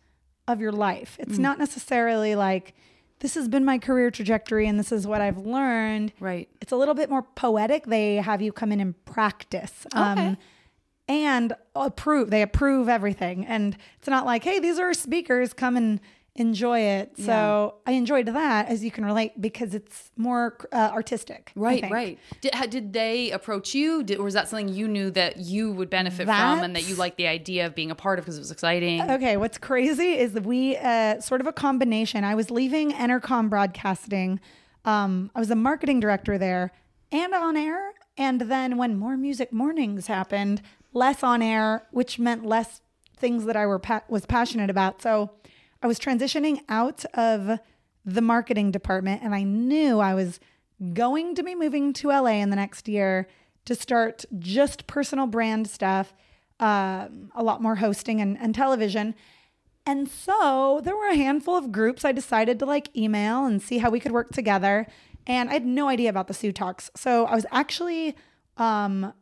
of 0.47 0.61
your 0.61 0.72
life. 0.72 1.17
It's 1.19 1.38
not 1.38 1.57
necessarily 1.59 2.36
like 2.36 2.74
this 3.19 3.36
has 3.36 3.47
been 3.47 3.65
my 3.65 3.78
career 3.78 4.09
trajectory 4.11 4.67
and 4.67 4.80
this 4.80 4.91
is 4.91 5.05
what 5.07 5.22
I've 5.22 5.38
learned. 5.38 6.13
Right. 6.19 6.47
It's 6.61 6.72
a 6.72 6.76
little 6.76 6.93
bit 6.95 7.09
more 7.09 7.22
poetic. 7.24 7.86
They 7.86 8.15
have 8.17 8.41
you 8.41 8.51
come 8.51 8.72
in 8.72 8.80
and 8.80 9.05
practice. 9.05 9.86
Um, 9.93 10.17
Okay. 10.19 10.38
and 11.07 11.53
approve. 11.76 12.30
They 12.32 12.41
approve 12.41 12.89
everything. 12.89 13.45
And 13.45 13.78
it's 13.99 14.07
not 14.07 14.26
like, 14.26 14.43
hey, 14.43 14.59
these 14.59 14.80
are 14.80 14.93
speakers, 14.93 15.53
come 15.53 15.76
and 15.78 15.99
enjoy 16.36 16.79
it. 16.79 17.17
So 17.17 17.75
I 17.86 17.91
enjoyed 17.91 18.27
that, 18.27 18.69
as 18.69 18.84
you 18.84 18.91
can 18.91 19.03
relate, 19.03 19.39
because 19.39 19.73
it's 19.73 20.11
more 20.15 20.57
uh, 20.71 20.89
artistic. 20.93 21.51
Right, 21.55 21.89
right. 21.91 22.17
Did, 22.39 22.55
how, 22.55 22.65
did 22.65 22.93
they 22.93 23.32
approach 23.32 23.73
you? 23.75 24.01
Did, 24.03 24.19
or 24.19 24.23
was 24.23 24.34
that 24.34 24.47
something 24.47 24.69
you 24.69 24.88
knew 24.88 25.11
that 25.11 25.38
you 25.38 25.71
would 25.71 25.89
benefit 25.89 26.25
from 26.25 26.59
and 26.59 26.75
that 26.75 26.88
you 26.88 26.95
liked 26.95 27.17
the 27.17 27.27
idea 27.27 27.65
of 27.65 27.75
being 27.75 27.91
a 27.91 27.95
part 27.95 28.17
of 28.17 28.25
because 28.25 28.38
it 28.38 28.41
was 28.41 28.51
exciting? 28.51 29.01
Okay, 29.11 29.36
what's 29.36 29.57
crazy 29.57 30.17
is 30.17 30.34
that 30.34 30.45
we 30.45 30.77
uh, 30.77 31.19
sort 31.19 31.41
of 31.41 31.47
a 31.47 31.53
combination. 31.53 32.23
I 32.23 32.36
was 32.36 32.49
leaving 32.49 32.91
Entercom 32.91 33.49
Broadcasting. 33.49 34.39
Um, 34.86 35.32
I 35.36 35.39
was 35.39 35.51
a 35.51 35.55
marketing 35.55 35.99
director 35.99 36.38
there 36.38 36.71
and 37.11 37.34
on 37.34 37.57
air. 37.57 37.91
And 38.17 38.41
then 38.41 38.77
when 38.77 38.97
More 38.97 39.17
Music 39.17 39.51
Mornings 39.51 40.07
happened, 40.07 40.61
less 40.93 41.23
on 41.23 41.41
air, 41.41 41.88
which 41.91 42.19
meant 42.19 42.45
less 42.45 42.82
things 43.17 43.45
that 43.45 43.55
I 43.55 43.65
were 43.65 43.79
pa- 43.79 44.03
was 44.09 44.25
passionate 44.25 44.69
about. 44.69 45.01
So 45.01 45.32
I 45.82 45.88
was 45.88 45.99
transitioning 45.99 46.61
out 46.69 47.05
of 47.13 47.59
the 48.05 48.21
marketing 48.21 48.71
department, 48.71 49.21
and 49.23 49.34
I 49.34 49.43
knew 49.43 49.99
I 49.99 50.13
was 50.13 50.39
going 50.93 51.36
to 51.36 51.43
be 51.43 51.55
moving 51.55 51.93
to 51.93 52.09
LA 52.09 52.39
in 52.41 52.49
the 52.49 52.55
next 52.55 52.88
year 52.88 53.27
to 53.65 53.75
start 53.75 54.25
just 54.39 54.88
personal 54.88 55.27
brand 55.27 55.69
stuff, 55.69 56.13
um, 56.59 57.32
a 57.36 57.43
lot 57.43 57.61
more 57.61 57.75
hosting 57.75 58.21
and, 58.21 58.38
and 58.39 58.55
television. 58.55 59.15
And 59.86 60.09
so 60.09 60.82
there 60.84 60.95
were 60.95 61.09
a 61.09 61.15
handful 61.15 61.55
of 61.55 61.71
groups 61.71 62.05
I 62.05 62.11
decided 62.11 62.59
to 62.59 62.65
like 62.65 62.95
email 62.95 63.45
and 63.45 63.61
see 63.61 63.79
how 63.79 63.89
we 63.89 63.99
could 63.99 64.11
work 64.11 64.32
together. 64.32 64.88
And 65.27 65.49
I 65.49 65.53
had 65.53 65.65
no 65.65 65.88
idea 65.88 66.09
about 66.09 66.27
the 66.27 66.34
Sue 66.34 66.51
Talks. 66.51 66.89
So 66.95 67.25
I 67.25 67.36
was 67.36 67.45
actually 67.51 68.15
um, 68.57 69.13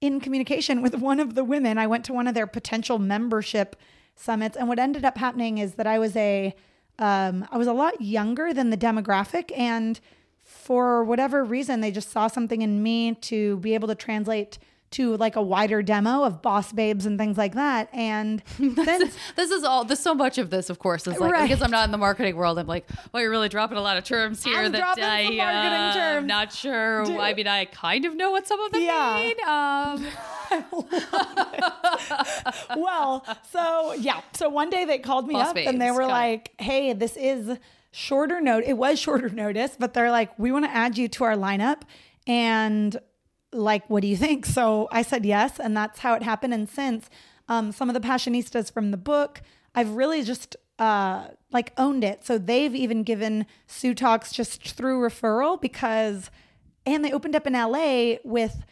in 0.00 0.20
communication 0.20 0.82
with 0.82 0.94
one 0.96 1.20
of 1.20 1.34
the 1.34 1.44
women. 1.44 1.78
I 1.78 1.86
went 1.86 2.04
to 2.06 2.12
one 2.12 2.26
of 2.26 2.34
their 2.34 2.46
potential 2.46 2.98
membership 2.98 3.76
summits, 4.16 4.56
and 4.56 4.68
what 4.68 4.78
ended 4.78 5.04
up 5.04 5.18
happening 5.18 5.58
is 5.58 5.74
that 5.74 5.86
I 5.86 5.98
was 5.98 6.16
a 6.16 6.54
um, 6.98 7.46
I 7.50 7.58
was 7.58 7.66
a 7.66 7.72
lot 7.74 8.00
younger 8.00 8.54
than 8.54 8.70
the 8.70 8.76
demographic, 8.76 9.56
and 9.56 10.00
for 10.42 11.04
whatever 11.04 11.44
reason, 11.44 11.80
they 11.80 11.90
just 11.90 12.10
saw 12.10 12.26
something 12.26 12.62
in 12.62 12.82
me 12.82 13.14
to 13.14 13.58
be 13.58 13.74
able 13.74 13.88
to 13.88 13.94
translate 13.94 14.58
to 14.96 15.16
like 15.16 15.36
a 15.36 15.42
wider 15.42 15.82
demo 15.82 16.22
of 16.24 16.42
boss 16.42 16.72
babes 16.72 17.06
and 17.06 17.18
things 17.18 17.36
like 17.38 17.54
that. 17.54 17.88
And 17.92 18.42
then 18.58 19.10
This 19.36 19.50
is 19.50 19.64
all. 19.64 19.84
There's 19.84 19.98
so 20.00 20.14
much 20.14 20.38
of 20.38 20.50
this, 20.50 20.68
of 20.70 20.78
course. 20.78 21.06
Is 21.06 21.18
like 21.18 21.32
Right. 21.32 21.48
because 21.48 21.62
I'm 21.62 21.70
not 21.70 21.84
in 21.86 21.90
the 21.92 21.98
marketing 21.98 22.36
world. 22.36 22.58
I'm 22.58 22.66
like, 22.66 22.88
well, 23.12 23.20
you're 23.22 23.30
really 23.30 23.48
dropping 23.48 23.78
a 23.78 23.82
lot 23.82 23.96
of 23.96 24.04
terms 24.04 24.44
here 24.44 24.58
I'm 24.58 24.72
that 24.72 24.98
I, 24.98 25.22
marketing 25.24 25.40
uh, 25.40 25.94
terms. 25.94 26.16
I'm 26.18 26.26
not 26.26 26.52
sure. 26.52 27.04
Do- 27.04 27.18
I 27.20 27.34
mean, 27.34 27.46
I 27.46 27.64
kind 27.66 28.04
of 28.04 28.14
know 28.14 28.30
what 28.30 28.46
some 28.46 28.60
of 28.60 28.72
them 28.72 28.82
Yeah. 28.82 29.16
mean. 29.16 29.36
Um, 29.48 30.06
well, 32.76 33.24
so 33.50 33.92
yeah. 33.94 34.20
So 34.34 34.48
one 34.48 34.70
day 34.70 34.84
they 34.84 34.98
called 34.98 35.26
me 35.26 35.34
Boss 35.34 35.48
up 35.48 35.56
and 35.56 35.80
they 35.80 35.90
were 35.90 36.06
like, 36.06 36.52
"Hey, 36.58 36.92
this 36.92 37.16
is 37.16 37.58
shorter 37.90 38.40
note. 38.40 38.64
It 38.66 38.74
was 38.74 38.98
shorter 38.98 39.28
notice, 39.44 39.76
but 39.78 39.94
they're 39.94 40.10
like, 40.10 40.38
we 40.38 40.52
want 40.52 40.64
to 40.64 40.70
add 40.70 40.96
you 40.98 41.08
to 41.08 41.24
our 41.24 41.34
lineup, 41.34 41.82
and 42.26 42.96
like, 43.56 43.88
what 43.88 44.02
do 44.02 44.08
you 44.08 44.16
think?" 44.16 44.46
So 44.46 44.88
I 44.92 45.02
said 45.02 45.24
yes, 45.24 45.58
and 45.58 45.76
that's 45.76 46.00
how 46.00 46.14
it 46.14 46.22
happened. 46.22 46.54
And 46.54 46.68
since 46.68 47.08
um, 47.48 47.72
some 47.72 47.88
of 47.88 47.94
the 47.94 48.00
passionistas 48.00 48.72
from 48.72 48.90
the 48.90 48.96
book, 48.96 49.42
I've 49.74 49.90
really 49.90 50.22
just 50.22 50.56
uh, 50.78 51.28
like 51.52 51.72
owned 51.76 52.04
it. 52.04 52.24
So 52.24 52.38
they've 52.38 52.74
even 52.74 53.02
given 53.02 53.46
Sue 53.66 53.94
Talks 53.94 54.32
just 54.32 54.62
through 54.62 55.00
referral 55.00 55.60
because, 55.60 56.30
and 56.84 57.04
they 57.04 57.12
opened 57.12 57.36
up 57.36 57.46
in 57.46 57.54
LA 57.54 58.16
with 58.24 58.64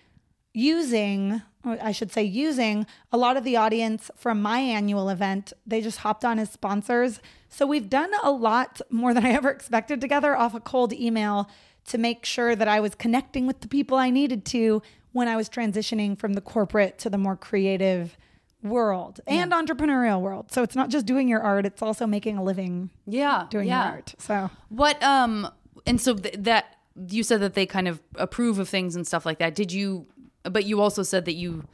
using 0.53 1.43
I 1.65 1.93
should 1.93 2.13
say 2.13 2.23
using 2.23 2.87
a 3.11 3.17
lot 3.17 3.37
of 3.37 3.45
the 3.45 3.57
audience 3.57 4.11
from 4.17 4.43
my 4.43 4.59
annual 4.59 5.09
event. 5.09 5.53
They 5.67 5.81
just 5.81 5.99
hopped 5.99 6.25
on 6.25 6.39
as 6.39 6.51
sponsors. 6.51 7.21
So 7.49 7.67
we've 7.67 7.89
done 7.89 8.11
a 8.23 8.31
lot 8.31 8.81
more 8.91 9.15
than 9.15 9.25
I 9.25 9.31
ever 9.33 9.51
expected 9.51 10.01
together 10.01 10.37
off 10.37 10.55
a 10.55 10.61
cold 10.61 10.93
email 10.93 11.49
to 11.87 11.99
make 11.99 12.25
sure 12.25 12.57
that 12.57 12.69
I 12.69 12.81
was 12.81 12.95
connecting 12.95 13.47
with 13.47 13.61
the 13.61 13.69
people 13.69 13.99
I 13.99 14.11
needed 14.11 14.45
to 14.47 14.83
when 15.13 15.29
I 15.29 15.37
was 15.37 15.49
transitioning 15.49 16.19
from 16.19 16.33
the 16.33 16.41
corporate 16.41 16.99
to 16.99 17.11
the 17.11 17.19
more 17.19 17.37
creative 17.37 18.17
world 18.63 19.21
and 19.27 19.53
entrepreneurial 19.53 20.21
world. 20.21 20.51
So 20.51 20.63
it's 20.63 20.75
not 20.75 20.89
just 20.89 21.05
doing 21.07 21.29
your 21.29 21.43
art, 21.43 21.67
it's 21.67 21.83
also 21.83 22.07
making 22.07 22.39
a 22.39 22.43
living 22.43 22.91
yeah, 23.07 23.47
doing 23.51 23.69
yeah. 23.69 23.85
your 23.85 23.95
art. 23.97 24.15
So 24.19 24.51
What 24.71 25.03
um 25.03 25.49
and 25.87 26.01
so 26.01 26.15
th- 26.15 26.37
that 26.39 26.77
you 27.09 27.23
said 27.23 27.41
that 27.41 27.55
they 27.55 27.67
kind 27.67 27.87
of 27.87 28.01
approve 28.15 28.59
of 28.59 28.69
things 28.69 28.97
and 28.97 29.07
stuff 29.07 29.27
like 29.27 29.39
that. 29.39 29.55
Did 29.55 29.73
you 29.73 30.07
but 30.45 30.65
you 30.65 30.81
also 30.81 31.03
said 31.03 31.27
that 31.27 31.35
you 31.35 31.65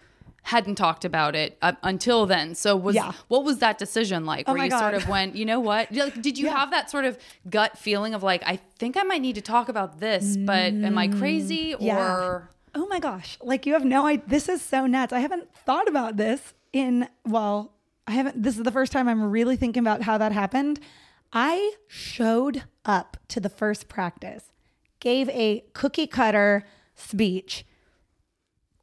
hadn't 0.43 0.77
talked 0.77 1.05
about 1.05 1.35
it 1.37 1.59
up 1.61 1.77
until 1.83 2.27
then. 2.27 2.55
So 2.55 2.75
was 2.77 2.95
Yeah. 2.97 3.13
what 3.29 3.45
was 3.45 3.59
that 3.59 3.79
decision 3.79 4.25
like 4.25 4.49
Oh 4.49 4.53
where 4.55 4.65
you 4.65 4.71
sort 4.71 4.95
of 4.95 5.09
went, 5.09 5.37
you 5.37 5.45
know 5.45 5.61
what? 5.61 5.93
Like, 5.93 6.21
did 6.23 6.39
you 6.39 6.47
Yeah. 6.47 6.57
have 6.59 6.71
that 6.71 6.91
sort 6.91 7.05
of 7.05 7.19
gut 7.49 7.77
feeling 7.79 8.15
of 8.15 8.23
like 8.23 8.43
I 8.47 8.57
think 8.79 8.97
I 8.97 9.03
might 9.03 9.21
need 9.21 9.35
to 9.35 9.43
talk 9.43 9.69
about 9.69 10.01
this, 10.01 10.37
but 10.37 10.75
am 10.75 10.97
I 10.99 11.09
mm, 11.09 11.19
crazy 11.19 11.75
or 11.75 12.51
Oh 12.75 12.87
my 12.87 13.01
gosh. 13.01 13.37
Like 13.43 13.67
you 13.67 13.73
have 13.73 13.85
no 13.85 14.07
idea. 14.07 14.25
This 14.29 14.49
is 14.49 14.63
so 14.63 14.87
nuts. 14.87 15.13
I 15.13 15.19
haven't 15.21 15.53
thought 15.55 15.89
about 15.89 16.17
this 16.17 16.55
in, 16.73 17.09
well, 17.27 17.73
I 18.07 18.13
haven't, 18.13 18.41
this 18.43 18.57
is 18.57 18.63
the 18.63 18.71
first 18.73 18.93
time 18.93 19.09
I'm 19.09 19.23
really 19.31 19.57
thinking 19.57 19.83
about 19.83 20.03
how 20.03 20.19
that 20.19 20.31
happened. 20.33 20.79
I 21.33 21.75
showed 21.89 22.63
up 22.85 23.17
to 23.29 23.41
the 23.41 23.49
first 23.49 23.89
practice, 23.89 24.45
gave 25.01 25.29
a 25.31 25.65
cookie 25.75 26.07
cutter 26.07 26.65
speech, 26.95 27.65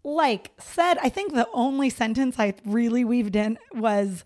like 0.08 0.52
said, 0.58 0.98
I 1.00 1.10
think 1.10 1.34
the 1.34 1.48
only 1.54 1.90
sentence 1.90 2.38
I 2.40 2.54
really 2.66 3.04
weaved 3.04 3.36
in 3.36 3.58
was, 3.74 4.24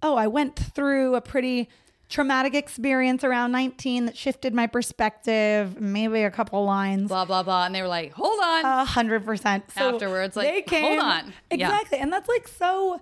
oh, 0.00 0.14
I 0.14 0.28
went 0.28 0.54
through 0.56 1.16
a 1.16 1.20
pretty 1.20 1.68
traumatic 2.08 2.54
experience 2.54 3.24
around 3.24 3.50
19 3.50 4.04
that 4.06 4.16
shifted 4.16 4.54
my 4.54 4.68
perspective, 4.68 5.80
maybe 5.80 6.22
a 6.22 6.30
couple 6.30 6.64
lines. 6.64 7.08
blah 7.08 7.24
blah 7.24 7.42
blah 7.42 7.66
and 7.66 7.74
they 7.74 7.82
were 7.82 7.88
like, 7.88 8.12
"Hold 8.12 8.38
on." 8.44 8.64
A 8.64 8.84
hundred 8.84 9.24
percent. 9.24 9.64
Afterwards, 9.76 10.36
like, 10.36 10.46
they 10.46 10.62
came, 10.62 10.84
hold 10.84 11.00
on. 11.00 11.26
Yeah. 11.50 11.66
Exactly. 11.66 11.98
And 11.98 12.12
that's 12.12 12.28
like 12.28 12.46
so 12.46 13.00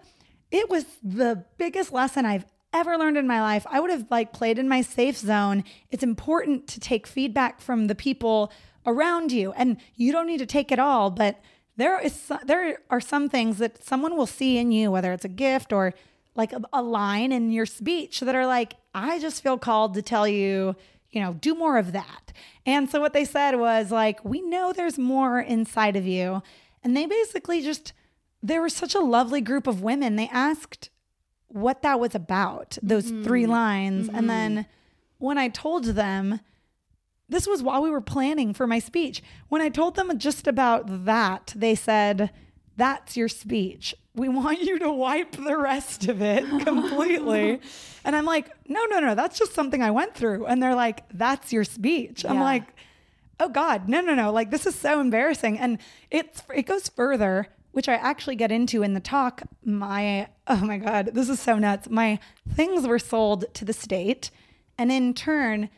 it 0.51 0.71
was 0.71 0.87
the 1.03 1.45
biggest 1.59 1.93
lesson 1.93 2.25
I've 2.25 2.47
ever 2.73 2.97
learned 2.97 3.19
in 3.19 3.27
my 3.27 3.43
life. 3.43 3.67
I 3.71 3.79
would 3.81 3.91
have 3.91 4.07
like 4.11 4.33
played 4.33 4.59
in 4.59 4.69
my 4.69 4.81
safe 4.81 5.19
zone. 5.19 5.65
It's 5.91 6.03
important 6.03 6.67
to 6.69 6.81
take 6.81 7.07
feedback 7.07 7.61
from 7.61 7.89
the 7.89 7.95
people 7.95 8.51
around 8.87 9.33
you. 9.33 9.53
And 9.53 9.77
you 9.97 10.13
don't 10.13 10.27
need 10.27 10.39
to 10.39 10.47
take 10.47 10.73
it 10.73 10.79
all, 10.79 11.11
but 11.11 11.39
there 11.77 12.01
is 12.01 12.31
there 12.45 12.79
are 12.91 13.01
some 13.01 13.29
things 13.29 13.59
that 13.59 13.85
someone 13.85 14.17
will 14.17 14.27
see 14.27 14.59
in 14.59 14.73
you, 14.73 14.91
whether 14.91 15.13
it's 15.13 15.25
a 15.25 15.29
gift 15.29 15.73
or 15.73 15.95
like 16.35 16.53
a, 16.53 16.61
a 16.73 16.83
line 16.83 17.33
in 17.33 17.51
your 17.51 17.67
speech 17.67 18.21
that 18.21 18.35
are 18.35 18.47
like, 18.47 18.75
I 18.95 19.19
just 19.19 19.43
feel 19.43 19.59
called 19.59 19.95
to 19.95 20.03
tell 20.03 20.27
you, 20.27 20.77
you 21.11 21.21
know, 21.21 21.35
do 21.35 21.55
more 21.55 21.77
of 21.79 21.93
that. 21.93 22.33
And 22.65 22.89
so 22.91 23.01
what 23.01 23.13
they 23.13 23.25
said 23.25 23.59
was 23.59 23.91
like, 23.91 24.25
we 24.25 24.41
know 24.41 24.73
there's 24.73 24.99
more 24.99 25.41
inside 25.41 25.97
of 25.97 26.07
you. 26.07 26.43
And 26.83 26.97
they 26.97 27.07
basically 27.07 27.63
just, 27.63 27.93
they 28.43 28.59
were 28.59 28.69
such 28.69 28.95
a 28.95 29.01
lovely 29.01 29.41
group 29.41 29.67
of 29.67 29.83
women. 29.83 30.17
They 30.17 30.29
asked 30.29 30.91
what 31.49 31.83
that 31.83 32.01
was 32.01 32.15
about, 32.15 32.79
those 32.83 33.11
three 33.11 33.43
mm-hmm. 33.43 33.53
lines. 33.53 34.09
And 34.09 34.17
mm-hmm. 34.17 34.27
then 34.27 34.67
when 35.19 35.39
I 35.39 35.49
told 35.49 35.85
them, 35.85 36.41
this 37.33 37.47
was 37.47 37.63
while 37.63 37.83
we 37.83 37.91
were 37.91 38.01
planning 38.01 38.55
for 38.55 38.67
my 38.67 38.79
speech. 38.79 39.23
When 39.49 39.61
I 39.63 39.69
told 39.69 39.97
them 39.97 40.17
just 40.19 40.47
about 40.47 41.05
that, 41.07 41.53
they 41.57 41.75
said, 41.75 42.31
That's 42.77 43.17
your 43.17 43.29
speech. 43.29 43.95
We 44.15 44.29
want 44.29 44.61
you 44.63 44.79
to 44.81 44.93
wipe 44.93 45.33
the 45.33 45.57
rest 45.57 46.07
of 46.09 46.21
it 46.21 46.45
completely. 46.65 47.61
and 48.05 48.15
I'm 48.15 48.25
like, 48.27 48.51
No, 48.69 48.85
no, 48.87 49.01
no, 49.01 49.15
that's 49.15 49.39
just 49.39 49.55
something 49.55 49.83
I 49.83 49.91
went 49.91 50.15
through. 50.15 50.47
And 50.47 50.63
they're 50.63 50.75
like, 50.75 51.05
That's 51.13 51.53
your 51.53 51.65
speech. 51.65 52.25
I'm 52.25 52.37
Yeah. 52.37 52.43
like, 52.43 52.65
Oh 53.41 53.49
God, 53.49 53.89
no, 53.89 54.01
no, 54.01 54.15
no. 54.15 54.31
Like, 54.31 54.51
this 54.51 54.67
is 54.67 54.75
so 54.75 55.01
embarrassing. 55.01 55.59
And 55.59 55.79
it's, 56.11 56.43
it 56.55 56.63
goes 56.67 56.89
further, 56.89 57.49
which 57.73 57.89
I 57.89 57.95
actually 57.95 58.37
get 58.37 58.53
into 58.53 58.83
in 58.85 58.95
the 58.95 59.01
talk. 59.01 59.43
My, 59.65 60.29
oh 60.47 60.65
my 60.65 60.77
God, 60.79 61.11
this 61.15 61.29
is 61.29 61.41
so 61.41 61.59
nuts. 61.59 61.89
My 61.91 62.21
things 62.55 62.87
were 62.87 63.01
sold 63.01 63.47
to 63.55 63.65
the 63.65 63.73
state. 63.73 64.31
And 64.79 64.93
in 64.93 65.13
turn, 65.15 65.71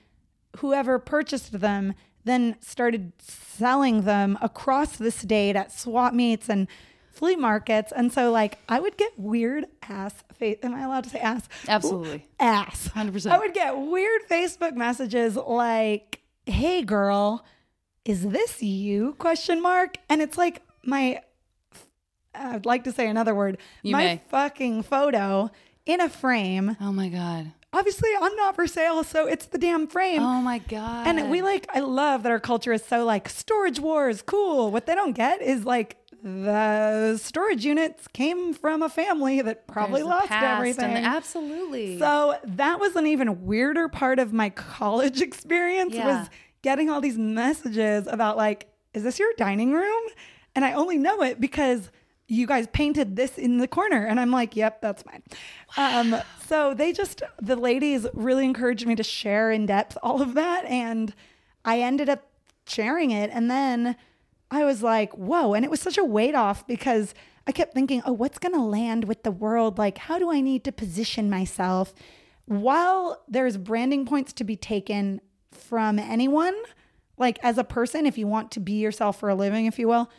whoever 0.58 0.98
purchased 0.98 1.60
them 1.60 1.94
then 2.24 2.56
started 2.60 3.12
selling 3.18 4.02
them 4.02 4.38
across 4.40 4.96
the 4.96 5.10
state 5.10 5.56
at 5.56 5.70
swap 5.70 6.14
meets 6.14 6.48
and 6.48 6.66
flea 7.12 7.36
markets. 7.36 7.92
And 7.94 8.10
so, 8.12 8.30
like, 8.32 8.58
I 8.68 8.80
would 8.80 8.96
get 8.96 9.12
weird 9.18 9.66
ass 9.82 10.14
face. 10.32 10.58
Am 10.62 10.74
I 10.74 10.82
allowed 10.82 11.04
to 11.04 11.10
say 11.10 11.20
ass? 11.20 11.48
Absolutely. 11.68 12.26
Ass. 12.40 12.88
100%. 12.94 13.30
I 13.30 13.38
would 13.38 13.54
get 13.54 13.76
weird 13.76 14.22
Facebook 14.28 14.74
messages 14.74 15.36
like, 15.36 16.20
"Hey, 16.46 16.82
girl, 16.82 17.44
is 18.04 18.22
this 18.28 18.62
you?" 18.62 19.14
Question 19.18 19.62
mark. 19.62 19.96
And 20.08 20.22
it's 20.22 20.38
like 20.38 20.62
my. 20.82 21.20
I'd 22.34 22.66
like 22.66 22.84
to 22.84 22.92
say 22.92 23.06
another 23.08 23.34
word. 23.34 23.58
You 23.82 23.92
my 23.92 24.04
may. 24.04 24.22
fucking 24.28 24.82
photo 24.82 25.50
in 25.86 26.00
a 26.00 26.08
frame. 26.08 26.76
Oh 26.80 26.92
my 26.92 27.08
god. 27.08 27.52
Obviously, 27.74 28.08
I'm 28.20 28.34
not 28.36 28.54
for 28.54 28.66
sale, 28.66 29.02
so 29.04 29.26
it's 29.26 29.46
the 29.46 29.58
damn 29.58 29.86
frame. 29.86 30.22
Oh 30.22 30.40
my 30.40 30.58
god. 30.58 31.06
And 31.06 31.30
we 31.30 31.42
like, 31.42 31.66
I 31.74 31.80
love 31.80 32.22
that 32.22 32.30
our 32.32 32.40
culture 32.40 32.72
is 32.72 32.84
so 32.84 33.04
like 33.04 33.28
storage 33.28 33.80
wars, 33.80 34.22
cool. 34.22 34.70
What 34.70 34.86
they 34.86 34.94
don't 34.94 35.12
get 35.12 35.42
is 35.42 35.64
like 35.64 35.96
the 36.22 37.18
storage 37.20 37.64
units 37.66 38.08
came 38.08 38.54
from 38.54 38.82
a 38.82 38.88
family 38.88 39.42
that 39.42 39.66
probably 39.66 40.00
There's 40.00 40.08
lost 40.08 40.30
everything. 40.30 40.94
the- 40.94 41.00
absolutely. 41.00 41.98
so 41.98 42.36
that 42.44 42.80
was 42.80 42.96
an 42.96 43.06
even 43.06 43.44
weirder 43.44 43.88
part 43.88 44.18
of 44.18 44.32
my 44.32 44.48
college 44.50 45.20
experience 45.28 45.94
Yeah. 45.94 46.20
was 46.20 46.30
getting 46.62 46.88
all 46.88 47.02
these 47.02 47.18
messages 47.18 48.06
about 48.06 48.38
like, 48.38 48.68
is 48.94 49.02
this 49.02 49.18
your 49.18 49.28
dining 49.36 49.72
room? 49.72 50.02
And 50.54 50.64
I 50.64 50.72
only 50.72 50.96
know 50.96 51.22
it 51.22 51.40
because 51.40 51.90
you 52.26 52.46
guys 52.46 52.66
painted 52.72 53.16
this 53.16 53.36
in 53.36 53.58
the 53.58 53.68
corner. 53.68 54.06
And 54.06 54.18
I'm 54.18 54.30
like, 54.30 54.56
yep, 54.56 54.80
that's 54.80 55.04
mine. 55.04 55.22
Um, 55.76 56.16
so 56.46 56.74
they 56.74 56.92
just, 56.92 57.22
the 57.40 57.56
ladies 57.56 58.06
really 58.14 58.44
encouraged 58.44 58.86
me 58.86 58.94
to 58.94 59.02
share 59.02 59.50
in 59.50 59.66
depth 59.66 59.98
all 60.02 60.22
of 60.22 60.34
that. 60.34 60.64
And 60.64 61.14
I 61.64 61.80
ended 61.80 62.08
up 62.08 62.26
sharing 62.66 63.10
it. 63.10 63.30
And 63.32 63.50
then 63.50 63.96
I 64.50 64.64
was 64.64 64.82
like, 64.82 65.12
whoa. 65.12 65.54
And 65.54 65.64
it 65.64 65.70
was 65.70 65.80
such 65.80 65.98
a 65.98 66.04
weight 66.04 66.34
off 66.34 66.66
because 66.66 67.14
I 67.46 67.52
kept 67.52 67.74
thinking, 67.74 68.02
oh, 68.06 68.12
what's 68.12 68.38
going 68.38 68.54
to 68.54 68.62
land 68.62 69.04
with 69.04 69.22
the 69.22 69.30
world? 69.30 69.76
Like, 69.76 69.98
how 69.98 70.18
do 70.18 70.30
I 70.30 70.40
need 70.40 70.64
to 70.64 70.72
position 70.72 71.28
myself? 71.28 71.92
While 72.46 73.22
there's 73.28 73.56
branding 73.56 74.06
points 74.06 74.32
to 74.34 74.44
be 74.44 74.56
taken 74.56 75.20
from 75.50 75.98
anyone, 75.98 76.54
like 77.18 77.38
as 77.42 77.58
a 77.58 77.64
person, 77.64 78.06
if 78.06 78.16
you 78.16 78.26
want 78.26 78.50
to 78.52 78.60
be 78.60 78.74
yourself 78.74 79.18
for 79.18 79.28
a 79.28 79.34
living, 79.34 79.66
if 79.66 79.78
you 79.78 79.88
will, 79.88 80.10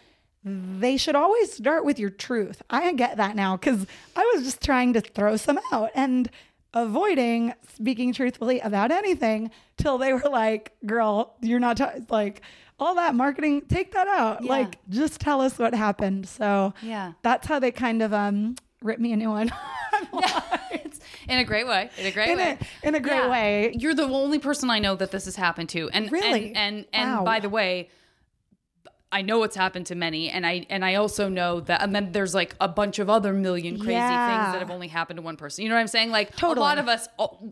they 0.48 0.96
should 0.96 1.16
always 1.16 1.52
start 1.54 1.84
with 1.86 1.98
your 1.98 2.12
truth. 2.12 2.62
I 2.70 2.93
get 2.93 3.18
that 3.18 3.36
now 3.36 3.58
because 3.58 3.88
I 4.16 4.32
was 4.36 4.43
just 4.46 4.62
trying 4.62 4.93
to 4.93 5.02
throw 5.02 5.38
some 5.38 5.60
out 5.74 5.89
and 5.96 6.30
avoiding 6.74 7.54
speaking 7.74 8.14
truthfully 8.14 8.60
about 8.60 8.91
anything 8.91 9.50
till 9.78 9.98
they 9.98 10.14
were 10.14 10.30
like, 10.30 10.74
girl, 10.86 11.36
you're 11.41 11.60
not 11.60 11.78
t- 11.78 11.86
like 12.10 12.41
all 12.80 12.96
that 12.96 13.16
marketing, 13.16 13.62
take 13.70 13.93
that 13.93 14.08
out. 14.08 14.43
Yeah. 14.43 14.50
Like, 14.52 14.78
just 14.89 15.20
tell 15.20 15.41
us 15.41 15.58
what 15.58 15.74
happened. 15.74 16.28
So, 16.28 16.74
Yeah. 16.82 17.14
that's 17.22 17.48
how 17.48 17.58
they 17.60 17.72
kind 17.72 18.02
of 18.02 18.14
um, 18.14 18.56
ripped 18.82 19.00
me 19.02 19.14
a 19.14 19.18
new 19.18 19.30
one. 19.30 19.52
It's 20.72 21.00
in 21.30 21.39
a 21.39 21.43
great 21.46 21.66
way. 21.68 21.89
In 21.98 22.06
a 22.06 22.12
great 22.12 22.30
In 22.30 22.39
a- 22.39 22.43
way. 22.43 22.58
in 22.84 22.96
a 22.96 23.00
great 23.00 23.30
way. 23.30 23.74
You're 23.78 23.93
the 23.96 24.04
only 24.04 24.39
person 24.39 24.70
I 24.70 24.80
know 24.80 24.96
that 24.96 25.10
this 25.12 25.26
has 25.26 25.36
happened 25.38 25.70
to. 25.70 25.89
And 25.89 26.12
Really? 26.12 26.48
and 26.54 26.58
and, 26.58 26.86
and 26.93 27.12
Wow. 27.20 27.24
by 27.24 27.39
the 27.39 27.50
way, 27.50 27.89
I 29.16 29.22
know 29.22 29.43
it's 29.43 29.55
happened 29.55 29.86
to 29.88 29.95
many, 29.95 30.30
and 30.30 30.45
I 30.45 30.66
and 30.70 30.84
I 30.84 30.95
also 30.95 31.30
know 31.30 31.61
that, 31.61 31.82
and 31.82 31.95
then 31.95 32.11
there's 32.11 32.36
like 32.36 32.53
a 32.59 32.68
bunch 32.68 32.99
of 32.99 33.09
other 33.09 33.32
million 33.32 33.78
crazy 33.78 33.93
Yeah. 33.93 34.28
things 34.43 34.53
that 34.53 34.59
have 34.59 34.70
only 34.70 34.89
happened 34.89 35.18
to 35.18 35.22
one 35.22 35.38
person. 35.38 35.63
You 35.63 35.70
know 35.70 35.76
what 35.76 35.82
I'm 35.82 35.88
saying? 35.88 36.11
Like 36.11 36.36
Totally. 36.36 36.57
a 36.57 36.68
lot 36.68 36.78
of 36.78 36.89
us, 36.89 37.07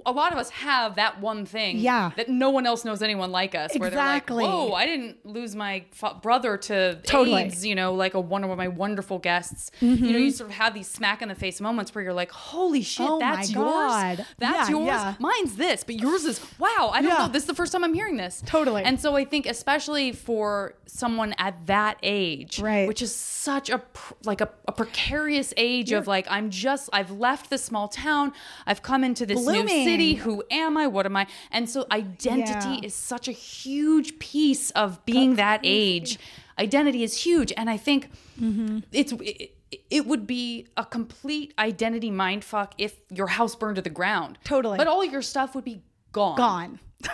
a 0.06 0.12
lot 0.12 0.34
of 0.34 0.38
us 0.40 0.50
have 0.50 0.96
that 0.96 1.22
one 1.22 1.46
thing, 1.46 1.78
Yeah. 1.78 2.12
that 2.18 2.28
no 2.28 2.50
one 2.50 2.66
else 2.66 2.84
knows 2.84 3.02
anyone 3.02 3.32
like 3.32 3.56
us. 3.56 3.72
Where 3.78 3.88
Exactly. 3.88 4.44
they're 4.44 4.54
like, 4.54 4.70
"Whoa, 4.70 4.74
I 4.74 4.86
didn't 4.86 5.26
lose 5.26 5.56
my 5.56 5.86
brother 6.22 6.58
to 6.58 6.96
Totally. 7.06 7.44
AIDS." 7.44 7.66
You 7.66 7.76
know, 7.76 7.94
like 7.94 8.14
a 8.14 8.20
one 8.20 8.44
of 8.44 8.58
my 8.58 8.68
wonderful 8.68 9.20
guests. 9.20 9.72
You 9.80 9.90
know, 9.90 9.96
mm-hmm. 9.96 10.06
you 10.06 10.32
sort 10.32 10.50
of 10.50 10.58
have 10.58 10.74
these 10.74 10.90
smack 10.90 11.22
in 11.22 11.30
the 11.30 11.36
face 11.36 11.62
moments 11.62 11.96
where 11.96 12.04
you're 12.04 12.12
like, 12.14 12.32
"Holy 12.32 12.82
shit, 12.82 13.08
Oh 13.10 13.20
that's 13.20 13.52
yours! 13.54 14.20
That's 14.38 14.70
Yeah, 14.70 14.76
yours! 14.76 14.88
yeah. 14.88 15.16
Mine's 15.20 15.56
this, 15.56 15.86
but 15.86 15.96
yours 15.96 16.26
is 16.26 16.42
wow! 16.60 16.92
I 16.94 17.02
don't 17.02 17.18
know. 17.18 17.28
This 17.30 17.44
is 17.44 17.48
the 17.48 17.56
first 17.56 17.72
time 17.72 17.84
I'm 17.86 17.94
hearing 17.94 18.18
this. 18.18 18.44
Totally. 18.46 18.84
And 18.84 19.00
so 19.00 19.16
I 19.16 19.24
think, 19.24 19.46
especially 19.46 20.12
for 20.12 20.76
someone 20.88 21.34
at 21.38 21.53
that 21.66 21.98
age, 22.04 22.60
Right. 22.60 22.88
which 22.88 23.02
is 23.02 23.14
such 23.14 23.70
a 23.70 23.82
like 24.24 24.42
a, 24.42 24.50
a 24.68 24.72
precarious 24.72 25.54
age 25.58 25.92
of 25.92 26.08
like 26.08 26.26
I'm 26.30 26.50
just 26.50 26.90
I've 26.94 27.12
left 27.12 27.50
the 27.50 27.58
small 27.58 27.88
town, 27.88 28.34
I've 28.66 28.82
come 28.82 29.04
into 29.04 29.26
this 29.26 29.46
new 29.46 29.68
city. 29.68 30.16
Who 30.16 30.44
am 30.52 30.78
I? 30.78 30.88
What 30.88 31.06
am 31.06 31.16
I? 31.16 31.28
And 31.52 31.70
so 31.70 31.86
identity 31.92 32.76
Yeah. 32.82 32.88
is 32.88 32.94
such 32.94 33.28
a 33.28 33.32
huge 33.32 34.20
piece 34.20 34.72
of 34.72 35.04
being 35.06 35.36
that 35.36 35.62
age. 35.64 36.20
Identity 36.60 37.04
is 37.04 37.18
huge, 37.24 37.52
and 37.58 37.70
I 37.70 37.78
think 37.78 38.10
Mm-hmm. 38.40 38.80
it's. 38.92 39.12
It, 39.14 39.58
it 39.90 40.06
would 40.06 40.28
be 40.28 40.68
a 40.78 40.86
complete 40.86 41.52
identity 41.58 42.12
mindfuck 42.12 42.74
if 42.78 42.96
your 43.10 43.26
house 43.26 43.56
burned 43.56 43.78
to 43.78 43.82
the 43.82 43.90
ground. 43.90 44.38
Totally. 44.44 44.78
But 44.78 44.86
all 44.86 45.04
your 45.04 45.24
stuff 45.24 45.56
would 45.56 45.64
be 45.64 45.82
gone. 46.12 46.38
Gone. 46.38 46.80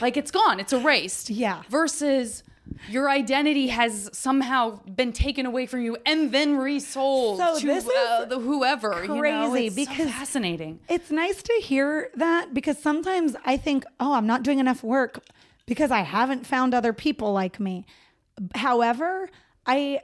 Like 0.00 0.16
it's 0.16 0.30
gone. 0.30 0.58
It's 0.60 0.72
erased. 0.72 1.28
Yeah. 1.28 1.62
Versus 1.68 2.42
your 2.88 3.08
identity 3.10 3.68
has 3.68 4.10
somehow 4.12 4.80
been 4.84 5.12
taken 5.12 5.46
away 5.46 5.66
from 5.66 5.80
you 5.82 5.96
and 6.04 6.32
then 6.32 6.56
resold 6.56 7.38
So 7.38 7.58
to 7.58 7.66
this 7.66 7.88
uh, 7.88 8.24
the 8.26 8.38
whoever. 8.38 9.02
you 9.02 9.08
know? 9.08 9.20
crazy 9.20 9.82
It's 9.82 9.96
so 9.96 10.04
fascinating. 10.06 10.80
It's 10.88 11.10
nice 11.10 11.42
to 11.42 11.52
hear 11.62 12.10
that 12.16 12.54
because 12.54 12.78
sometimes 12.78 13.36
I 13.44 13.56
think, 13.56 13.84
oh, 14.00 14.14
I'm 14.14 14.26
not 14.26 14.42
doing 14.42 14.58
enough 14.58 14.82
work 14.82 15.20
because 15.66 15.90
I 15.90 16.00
haven't 16.00 16.46
found 16.46 16.74
other 16.74 16.92
people 16.92 17.32
like 17.32 17.58
me. 17.60 17.86
However, 18.54 19.30
I 19.66 20.00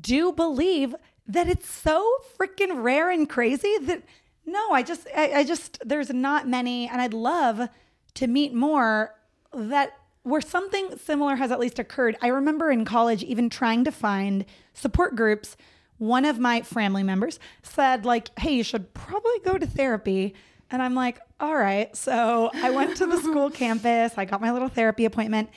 do 0.00 0.32
believe 0.32 0.94
that 1.28 1.48
it's 1.48 1.68
so 1.68 2.08
freaking 2.38 2.82
rare 2.82 3.10
and 3.10 3.28
crazy 3.28 3.76
that 3.82 4.02
no, 4.48 4.70
I 4.70 4.82
just, 4.82 5.08
I, 5.14 5.32
I 5.32 5.44
just, 5.44 5.80
there's 5.84 6.10
not 6.10 6.46
many, 6.46 6.88
and 6.88 7.00
I'd 7.00 7.12
love 7.12 7.68
to 8.14 8.26
meet 8.28 8.54
more 8.54 9.12
that 9.52 9.92
where 10.26 10.40
something 10.40 10.98
similar 10.98 11.36
has 11.36 11.52
at 11.52 11.60
least 11.60 11.78
occurred. 11.78 12.16
I 12.20 12.26
remember 12.26 12.68
in 12.68 12.84
college 12.84 13.22
even 13.22 13.48
trying 13.48 13.84
to 13.84 13.92
find 13.92 14.44
support 14.74 15.14
groups. 15.14 15.56
One 15.98 16.24
of 16.24 16.40
my 16.40 16.62
family 16.62 17.04
members 17.04 17.38
said, 17.62 18.04
like, 18.04 18.36
hey, 18.36 18.52
you 18.56 18.64
should 18.64 18.92
probably 18.92 19.38
go 19.44 19.56
to 19.56 19.64
therapy. 19.64 20.34
And 20.68 20.82
I'm 20.82 20.96
like, 20.96 21.20
all 21.38 21.54
right. 21.54 21.94
So 21.96 22.50
I 22.52 22.70
went 22.70 22.96
to 22.96 23.06
the 23.06 23.18
school 23.18 23.50
campus, 23.52 24.14
I 24.18 24.24
got 24.24 24.40
my 24.40 24.50
little 24.50 24.66
therapy 24.68 25.04
appointment. 25.04 25.48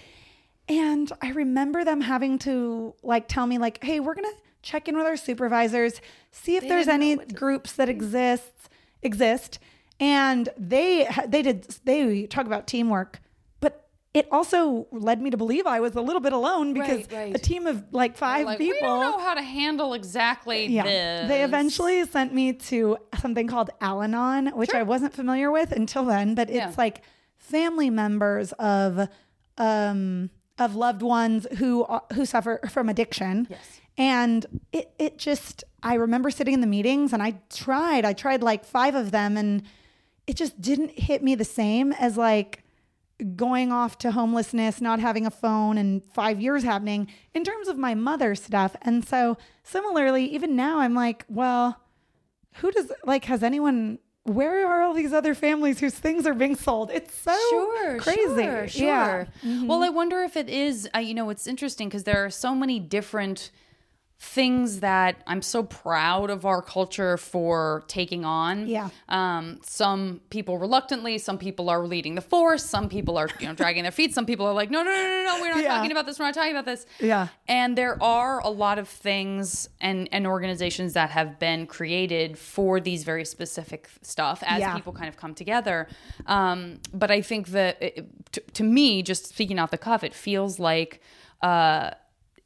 And 0.67 1.11
I 1.20 1.32
remember 1.32 1.84
them 1.84 2.01
having 2.01 2.38
to 2.39 2.93
like 3.01 3.28
tell 3.28 3.47
me, 3.47 3.57
like, 3.57 3.84
hey, 3.84 3.99
we're 3.99 4.13
gonna 4.13 4.28
check 4.61 4.88
in 4.88 4.95
with 4.95 5.07
our 5.07 5.17
supervisors, 5.17 5.99
see 6.30 6.57
if 6.57 6.67
there's 6.67 6.88
any 6.88 7.15
groups 7.15 7.74
that 7.74 7.89
exists 7.89 8.70
exist. 9.01 9.57
And 9.99 10.47
they 10.59 11.09
they 11.28 11.41
did 11.41 11.63
they 11.86 12.28
talk 12.28 12.45
about 12.45 12.67
teamwork, 12.67 13.20
it 14.14 14.28
also 14.32 14.88
led 14.91 15.22
me 15.22 15.30
to 15.30 15.38
believe 15.38 15.68
I 15.68 15.80
was 15.80 15.95
a 15.95 16.01
little 16.01 16.20
bit 16.20 16.34
alone 16.34 16.74
because 16.74 16.99
Right, 17.12 17.14
right. 17.14 17.36
a 17.36 17.39
team 17.39 17.68
of 17.68 17.84
like 17.91 18.18
five 18.18 18.45
Like, 18.45 18.57
people. 18.57 18.74
we 18.74 18.80
don't 18.82 18.99
know 19.01 19.20
how 19.20 19.36
to 19.36 19.41
handle 19.43 19.93
exactly 19.93 20.66
Yeah. 20.66 20.84
this. 20.84 21.28
They 21.30 21.43
eventually 21.43 22.03
sent 22.05 22.34
me 22.34 22.53
to 22.53 22.97
something 23.22 23.45
called 23.47 23.70
Al 23.82 24.01
Anon, 24.01 24.47
which 24.55 24.74
I 24.74 24.82
wasn't 24.84 25.14
familiar 25.14 25.51
with 25.51 25.72
until 25.72 26.05
then, 26.05 26.34
but 26.34 26.49
it's 26.49 26.57
Yeah. 26.57 26.74
like 26.78 27.01
family 27.38 27.89
members 27.91 28.51
of 28.53 29.07
um 29.57 30.30
of 30.57 30.76
loved 30.76 31.01
ones 31.01 31.45
who 31.57 31.86
are- 31.86 32.03
who 32.14 32.26
suffer 32.26 32.60
from 32.70 32.89
addiction. 32.89 33.47
Yes. 33.49 33.60
And 33.97 34.45
it 34.74 34.91
it 34.97 35.18
just 35.18 35.64
I 35.84 35.93
remember 35.93 36.32
sitting 36.32 36.53
in 36.55 36.62
the 36.62 36.68
meetings 36.68 37.14
and 37.14 37.22
I 37.22 37.36
tried. 37.49 38.05
I 38.05 38.14
tried 38.14 38.41
like 38.41 38.66
5 38.66 38.95
of 38.95 39.12
them 39.12 39.38
and 39.38 39.62
it 40.28 40.36
just 40.36 40.60
didn't 40.60 40.91
hit 40.99 41.22
me 41.24 41.36
the 41.36 41.45
same 41.45 41.93
as 41.93 42.18
like 42.18 42.64
going 43.36 43.72
off 43.72 43.97
to 43.99 44.11
homelessness, 44.11 44.80
not 44.82 44.99
having 44.99 45.26
a 45.26 45.32
phone, 45.32 45.78
and 45.78 46.03
five 46.03 46.39
years 46.41 46.63
happening 46.63 47.07
in 47.34 47.43
terms 47.43 47.67
of 47.67 47.78
my 47.78 47.93
mother 47.95 48.34
stuff. 48.36 48.76
And 48.82 49.05
so, 49.05 49.38
similarly, 49.63 50.26
even 50.34 50.55
now, 50.55 50.80
I'm 50.80 50.93
like, 50.93 51.26
well, 51.28 51.82
who 52.55 52.72
does 52.72 52.91
like, 53.05 53.26
has 53.26 53.43
anyone, 53.43 53.99
where 54.24 54.67
are 54.67 54.82
all 54.84 54.93
these 54.93 55.13
other 55.13 55.34
families 55.36 55.80
whose 55.80 55.95
things 55.95 56.26
are 56.26 56.34
being 56.34 56.55
sold? 56.55 56.91
It's 56.91 57.13
so 57.13 57.38
Sure, 57.49 57.99
crazy. 57.99 58.43
Sure, 58.43 58.67
sure. 58.67 58.86
Yeah. 58.86 59.26
Well, 59.65 59.84
I 59.84 59.89
wonder 59.89 60.22
if 60.22 60.38
it 60.38 60.49
is. 60.49 60.88
Uh, 60.95 60.99
you 60.99 61.13
know, 61.13 61.30
it's 61.30 61.47
interesting 61.47 61.89
because 61.89 62.03
there 62.05 62.24
are 62.24 62.30
so 62.30 62.55
many 62.55 62.80
different 62.80 63.51
things 64.22 64.82
that 64.82 65.15
I'm 65.28 65.41
so 65.41 65.63
proud 65.63 66.30
of 66.30 66.45
our 66.45 66.61
culture 66.61 67.15
for 67.15 67.86
taking 67.88 68.26
on. 68.26 68.67
Yeah. 68.67 68.89
Um, 69.07 69.59
some 69.63 70.20
people 70.30 70.57
reluctantly, 70.57 71.17
some 71.20 71.38
people 71.38 71.70
are 71.70 71.88
leading 71.88 72.15
the 72.15 72.22
force, 72.22 72.63
some 72.65 72.89
people 72.89 73.17
are, 73.17 73.30
you 73.39 73.47
know, 73.47 73.53
dragging 73.53 73.84
their 73.84 73.93
feet, 73.93 74.13
some 74.13 74.26
people 74.26 74.45
are 74.45 74.53
like, 74.53 74.70
no, 74.70 74.84
no, 74.84 74.91
no, 74.91 74.97
no, 75.01 75.24
no, 75.24 75.41
we're 75.41 75.51
not 75.55 75.63
Yeah. 75.63 75.70
talking 75.78 75.91
about 75.93 76.05
this, 76.05 76.20
we're 76.20 76.26
not 76.26 76.34
talking 76.34 76.51
about 76.51 76.65
this. 76.65 76.86
Yeah. 76.99 77.30
And 77.47 77.78
there 77.78 78.01
are 78.03 78.39
a 78.41 78.49
lot 78.49 78.78
of 78.78 78.89
things 78.89 79.70
and, 79.80 80.09
and 80.11 80.28
organizations 80.28 80.93
that 80.93 81.11
have 81.11 81.39
been 81.39 81.65
created 81.65 82.38
for 82.38 82.82
these 82.82 83.05
very 83.05 83.24
specific 83.24 83.89
stuff 84.01 84.43
as 84.45 84.59
Yeah. 84.59 84.76
people 84.76 84.91
kind 84.91 85.07
of 85.07 85.15
come 85.15 85.34
together. 85.34 85.88
Um, 86.26 86.82
but 86.93 87.09
I 87.09 87.22
think 87.22 87.47
that 87.49 87.82
it, 87.82 88.32
to, 88.34 88.41
to 88.55 88.63
me, 88.63 89.01
just 89.01 89.28
speaking 89.28 89.59
off 89.59 89.72
the 89.72 89.78
cuff, 89.78 90.03
it 90.03 90.13
feels 90.13 90.59
like 90.59 91.01
uh, 91.41 91.91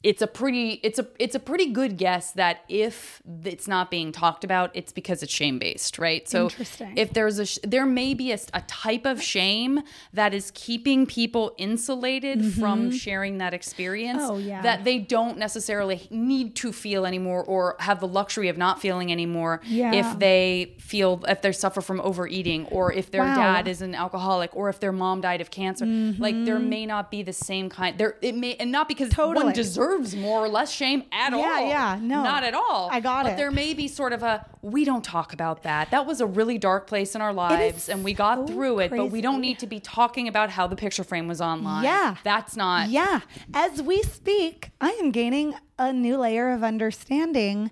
it's 0.04 0.20
a 0.22 0.26
pretty 0.26 0.72
it's 0.82 0.98
a 0.98 1.06
it's 1.18 1.34
a 1.34 1.40
pretty 1.40 1.70
good 1.70 1.96
guess 1.96 2.30
that 2.32 2.60
if 2.68 3.22
it's 3.44 3.66
not 3.66 3.90
being 3.90 4.12
talked 4.12 4.44
about, 4.44 4.70
it's 4.74 4.92
because 4.92 5.22
it's 5.22 5.32
shame 5.32 5.58
based, 5.58 5.98
right? 5.98 6.28
So 6.28 6.44
Interesting. 6.44 6.92
if 6.96 7.14
there's 7.14 7.38
a 7.38 7.46
sh- 7.46 7.58
there 7.64 7.86
may 7.86 8.12
be 8.12 8.30
a, 8.30 8.38
a 8.52 8.60
type 8.66 9.06
of 9.06 9.22
shame 9.22 9.80
that 10.12 10.34
is 10.34 10.52
keeping 10.54 11.06
people 11.06 11.54
insulated 11.56 12.44
from 12.54 12.90
sharing 12.92 13.38
that 13.38 13.54
experience 13.54 14.22
Mm-hmm. 14.22 14.30
Oh, 14.30 14.36
yeah. 14.36 14.60
that 14.62 14.84
they 14.84 14.98
don't 14.98 15.38
necessarily 15.38 16.06
need 16.10 16.54
to 16.56 16.72
feel 16.72 17.06
anymore 17.06 17.42
or 17.44 17.76
have 17.80 18.00
the 18.00 18.06
luxury 18.08 18.48
of 18.48 18.58
not 18.58 18.80
feeling 18.82 19.10
anymore 19.10 19.60
Yeah. 19.64 19.92
if 19.94 20.18
they 20.18 20.74
feel 20.78 21.24
if 21.26 21.40
they 21.40 21.52
suffer 21.52 21.80
from 21.80 22.00
overeating 22.02 22.66
or 22.66 22.92
if 22.92 23.10
their 23.10 23.22
Wow. 23.22 23.36
dad 23.36 23.68
is 23.68 23.80
an 23.80 23.94
alcoholic 23.94 24.54
or 24.54 24.68
if 24.68 24.80
their 24.80 24.92
mom 24.92 25.20
died 25.22 25.40
of 25.40 25.50
cancer 25.50 25.86
like 26.18 26.34
there 26.44 26.58
may 26.58 26.84
not 26.84 27.10
be 27.10 27.22
the 27.22 27.32
same 27.32 27.68
kind 27.70 27.96
there 27.96 28.16
it 28.20 28.34
may 28.34 28.54
and 28.56 28.70
not 28.70 28.86
because 28.88 29.08
Mm-hmm. 29.08 29.22
Totally. 29.22 29.44
one 29.46 29.54
deserves 29.54 29.93
more 30.16 30.44
or 30.44 30.48
less 30.48 30.70
shame 30.72 31.04
at 31.12 31.30
Yeah, 31.32 31.36
all 31.38 31.42
yeah, 31.42 31.68
yeah, 31.94 31.98
no. 32.00 32.22
not 32.22 32.42
at 32.44 32.54
all 32.54 32.88
I 32.92 33.00
got 33.00 33.24
but 33.24 33.32
it. 33.32 33.36
there 33.36 33.50
may 33.50 33.74
be 33.74 33.88
sort 33.88 34.12
of 34.12 34.22
a 34.22 34.44
we 34.62 34.84
don't 34.84 35.04
talk 35.04 35.32
about 35.32 35.62
that 35.62 35.90
that 35.90 36.06
was 36.06 36.20
a 36.20 36.26
really 36.26 36.58
dark 36.58 36.86
place 36.86 37.14
in 37.14 37.20
our 37.20 37.32
lives 37.32 37.88
and 37.88 38.02
we 38.04 38.12
got 38.14 38.46
so 38.48 38.54
through 38.54 38.80
it 38.80 38.90
but 38.90 39.10
we 39.10 39.20
don't 39.20 39.40
need 39.40 39.58
to 39.60 39.66
be 39.66 39.80
talking 39.80 40.26
about 40.28 40.50
how 40.50 40.66
the 40.66 40.76
picture 40.76 41.04
frame 41.04 41.28
was 41.28 41.40
online 41.40 41.84
Yeah. 41.84 42.16
that's 42.24 42.56
not 42.56 42.88
Yeah. 42.88 43.20
As 43.52 43.80
we 43.82 44.02
speak, 44.02 44.70
I 44.80 44.90
am 45.02 45.10
gaining 45.10 45.54
a 45.78 45.92
new 45.92 46.16
layer 46.16 46.50
of 46.52 46.62
understanding. 46.62 47.70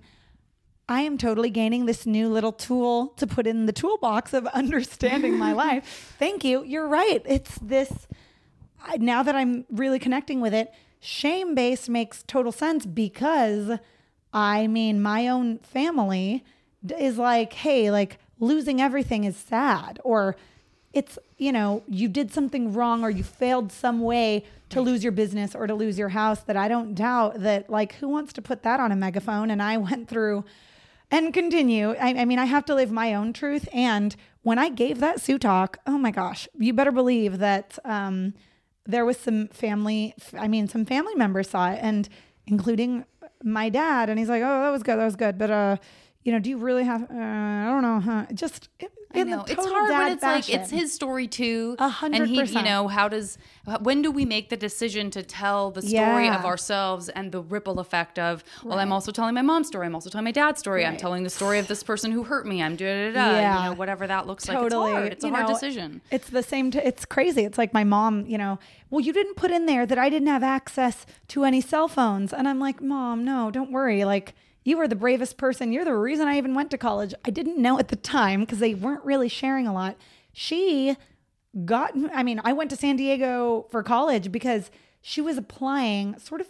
I 0.89 1.03
am 1.03 1.17
totally 1.17 1.49
gaining 1.51 1.87
this 1.87 2.05
new 2.07 2.29
little 2.29 2.53
tool 2.53 3.09
to 3.17 3.27
put 3.27 3.47
in 3.47 3.67
the 3.67 3.73
toolbox 3.73 4.35
of 4.35 4.47
understanding 4.49 5.39
my 5.39 5.53
life. 5.67 6.15
Thank 6.19 6.45
you. 6.45 6.65
You're 6.65 6.89
right. 6.89 7.23
It's 7.25 7.57
this, 7.61 8.07
now 8.99 9.23
that 9.23 9.35
I'm 9.37 9.65
really 9.71 9.99
connecting 9.99 10.41
with 10.41 10.53
it, 10.53 10.73
shame 11.05 11.55
based 11.55 11.89
makes 11.89 12.23
total 12.23 12.53
sense 12.53 12.87
because 12.87 13.79
I 14.33 14.67
mean, 14.67 15.03
my 15.03 15.29
own 15.29 15.59
family 15.59 16.45
is 16.97 17.19
like, 17.19 17.53
hey, 17.53 17.91
like 17.91 18.19
losing 18.39 18.81
everything 18.81 19.25
is 19.25 19.37
sad, 19.37 20.01
or 20.05 20.37
it's, 20.93 21.19
you 21.39 21.53
know, 21.53 21.83
you 21.89 22.09
did 22.09 22.33
something 22.33 22.73
wrong 22.73 23.03
or 23.03 23.11
you 23.11 23.25
failed 23.25 23.73
some 23.73 24.01
way 24.01 24.45
to 24.71 24.81
lose 24.81 25.03
your 25.03 25.13
business 25.13 25.55
or 25.55 25.67
to 25.67 25.75
lose 25.75 25.99
your 25.99 26.11
house. 26.11 26.41
That 26.43 26.57
I 26.57 26.69
don't 26.69 26.95
doubt 26.95 27.43
that, 27.43 27.69
like, 27.69 27.95
who 27.97 28.09
wants 28.09 28.33
to 28.35 28.43
put 28.43 28.63
that 28.63 28.81
on 28.81 28.93
a 28.93 28.97
megaphone? 28.97 29.51
And 29.51 29.63
I 29.63 29.77
went 29.79 30.09
through 30.09 30.45
and 31.11 31.35
continue. 31.35 31.95
I, 31.95 32.21
I 32.21 32.25
mean, 32.25 32.39
I 32.39 32.47
have 32.47 32.65
to 32.67 32.75
live 32.75 32.91
my 32.91 33.15
own 33.15 33.33
truth. 33.33 33.69
And 33.73 34.17
when 34.43 34.59
I 34.59 34.71
gave 34.71 35.01
that 35.01 35.21
Sue 35.21 35.39
talk, 35.39 35.79
oh 35.87 35.99
my 35.99 36.11
gosh, 36.11 36.49
you 36.59 36.73
better 36.73 36.93
believe 36.93 37.39
that 37.39 37.79
um, 37.85 38.35
there 38.85 39.05
was 39.05 39.17
some 39.17 39.49
family, 39.49 40.15
I 40.39 40.49
mean, 40.49 40.69
some 40.69 40.85
family 40.85 41.15
members 41.15 41.51
saw 41.51 41.71
it, 41.71 41.79
and 41.83 42.09
including 42.47 43.05
my 43.43 43.69
dad. 43.69 44.09
And 44.09 44.19
he's 44.19 44.29
like, 44.29 44.43
oh, 44.43 44.63
that 44.63 44.71
was 44.71 44.83
good. 44.83 44.99
That 44.99 45.05
was 45.05 45.17
good. 45.17 45.39
But, 45.39 45.51
uh, 45.51 45.77
you 46.23 46.33
know, 46.33 46.39
do 46.39 46.51
you 46.51 46.59
really 46.59 46.85
have, 46.85 47.03
uh, 47.03 47.15
I 47.15 47.67
don't 47.67 47.83
know, 47.83 48.01
huh? 48.01 48.27
Just 48.35 48.69
I 49.15 49.23
know 49.25 49.45
it's 49.47 49.67
hard, 49.67 49.91
dad 49.91 50.13
it's 50.13 50.23
like 50.23 50.49
it's 50.49 50.71
his 50.71 50.93
story 50.93 51.27
too. 51.29 51.77
Hundred 51.79 52.23
And 52.23 52.31
he, 52.31 52.43
you 52.43 52.63
know, 52.63 52.89
how 52.89 53.09
does 53.09 53.39
when 53.81 54.03
do 54.03 54.11
we 54.11 54.25
make 54.25 54.49
the 54.49 54.57
decision 54.57 55.11
to 55.13 55.23
tell 55.23 55.71
the 55.71 55.83
story 55.83 56.27
Yeah. 56.27 56.39
of 56.39 56.45
ourselves 56.45 57.09
and 57.09 57.33
the 57.33 57.41
ripple 57.41 57.79
effect 57.79 58.19
of? 58.19 58.43
Well, 58.65 58.79
I'm 58.79 58.93
also 58.93 59.13
telling 59.13 59.35
my 59.35 59.43
mom's 59.43 59.69
story. 59.69 59.87
I'm 59.87 59.95
also 59.95 60.11
telling 60.11 60.25
my 60.25 60.33
dad's 60.33 60.61
story. 60.61 60.85
I'm 60.85 60.97
telling 60.97 61.23
the 61.23 61.31
story 61.31 61.59
of 61.59 61.69
this 61.69 61.83
person 61.83 62.11
who 62.13 62.25
hurt 62.25 62.47
me. 62.47 62.63
I'm 62.63 62.77
da 62.77 63.11
da 63.11 63.13
da. 63.15 63.31
Yeah. 63.37 63.63
You 63.65 63.71
know, 63.71 63.77
whatever 63.77 64.07
that 64.07 64.27
looks 64.27 64.49
like. 64.49 64.59
totally. 64.59 64.91
It's 64.91 64.99
hard. 64.99 65.13
It's 65.13 65.25
a 65.25 65.27
you 65.29 65.33
hard 65.35 65.47
know, 65.47 65.53
decision. 65.55 66.01
It's 66.11 66.31
the 66.31 66.43
same. 66.43 66.71
T- 66.71 66.79
it's 66.79 67.05
crazy. 67.05 67.43
It's 67.45 67.59
like 67.59 67.73
my 67.73 67.85
mom. 67.85 68.27
You 68.27 68.39
know, 68.39 68.59
well, 68.91 69.01
you 69.01 69.13
didn't 69.13 69.35
put 69.37 69.51
in 69.51 69.67
there 69.67 69.87
that 69.87 69.99
I 69.99 70.09
didn't 70.09 70.29
have 70.29 70.43
access 70.43 71.07
to 71.29 71.45
any 71.45 71.61
cell 71.61 71.89
phones, 71.89 72.33
and 72.33 72.49
I'm 72.49 72.59
like, 72.61 72.81
Mom, 72.83 73.25
no, 73.25 73.51
don't 73.51 73.71
worry. 73.73 74.05
Like. 74.05 74.35
You 74.65 74.77
were 74.77 74.89
the 74.89 74.97
bravest 74.97 75.37
person. 75.37 75.73
You're 75.73 75.85
the 75.85 75.95
reason 75.95 76.29
I 76.29 76.39
even 76.39 76.55
went 76.55 76.71
to 76.71 76.79
college. 76.79 77.15
I 77.25 77.31
didn't 77.31 77.59
know 77.59 77.79
at 77.79 77.89
the 77.89 77.97
time 77.97 78.41
because 78.41 78.59
they 78.59 78.75
weren't 78.75 79.05
really 79.05 79.29
sharing 79.29 79.67
a 79.67 79.73
lot. 79.73 79.97
She 80.33 80.97
got, 81.65 81.93
I 82.15 82.23
mean, 82.23 82.41
I 82.45 82.53
went 82.53 82.71
to 82.71 82.77
San 82.77 82.97
Diego 82.97 83.67
for 83.71 83.83
college 83.83 84.31
because 84.31 84.71
she 85.01 85.21
was 85.21 85.37
applying 85.37 86.19
sort 86.19 86.41
of 86.41 86.47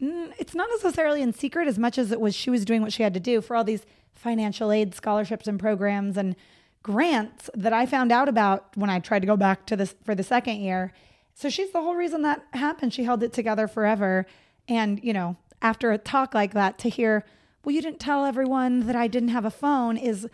Mm, 0.00 0.32
it's 0.38 0.54
not 0.54 0.68
necessarily 0.70 1.22
in 1.22 1.32
secret 1.32 1.68
as 1.68 1.78
much 1.78 1.98
as 1.98 2.10
it 2.10 2.20
was 2.20 2.34
she 2.34 2.50
was 2.50 2.64
doing 2.64 2.82
what 2.82 2.92
she 2.92 3.02
had 3.02 3.14
to 3.14 3.20
do 3.20 3.40
for 3.40 3.56
all 3.56 3.64
these 3.64 3.86
financial 4.12 4.72
aid 4.72 4.94
scholarships 4.94 5.46
and 5.46 5.58
programs 5.58 6.16
and 6.16 6.36
grants 6.82 7.48
that 7.54 7.72
I 7.72 7.86
found 7.86 8.12
out 8.12 8.28
about 8.28 8.76
when 8.76 8.90
I 8.90 8.98
tried 8.98 9.20
to 9.20 9.26
go 9.26 9.36
back 9.36 9.66
to 9.66 9.76
this 9.76 9.94
for 10.04 10.14
the 10.14 10.22
second 10.22 10.56
year. 10.56 10.92
So 11.34 11.48
she's 11.48 11.70
the 11.72 11.80
whole 11.80 11.94
reason 11.94 12.22
that 12.22 12.44
happened. 12.52 12.92
She 12.92 13.04
held 13.04 13.22
it 13.22 13.32
together 13.32 13.66
forever. 13.66 14.26
And, 14.68 15.02
you 15.02 15.12
know, 15.12 15.36
after 15.64 15.90
a 15.90 15.98
talk 15.98 16.34
like 16.34 16.52
that 16.52 16.78
to 16.78 16.88
hear, 16.90 17.24
well, 17.64 17.74
you 17.74 17.80
didn't 17.80 17.98
tell 17.98 18.26
everyone 18.26 18.86
that 18.86 18.94
I 18.94 19.08
didn't 19.08 19.30
have 19.30 19.46
a 19.46 19.50
phone 19.50 19.96
is 19.96 20.28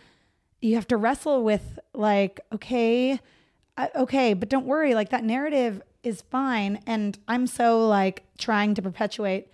you 0.59 0.75
have 0.75 0.87
to 0.89 0.97
wrestle 0.97 1.43
with 1.43 1.79
like, 1.93 2.41
okay, 2.53 3.19
uh, 3.77 3.87
okay, 3.95 4.33
but 4.33 4.49
don't 4.49 4.65
worry, 4.65 4.93
like 4.93 5.09
that 5.09 5.23
narrative 5.23 5.81
is 6.03 6.21
fine. 6.21 6.83
And 6.85 7.17
I'm 7.27 7.47
so 7.47 7.87
like 7.87 8.25
trying 8.37 8.75
to 8.75 8.81
perpetuate 8.81 9.47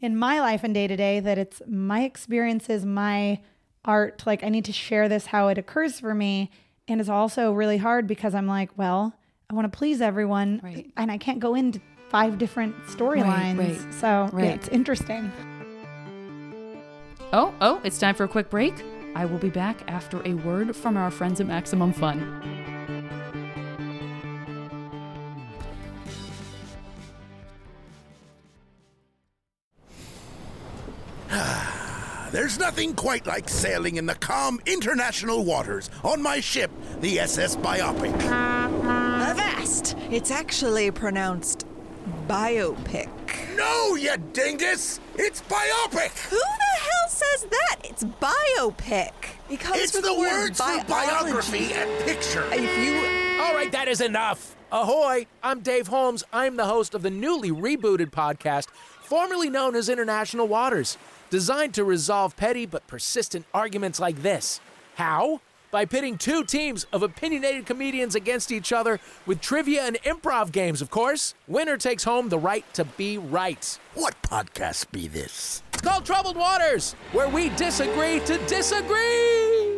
in 0.00 0.16
my 0.16 0.40
life 0.40 0.62
and 0.62 0.72
day 0.72 0.86
to 0.86 0.96
day 0.96 1.18
that 1.18 1.36
it's 1.36 1.60
my 1.66 2.04
experiences, 2.04 2.86
my 2.86 3.40
art. 3.84 4.22
Like 4.24 4.44
I 4.44 4.48
need 4.48 4.64
to 4.66 4.72
share 4.72 5.08
this 5.08 5.26
how 5.26 5.48
it 5.48 5.58
occurs 5.58 5.98
for 5.98 6.14
me. 6.14 6.50
And 6.86 7.00
it's 7.00 7.10
also 7.10 7.52
really 7.52 7.78
hard 7.78 8.06
because 8.06 8.34
I'm 8.34 8.46
like, 8.46 8.70
well, 8.78 9.14
I 9.50 9.54
want 9.54 9.70
to 9.70 9.76
please 9.76 10.00
everyone. 10.00 10.60
Right. 10.62 10.90
And 10.96 11.10
I 11.10 11.18
can't 11.18 11.40
go 11.40 11.56
into 11.56 11.80
five 12.08 12.38
different 12.38 12.74
storylines. 12.86 13.58
right. 13.58 13.94
So 13.94 14.30
yeah, 14.36 14.44
it's 14.52 14.68
interesting. 14.68 15.30
Oh, 17.32 17.54
oh, 17.60 17.80
it's 17.84 17.98
time 17.98 18.14
for 18.14 18.24
a 18.24 18.28
quick 18.28 18.48
break. 18.48 18.74
I 19.14 19.26
will 19.26 19.38
be 19.38 19.50
back 19.50 19.82
after 19.88 20.26
a 20.26 20.34
word 20.34 20.74
from 20.74 20.96
our 20.96 21.10
friends 21.10 21.40
at 21.40 21.46
Maximum 21.46 21.92
Fun. 21.92 22.40
There's 32.32 32.58
nothing 32.58 32.94
quite 32.94 33.26
like 33.26 33.48
sailing 33.48 33.96
in 33.96 34.06
the 34.06 34.14
calm 34.14 34.60
international 34.64 35.44
waters 35.44 35.90
on 36.04 36.22
my 36.22 36.40
ship, 36.40 36.70
the 37.00 37.20
SS 37.20 37.56
Biopic. 37.56 38.14
Avast! 38.22 39.96
It's 40.10 40.30
actually 40.30 40.90
pronounced 40.90 41.66
biopic. 42.28 43.08
No, 43.56 43.96
you 43.96 44.16
dingus! 44.32 45.00
It's 45.16 45.42
biopic! 45.42 46.16
Who 46.28 46.36
the 46.36 46.80
hell 46.80 47.08
says 47.08 47.46
that? 47.50 47.76
It's 47.84 48.04
biopic. 48.04 49.12
It 49.50 49.60
comes 49.60 49.80
It's 49.80 49.92
from 49.92 50.02
the, 50.02 50.14
word 50.14 50.42
words 50.42 50.60
for 50.60 50.84
biography 50.84 51.72
and 51.72 52.04
picture. 52.04 52.44
If 52.52 52.78
you 52.84 53.42
All 53.42 53.54
right, 53.54 53.70
that 53.72 53.88
is 53.88 54.00
enough. 54.00 54.54
Ahoy! 54.70 55.26
I'm 55.42 55.60
Dave 55.60 55.88
Holmes. 55.88 56.22
I'm 56.32 56.56
the 56.56 56.66
host 56.66 56.94
of 56.94 57.02
the 57.02 57.10
newly 57.10 57.50
rebooted 57.50 58.10
podcast, 58.10 58.68
formerly 59.02 59.48
known 59.48 59.74
as 59.74 59.88
International 59.88 60.46
Waters, 60.46 60.98
designed 61.30 61.74
to 61.74 61.84
resolve 61.84 62.36
petty 62.36 62.66
but 62.66 62.86
persistent 62.86 63.46
arguments 63.54 63.98
like 63.98 64.22
this. 64.22 64.60
How? 64.96 65.40
By 65.70 65.84
pitting 65.84 66.16
two 66.16 66.44
teams 66.44 66.84
of 66.94 67.02
opinionated 67.02 67.66
comedians 67.66 68.14
against 68.14 68.50
each 68.50 68.72
other 68.72 69.00
with 69.26 69.40
trivia 69.42 69.82
and 69.82 69.96
improv 70.02 70.50
games, 70.50 70.80
of 70.80 70.90
course. 70.90 71.34
Winner 71.46 71.76
takes 71.76 72.04
home 72.04 72.30
the 72.30 72.38
right 72.38 72.64
to 72.74 72.84
be 72.84 73.18
right. 73.18 73.78
What 73.94 74.20
podcast 74.22 74.90
be 74.92 75.08
this? 75.08 75.62
It's 75.74 75.82
called 75.82 76.06
Troubled 76.06 76.36
Waters, 76.36 76.94
where 77.12 77.28
we 77.28 77.50
disagree 77.50 78.20
to 78.20 78.38
disagree. 78.46 79.74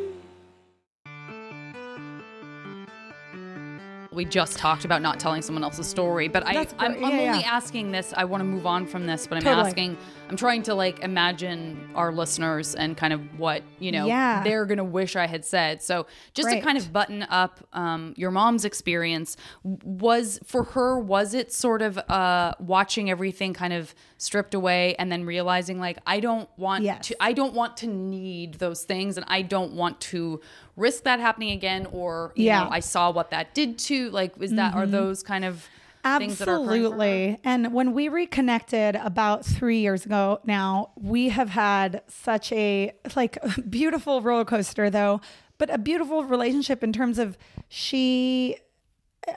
we 4.12 4.24
just 4.24 4.58
talked 4.58 4.84
about 4.84 5.00
not 5.02 5.20
telling 5.20 5.40
someone 5.40 5.62
else's 5.62 5.86
story, 5.86 6.26
but 6.26 6.44
I, 6.46 6.52
That's 6.52 6.74
I'm, 6.78 6.92
great. 6.94 7.04
I'm 7.04 7.10
Yeah, 7.12 7.26
only 7.30 7.40
yeah. 7.42 7.52
asking 7.52 7.92
this. 7.92 8.12
I 8.16 8.24
want 8.24 8.40
to 8.40 8.44
move 8.44 8.66
on 8.66 8.84
from 8.86 9.06
this, 9.06 9.26
but 9.26 9.36
I'm 9.36 9.42
Totally. 9.42 9.68
asking. 9.68 9.96
I'm 10.30 10.36
trying 10.36 10.62
to 10.62 10.74
like 10.74 11.00
imagine 11.00 11.90
our 11.96 12.12
listeners 12.12 12.76
and 12.76 12.96
kind 12.96 13.12
of 13.12 13.20
what 13.36 13.64
you 13.80 13.90
know 13.90 14.06
Yeah. 14.06 14.44
they're 14.44 14.64
gonna 14.64 14.84
wish 14.84 15.16
I 15.16 15.26
had 15.26 15.44
said. 15.44 15.82
So 15.82 16.06
just 16.34 16.48
to 16.50 16.60
kind 16.60 16.78
of 16.78 16.92
button 16.92 17.24
up 17.24 17.66
um, 17.72 18.14
your 18.16 18.30
mom's 18.30 18.64
experience 18.64 19.36
was 19.64 20.38
for 20.44 20.62
her. 20.62 21.00
Was 21.00 21.34
it 21.34 21.52
sort 21.52 21.82
of 21.82 21.98
uh, 21.98 22.52
watching 22.60 23.10
everything 23.10 23.52
kind 23.54 23.72
of 23.72 23.92
stripped 24.18 24.54
away 24.54 24.94
and 25.00 25.10
then 25.10 25.24
realizing 25.24 25.80
like 25.80 25.98
I 26.06 26.20
don't 26.20 26.48
want 26.56 26.84
Yes. 26.84 27.08
to. 27.08 27.16
I 27.20 27.32
don't 27.32 27.52
want 27.54 27.76
to 27.78 27.88
need 27.88 28.54
those 28.54 28.84
things, 28.84 29.16
and 29.16 29.26
I 29.28 29.42
don't 29.42 29.72
want 29.72 30.00
to 30.12 30.40
risk 30.76 31.02
that 31.04 31.18
happening 31.18 31.50
again. 31.50 31.86
Or 31.90 32.32
you 32.36 32.44
Yeah. 32.46 32.62
know, 32.64 32.70
I 32.70 32.78
saw 32.80 33.10
what 33.10 33.30
that 33.30 33.52
did 33.52 33.78
to. 33.80 34.10
Like, 34.10 34.34
is 34.40 34.52
that 34.52 34.74
are 34.74 34.86
those 34.86 35.24
kind 35.24 35.44
of 35.44 35.66
Absolutely. 36.04 37.38
And 37.44 37.72
when 37.72 37.92
we 37.92 38.08
reconnected 38.08 38.96
about 38.96 39.44
three 39.44 39.80
years 39.80 40.06
ago 40.06 40.40
now, 40.44 40.92
we 40.96 41.28
have 41.28 41.50
had 41.50 42.02
such 42.08 42.52
a 42.52 42.92
like 43.16 43.38
beautiful 43.70 44.22
roller 44.22 44.44
coaster 44.44 44.88
though, 44.88 45.20
but 45.58 45.68
a 45.70 45.78
beautiful 45.78 46.24
relationship 46.24 46.82
in 46.82 46.92
terms 46.92 47.18
of 47.18 47.36
she 47.68 48.56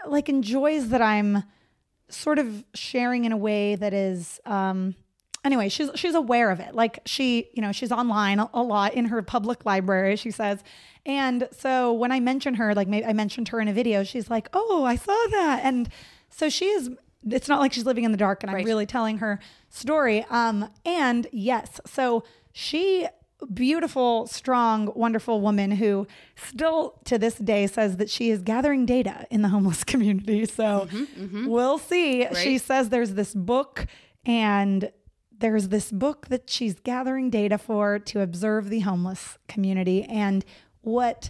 like 0.08 0.30
enjoys 0.30 0.90
that 0.90 1.02
I'm 1.02 1.44
sort 2.08 2.40
of 2.40 2.64
sharing 2.74 3.26
in 3.26 3.32
a 3.32 3.38
way 3.38 3.76
that 3.76 3.94
is 3.94 4.40
um 4.46 4.96
anyway 5.44 5.68
she's 5.68 5.90
she's 5.96 6.16
aware 6.16 6.50
of 6.50 6.62
it. 6.62 6.74
Like 6.74 7.00
she 7.06 7.50
you 7.54 7.62
know 7.62 7.74
she's 7.74 7.92
online 7.92 8.40
a, 8.40 8.50
a 8.54 8.62
lot 8.62 8.94
in 8.94 9.06
her 9.06 9.22
public 9.22 9.66
library 9.66 10.16
she 10.16 10.32
says. 10.32 10.64
And 11.06 11.50
so 11.52 11.92
when 11.92 12.14
i 12.14 12.22
mention 12.22 12.54
her 12.54 12.74
like 12.74 12.88
maybe 12.88 13.06
i 13.06 13.12
mentioned 13.12 13.50
her 13.50 13.60
in 13.60 13.68
a 13.68 13.74
video 13.74 14.06
she's 14.06 14.30
like 14.30 14.48
oh 14.54 14.86
i 14.86 14.96
saw 14.96 15.26
that. 15.32 15.62
And 15.66 15.90
so 16.34 16.50
she 16.50 16.66
is 16.66 16.90
it's 17.30 17.48
not 17.48 17.60
like 17.60 17.72
she's 17.72 17.86
living 17.86 18.04
in 18.04 18.12
the 18.12 18.18
dark 18.18 18.44
and 18.44 18.50
i'm 18.52 18.58
really 18.66 18.86
telling 18.86 19.20
her 19.20 19.40
story 19.70 20.26
um 20.30 20.70
and 20.86 21.28
yes 21.32 21.80
so 21.86 22.24
she 22.52 23.08
beautiful 23.54 24.28
strong 24.28 24.92
wonderful 24.96 25.42
woman 25.42 25.72
who 25.72 26.08
still 26.36 27.00
to 27.06 27.18
this 27.18 27.36
day 27.36 27.68
says 27.68 27.98
that 27.98 28.10
she 28.10 28.30
is 28.30 28.42
gathering 28.42 28.86
data 28.86 29.26
in 29.30 29.42
the 29.42 29.50
homeless 29.50 29.84
community. 29.94 30.46
So 30.46 30.88
we'll 31.46 31.78
see. 31.78 32.26
She 32.36 32.58
says 32.58 32.90
there's 32.90 33.14
this 33.16 33.34
book 33.34 33.86
and 34.26 34.92
there's 35.38 35.70
this 35.70 35.92
book 35.92 36.28
that 36.28 36.50
she's 36.50 36.80
gathering 36.80 37.30
data 37.30 37.58
for 37.58 38.00
to 38.00 38.22
observe 38.22 38.70
the 38.70 38.80
homeless 38.82 39.38
community. 39.48 40.04
And 40.04 40.46
what 40.82 41.30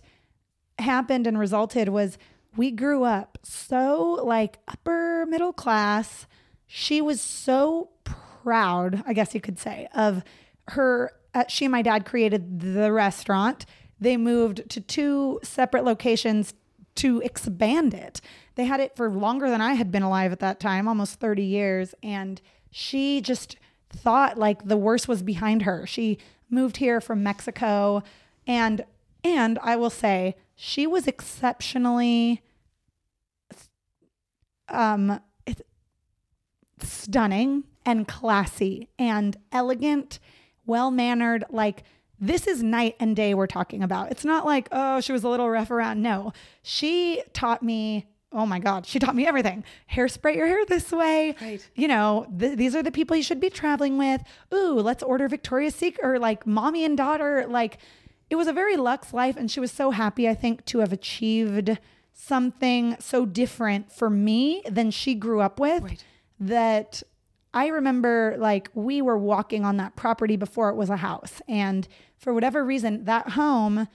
happened 0.78 1.26
and 1.26 1.40
resulted 1.40 1.90
was 1.90 2.18
we 2.56 2.72
grew 2.72 3.04
up 3.04 3.38
so 3.44 4.20
like 4.24 4.60
upper 4.68 5.26
middle 5.28 5.54
class. 5.54 6.28
She 6.68 7.02
was 7.02 7.22
so 7.22 7.90
proud, 8.04 9.04
I 9.06 9.14
guess 9.14 9.34
you 9.34 9.42
could 9.42 9.60
say, 9.60 9.88
of 9.94 10.24
her. 10.70 11.12
Uh, 11.34 11.46
she 11.48 11.66
and 11.66 11.72
my 11.72 11.82
dad 11.82 12.06
created 12.06 12.60
the 12.60 12.92
restaurant. 12.92 13.66
They 14.00 14.18
moved 14.18 14.70
to 14.70 14.82
two 14.82 15.40
separate 15.44 15.84
locations 15.84 16.54
to 16.96 17.22
expand 17.22 17.94
it. 17.94 18.22
They 18.56 18.66
had 18.66 18.80
it 18.80 18.96
for 18.96 19.10
longer 19.10 19.50
than 19.50 19.62
I 19.62 19.74
had 19.74 19.92
been 19.92 20.04
alive 20.04 20.32
at 20.32 20.40
that 20.42 20.60
time, 20.60 20.88
almost 20.88 21.20
30 21.20 21.44
years. 21.44 21.96
And 22.04 22.40
she 22.70 23.22
just 23.22 23.56
thought 23.90 24.38
like 24.38 24.66
the 24.66 24.78
worst 24.78 25.08
was 25.08 25.24
behind 25.24 25.64
her. 25.64 25.88
She 25.88 26.20
moved 26.50 26.78
here 26.78 27.02
from 27.02 27.24
Mexico 27.24 28.04
and 28.46 28.84
and 29.24 29.60
I 29.62 29.76
will 29.76 29.90
say 29.90 30.36
she 30.56 30.88
was 30.88 31.08
exceptionally 31.08 32.42
um 34.70 35.20
stunning 36.80 37.64
and 37.86 38.08
classy 38.08 38.90
and 38.98 39.38
elegant, 39.52 40.20
well-mannered 40.66 41.46
like 41.50 41.84
this 42.20 42.48
is 42.48 42.64
night 42.64 42.96
and 43.00 43.16
day 43.16 43.34
we're 43.34 43.48
talking 43.48 43.84
about. 43.84 44.10
It's 44.10 44.24
not 44.24 44.46
like, 44.46 44.70
oh, 44.72 45.02
she 45.02 45.12
was 45.12 45.26
a 45.26 45.30
little 45.30 45.50
rough 45.50 45.72
around. 45.72 46.02
No. 46.02 46.32
She 46.62 47.22
taught 47.34 47.62
me 47.62 48.08
Oh 48.36 48.48
my 48.48 48.58
God, 48.58 48.88
she 48.88 48.98
taught 48.98 49.16
me 49.16 49.28
everything. 49.28 49.64
Hairspray 49.92 50.36
your 50.36 50.48
hair 50.48 50.66
this 50.66 50.92
way. 50.92 51.36
Right. 51.40 51.70
You 51.76 51.88
know, 51.88 52.26
th- 52.40 52.58
these 52.58 52.76
are 52.76 52.82
the 52.82 52.92
people 52.92 53.16
you 53.16 53.22
should 53.22 53.40
be 53.40 53.52
traveling 53.52 53.98
with. 54.00 54.24
Ooh, 54.52 54.80
let's 54.80 55.04
order 55.04 55.28
Victoria's 55.28 55.76
Secret 55.76 56.04
or 56.04 56.18
like 56.18 56.48
mommy 56.48 56.84
and 56.84 56.98
daughter. 56.98 57.46
Like, 57.48 57.78
it 58.34 58.36
was 58.36 58.48
a 58.48 58.54
very 58.54 58.76
luxe 58.76 59.14
life. 59.14 59.38
And 59.38 59.52
she 59.52 59.60
was 59.60 59.72
so 59.72 59.92
happy, 59.92 60.28
I 60.28 60.34
think, 60.34 60.66
to 60.66 60.80
have 60.80 60.92
achieved 60.92 61.78
something 62.14 62.96
so 63.00 63.28
different 63.28 63.92
for 63.92 64.10
me 64.10 64.64
than 64.68 64.90
she 64.90 65.14
grew 65.14 65.40
up 65.40 65.60
with 65.60 66.04
that 66.40 67.04
I 67.54 67.68
remember 67.68 68.36
like 68.40 68.72
we 68.74 69.04
were 69.04 69.20
walking 69.20 69.64
on 69.64 69.78
that 69.78 69.96
property 69.96 70.36
before 70.36 70.70
it 70.70 70.76
was 70.76 70.90
a 70.90 70.98
house. 70.98 71.44
And 71.48 71.88
for 72.18 72.34
whatever 72.34 72.66
reason, 72.66 73.06
that 73.06 73.30
home, 73.30 73.88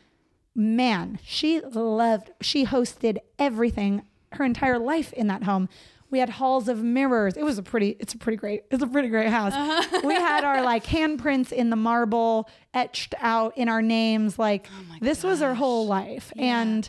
man, 0.54 1.18
she 1.24 1.58
loved, 1.60 2.30
she 2.40 2.64
hosted 2.64 3.18
everything 3.40 4.04
her 4.34 4.44
entire 4.44 4.78
life 4.78 5.12
in 5.14 5.26
that 5.26 5.42
home. 5.42 5.68
We 6.10 6.18
had 6.18 6.30
halls 6.30 6.68
of 6.68 6.82
mirrors. 6.82 7.36
It 7.36 7.44
was 7.44 7.58
a 7.58 7.62
pretty, 7.62 7.96
it's 8.00 8.14
a 8.14 8.18
pretty 8.18 8.36
great, 8.36 8.64
it's 8.70 8.82
a 8.82 8.86
pretty 8.86 9.08
great 9.08 9.28
house. 9.28 9.52
Uh-huh. 9.52 10.00
We 10.04 10.14
had 10.14 10.44
our 10.44 10.62
like 10.62 10.84
handprints 10.84 11.52
in 11.52 11.70
the 11.70 11.76
marble 11.76 12.48
etched 12.72 13.14
out 13.18 13.56
in 13.58 13.68
our 13.68 13.82
names. 13.82 14.38
Like 14.38 14.68
oh 14.70 14.96
this 15.00 15.22
was 15.22 15.40
her 15.40 15.54
whole 15.54 15.86
life. 15.86 16.32
And, 16.36 16.88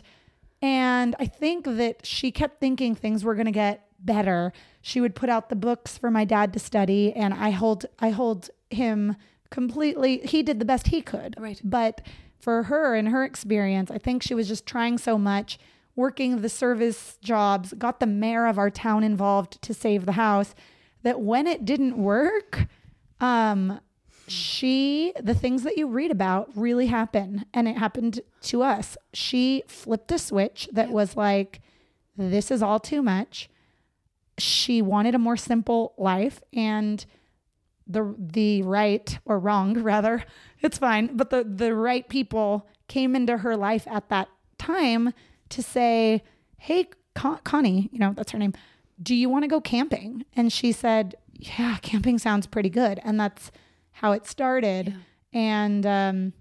and 0.62 1.16
I 1.18 1.26
think 1.26 1.64
that 1.64 2.06
she 2.06 2.30
kept 2.30 2.60
thinking 2.60 2.94
things 2.94 3.24
were 3.24 3.34
going 3.34 3.46
to 3.46 3.52
get 3.52 3.86
better. 3.98 4.52
She 4.80 5.00
would 5.00 5.14
put 5.14 5.28
out 5.28 5.48
the 5.48 5.56
books 5.56 5.98
for 5.98 6.10
my 6.10 6.24
dad 6.24 6.52
to 6.54 6.58
study 6.58 7.12
and 7.12 7.34
I 7.34 7.50
hold 7.50 7.86
I 7.98 8.10
hold 8.10 8.50
him 8.70 9.16
completely 9.50 10.18
he 10.18 10.42
did 10.42 10.58
the 10.58 10.64
best 10.64 10.88
he 10.88 11.02
could. 11.02 11.34
Right. 11.38 11.60
But 11.62 12.00
for 12.38 12.64
her 12.64 12.94
and 12.94 13.08
her 13.08 13.24
experience, 13.24 13.90
I 13.90 13.98
think 13.98 14.22
she 14.22 14.34
was 14.34 14.48
just 14.48 14.64
trying 14.66 14.96
so 14.98 15.18
much, 15.18 15.58
working 15.96 16.40
the 16.40 16.48
service 16.48 17.18
jobs, 17.22 17.74
got 17.74 18.00
the 18.00 18.06
mayor 18.06 18.46
of 18.46 18.58
our 18.58 18.70
town 18.70 19.04
involved 19.04 19.60
to 19.62 19.74
save 19.74 20.06
the 20.06 20.12
house 20.12 20.54
that 21.02 21.20
when 21.20 21.46
it 21.46 21.64
didn't 21.64 21.96
work, 21.96 22.66
um 23.20 23.80
she 24.30 25.12
the 25.20 25.34
things 25.34 25.64
that 25.64 25.76
you 25.76 25.88
read 25.88 26.12
about 26.12 26.48
really 26.54 26.86
happen 26.86 27.44
and 27.52 27.66
it 27.66 27.76
happened 27.76 28.20
to 28.42 28.62
us. 28.62 28.96
She 29.12 29.64
flipped 29.66 30.12
a 30.12 30.18
switch 30.18 30.68
that 30.72 30.90
was 30.90 31.16
like 31.16 31.60
this 32.16 32.50
is 32.50 32.62
all 32.62 32.78
too 32.78 33.02
much. 33.02 33.48
She 34.38 34.82
wanted 34.82 35.14
a 35.14 35.18
more 35.18 35.36
simple 35.36 35.94
life 35.98 36.40
and 36.52 37.04
the 37.86 38.14
the 38.16 38.62
right 38.62 39.18
or 39.24 39.38
wrong 39.38 39.74
rather 39.82 40.24
it's 40.60 40.78
fine 40.78 41.16
but 41.16 41.30
the 41.30 41.42
the 41.42 41.74
right 41.74 42.08
people 42.08 42.68
came 42.86 43.16
into 43.16 43.38
her 43.38 43.56
life 43.56 43.86
at 43.88 44.08
that 44.10 44.28
time 44.58 45.12
to 45.50 45.62
say 45.62 46.22
hey 46.58 46.88
Con- 47.14 47.40
Connie 47.44 47.88
you 47.92 47.98
know 47.98 48.12
that's 48.16 48.32
her 48.32 48.38
name 48.38 48.54
do 49.02 49.14
you 49.14 49.28
want 49.28 49.44
to 49.44 49.48
go 49.48 49.60
camping 49.60 50.24
and 50.34 50.52
she 50.52 50.72
said 50.72 51.14
yeah 51.34 51.76
camping 51.82 52.18
sounds 52.18 52.46
pretty 52.46 52.70
good 52.70 53.00
and 53.04 53.18
that's 53.20 53.50
how 53.92 54.12
it 54.12 54.26
started 54.26 54.94
and 55.32 55.84
um 55.86 56.32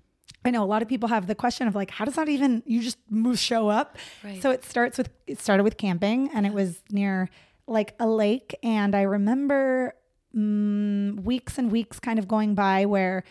I 0.46 0.52
know 0.52 0.64
a 0.64 0.66
lot 0.66 0.82
of 0.82 0.88
people 0.88 1.10
have 1.10 1.28
the 1.28 1.36
question 1.36 1.68
of 1.68 1.76
like, 1.76 1.92
how 1.92 2.06
does 2.06 2.16
that 2.16 2.30
even? 2.30 2.64
You 2.66 2.82
just 2.82 2.98
move, 3.10 3.38
show 3.38 3.68
up. 3.68 3.98
So 4.40 4.52
it 4.52 4.64
starts 4.64 4.98
with 4.98 5.10
it 5.28 5.40
started 5.40 5.64
with 5.64 5.76
camping, 5.76 6.30
and 6.34 6.46
it 6.46 6.54
was 6.54 6.82
near 6.92 7.30
like 7.68 7.94
a 8.00 8.08
lake. 8.08 8.56
And 8.64 8.96
I 8.96 9.02
remember 9.02 9.94
mm, 10.36 11.22
weeks 11.22 11.58
and 11.58 11.70
weeks 11.70 12.00
kind 12.00 12.18
of 12.20 12.28
going 12.28 12.56
by 12.56 12.86
where, 12.86 13.26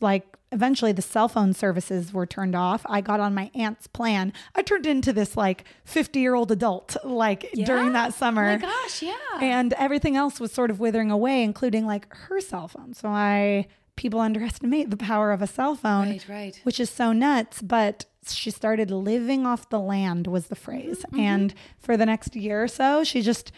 like, 0.00 0.37
eventually 0.52 0.92
the 0.92 1.02
cell 1.02 1.28
phone 1.28 1.52
services 1.52 2.12
were 2.12 2.26
turned 2.26 2.54
off. 2.54 2.84
I 2.88 3.00
got 3.00 3.20
on 3.20 3.34
my 3.34 3.50
aunt's 3.54 3.86
plan. 3.86 4.32
I 4.54 4.62
turned 4.62 4.86
into 4.86 5.12
this 5.12 5.36
like 5.36 5.64
fifty 5.84 6.20
year 6.20 6.34
old 6.34 6.50
adult 6.50 6.96
like 7.04 7.50
during 7.52 7.92
that 7.92 8.14
summer. 8.14 8.48
Oh 8.50 8.56
my 8.56 8.58
gosh, 8.58 9.02
yeah. 9.02 9.14
And 9.40 9.72
everything 9.74 10.16
else 10.16 10.40
was 10.40 10.52
sort 10.52 10.70
of 10.70 10.80
withering 10.80 11.10
away, 11.10 11.42
including 11.42 11.86
like 11.86 12.12
her 12.14 12.40
cell 12.40 12.68
phone. 12.68 12.94
So 12.94 13.08
I 13.08 13.66
people 13.96 14.20
underestimate 14.20 14.90
the 14.90 14.96
power 14.96 15.32
of 15.32 15.42
a 15.42 15.46
cell 15.46 15.74
phone, 15.74 16.10
Right, 16.10 16.28
right. 16.28 16.60
which 16.62 16.78
is 16.78 16.88
so 16.88 17.12
nuts. 17.12 17.60
But 17.62 18.04
she 18.30 18.50
started 18.50 18.90
living 18.90 19.44
off 19.46 19.68
the 19.70 19.80
land 19.80 20.26
was 20.28 20.46
the 20.46 20.54
phrase, 20.56 20.98
Mm-hmm, 21.06 21.20
and 21.20 21.54
for 21.78 21.96
the 21.96 22.06
next 22.06 22.36
year 22.36 22.62
or 22.62 22.68
so, 22.68 23.02
she 23.04 23.22
just 23.22 23.50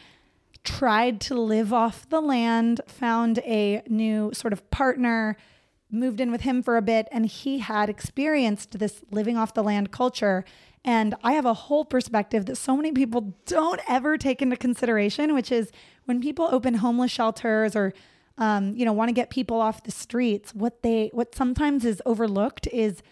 tried 0.62 1.20
to 1.22 1.34
live 1.34 1.72
off 1.72 2.08
the 2.08 2.20
land, 2.20 2.80
found 2.86 3.38
a 3.40 3.82
new 3.88 4.30
sort 4.34 4.52
of 4.52 4.70
partner, 4.70 5.36
moved 5.90 6.20
in 6.20 6.30
with 6.30 6.42
him 6.42 6.62
for 6.62 6.76
a 6.76 6.82
bit, 6.82 7.08
and 7.10 7.26
he 7.26 7.58
had 7.58 7.88
experienced 7.88 8.78
this 8.78 9.02
living 9.10 9.36
off 9.36 9.54
the 9.54 9.62
land 9.62 9.90
culture. 9.90 10.44
And 10.84 11.14
I 11.22 11.32
have 11.32 11.44
a 11.44 11.54
whole 11.54 11.84
perspective 11.84 12.46
that 12.46 12.56
so 12.56 12.76
many 12.76 12.92
people 12.92 13.34
don't 13.46 13.80
ever 13.88 14.16
take 14.16 14.40
into 14.40 14.56
consideration, 14.56 15.34
which 15.34 15.52
is 15.52 15.70
when 16.06 16.20
people 16.20 16.48
open 16.50 16.74
homeless 16.74 17.10
shelters 17.10 17.76
or 17.76 17.92
um, 18.38 18.74
you 18.74 18.86
know 18.86 18.92
want 18.92 19.10
to 19.10 19.12
get 19.12 19.28
people 19.28 19.60
off 19.60 19.82
the 19.82 19.90
streets, 19.90 20.54
what 20.54 20.82
they 20.82 21.10
what 21.12 21.34
sometimes 21.34 21.84
is 21.84 22.00
overlooked 22.06 22.66
is 22.68 23.02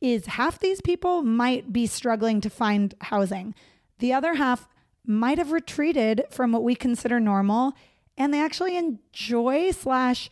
is 0.00 0.26
half 0.26 0.58
these 0.60 0.80
people 0.80 1.22
might 1.22 1.72
be 1.72 1.86
struggling 1.86 2.40
to 2.42 2.50
find 2.50 2.94
housing. 3.00 3.54
The 3.98 4.12
other 4.12 4.34
half 4.34 4.68
might 5.04 5.38
have 5.38 5.50
retreated 5.50 6.24
from 6.30 6.52
what 6.52 6.62
we 6.62 6.74
consider 6.74 7.18
normal 7.18 7.74
and 8.20 8.34
they 8.34 8.40
actually 8.40 8.76
enjoy 8.76 9.70
slash 9.70 10.30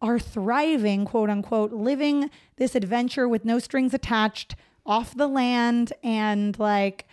are 0.00 0.18
thriving 0.18 1.04
quote 1.04 1.30
unquote 1.30 1.72
living 1.72 2.30
this 2.56 2.74
adventure 2.74 3.28
with 3.28 3.44
no 3.44 3.58
strings 3.58 3.92
attached 3.92 4.54
off 4.86 5.16
the 5.16 5.26
land 5.26 5.92
and 6.02 6.58
like 6.58 7.06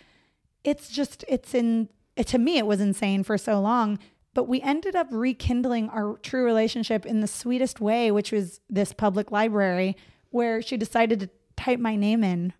it's 0.64 0.88
just 0.88 1.24
it's 1.28 1.54
in 1.54 1.88
it, 2.16 2.26
to 2.26 2.38
me 2.38 2.58
it 2.58 2.66
was 2.66 2.80
insane 2.80 3.22
for 3.22 3.36
so 3.36 3.60
long. 3.60 3.98
But 4.34 4.48
we 4.48 4.60
ended 4.60 4.94
up 4.94 5.08
rekindling 5.10 5.88
our 5.88 6.18
true 6.18 6.44
relationship 6.44 7.06
in 7.06 7.20
the 7.20 7.26
sweetest 7.26 7.80
way 7.80 8.10
which 8.10 8.32
was 8.32 8.60
this 8.68 8.92
public 8.92 9.30
library 9.30 9.96
where 10.30 10.62
she 10.62 10.76
decided 10.76 11.20
to 11.20 11.30
type 11.56 11.78
my 11.78 11.96
name 11.96 12.22
in 12.22 12.52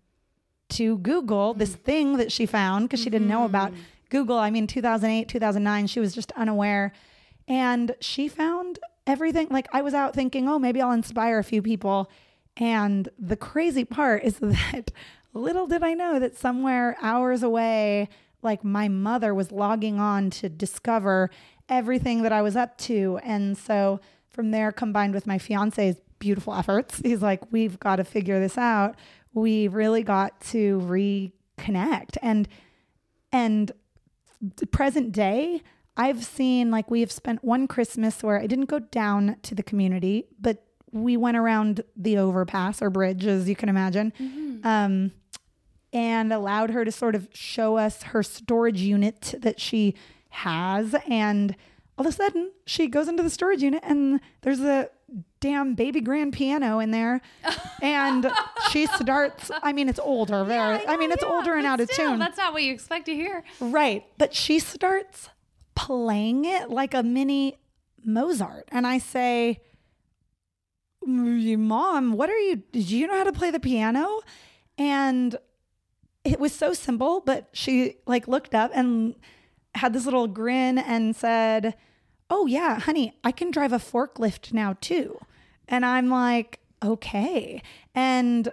to 0.69 0.97
google 0.97 1.53
this 1.53 1.75
mm. 1.75 1.81
thing 1.81 2.17
that 2.17 2.31
she 2.31 2.45
found 2.45 2.85
because 2.89 3.01
she 3.01 3.09
didn't 3.09 3.27
know 3.27 3.37
mm-hmm. 3.37 3.55
about 3.55 3.73
google 4.09 4.37
i 4.37 4.49
mean 4.49 4.67
2008 4.67 5.29
2009 5.29 5.87
she 5.87 5.99
was 5.99 6.13
just 6.13 6.31
unaware. 6.33 6.91
And 7.47 7.95
she 8.01 8.27
found 8.27 8.79
everything 9.07 9.47
like 9.49 9.67
i 9.73 9.81
was 9.81 9.95
out 9.95 10.13
thinking 10.13 10.47
oh 10.47 10.59
maybe 10.59 10.79
i'll 10.79 10.91
inspire 10.91 11.39
a 11.39 11.43
few 11.43 11.61
people 11.61 12.09
and 12.57 13.09
the 13.17 13.35
crazy 13.35 13.85
part 13.85 14.23
is 14.23 14.39
that 14.41 14.91
little 15.33 15.67
did 15.67 15.83
I 15.83 15.93
know 15.93 16.19
that 16.19 16.35
somewhere 16.35 16.97
hours 17.01 17.43
away, 17.43 18.09
like 18.41 18.63
my 18.63 18.87
mother 18.87 19.33
was 19.33 19.51
logging 19.51 19.99
on 19.99 20.29
to 20.31 20.49
discover 20.49 21.29
everything 21.69 22.23
that 22.23 22.31
I 22.31 22.41
was 22.41 22.55
up 22.55 22.77
to. 22.79 23.19
And 23.23 23.57
so 23.57 23.99
from 24.29 24.51
there, 24.51 24.71
combined 24.71 25.13
with 25.13 25.27
my 25.27 25.37
fiance's 25.37 25.97
beautiful 26.19 26.53
efforts, 26.53 26.99
he's 27.03 27.21
like, 27.21 27.51
we've 27.51 27.79
got 27.79 27.97
to 27.97 28.03
figure 28.03 28.39
this 28.39 28.57
out. 28.57 28.95
We 29.33 29.67
really 29.67 30.03
got 30.03 30.39
to 30.41 30.79
reconnect. 30.79 32.17
And, 32.21 32.47
and 33.31 33.71
present 34.71 35.11
day, 35.11 35.61
I've 35.97 36.23
seen 36.23 36.69
like 36.69 36.89
we 36.91 36.99
have 37.01 37.11
spent 37.11 37.43
one 37.43 37.67
Christmas 37.67 38.21
where 38.21 38.39
I 38.39 38.45
didn't 38.45 38.65
go 38.65 38.79
down 38.79 39.37
to 39.41 39.55
the 39.55 39.63
community, 39.63 40.25
but 40.39 40.63
we 40.91 41.17
went 41.17 41.35
around 41.35 41.83
the 41.95 42.17
overpass 42.17 42.81
or 42.81 42.89
bridge, 42.89 43.25
as 43.25 43.49
you 43.49 43.55
can 43.55 43.67
imagine, 43.67 44.13
um, 44.63 45.11
and 45.91 46.31
allowed 46.31 46.69
her 46.69 46.85
to 46.85 46.91
sort 46.91 47.15
of 47.15 47.27
show 47.33 47.77
us 47.77 48.03
her 48.03 48.23
storage 48.23 48.79
unit 48.79 49.33
that 49.39 49.59
she 49.59 49.95
has. 50.29 50.95
And 51.09 51.55
all 51.97 52.05
of 52.05 52.13
a 52.13 52.15
sudden, 52.15 52.51
she 52.65 52.87
goes 52.87 53.07
into 53.07 53.23
the 53.23 53.29
storage 53.29 53.63
unit, 53.63 53.83
and 53.83 54.19
there's 54.41 54.61
a 54.61 54.89
damn 55.39 55.75
baby 55.75 56.01
grand 56.01 56.33
piano 56.33 56.79
in 56.79 56.91
there. 56.91 57.21
and 57.81 58.31
she 58.69 58.85
starts, 58.85 59.49
I 59.63 59.73
mean, 59.73 59.89
it's 59.89 59.99
older, 59.99 60.43
very, 60.43 60.85
I, 60.87 60.95
mean, 60.97 61.11
it's 61.11 61.23
older 61.23 61.55
and 61.55 61.65
out 61.65 61.79
of 61.79 61.89
tune. 61.89 62.19
That's 62.19 62.37
not 62.37 62.53
what 62.53 62.63
you 62.63 62.73
expect 62.73 63.07
to 63.07 63.15
hear. 63.15 63.43
Right. 63.59 64.05
But 64.17 64.33
she 64.35 64.59
starts 64.59 65.29
playing 65.77 66.43
it 66.45 66.71
like 66.71 66.95
a 66.95 67.03
mini 67.03 67.55
Mozart. 68.03 68.67
And 68.69 68.87
I 68.87 68.97
say, 68.97 69.61
mm, 71.07 71.59
Mom, 71.59 72.13
what 72.13 72.31
are 72.31 72.37
you? 72.39 72.57
Do 72.71 72.79
you 72.79 73.05
know 73.05 73.15
how 73.17 73.23
to 73.23 73.31
play 73.31 73.51
the 73.51 73.59
piano? 73.59 74.21
And 74.79 75.37
it 76.23 76.39
was 76.39 76.51
so 76.51 76.73
simple, 76.73 77.21
but 77.21 77.49
she 77.53 77.97
like 78.07 78.27
looked 78.27 78.55
up 78.55 78.71
and 78.73 79.15
had 79.75 79.93
this 79.93 80.05
little 80.05 80.27
grin 80.27 80.79
and 80.79 81.15
said, 81.15 81.75
Oh, 82.29 82.47
yeah, 82.47 82.79
honey, 82.79 83.13
I 83.23 83.31
can 83.31 83.51
drive 83.51 83.71
a 83.71 83.77
forklift 83.77 84.51
now 84.51 84.75
too. 84.81 85.19
And 85.67 85.85
I'm 85.85 86.09
like, 86.09 86.59
Okay. 86.83 87.61
And 87.93 88.51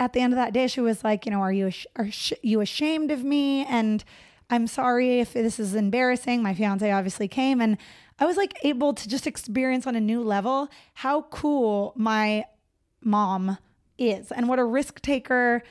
at 0.00 0.12
the 0.14 0.20
end 0.20 0.32
of 0.32 0.36
that 0.38 0.52
day, 0.54 0.66
she 0.66 0.80
was 0.80 1.04
like, 1.04 1.26
You 1.26 1.32
know, 1.32 1.40
are 1.40 1.52
you, 1.52 1.66
ash- 1.66 1.86
are 1.96 2.10
sh- 2.10 2.32
you 2.42 2.62
ashamed 2.62 3.10
of 3.10 3.22
me? 3.22 3.66
And 3.66 4.02
I'm 4.50 4.66
sorry 4.66 5.20
if 5.20 5.32
this 5.32 5.58
is 5.58 5.74
embarrassing. 5.74 6.42
My 6.42 6.54
fiance 6.54 6.90
obviously 6.90 7.28
came 7.28 7.60
and 7.60 7.78
I 8.18 8.26
was 8.26 8.36
like 8.36 8.54
able 8.62 8.94
to 8.94 9.08
just 9.08 9.26
experience 9.26 9.86
on 9.86 9.96
a 9.96 10.00
new 10.00 10.22
level 10.22 10.68
how 10.94 11.22
cool 11.22 11.92
my 11.96 12.44
mom 13.00 13.58
is 13.98 14.32
and 14.32 14.48
what 14.48 14.58
a 14.58 14.64
risk 14.64 15.00
taker 15.00 15.62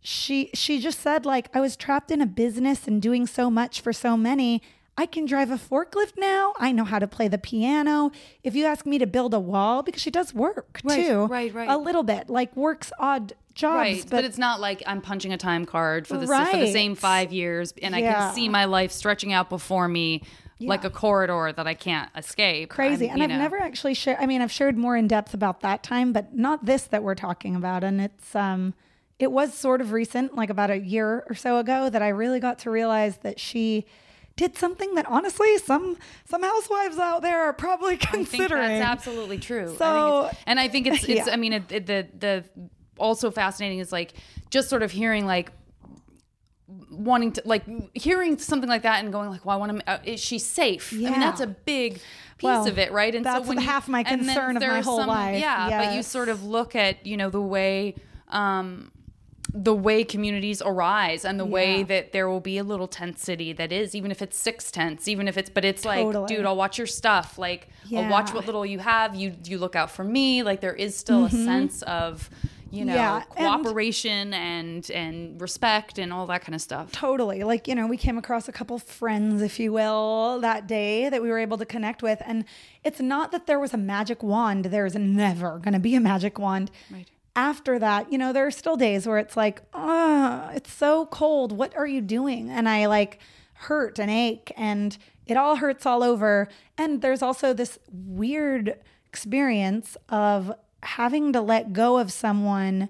she 0.00 0.50
she 0.52 0.80
just 0.80 1.00
said 1.00 1.24
like 1.24 1.48
I 1.54 1.60
was 1.60 1.76
trapped 1.76 2.10
in 2.10 2.20
a 2.20 2.26
business 2.26 2.88
and 2.88 3.00
doing 3.00 3.26
so 3.26 3.50
much 3.50 3.80
for 3.80 3.92
so 3.92 4.16
many 4.16 4.62
I 4.96 5.06
can 5.06 5.24
drive 5.24 5.50
a 5.50 5.56
forklift 5.56 6.18
now. 6.18 6.52
I 6.58 6.70
know 6.72 6.84
how 6.84 6.98
to 6.98 7.06
play 7.06 7.26
the 7.28 7.38
piano. 7.38 8.12
If 8.44 8.54
you 8.54 8.66
ask 8.66 8.84
me 8.84 8.98
to 8.98 9.06
build 9.06 9.32
a 9.32 9.40
wall, 9.40 9.82
because 9.82 10.02
she 10.02 10.10
does 10.10 10.34
work 10.34 10.80
Right, 10.84 11.06
too, 11.06 11.26
right, 11.26 11.52
right. 11.52 11.68
a 11.68 11.78
little 11.78 12.02
bit, 12.02 12.28
like 12.28 12.54
works 12.56 12.92
odd 12.98 13.32
jobs, 13.54 13.74
Right, 13.76 14.06
but, 14.08 14.24
it's 14.24 14.38
not 14.38 14.60
like 14.60 14.82
I'm 14.86 15.00
punching 15.00 15.32
a 15.32 15.38
time 15.38 15.64
card 15.64 16.06
for 16.06 16.16
the 16.18 16.26
for 16.26 16.58
the 16.58 16.72
same 16.72 16.94
five 16.94 17.32
years, 17.32 17.72
and 17.82 17.94
I 17.94 18.00
can 18.02 18.34
see 18.34 18.48
my 18.48 18.66
life 18.66 18.92
stretching 18.92 19.32
out 19.32 19.48
before 19.48 19.88
me 19.88 20.22
like 20.60 20.84
a 20.84 20.90
corridor 20.90 21.52
that 21.56 21.66
I 21.66 21.74
can't 21.74 22.10
escape. 22.16 22.68
crazy. 22.70 23.08
And 23.08 23.22
I've 23.22 23.30
know. 23.30 23.38
never 23.38 23.58
actually 23.58 23.94
shared. 23.94 24.18
I 24.20 24.26
mean, 24.26 24.40
I've 24.40 24.52
shared 24.52 24.76
more 24.76 24.96
in 24.96 25.08
depth 25.08 25.34
about 25.34 25.60
that 25.62 25.82
time, 25.82 26.12
but 26.12 26.36
not 26.36 26.64
this 26.66 26.84
that 26.84 27.02
we're 27.02 27.14
talking 27.14 27.56
about. 27.56 27.82
And 27.82 28.00
it's 28.00 28.34
um, 28.36 28.74
it 29.18 29.32
was 29.32 29.54
sort 29.54 29.80
of 29.80 29.92
recent, 29.92 30.36
like 30.36 30.50
about 30.50 30.70
a 30.70 30.78
year 30.78 31.24
or 31.28 31.34
so 31.34 31.58
ago, 31.58 31.90
that 31.90 32.02
I 32.02 32.08
really 32.08 32.40
got 32.40 32.58
to 32.60 32.70
realize 32.70 33.18
that 33.18 33.40
she 33.40 33.86
did 34.36 34.56
something 34.56 34.94
that 34.94 35.06
honestly 35.08 35.58
some 35.58 35.96
some 36.28 36.42
housewives 36.42 36.98
out 36.98 37.22
there 37.22 37.42
are 37.44 37.52
probably 37.52 37.94
I 38.02 38.06
think 38.06 38.30
considering. 38.30 38.78
that's 38.78 38.84
absolutely 38.84 39.38
true. 39.38 39.72
I 39.74 39.76
So- 39.76 40.26
think 40.30 40.42
and 40.46 40.60
I 40.60 40.68
think 40.68 40.86
it's 40.86 41.04
it's. 41.04 41.26
Yeah. 41.26 41.32
I 41.32 41.36
mean, 41.36 41.52
it, 41.52 41.70
it, 41.70 41.86
the 41.86 42.06
the 42.18 42.44
also 42.98 43.30
fascinating 43.30 43.78
is 43.78 43.92
like 43.92 44.14
just 44.50 44.68
sort 44.68 44.82
of 44.82 44.90
hearing 44.90 45.26
like 45.26 45.50
wanting 46.90 47.32
to 47.32 47.42
like 47.44 47.64
hearing 47.94 48.38
something 48.38 48.68
like 48.68 48.82
that 48.82 49.02
and 49.04 49.12
going 49.12 49.28
like, 49.30 49.44
well, 49.44 49.56
I 49.56 49.58
want 49.58 49.80
to. 49.80 49.90
Uh, 49.90 49.98
is 50.04 50.20
she 50.20 50.38
safe? 50.38 50.92
I 50.92 50.96
Yeah. 50.96 51.10
mean, 51.10 51.20
that's 51.20 51.40
a 51.40 51.46
big 51.46 51.94
piece 51.94 52.02
Well, 52.42 52.66
of 52.66 52.78
it, 52.78 52.92
right? 52.92 53.14
And 53.14 53.24
that's 53.24 53.46
when 53.46 53.58
you- 53.60 53.66
half 53.66 53.88
my 53.88 54.02
concern 54.02 54.56
of 54.56 54.62
my 54.62 54.80
whole 54.80 55.04
life. 55.06 55.40
Yeah, 55.40 55.84
but 55.86 55.94
you 55.96 56.02
sort 56.02 56.28
of 56.28 56.44
look 56.44 56.74
at 56.74 57.04
you 57.06 57.16
know 57.16 57.30
the 57.30 57.40
way. 57.40 57.94
um 58.28 58.90
the 59.52 59.74
way 59.74 60.04
communities 60.04 60.62
arise 60.64 61.24
and 61.24 61.38
the 61.38 61.44
way 61.44 61.82
that 61.82 62.12
there 62.12 62.28
will 62.28 62.40
be 62.40 62.58
a 62.58 62.64
little 62.64 62.86
tent 62.88 63.18
city 63.18 63.52
that 63.52 63.72
is 63.72 63.94
even 63.94 64.10
if 64.10 64.22
it's 64.22 64.36
six 64.38 64.70
tents 64.70 65.08
even 65.08 65.26
if 65.28 65.36
it's 65.36 65.50
but 65.50 65.64
it's 65.64 65.84
like 65.84 66.06
dude 66.26 66.46
i'll 66.46 66.56
watch 66.56 66.78
your 66.78 66.86
stuff 66.86 67.38
like 67.38 67.68
i'll 67.94 68.08
watch 68.10 68.32
what 68.32 68.46
little 68.46 68.64
you 68.64 68.78
have 68.78 69.14
you 69.14 69.34
you 69.44 69.58
look 69.58 69.74
out 69.76 69.90
for 69.90 70.04
me 70.04 70.42
like 70.42 70.60
there 70.60 70.74
is 70.74 70.96
still 70.96 71.26
a 71.26 71.30
sense 71.30 71.82
of 71.82 72.30
you 72.70 72.84
know 72.86 72.92
Mm-hmm. 72.94 72.96
Yeah, 72.96 73.16
and- 73.36 73.62
cooperation 73.62 74.32
and 74.32 74.90
and 74.90 75.38
respect 75.40 75.98
and 75.98 76.10
all 76.12 76.26
that 76.28 76.40
kind 76.42 76.54
of 76.54 76.60
stuff 76.62 76.90
Totally. 76.92 77.42
Like, 77.44 77.68
you 77.68 77.74
know, 77.74 77.86
we 77.86 77.98
came 77.98 78.16
across 78.16 78.48
a 78.48 78.52
couple 78.52 78.78
friends, 78.78 79.42
if 79.42 79.60
you 79.60 79.72
will, 79.74 80.40
that 80.40 80.66
day 80.66 81.10
that 81.10 81.20
we 81.20 81.28
were 81.28 81.38
able 81.38 81.58
to 81.58 81.66
connect 81.66 82.02
with. 82.02 82.22
And 82.24 82.46
it's 82.82 82.98
not 83.00 83.30
that 83.32 83.46
there 83.46 83.60
was 83.60 83.74
a 83.74 83.76
magic 83.76 84.22
wand, 84.22 84.66
there's 84.66 84.94
never 84.94 85.58
going 85.58 85.74
to 85.74 85.78
be 85.80 85.94
a 85.94 86.00
magic 86.00 86.38
wand. 86.38 86.70
Right. 86.90 87.06
After 87.34 87.78
that, 87.78 88.12
you 88.12 88.18
know, 88.18 88.32
there 88.32 88.46
are 88.46 88.50
still 88.50 88.76
days 88.76 89.06
where 89.06 89.18
it's 89.18 89.36
like, 89.36 89.62
oh, 89.72 90.50
it's 90.54 90.72
so 90.72 91.06
cold. 91.06 91.52
What 91.52 91.76
are 91.76 91.86
you 91.86 92.00
doing? 92.00 92.50
And 92.50 92.68
I 92.68 92.86
like 92.86 93.20
hurt 93.54 93.98
and 93.98 94.10
ache 94.10 94.52
and 94.56 94.96
it 95.26 95.36
all 95.36 95.56
hurts 95.56 95.86
all 95.86 96.02
over. 96.02 96.48
And 96.76 97.00
there's 97.00 97.22
also 97.22 97.52
this 97.52 97.78
weird 97.90 98.78
experience 99.06 99.96
of 100.08 100.52
having 100.82 101.32
to 101.32 101.40
let 101.40 101.72
go 101.72 101.98
of 101.98 102.12
someone 102.12 102.88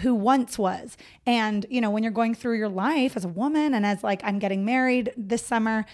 who 0.00 0.14
once 0.14 0.58
was. 0.58 0.96
And, 1.24 1.64
you 1.70 1.80
know, 1.80 1.90
when 1.90 2.02
you're 2.02 2.12
going 2.12 2.34
through 2.34 2.58
your 2.58 2.68
life 2.68 3.16
as 3.16 3.24
a 3.24 3.28
woman 3.28 3.74
and 3.74 3.86
as 3.86 4.02
like 4.02 4.20
I'm 4.24 4.38
getting 4.38 4.64
married 4.64 5.12
this 5.16 5.44
summer, 5.44 5.86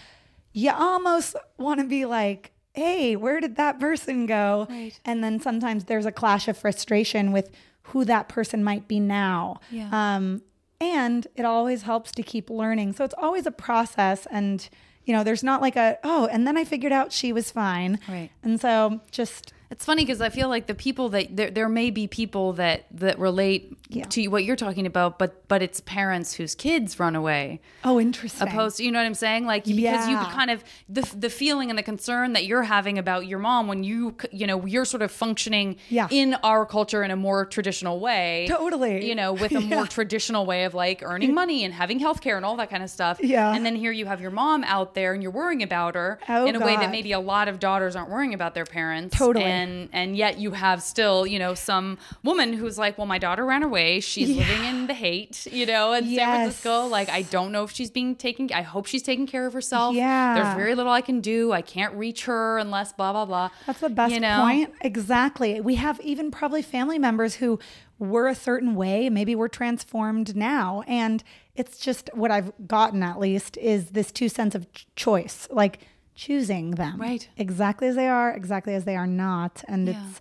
you 0.52 0.70
almost 0.72 1.36
want 1.58 1.80
to 1.80 1.86
be 1.86 2.04
like, 2.04 2.52
hey, 2.74 3.16
where 3.16 3.40
did 3.40 3.56
that 3.56 3.78
person 3.78 4.26
go? 4.26 4.66
Right. 4.68 4.98
And 5.04 5.22
then 5.22 5.40
sometimes 5.40 5.84
there's 5.84 6.06
a 6.06 6.12
clash 6.12 6.48
of 6.48 6.56
frustration 6.56 7.32
with 7.32 7.50
who 7.84 8.04
that 8.04 8.28
person 8.28 8.62
might 8.62 8.88
be 8.88 9.00
now. 9.00 9.60
Yeah. 9.70 9.88
Um, 9.92 10.42
and 10.80 11.26
it 11.36 11.44
always 11.44 11.82
helps 11.82 12.10
to 12.12 12.22
keep 12.22 12.50
learning. 12.50 12.92
So 12.94 13.04
it's 13.04 13.14
always 13.16 13.46
a 13.46 13.50
process. 13.52 14.26
And, 14.30 14.68
you 15.04 15.14
know, 15.14 15.22
there's 15.22 15.44
not 15.44 15.60
like 15.60 15.76
a, 15.76 15.98
oh, 16.02 16.26
and 16.26 16.46
then 16.46 16.56
I 16.56 16.64
figured 16.64 16.92
out 16.92 17.12
she 17.12 17.32
was 17.32 17.50
fine. 17.50 17.98
Right. 18.08 18.30
And 18.42 18.60
so 18.60 19.00
just, 19.10 19.52
It's 19.72 19.84
funny 19.86 20.04
because 20.04 20.20
I 20.20 20.28
feel 20.28 20.48
like 20.48 20.66
the 20.66 20.74
people 20.74 21.08
that 21.08 21.34
there, 21.36 21.50
there 21.50 21.68
may 21.68 21.90
be 21.90 22.06
people 22.06 22.52
that 22.54 22.84
that 22.92 23.18
relate 23.18 23.76
Yeah. 23.88 24.04
to 24.04 24.28
what 24.28 24.44
you're 24.44 24.54
talking 24.56 24.86
about, 24.86 25.18
but 25.18 25.48
but 25.48 25.62
it's 25.62 25.80
parents 25.80 26.34
whose 26.34 26.54
kids 26.54 27.00
run 27.00 27.16
away. 27.16 27.60
oh, 27.84 27.98
interesting. 27.98 28.46
Opposed, 28.48 28.76
to, 28.76 28.84
you 28.84 28.90
know 28.92 28.98
what 28.98 29.06
I'm 29.06 29.14
saying? 29.14 29.46
Like 29.46 29.64
because 29.64 30.08
you 30.08 30.16
kind 30.16 30.50
of 30.50 30.62
the 30.88 31.02
the 31.18 31.30
feeling 31.30 31.70
and 31.70 31.78
the 31.78 31.82
concern 31.82 32.34
that 32.34 32.44
you're 32.44 32.62
having 32.62 32.98
about 32.98 33.26
your 33.26 33.38
mom 33.38 33.66
when 33.66 33.82
you 33.82 34.14
you 34.30 34.46
know 34.46 34.64
you're 34.66 34.84
sort 34.84 35.02
of 35.02 35.10
functioning 35.10 35.76
Yeah. 35.88 36.06
in 36.10 36.34
our 36.44 36.66
culture 36.66 37.02
in 37.02 37.10
a 37.10 37.16
more 37.16 37.46
traditional 37.46 37.98
way. 37.98 38.46
Totally. 38.48 39.08
You 39.08 39.14
know, 39.14 39.32
with 39.32 39.52
a 39.52 39.60
more 39.74 39.86
traditional 39.86 40.44
way 40.46 40.64
of 40.64 40.74
like 40.74 41.02
earning 41.02 41.32
money 41.32 41.64
and 41.64 41.72
having 41.72 41.98
healthcare 41.98 42.36
and 42.36 42.44
all 42.44 42.56
that 42.56 42.68
kind 42.68 42.82
of 42.82 42.90
stuff. 42.90 43.20
Yeah. 43.22 43.54
And 43.54 43.64
then 43.64 43.74
here 43.76 43.92
you 43.92 44.04
have 44.06 44.20
your 44.20 44.30
mom 44.30 44.64
out 44.64 44.94
there 44.94 45.14
and 45.14 45.22
you're 45.22 45.32
worrying 45.32 45.62
about 45.62 45.94
her 45.94 46.18
Oh, 46.28 46.44
in 46.46 46.56
a 46.56 46.60
way 46.60 46.76
that 46.76 46.90
maybe 46.90 47.12
a 47.12 47.20
lot 47.20 47.48
of 47.48 47.58
daughters 47.58 47.96
aren't 47.96 48.10
worrying 48.10 48.34
about 48.34 48.52
their 48.54 48.66
parents. 48.66 49.16
Totally. 49.16 49.44
And 49.62 49.88
and 49.92 50.16
yet 50.16 50.38
you 50.38 50.50
have 50.52 50.82
still 50.82 51.26
you 51.26 51.38
know 51.38 51.54
some 51.54 51.98
woman 52.22 52.52
who's 52.52 52.76
like 52.78 52.98
well 52.98 53.06
my 53.06 53.18
daughter 53.18 53.44
ran 53.44 53.62
away 53.62 54.00
she's 54.00 54.28
living 54.36 54.64
in 54.64 54.86
the 54.86 54.94
Haight 54.94 55.46
you 55.50 55.66
know 55.66 55.92
in 55.92 56.04
san 56.04 56.28
francisco 56.34 56.86
like 56.86 57.08
i 57.08 57.22
don't 57.22 57.50
know 57.52 57.62
if 57.64 57.70
she's 57.70 57.90
being 57.90 58.14
taken 58.16 58.48
i 58.52 58.62
hope 58.62 58.86
she's 58.86 59.02
taking 59.02 59.26
care 59.26 59.46
of 59.46 59.52
herself 59.52 59.94
Yeah. 59.94 60.34
there's 60.34 60.54
very 60.56 60.74
little 60.74 60.92
i 60.92 61.00
can 61.00 61.20
do 61.20 61.52
i 61.52 61.62
can't 61.62 61.94
reach 61.94 62.24
her 62.24 62.58
unless 62.58 62.92
blah 62.92 63.12
blah 63.12 63.24
blah 63.26 63.48
That's 63.66 63.80
the 63.80 63.88
best 63.90 64.12
you 64.14 64.20
know? 64.20 64.38
point. 64.42 64.70
Exactly. 64.82 65.60
We 65.60 65.74
have 65.76 66.00
even 66.00 66.30
probably 66.30 66.62
family 66.62 66.98
members 66.98 67.36
who 67.36 67.58
were 67.98 68.26
a 68.28 68.34
certain 68.34 68.74
way. 68.74 69.08
Maybe 69.10 69.34
we're 69.34 69.48
transformed 69.48 70.34
now. 70.36 70.82
And 70.88 71.22
it's 71.54 71.78
just 71.78 72.10
what 72.14 72.30
I've 72.30 72.50
gotten 72.66 73.02
at 73.02 73.18
least 73.20 73.56
is 73.58 73.90
this 73.90 74.10
two 74.10 74.28
sense 74.28 74.54
of 74.54 74.66
choice, 74.96 75.46
like 75.50 75.80
choosing 76.14 76.72
them. 76.72 77.00
Right. 77.00 77.28
Exactly 77.36 77.88
as 77.88 77.96
they 77.96 78.08
are, 78.08 78.30
exactly 78.30 78.74
as 78.74 78.84
they 78.84 78.96
are 78.96 79.06
not. 79.06 79.64
And 79.68 79.88
it's 79.88 80.20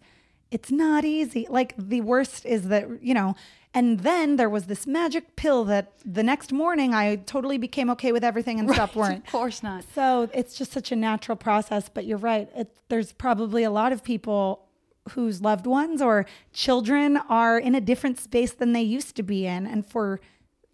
it's 0.51 0.71
not 0.71 1.05
easy. 1.05 1.47
Like 1.49 1.73
the 1.77 2.01
worst 2.01 2.45
is 2.45 2.67
that, 2.67 3.01
you 3.01 3.13
know, 3.13 3.35
and 3.73 4.01
then 4.01 4.35
there 4.35 4.49
was 4.49 4.65
this 4.65 4.85
magic 4.85 5.37
pill 5.37 5.63
that 5.65 5.93
the 6.05 6.23
next 6.23 6.51
morning 6.51 6.93
I 6.93 7.15
totally 7.15 7.57
became 7.57 7.89
okay 7.91 8.11
with 8.11 8.23
everything 8.23 8.59
and 8.59 8.69
stopped 8.73 8.95
worrying. 8.95 9.19
of 9.25 9.31
course 9.31 9.63
not 9.63 9.85
So 9.95 10.29
it's 10.33 10.55
just 10.57 10.73
such 10.73 10.91
a 10.91 10.95
natural 10.95 11.37
process. 11.37 11.87
But 11.87 12.05
you're 12.05 12.17
right. 12.17 12.49
It, 12.55 12.75
there's 12.89 13.13
probably 13.13 13.63
a 13.63 13.71
lot 13.71 13.93
of 13.93 14.03
people 14.03 14.67
whose 15.11 15.41
loved 15.41 15.65
ones 15.65 16.01
or 16.01 16.25
children 16.53 17.17
are 17.17 17.57
in 17.57 17.73
a 17.73 17.81
different 17.81 18.19
space 18.19 18.51
than 18.51 18.73
they 18.73 18.81
used 18.83 19.15
to 19.15 19.23
be 19.23 19.47
in. 19.47 19.65
And 19.65 19.85
for 19.85 20.19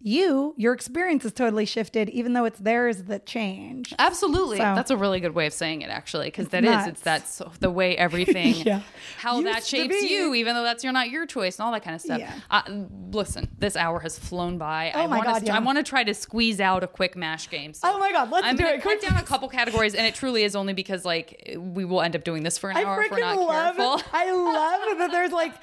you, 0.00 0.54
your 0.56 0.72
experience 0.74 1.24
has 1.24 1.32
totally 1.32 1.64
shifted, 1.66 2.08
even 2.10 2.32
though 2.32 2.44
it's 2.44 2.60
theirs 2.60 3.04
that 3.04 3.26
change. 3.26 3.92
Absolutely. 3.98 4.58
So- 4.58 4.62
That's 4.62 4.92
a 4.92 4.96
really 4.96 5.18
good 5.18 5.34
way 5.34 5.46
of 5.46 5.52
saying 5.52 5.82
it, 5.82 5.90
actually, 5.90 6.26
because 6.28 6.48
that 6.48 6.62
is 6.64 6.70
nuts. 6.70 6.88
it's 6.88 7.00
that's 7.00 7.42
the 7.58 7.70
way 7.70 7.96
everything, 7.98 8.54
Yeah. 8.54 8.82
how 9.18 9.40
that 9.42 9.56
Used 9.56 9.70
to 9.70 9.76
shapes 9.76 10.02
you, 10.02 10.34
even 10.34 10.54
though 10.54 10.62
that's 10.62 10.84
you're 10.84 10.92
not 10.92 11.10
your 11.10 11.26
choice 11.26 11.58
and 11.58 11.66
all 11.66 11.72
that 11.72 11.82
kind 11.82 11.96
of 11.96 12.00
stuff. 12.00 12.20
Yeah. 12.20 12.32
Uh, 12.50 12.62
listen, 13.10 13.48
this 13.58 13.74
hour 13.76 13.98
has 14.00 14.16
flown 14.18 14.56
by. 14.56 14.92
I 14.94 15.04
Oh 15.04 15.08
my 15.08 15.16
wanna 15.18 15.24
God, 15.30 15.34
st- 15.36 15.46
yeah. 15.48 15.56
I 15.56 15.60
want 15.60 15.78
to 15.78 15.82
try 15.84 16.04
to 16.04 16.14
squeeze 16.14 16.60
out 16.60 16.84
a 16.84 16.86
quick 16.86 17.16
mash 17.16 17.50
game. 17.50 17.74
So 17.74 17.90
Oh 17.92 17.98
my 17.98 18.12
God, 18.12 18.30
let's 18.30 18.46
I'm 18.46 18.54
do 18.56 18.64
it. 18.64 18.74
Put 18.82 19.00
Quick. 19.00 19.02
down 19.02 19.16
a 19.18 19.22
couple 19.24 19.48
categories, 19.48 19.94
and 19.96 20.06
it 20.06 20.14
truly 20.14 20.44
is 20.44 20.54
only 20.54 20.74
because 20.74 21.04
like 21.04 21.54
we 21.58 21.84
will 21.84 22.02
end 22.02 22.14
up 22.14 22.22
doing 22.22 22.44
this 22.44 22.56
for 22.56 22.70
an 22.70 22.76
I 22.76 22.84
hour 22.84 23.02
if 23.02 23.10
we're 23.10 23.18
not 23.18 23.36
love 23.36 23.76
careful. 23.76 24.00
I 24.12 24.30
love 24.30 24.98
that 24.98 25.10
there's 25.10 25.32
like, 25.32 25.54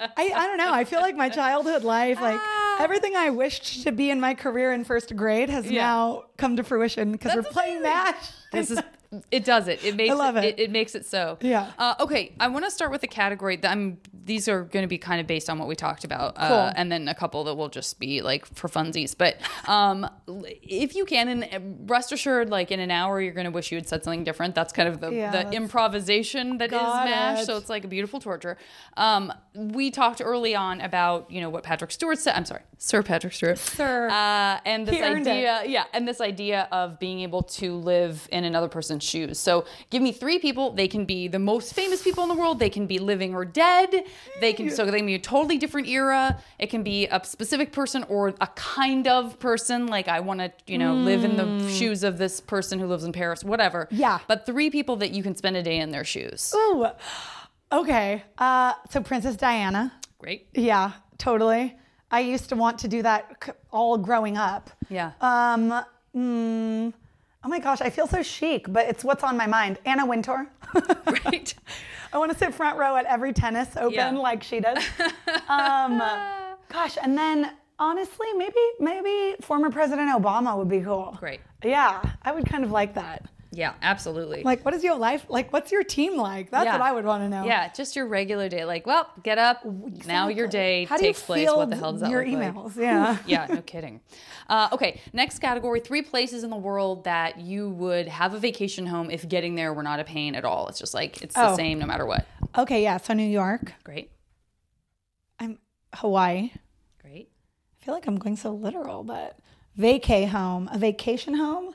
I, 0.00 0.08
I 0.16 0.46
don't 0.48 0.58
know. 0.58 0.72
I 0.72 0.82
feel 0.84 1.00
like 1.00 1.14
my 1.14 1.28
childhood 1.28 1.84
life, 1.84 2.20
like 2.20 2.40
everything 2.80 3.14
I 3.14 3.30
wished 3.30 3.83
to 3.84 3.92
be 3.92 4.10
in 4.10 4.20
my 4.20 4.34
career 4.34 4.72
in 4.72 4.84
first 4.84 5.14
grade 5.16 5.48
has 5.50 5.70
Yeah. 5.70 5.82
now 5.82 6.24
come 6.36 6.56
to 6.56 6.64
fruition 6.64 7.12
because 7.12 7.34
we're 7.34 7.42
That's 7.42 7.54
playing 7.54 7.82
MASH. 7.82 8.30
This 8.52 8.70
is 8.70 8.80
it 9.30 9.44
does 9.44 9.68
it. 9.68 9.84
It 9.84 9.96
makes 9.96 10.14
love 10.14 10.36
it. 10.36 10.44
it. 10.44 10.58
it. 10.60 10.70
makes 10.70 10.94
it 10.94 11.06
so. 11.06 11.38
Yeah. 11.40 11.70
Uh, 11.78 11.94
okay, 12.00 12.32
I 12.40 12.48
want 12.48 12.64
to 12.64 12.70
start 12.70 12.90
with 12.90 13.02
a 13.02 13.06
category 13.08 13.56
that 13.56 13.70
I'm. 13.70 13.98
These 14.24 14.48
are 14.48 14.62
going 14.64 14.82
to 14.82 14.88
be 14.88 14.96
kind 14.96 15.20
of 15.20 15.26
based 15.26 15.50
on 15.50 15.58
what 15.58 15.68
we 15.68 15.76
talked 15.76 16.02
about, 16.04 16.36
Cool. 16.36 16.46
uh, 16.46 16.72
and 16.76 16.90
then 16.90 17.08
a 17.08 17.14
couple 17.14 17.44
that 17.44 17.54
will 17.56 17.68
just 17.68 17.98
be 18.00 18.22
like 18.22 18.46
for 18.46 18.68
funsies. 18.68 19.14
But 19.16 19.36
um, 19.68 20.08
if 20.26 20.94
you 20.96 21.04
can, 21.04 21.28
and 21.28 21.90
rest 21.90 22.10
assured, 22.10 22.48
like 22.48 22.70
in 22.70 22.80
an 22.80 22.90
hour, 22.90 23.20
you're 23.20 23.34
going 23.34 23.44
to 23.44 23.50
wish 23.50 23.70
you 23.70 23.76
had 23.76 23.86
said 23.86 24.02
something 24.02 24.24
different. 24.24 24.54
That's 24.54 24.72
kind 24.72 24.88
of 24.88 25.00
the, 25.00 25.10
Yeah, 25.12 25.30
the 25.30 25.52
improvisation 25.54 26.58
that 26.58 26.72
is 26.72 26.80
Mash. 26.80 27.40
it. 27.42 27.46
So 27.46 27.56
it's 27.56 27.68
like 27.68 27.84
a 27.84 27.88
beautiful 27.88 28.18
torture. 28.20 28.56
Um, 28.96 29.32
we 29.54 29.90
talked 29.90 30.20
early 30.24 30.54
on 30.54 30.80
about 30.80 31.30
you 31.30 31.40
know 31.40 31.50
what 31.50 31.62
Patrick 31.62 31.90
Stewart 31.90 32.18
said. 32.18 32.34
I'm 32.34 32.44
sorry, 32.46 32.62
Sir 32.78 33.02
Patrick 33.02 33.32
Stewart. 33.34 33.58
Sir. 33.58 34.08
Uh, 34.08 34.60
and 34.64 34.86
this 34.86 34.96
He 34.96 35.02
idea, 35.02 35.62
yeah, 35.66 35.84
and 35.92 36.08
this 36.08 36.20
idea 36.20 36.66
of 36.72 36.98
being 36.98 37.20
able 37.20 37.42
to 37.42 37.74
live 37.76 38.26
in 38.32 38.44
another 38.44 38.68
person's 38.68 39.03
shoes. 39.04 39.38
So 39.38 39.64
give 39.90 40.02
me 40.02 40.12
three 40.12 40.38
people. 40.38 40.72
They 40.72 40.88
can 40.88 41.04
be 41.04 41.28
the 41.28 41.38
most 41.38 41.74
famous 41.74 42.02
people 42.02 42.22
in 42.22 42.28
the 42.28 42.34
world. 42.34 42.58
They 42.58 42.70
can 42.70 42.86
be 42.86 42.98
living 42.98 43.34
or 43.34 43.44
dead. 43.44 44.04
They 44.40 44.52
can 44.52 44.70
so 44.70 44.84
they 44.86 44.98
can 44.98 45.06
be 45.06 45.14
a 45.14 45.18
totally 45.18 45.58
different 45.58 45.88
era. 45.88 46.40
It 46.58 46.68
can 46.70 46.82
be 46.82 47.06
a 47.06 47.22
specific 47.24 47.72
person 47.72 48.04
or 48.08 48.28
a 48.40 48.48
kind 48.54 49.06
of 49.06 49.38
person. 49.38 49.86
Like 49.86 50.08
I 50.08 50.20
want 50.20 50.40
to, 50.40 50.52
you 50.66 50.78
know, 50.78 50.94
live 50.94 51.24
in 51.24 51.36
the 51.36 51.70
shoes 51.70 52.02
of 52.02 52.18
this 52.18 52.40
person 52.40 52.78
who 52.78 52.86
lives 52.86 53.04
in 53.04 53.12
Paris, 53.12 53.44
whatever. 53.44 53.88
Yeah. 53.90 54.18
But 54.26 54.46
three 54.46 54.70
people 54.70 54.96
that 54.96 55.10
you 55.12 55.22
can 55.22 55.34
spend 55.36 55.56
a 55.56 55.62
day 55.62 55.78
in 55.78 55.90
their 55.90 56.04
shoes. 56.04 56.52
Ooh. 56.56 56.86
Okay. 57.72 58.22
Uh, 58.38 58.72
so 58.90 59.02
Princess 59.02 59.36
Diana. 59.36 59.92
Great. 60.18 60.46
Yeah, 60.54 60.92
totally. 61.18 61.76
I 62.10 62.20
used 62.20 62.48
to 62.50 62.56
want 62.56 62.78
to 62.80 62.88
do 62.88 63.02
that 63.02 63.56
all 63.72 63.98
growing 63.98 64.36
up. 64.36 64.70
Yeah. 64.88 65.12
Um. 65.20 65.84
mm, 66.14 66.92
oh 67.44 67.48
my 67.48 67.58
gosh, 67.58 67.80
I 67.80 67.90
feel 67.90 68.06
so 68.06 68.22
chic, 68.22 68.66
but 68.72 68.86
it's 68.88 69.04
what's 69.04 69.22
on 69.22 69.36
my 69.36 69.46
mind. 69.46 69.78
Anna 69.84 70.06
Wintour. 70.06 70.48
Right. 71.24 71.54
I 72.12 72.18
want 72.18 72.32
to 72.32 72.38
sit 72.38 72.54
front 72.54 72.76
row 72.78 72.96
at 72.96 73.06
every 73.06 73.32
tennis 73.32 73.76
open 73.76 73.92
Yeah. 73.94 74.10
like 74.10 74.42
she 74.42 74.60
does. 74.60 74.78
um, 75.48 75.98
gosh, 76.68 76.96
and 77.02 77.16
then 77.16 77.52
honestly, 77.78 78.26
maybe 78.36 78.60
maybe 78.78 79.36
former 79.40 79.70
President 79.70 80.10
Obama 80.10 80.56
would 80.56 80.68
be 80.68 80.80
cool. 80.80 81.16
Great. 81.18 81.40
Yeah, 81.64 82.02
I 82.22 82.32
would 82.32 82.46
kind 82.46 82.64
of 82.64 82.70
like 82.70 82.94
that. 82.94 83.26
Yeah, 83.56 83.74
absolutely. 83.82 84.42
Like, 84.42 84.64
what 84.64 84.74
is 84.74 84.82
your 84.82 84.96
life 84.96 85.24
like? 85.28 85.52
What's 85.52 85.70
your 85.70 85.84
team 85.84 86.16
like? 86.16 86.50
That's 86.50 86.64
Yeah. 86.66 86.72
what 86.72 86.82
I 86.82 86.92
would 86.92 87.04
want 87.04 87.22
to 87.22 87.28
know. 87.28 87.44
Yeah, 87.44 87.70
just 87.72 87.94
your 87.94 88.06
regular 88.06 88.48
day. 88.48 88.64
Like, 88.64 88.86
well, 88.86 89.08
get 89.22 89.38
up. 89.38 89.64
Now 90.06 90.28
your 90.28 90.48
day 90.48 90.84
How 90.86 90.96
takes 90.96 91.22
place. 91.22 91.48
What 91.48 91.70
the 91.70 91.76
hell 91.76 91.92
does 91.92 92.00
that 92.00 92.10
your 92.10 92.26
look 92.26 92.40
like? 92.40 92.54
emails? 92.54 92.76
Yeah. 92.76 93.16
yeah, 93.26 93.46
no 93.48 93.62
kidding. 93.62 94.00
Uh, 94.48 94.68
okay, 94.72 95.00
next 95.12 95.38
category: 95.38 95.80
three 95.80 96.02
places 96.02 96.42
in 96.44 96.50
the 96.50 96.56
world 96.56 97.04
that 97.04 97.38
you 97.40 97.70
would 97.70 98.08
have 98.08 98.34
a 98.34 98.38
vacation 98.38 98.86
home 98.86 99.10
if 99.10 99.28
getting 99.28 99.54
there 99.54 99.72
were 99.72 99.82
not 99.84 100.00
a 100.00 100.04
pain 100.04 100.34
at 100.34 100.44
all. 100.44 100.66
It's 100.68 100.78
just 100.78 100.92
like 100.94 101.22
it's 101.22 101.34
the 101.34 101.50
Oh. 101.50 101.56
same 101.56 101.78
no 101.78 101.86
matter 101.86 102.04
what. 102.06 102.26
Okay, 102.58 102.82
yeah. 102.82 102.96
So 102.98 103.14
New 103.14 103.22
York. 103.28 103.72
Great, 103.84 104.10
I'm 105.38 105.58
Hawaii. 105.94 106.50
great. 107.00 107.28
I 107.80 107.84
feel 107.84 107.94
like 107.94 108.06
I'm 108.06 108.16
going 108.16 108.36
so 108.36 108.52
literal, 108.52 109.04
but 109.04 109.38
vacay 109.78 110.28
home, 110.28 110.68
a 110.72 110.78
vacation 110.78 111.34
home. 111.34 111.74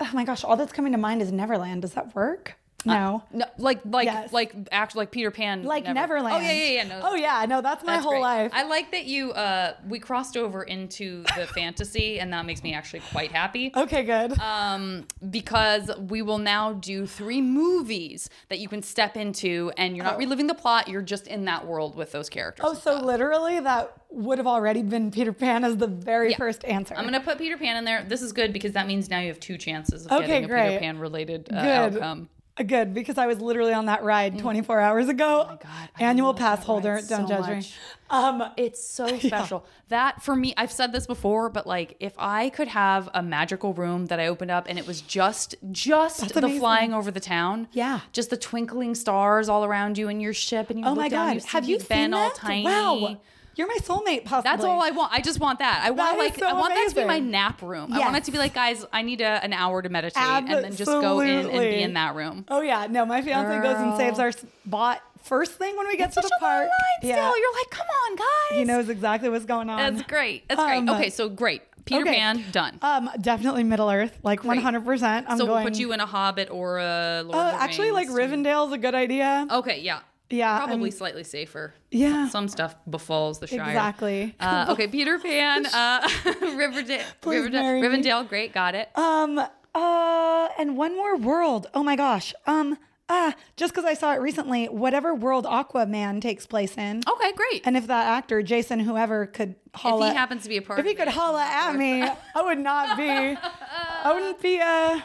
Oh 0.00 0.10
my 0.14 0.24
gosh, 0.24 0.44
all 0.44 0.56
that's 0.56 0.72
coming 0.72 0.92
to 0.92 0.98
mind 0.98 1.20
is 1.22 1.30
Neverland. 1.30 1.82
Does 1.82 1.92
that 1.94 2.14
work? 2.14 2.56
No. 2.84 3.22
No, 3.32 3.44
like 3.58 3.80
like 3.84 4.06
Yes. 4.06 4.32
like 4.32 4.54
act 4.72 4.96
like 4.96 5.10
Peter 5.10 5.30
Pan, 5.30 5.62
like 5.64 5.84
never- 5.84 5.94
Neverland. 6.14 6.36
Oh 6.36 6.40
yeah, 6.40 6.52
yeah, 6.52 6.70
yeah. 6.82 6.88
No, 6.88 7.00
oh 7.04 7.14
yeah, 7.14 7.44
no, 7.48 7.60
that's 7.60 7.84
my 7.84 7.92
that's 7.94 8.02
whole 8.04 8.12
great. 8.12 8.20
life. 8.22 8.50
I 8.54 8.62
like 8.64 8.90
that 8.92 9.04
you 9.04 9.32
uh 9.32 9.74
we 9.88 9.98
crossed 9.98 10.36
over 10.36 10.62
into 10.62 11.22
the 11.36 11.46
fantasy, 11.54 12.20
and 12.20 12.32
that 12.32 12.46
makes 12.46 12.62
me 12.62 12.72
actually 12.74 13.00
quite 13.12 13.32
happy. 13.32 13.70
okay, 13.76 14.02
good. 14.02 14.38
um, 14.40 15.06
because 15.30 15.90
we 16.08 16.22
will 16.22 16.38
now 16.38 16.72
do 16.72 17.06
three 17.06 17.40
movies 17.42 18.30
that 18.48 18.58
you 18.58 18.68
can 18.68 18.82
step 18.82 19.16
into, 19.16 19.70
and 19.76 19.96
you're 19.96 20.04
not 20.04 20.18
reliving 20.18 20.46
the 20.46 20.54
plot. 20.54 20.88
You're 20.88 21.02
just 21.02 21.26
in 21.26 21.44
that 21.44 21.66
world 21.66 21.96
with 21.96 22.12
those 22.12 22.28
characters. 22.28 22.64
oh, 22.68 22.74
so 22.74 22.80
stuff. 22.92 23.02
literally 23.04 23.60
that 23.60 23.92
would 24.10 24.38
have 24.38 24.46
already 24.46 24.82
been 24.82 25.10
Peter 25.10 25.32
Pan 25.32 25.64
as 25.64 25.76
the 25.76 25.86
very 25.86 26.30
Yeah. 26.30 26.36
first 26.38 26.64
answer. 26.64 26.94
I'm 26.96 27.04
gonna 27.04 27.20
put 27.20 27.38
Peter 27.38 27.56
Pan 27.56 27.76
in 27.76 27.84
there. 27.84 28.02
This 28.04 28.22
is 28.22 28.32
good 28.32 28.52
because 28.52 28.72
that 28.72 28.86
means 28.86 29.08
now 29.10 29.20
you 29.20 29.28
have 29.28 29.38
two 29.38 29.56
chances 29.58 30.06
of 30.06 30.12
Okay, 30.12 30.26
getting 30.26 30.44
a 30.44 30.48
great. 30.48 30.68
Peter 30.68 30.80
Pan 30.80 30.98
related 30.98 31.48
uh, 31.52 31.56
outcome. 31.58 32.28
Good 32.66 32.92
because 32.94 33.16
I 33.18 33.26
was 33.26 33.40
literally 33.40 33.72
on 33.72 33.86
that 33.86 34.02
ride 34.02 34.38
24 34.38 34.80
hours 34.80 35.08
ago. 35.08 35.46
Mm. 35.48 35.52
Oh 35.52 35.58
God, 35.62 35.88
I 35.98 36.04
Annual 36.04 36.34
pass 36.34 36.64
holder. 36.64 37.00
Don't 37.08 37.26
so 37.26 37.28
judge 37.28 37.48
me. 37.48 37.72
Um, 38.10 38.44
It's 38.56 38.84
so 38.84 39.06
special. 39.18 39.64
That 39.88 40.22
for 40.22 40.36
me, 40.36 40.52
I've 40.56 40.72
said 40.72 40.92
this 40.92 41.06
before, 41.06 41.48
but 41.48 41.66
like 41.66 41.96
if 42.00 42.12
I 42.18 42.50
could 42.50 42.68
have 42.68 43.08
a 43.14 43.22
magical 43.22 43.72
room 43.72 44.06
that 44.06 44.20
I 44.20 44.26
opened 44.26 44.50
up 44.50 44.66
and 44.68 44.78
it 44.78 44.86
was 44.86 45.00
just 45.00 45.54
just 45.72 46.34
the 46.34 46.38
amazing. 46.38 46.58
flying 46.60 46.94
over 46.94 47.10
the 47.10 47.20
town. 47.20 47.68
Yeah. 47.72 48.00
Just 48.12 48.30
the 48.30 48.36
twinkling 48.36 48.94
stars 48.94 49.48
all 49.48 49.64
around 49.64 49.96
you 49.96 50.08
in 50.08 50.20
your 50.20 50.34
ship 50.34 50.70
and 50.70 50.78
you 50.80 50.84
oh 50.86 50.90
look 50.90 50.98
my 50.98 51.08
down, 51.08 51.28
God, 51.28 51.36
you 51.36 51.42
have 51.48 51.68
you 51.68 51.78
been 51.78 52.12
all 52.14 52.30
tiny. 52.30 52.64
Wow, 52.64 53.18
you're 53.56 53.66
my 53.66 53.78
soulmate. 53.82 54.24
Possibly. 54.24 54.50
That's 54.50 54.64
all 54.64 54.82
I 54.82 54.90
want. 54.90 55.12
I 55.12 55.20
just 55.20 55.40
want 55.40 55.58
that. 55.58 55.82
I 55.84 55.90
want 55.90 56.16
That 56.16 56.18
like 56.18 56.38
so 56.38 56.46
I 56.46 56.52
want 56.52 56.74
that 56.74 56.88
to 56.90 56.94
be 56.94 57.04
my 57.04 57.18
nap 57.18 57.62
room. 57.62 57.92
I 57.92 57.98
want 58.00 58.16
it 58.16 58.24
to 58.24 58.32
be 58.32 58.38
like, 58.38 58.54
guys, 58.54 58.84
I 58.92 59.02
need 59.02 59.20
a, 59.20 59.42
an 59.44 59.52
hour 59.52 59.82
to 59.82 59.88
meditate 59.88 60.22
and 60.22 60.48
then 60.48 60.74
just 60.76 60.90
go 60.90 61.20
in 61.20 61.46
and 61.46 61.60
be 61.60 61.82
in 61.82 61.94
that 61.94 62.14
room. 62.14 62.44
Oh 62.48 62.60
yeah, 62.60 62.86
no, 62.88 63.04
my 63.04 63.22
fiance 63.22 63.62
goes 63.62 63.76
and 63.76 63.96
saves 63.96 64.18
our 64.18 64.32
spot 64.32 65.02
first 65.22 65.52
thing 65.52 65.76
when 65.76 65.86
we 65.86 65.96
get 65.96 66.12
to 66.12 66.20
the 66.20 66.30
park. 66.40 66.68
Still, 67.00 67.12
you're 67.38 67.52
like, 67.54 67.70
come 67.70 67.86
on, 67.86 68.16
guys. 68.16 68.58
he 68.58 68.64
knows 68.64 68.88
exactly 68.88 69.28
what's 69.28 69.44
going 69.44 69.68
on. 69.68 69.78
That's 69.94 70.08
great. 70.08 70.48
That's 70.48 70.62
great. 70.62 70.78
Um, 70.78 70.88
Okay, 70.88 71.10
so 71.10 71.28
great. 71.28 71.62
Peter 71.84 72.02
okay. 72.02 72.14
Pan 72.16 72.44
done. 72.52 72.78
Um, 72.82 73.10
definitely 73.20 73.64
Middle 73.64 73.90
Earth, 73.90 74.18
like 74.22 74.44
100. 74.44 74.84
percent 74.84 75.26
I'm 75.28 75.38
so 75.38 75.46
going. 75.46 75.64
we'll 75.64 75.72
put 75.72 75.78
you 75.80 75.92
in 75.92 76.00
a 76.00 76.06
Hobbit 76.06 76.50
or 76.50 76.78
a 76.78 77.22
Lord 77.24 77.34
Uh, 77.36 77.40
of 77.40 77.52
the 77.54 77.62
actually, 77.62 77.90
like 77.90 78.08
Rings. 78.10 78.32
Rivendell's 78.32 78.72
a 78.72 78.78
good 78.78 78.94
idea. 78.94 79.46
Okay, 79.50 79.80
yeah. 79.80 80.00
Yeah, 80.30 80.58
Probably 80.58 80.90
I'm- 80.90 80.96
slightly 80.96 81.24
safer. 81.24 81.74
Yeah. 81.90 82.28
Some 82.28 82.48
stuff 82.48 82.76
befalls 82.88 83.40
the 83.40 83.46
Shire. 83.48 83.62
Exactly. 83.68 84.34
Uh, 84.38 84.66
okay, 84.70 84.86
Peter 84.86 85.18
Pan, 85.18 85.66
uh, 85.74 86.08
Riverdale, 86.40 87.02
Riverdale, 87.24 87.62
marry 87.62 87.80
me. 87.82 87.88
Rivendell, 87.88 88.28
great, 88.28 88.52
got 88.52 88.74
it. 88.74 88.88
Um. 88.96 89.38
Uh. 89.74 90.48
And 90.58 90.76
one 90.76 90.94
more 90.96 91.16
world. 91.16 91.66
Oh 91.74 91.82
my 91.82 91.96
gosh. 91.96 92.32
Um. 92.46 92.78
Ah. 93.08 93.34
Just 93.56 93.72
because 93.72 93.84
I 93.84 93.94
saw 93.94 94.12
it 94.14 94.18
recently, 94.20 94.66
whatever 94.66 95.14
world 95.16 95.44
Aquaman 95.44 96.20
takes 96.20 96.46
place 96.46 96.76
in. 96.78 97.02
Okay, 97.08 97.32
great. 97.32 97.62
And 97.64 97.76
if 97.76 97.88
that 97.88 98.06
actor, 98.06 98.40
Jason, 98.42 98.78
whoever, 98.78 99.26
could 99.26 99.56
holla, 99.74 100.06
if 100.06 100.12
he 100.12 100.16
happens 100.16 100.42
to 100.44 100.48
be 100.48 100.58
a 100.58 100.62
part 100.62 100.78
if 100.78 100.86
he 100.86 100.94
could 100.94 101.08
holla 101.08 101.42
at 101.42 101.74
me, 101.74 102.02
I 102.02 102.42
would 102.42 102.58
not 102.58 102.96
be, 102.96 103.08
I 103.10 104.12
wouldn't 104.14 104.40
be 104.40 104.60
uh, 104.60 105.00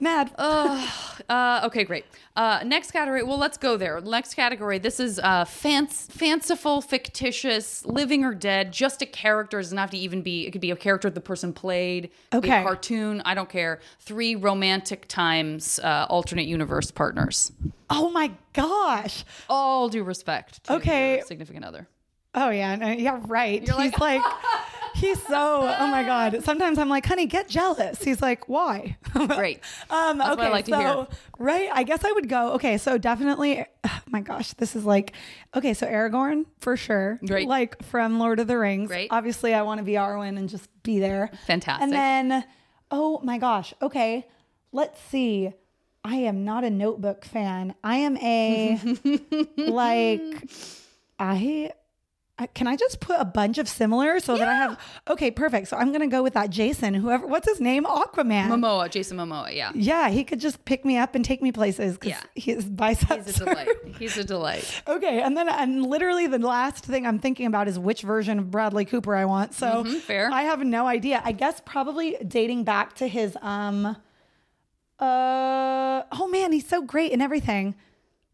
mad. 0.00 0.32
Uh, 0.36 1.62
okay, 1.64 1.84
great. 1.84 2.04
Uh, 2.36 2.60
next 2.64 2.90
category. 2.90 3.22
Well, 3.22 3.38
let's 3.38 3.56
go 3.56 3.76
there. 3.76 4.00
Next 4.00 4.34
category. 4.34 4.78
This 4.78 4.98
is 5.00 5.18
uh, 5.18 5.44
fanc- 5.44 5.92
fanciful, 6.10 6.80
fictitious, 6.82 7.84
living 7.86 8.24
or 8.24 8.34
dead. 8.34 8.72
Just 8.72 9.00
a 9.02 9.06
character. 9.06 9.58
It 9.60 9.62
doesn't 9.62 9.78
have 9.78 9.90
to 9.90 9.98
even 9.98 10.22
be. 10.22 10.46
It 10.46 10.50
could 10.50 10.60
be 10.60 10.70
a 10.70 10.76
character 10.76 11.08
the 11.10 11.20
person 11.20 11.52
played. 11.52 12.06
It 12.06 12.10
be 12.42 12.48
a 12.48 12.52
Okay. 12.54 12.62
cartoon. 12.62 13.22
I 13.24 13.34
don't 13.34 13.48
care. 13.48 13.80
Three 14.00 14.34
romantic 14.34 15.06
times 15.08 15.78
uh, 15.80 16.06
alternate 16.10 16.46
universe 16.46 16.90
partners. 16.90 17.52
Oh 17.90 18.10
my 18.10 18.32
gosh. 18.52 19.24
All 19.48 19.88
due 19.88 20.02
respect. 20.02 20.64
To 20.64 20.74
Okay. 20.74 21.22
significant 21.26 21.64
other. 21.64 21.88
Oh 22.34 22.50
yeah, 22.50 22.74
no, 22.76 22.88
yeah, 22.90 23.20
right. 23.26 23.62
You're 23.66 23.80
he's 23.80 23.92
like- 23.98 24.20
like, 24.22 24.34
he's 24.94 25.22
so. 25.22 25.74
Oh 25.78 25.86
my 25.86 26.02
god. 26.02 26.42
Sometimes 26.44 26.78
I'm 26.78 26.88
like, 26.88 27.06
honey, 27.06 27.26
get 27.26 27.48
jealous. 27.48 28.02
He's 28.02 28.20
like, 28.20 28.48
why? 28.48 28.96
Great. 29.12 29.60
Um, 29.90 30.18
That's 30.18 30.30
okay, 30.32 30.46
I 30.46 30.48
like 30.50 30.64
to 30.66 30.70
so 30.72 30.78
hear. 30.78 31.06
right, 31.38 31.68
I 31.72 31.82
guess 31.84 32.04
I 32.04 32.12
would 32.12 32.28
go. 32.28 32.52
Okay, 32.54 32.78
so 32.78 32.98
definitely. 32.98 33.64
Oh 33.86 34.00
my 34.10 34.20
gosh, 34.20 34.52
this 34.54 34.76
is 34.76 34.84
like, 34.84 35.12
okay, 35.56 35.74
so 35.74 35.86
Aragorn 35.88 36.44
for 36.60 36.76
sure. 36.76 37.18
Great. 37.26 37.48
Like 37.48 37.82
from 37.84 38.18
Lord 38.20 38.38
of 38.38 38.46
the 38.46 38.56
Rings. 38.56 38.86
Great. 38.88 39.08
Obviously, 39.10 39.54
I 39.54 39.62
want 39.62 39.78
to 39.78 39.84
be 39.84 39.92
Arwen 39.94 40.36
and 40.38 40.48
just 40.48 40.68
be 40.84 41.00
there. 41.00 41.30
Fantastic. 41.48 41.82
And 41.82 41.92
then, 41.92 42.44
oh 42.92 43.18
my 43.24 43.38
gosh. 43.38 43.74
Okay, 43.82 44.26
let's 44.72 45.00
see. 45.10 45.50
I 46.04 46.16
am 46.16 46.44
not 46.44 46.62
a 46.64 46.70
Notebook 46.70 47.24
fan. 47.24 47.74
I 47.82 47.96
am 47.96 48.16
a 48.18 48.78
like. 49.56 50.20
I. 51.18 51.72
Can 52.54 52.66
I 52.66 52.74
just 52.74 52.98
put 52.98 53.20
a 53.20 53.24
bunch 53.24 53.58
of 53.58 53.68
similar 53.68 54.18
so 54.18 54.36
that 54.36 54.48
I 54.48 54.54
have 54.54 54.76
okay 55.08 55.30
perfect 55.30 55.68
so 55.68 55.76
I'm 55.76 55.92
gonna 55.92 56.08
go 56.08 56.20
with 56.20 56.34
that 56.34 56.50
Jason 56.50 56.92
whoever 56.92 57.26
what's 57.28 57.48
his 57.48 57.60
name 57.60 57.84
Aquaman 57.84 58.48
Momoa, 58.48 58.90
Jason 58.90 59.16
Momoa. 59.18 59.54
Yeah. 59.54 59.70
yeah, 59.74 60.08
he 60.08 60.24
could 60.24 60.40
just 60.40 60.64
pick 60.64 60.84
me 60.84 60.96
up 60.98 61.14
and 61.14 61.24
take 61.24 61.40
me 61.42 61.52
places 61.52 61.94
because 61.96 62.10
Yeah. 62.10 62.22
his 62.34 62.64
biceps. 62.64 63.26
He's 63.26 63.40
a 63.40 63.44
are- 63.44 63.54
delight. 63.54 63.68
He's 64.00 64.16
a 64.18 64.24
delight. 64.24 64.82
okay, 64.88 65.22
and 65.22 65.36
then 65.36 65.48
and 65.48 65.86
literally 65.86 66.26
the 66.26 66.38
last 66.40 66.84
thing 66.84 67.06
I'm 67.06 67.20
thinking 67.20 67.46
about 67.46 67.68
is 67.68 67.78
which 67.78 68.02
version 68.02 68.40
of 68.40 68.50
Bradley 68.50 68.84
Cooper 68.84 69.14
I 69.14 69.26
want. 69.26 69.54
So 69.54 69.84
Mhm, 69.84 70.00
fair. 70.00 70.28
I 70.32 70.42
have 70.42 70.58
no 70.64 70.88
idea. 70.88 71.22
I 71.24 71.30
guess 71.30 71.62
probably 71.64 72.16
dating 72.26 72.64
back 72.64 72.94
to 72.96 73.06
his 73.06 73.36
um. 73.42 73.96
Uh 74.98 76.02
oh 76.12 76.28
man, 76.30 76.52
he's 76.52 76.66
so 76.66 76.82
great 76.82 77.12
and 77.12 77.22
everything. 77.22 77.74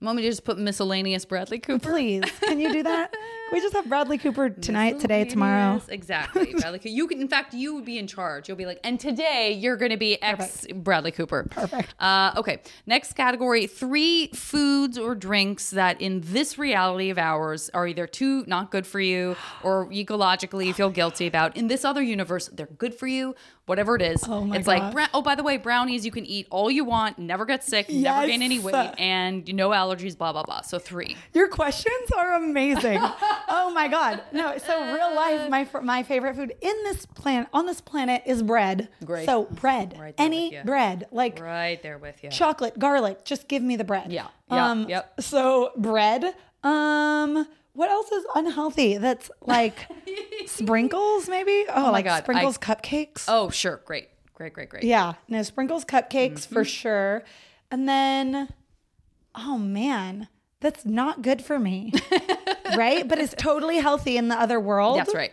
Want 0.01 0.17
me 0.17 0.23
to 0.23 0.29
just 0.31 0.45
put 0.45 0.59
miscellaneous 0.59 1.27
Bradley 1.27 1.59
Cooper? 1.59 1.91
Please, 1.91 2.23
can 2.41 2.59
you 2.61 2.73
do 2.73 2.83
that? 2.85 3.13
We 3.53 3.61
just 3.61 3.75
have 3.75 3.89
Bradley 3.89 4.17
Cooper 4.17 4.51
tonight, 4.51 5.01
today, 5.01 5.25
tomorrow? 5.25 5.75
Yes, 5.75 5.89
exactly. 5.89 6.53
Bradley 6.59 6.79
Cooper. 6.79 6.89
You 6.89 7.09
can, 7.09 7.21
in 7.21 7.29
fact, 7.29 7.53
you 7.53 7.75
would 7.75 7.85
be 7.85 7.99
in 7.99 8.07
charge. 8.07 8.49
You'll 8.49 8.57
be 8.57 8.67
like, 8.67 8.79
and 8.85 8.99
today 9.01 9.53
you're 9.53 9.77
going 9.77 9.91
to 9.91 9.97
be 9.97 10.23
X 10.23 10.67
Bradley 10.73 11.11
Cooper. 11.11 11.49
Perfect. 11.51 11.95
Uh, 11.99 12.33
okay. 12.37 12.61
Next 12.87 13.15
category: 13.15 13.67
three 13.67 14.29
foods 14.29 14.97
or 14.97 15.15
drinks 15.15 15.71
that, 15.71 16.01
in 16.01 16.21
this 16.25 16.59
reality 16.59 17.11
of 17.11 17.19
ours, 17.19 17.71
are 17.75 17.87
either 17.87 18.07
too 18.07 18.45
not 18.47 18.71
good 18.71 18.87
for 18.87 19.01
you 19.01 19.37
or 19.63 19.89
ecologically 19.89 20.67
you 20.67 20.75
feel 20.75 20.91
guilty 20.91 21.27
about. 21.27 21.57
In 21.57 21.67
this 21.67 21.85
other 21.85 22.03
universe, 22.03 22.49
they're 22.53 22.67
good 22.67 22.95
for 22.95 23.09
you. 23.09 23.35
Whatever 23.71 23.95
it 23.95 24.03
is, 24.03 24.25
Oh 24.27 24.45
my 24.45 24.57
it's 24.57 24.67
gosh. 24.67 24.95
like 24.95 25.11
oh, 25.15 25.23
by 25.23 25.37
the 25.37 25.45
way, 25.45 25.57
brownies 25.57 26.05
you 26.05 26.11
can 26.11 26.27
eat 26.27 26.49
all 26.51 26.71
you 26.73 26.85
want, 26.85 27.21
never 27.21 27.45
get 27.47 27.63
sick, 27.63 27.89
never 27.89 28.27
gain 28.27 28.43
any 28.43 28.59
weight, 28.59 28.75
and 28.99 29.47
no 29.55 29.71
allergies. 29.71 30.19
Blah 30.19 30.33
blah 30.33 30.43
blah. 30.43 30.63
So 30.63 30.81
three. 30.81 31.17
Your 31.35 31.47
questions 31.47 32.11
are 32.17 32.35
amazing. 32.35 32.99
oh 33.49 33.71
my 33.73 33.87
god. 33.87 34.23
No, 34.33 34.59
so 34.59 34.93
real 34.93 35.15
life 35.15 35.49
my 35.49 35.69
my 35.83 36.03
favorite 36.03 36.35
food 36.35 36.53
in 36.61 36.75
this 36.83 37.07
planet 37.07 37.49
on 37.53 37.67
this 37.67 37.81
planet 37.81 38.23
is 38.27 38.43
bread. 38.43 38.89
Great. 39.05 39.25
So 39.27 39.45
bread. 39.45 39.97
Right 39.99 40.15
Any 40.19 40.59
bread. 40.65 41.07
Like 41.13 41.39
Right 41.41 41.81
there 41.81 41.99
with 41.99 42.25
you. 42.25 42.31
chocolate, 42.31 42.77
garlic, 42.77 43.25
just 43.25 43.47
give 43.47 43.63
me 43.63 43.77
the 43.77 43.85
bread. 43.85 44.11
Yeah. 44.13 44.27
Yeah. 44.51 44.69
Um 44.71 44.89
Yep. 44.89 45.21
so 45.21 45.71
bread. 45.77 46.35
Um 46.65 47.47
what 47.81 47.89
else 47.91 48.13
is 48.13 48.25
unhealthy? 48.35 48.99
That's 48.99 49.31
like 49.47 49.87
sprinkles 50.47 51.29
maybe? 51.29 51.65
Oh, 51.69 51.85
my 51.85 51.91
like 51.91 52.05
God, 52.05 52.23
sprinkles 52.25 52.59
I- 52.59 52.75
cupcakes. 52.75 53.25
Oh, 53.27 53.49
sure. 53.51 53.81
Great. 53.85 54.09
Great, 54.35 54.53
great, 54.53 54.69
great. 54.69 54.85
Yeah, 54.85 55.15
no 55.29 55.43
sprinkles 55.43 55.85
cupcakes 55.85 56.47
for 56.47 56.61
Mm-hmm. 56.63 56.65
sure. 56.65 57.25
And 57.71 57.89
then, 57.89 58.49
oh 59.35 59.59
man, 59.59 60.29
that's 60.61 60.85
not 60.85 61.23
good 61.23 61.43
for 61.43 61.59
me, 61.59 61.93
right? 62.77 63.07
But 63.09 63.19
it's 63.19 63.35
totally 63.37 63.79
healthy 63.79 64.17
in 64.17 64.29
the 64.29 64.35
other 64.41 64.59
world. 64.61 64.99
That's 64.99 65.15
right. 65.15 65.33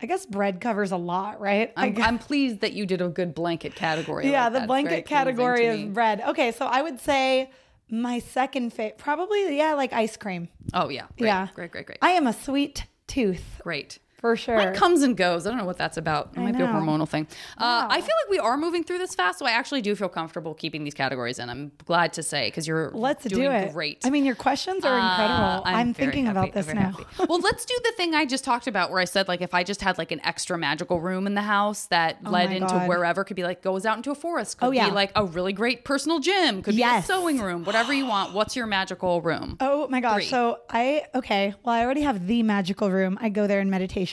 I 0.00 0.06
guess 0.06 0.24
bread 0.26 0.60
covers 0.60 0.92
a 0.92 0.96
lot, 0.96 1.40
right? 1.40 1.72
I'm, 1.76 2.00
I'm 2.00 2.18
pleased 2.20 2.60
that 2.60 2.72
you 2.72 2.86
did 2.86 3.00
a 3.02 3.08
good 3.08 3.34
blanket 3.34 3.74
category. 3.74 4.30
yeah, 4.30 4.44
like 4.44 4.52
the 4.52 4.58
that. 4.60 4.66
Blanket 4.68 5.06
category 5.06 5.76
me. 5.76 5.84
bread. 5.86 6.20
Okay, 6.28 6.52
so 6.52 6.66
I 6.66 6.82
would 6.82 7.00
say 7.00 7.50
my 7.90 8.18
second 8.18 8.72
favorite, 8.72 8.98
probably 8.98 9.56
yeah, 9.56 9.74
like 9.74 9.92
ice 9.92 10.16
cream. 10.16 10.48
Oh 10.74 10.88
yeah. 10.88 11.06
Great, 11.16 11.26
yeah, 11.26 11.48
Great, 11.54 11.70
great, 11.70 11.86
great. 11.86 11.98
I 12.02 12.10
am 12.10 12.26
a 12.26 12.32
sweet 12.32 12.84
tooth 13.06 13.60
great. 13.62 13.98
For 14.18 14.36
sure. 14.36 14.56
Mine 14.56 14.74
comes 14.74 15.02
and 15.02 15.16
goes. 15.16 15.46
I 15.46 15.50
don't 15.50 15.58
know 15.58 15.64
what 15.64 15.78
that's 15.78 15.96
about. 15.96 16.30
It 16.36 16.40
might 16.40 16.56
be 16.56 16.62
a 16.62 16.66
hormonal 16.66 17.08
thing. 17.08 17.26
Uh, 17.56 17.86
I 17.88 18.00
feel 18.00 18.14
like 18.24 18.30
we 18.30 18.38
are 18.38 18.56
moving 18.56 18.82
through 18.84 18.98
this 18.98 19.14
fast, 19.14 19.38
so 19.38 19.46
I 19.46 19.52
actually 19.52 19.80
do 19.80 19.94
feel 19.94 20.08
comfortable 20.08 20.54
keeping 20.54 20.84
these 20.84 20.94
categories 20.94 21.38
in. 21.38 21.48
I'm 21.48 21.72
glad 21.86 22.12
to 22.14 22.22
say 22.22 22.48
because 22.48 22.66
you're 22.66 22.90
Let's 22.92 23.24
doing 23.24 23.42
do 23.42 23.50
it. 23.50 23.72
great. 23.72 24.04
I 24.04 24.10
mean, 24.10 24.24
your 24.24 24.34
questions 24.34 24.84
are 24.84 24.98
Uh, 24.98 25.10
incredible. 25.10 25.62
I'm, 25.64 25.94
thinking 25.94 26.26
happy. 26.26 26.38
about 26.38 26.52
this 26.52 26.66
now. 26.74 26.94
well, 27.28 27.38
let's 27.40 27.64
do 27.64 27.74
the 27.84 27.92
thing 27.96 28.14
I 28.14 28.24
just 28.26 28.44
talked 28.44 28.66
about 28.66 28.90
where 28.90 29.00
I 29.00 29.04
said 29.04 29.28
like 29.28 29.40
if 29.40 29.54
I 29.54 29.62
just 29.64 29.80
had 29.82 29.98
like 29.98 30.10
an 30.12 30.20
extra 30.24 30.58
magical 30.58 31.00
room 31.00 31.26
in 31.26 31.34
the 31.34 31.42
house 31.42 31.86
that 31.86 32.22
led 32.24 32.46
Oh 32.46 32.50
my 32.50 32.54
into 32.56 32.66
God. 32.66 32.88
wherever 32.88 33.22
could 33.24 33.36
be 33.36 33.44
like 33.44 33.62
goes 33.62 33.86
out 33.86 33.96
into 33.96 34.10
a 34.10 34.14
forest, 34.16 34.58
could 34.58 34.66
Oh, 34.66 34.70
yeah. 34.72 34.88
be 34.88 34.94
like 34.94 35.12
a 35.14 35.24
really 35.24 35.52
great 35.52 35.84
personal 35.84 36.18
gym, 36.18 36.62
could 36.62 36.74
Yes. 36.74 37.06
be 37.06 37.12
a 37.12 37.16
sewing 37.16 37.40
room, 37.40 37.64
whatever 37.64 37.92
you 37.92 38.06
want. 38.06 38.32
What's 38.34 38.56
your 38.56 38.66
magical 38.66 39.20
room? 39.22 39.56
Oh 39.60 39.86
my 39.88 40.00
gosh. 40.00 40.14
Three. 40.22 40.24
So 40.26 40.58
I, 40.70 41.04
okay, 41.14 41.54
well, 41.62 41.74
I 41.74 41.84
already 41.84 42.00
have 42.02 42.26
the 42.26 42.42
magical 42.42 42.90
room. 42.90 43.16
I 43.20 43.28
go 43.28 43.46
there 43.46 43.60
in 43.60 43.70
meditation. 43.70 44.07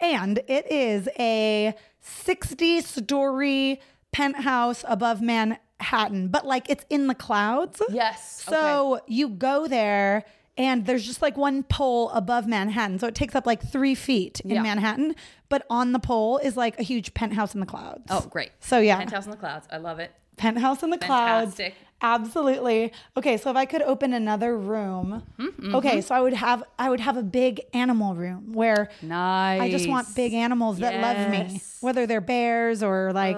And 0.00 0.38
it 0.48 0.70
is 0.70 1.08
a 1.18 1.74
60 2.00 2.80
story 2.80 3.80
penthouse 4.12 4.84
above 4.88 5.20
Manhattan, 5.22 6.28
but 6.28 6.46
like 6.46 6.68
it's 6.68 6.84
in 6.90 7.06
the 7.06 7.14
clouds. 7.14 7.80
Yes. 7.90 8.42
So 8.42 9.00
you 9.06 9.28
go 9.28 9.66
there 9.66 10.24
and 10.56 10.84
there's 10.86 11.06
just 11.06 11.22
like 11.22 11.36
one 11.36 11.62
pole 11.62 12.10
above 12.10 12.46
Manhattan. 12.46 12.98
So 12.98 13.06
it 13.06 13.14
takes 13.14 13.34
up 13.34 13.46
like 13.46 13.62
three 13.62 13.94
feet 13.94 14.40
in 14.40 14.50
Yeah. 14.50 14.62
Manhattan, 14.62 15.14
but 15.48 15.64
on 15.70 15.92
the 15.92 15.98
pole 15.98 16.38
is 16.38 16.56
like 16.56 16.78
a 16.78 16.82
huge 16.82 17.14
penthouse 17.14 17.54
in 17.54 17.60
the 17.60 17.66
clouds. 17.66 18.04
Oh, 18.10 18.20
great. 18.22 18.50
So 18.60 18.78
yeah. 18.78 18.98
Penthouse 18.98 19.24
in 19.26 19.30
the 19.30 19.36
clouds. 19.36 19.66
I 19.70 19.76
love 19.78 19.98
it. 20.00 20.10
Penthouse 20.36 20.82
in 20.82 20.90
the 20.90 20.98
Fantastic. 20.98 21.74
clouds. 21.74 21.86
Absolutely. 22.02 22.92
Okay, 23.16 23.36
so 23.36 23.50
if 23.50 23.56
I 23.56 23.64
could 23.66 23.82
open 23.82 24.12
another 24.12 24.56
room, 24.56 25.22
Mm-hmm. 25.38 25.74
okay, 25.76 26.00
so 26.00 26.14
I 26.14 26.20
would 26.20 26.32
have 26.32 26.62
I 26.78 26.88
would 26.90 27.00
have 27.00 27.16
a 27.16 27.22
big 27.22 27.60
animal 27.74 28.14
room 28.14 28.52
where 28.52 28.88
Nice. 29.02 29.60
I 29.60 29.70
just 29.70 29.88
want 29.88 30.14
big 30.14 30.32
animals 30.34 30.78
that 30.78 30.94
love 31.00 31.30
me, 31.30 31.60
whether 31.80 32.06
they're 32.06 32.20
bears 32.20 32.82
or 32.82 33.12
like 33.12 33.36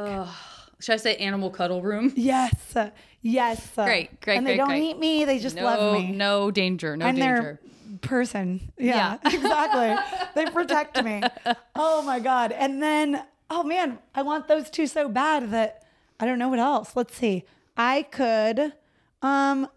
Should 0.81 0.93
I 0.95 0.97
say 0.97 1.17
animal 1.17 1.51
cuddle 1.51 1.83
room? 1.83 2.13
yes, 2.17 2.55
yes, 3.21 3.71
Great, 3.75 4.21
great, 4.21 4.37
and 4.37 4.47
they 4.47 4.51
great, 4.53 4.57
don't 4.59 4.69
great. 4.69 4.83
eat 4.83 4.99
me; 4.99 5.25
they 5.25 5.39
just 5.39 5.57
no, 5.57 5.65
love 5.65 5.95
me. 5.95 6.13
No 6.13 6.51
danger. 6.51 6.97
No 6.97 7.07
and 7.07 7.17
danger. 7.17 7.61
person. 8.01 8.73
Yeah, 8.79 9.19
exactly. 9.25 9.95
they 10.35 10.51
protect 10.51 11.03
me. 11.05 11.23
Oh 11.77 12.03
my 12.03 12.19
god! 12.21 12.53
And 12.53 12.83
then, 12.83 13.23
oh 13.51 13.63
man, 13.63 13.99
I 14.15 14.23
want 14.23 14.49
those 14.49 14.71
two 14.71 14.87
so 14.87 15.09
bad 15.09 15.51
that 15.51 15.85
I 16.21 16.27
don't 16.27 16.39
know 16.39 16.49
what 16.49 16.59
else. 16.59 16.95
Let's 16.97 17.17
see. 17.17 17.45
I 17.77 18.03
could, 18.03 18.73
um, 19.23 19.69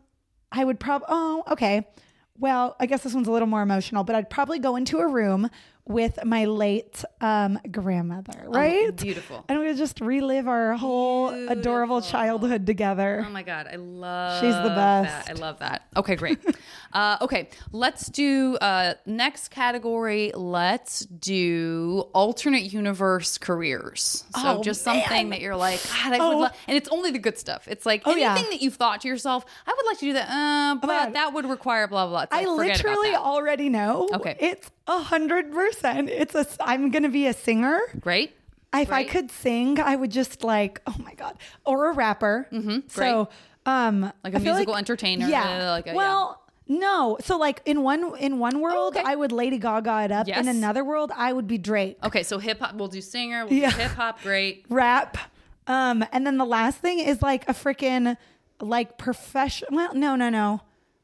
I 0.52 0.64
would 0.64 0.80
probably. 0.80 1.08
Oh, 1.10 1.44
okay. 1.52 1.88
Well, 2.38 2.76
I 2.80 2.86
guess 2.86 3.04
this 3.04 3.14
one's 3.14 3.28
a 3.28 3.32
little 3.32 3.48
more 3.48 3.62
emotional, 3.62 4.04
but 4.04 4.16
I'd 4.16 4.30
probably 4.30 4.60
go 4.60 4.76
into 4.76 5.00
a 5.00 5.08
room 5.08 5.50
with 5.88 6.24
my 6.26 6.46
late 6.46 7.04
um, 7.22 7.60
grandmother, 7.72 8.44
right? 8.48 8.88
Oh, 8.88 8.92
beautiful. 8.92 9.46
And 9.48 9.60
we 9.60 9.68
would 9.68 9.78
just 9.78 10.02
relive 10.02 10.48
our 10.48 10.74
whole 10.74 11.30
adorable 11.30 12.02
childhood 12.02 12.66
together. 12.66 13.24
Oh 13.28 13.30
my 13.32 13.44
god, 13.44 13.68
I 13.72 13.76
love. 13.76 14.42
She's 14.42 14.56
the 14.56 14.70
best. 14.76 15.28
That. 15.28 15.30
I 15.38 15.40
love 15.40 15.60
that. 15.60 15.84
Okay, 15.96 16.16
great. 16.16 16.40
uh, 16.94 17.18
okay, 17.22 17.50
let's 17.72 18.08
do 18.08 18.56
uh, 18.58 18.96
next 19.06 19.50
category. 19.50 20.32
Let's 20.34 21.02
do 21.02 22.06
alternate 22.14 22.74
universe 22.74 23.38
careers. 23.38 24.24
So 24.36 24.58
Oh, 24.58 24.64
just 24.64 24.84
something 24.84 25.08
man. 25.10 25.30
that 25.30 25.42
you're 25.42 25.56
like, 25.56 25.82
God, 25.84 26.14
I 26.14 26.18
Oh. 26.20 26.30
would 26.30 26.38
love, 26.42 26.58
and 26.68 26.76
it's 26.78 26.90
only 26.90 27.12
the 27.12 27.20
good 27.20 27.38
stuff. 27.38 27.68
It's 27.68 27.86
like 27.86 28.02
Oh, 28.06 28.12
anything 28.12 28.24
yeah. 28.46 28.50
that 28.50 28.62
you've 28.62 28.76
thought 28.76 29.02
to 29.02 29.08
yourself, 29.08 29.46
I 29.68 29.74
would 29.76 29.86
like 29.86 30.00
to 30.00 30.06
do 30.06 30.14
that, 30.14 30.30
uh, 30.30 30.76
but 30.82 30.88
God. 30.88 31.14
that 31.14 31.34
would 31.34 31.46
require 31.48 31.88
blah 31.88 32.08
blah. 32.08 32.26
I 32.32 32.46
like, 32.46 32.46
about 32.46 32.58
literally 32.58 33.16
already 33.16 33.70
know. 33.70 34.10
Okay. 34.14 34.36
It's 34.40 34.70
a 34.88 35.00
hundred 35.00 35.52
percent. 35.52 36.10
It's 36.10 36.36
a. 36.36 36.46
I'm 36.60 36.92
gonna 36.92 37.10
be 37.10 37.28
a 37.28 37.34
singer. 37.34 37.80
Great. 38.00 38.34
If 38.74 38.92
I 38.92 39.06
could 39.06 39.32
sing, 39.32 39.80
I 39.80 39.96
would 39.96 40.12
just 40.12 40.44
like, 40.44 40.82
oh 40.86 40.96
my 41.02 41.14
god, 41.14 41.38
or 41.66 41.92
a 41.92 41.94
rapper. 41.94 42.46
Mm-hmm. 42.52 42.80
So, 42.90 43.30
um, 43.66 44.12
Like 44.22 44.34
a 44.34 44.40
musical 44.40 44.76
entertainer, 44.76 45.28
Yeah. 45.30 45.72
like 45.72 45.86
a- 45.88 45.90
yeah. 45.92 45.96
well. 45.96 46.42
No, 46.68 47.18
so 47.22 47.38
like 47.38 47.62
in 47.66 47.84
one 47.84 48.18
in 48.18 48.40
one 48.40 48.60
world, 48.60 48.98
okay. 48.98 49.06
I 49.06 49.14
would 49.16 49.32
Lady 49.32 49.60
Gaga 49.60 50.06
it 50.06 50.12
up. 50.12 50.28
Yes. 50.28 50.40
In 50.40 50.48
another 50.48 50.84
world, 50.84 51.12
I 51.16 51.32
would 51.32 51.46
be 51.48 51.60
Drake. 51.60 52.00
Okay, 52.04 52.24
so 52.24 52.40
hip 52.40 52.60
hop. 52.60 52.74
We'll 52.74 52.88
do 52.88 53.02
singer. 53.02 53.46
We'll 53.46 53.54
Yeah. 53.54 53.70
do 53.70 53.78
hip 53.78 53.92
hop. 53.92 54.20
Great. 54.24 54.66
rap. 54.70 55.16
Um, 55.68 56.04
and 56.12 56.26
then 56.26 56.38
the 56.40 56.46
last 56.46 56.80
thing 56.80 56.98
is 56.98 57.22
like 57.22 57.48
a 57.48 57.54
freaking 57.54 58.18
like 58.60 58.98
professional. 58.98 59.70
Well, 59.76 59.94
no, 59.94 60.16
no, 60.16 60.30
no. 60.32 60.62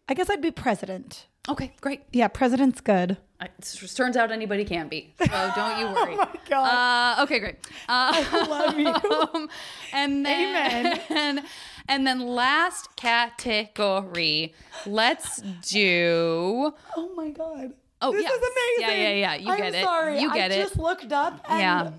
I 0.09 0.15
guess 0.15 0.31
I'd 0.31 0.41
be 0.41 0.49
president. 0.49 1.27
Okay, 1.49 1.73
great. 1.81 2.01
Yeah, 2.13 2.27
president's 2.27 2.81
good. 2.81 3.17
I- 3.39 3.45
It 3.57 3.93
turns 3.95 4.15
out 4.15 4.31
anybody 4.31 4.63
can 4.63 4.87
be. 4.87 5.13
So 5.17 5.51
don't 5.55 5.79
you 5.79 5.85
worry. 5.87 6.13
Oh 6.15 6.17
my 6.17 6.39
God. 6.49 7.17
Uh, 7.19 7.23
okay, 7.23 7.39
great. 7.39 7.55
Uh, 7.89 8.11
I 8.13 8.45
love 8.47 8.77
you. 8.79 9.09
um, 9.33 9.49
and 9.93 10.25
then, 10.25 10.99
Amen. 11.09 11.45
And 11.87 12.05
then 12.07 12.19
last 12.19 12.95
category, 12.95 14.53
let's 14.85 15.41
do. 15.67 16.73
Oh 16.95 17.11
my 17.15 17.29
god. 17.31 17.73
Oh, 18.03 18.11
this 18.13 18.23
yes. 18.23 18.31
is 18.33 18.37
amazing. 18.39 19.01
Yeah, 19.01 19.09
yeah, 19.09 19.13
yeah. 19.13 19.35
You 19.35 19.51
I'm 19.51 19.57
get 19.57 19.75
it. 19.75 19.83
Sorry. 19.83 20.21
You 20.21 20.33
get 20.33 20.51
I 20.51 20.55
it. 20.55 20.61
just 20.61 20.77
looked 20.77 21.11
up. 21.11 21.43
And, 21.49 21.59
Yeah. 21.59 21.91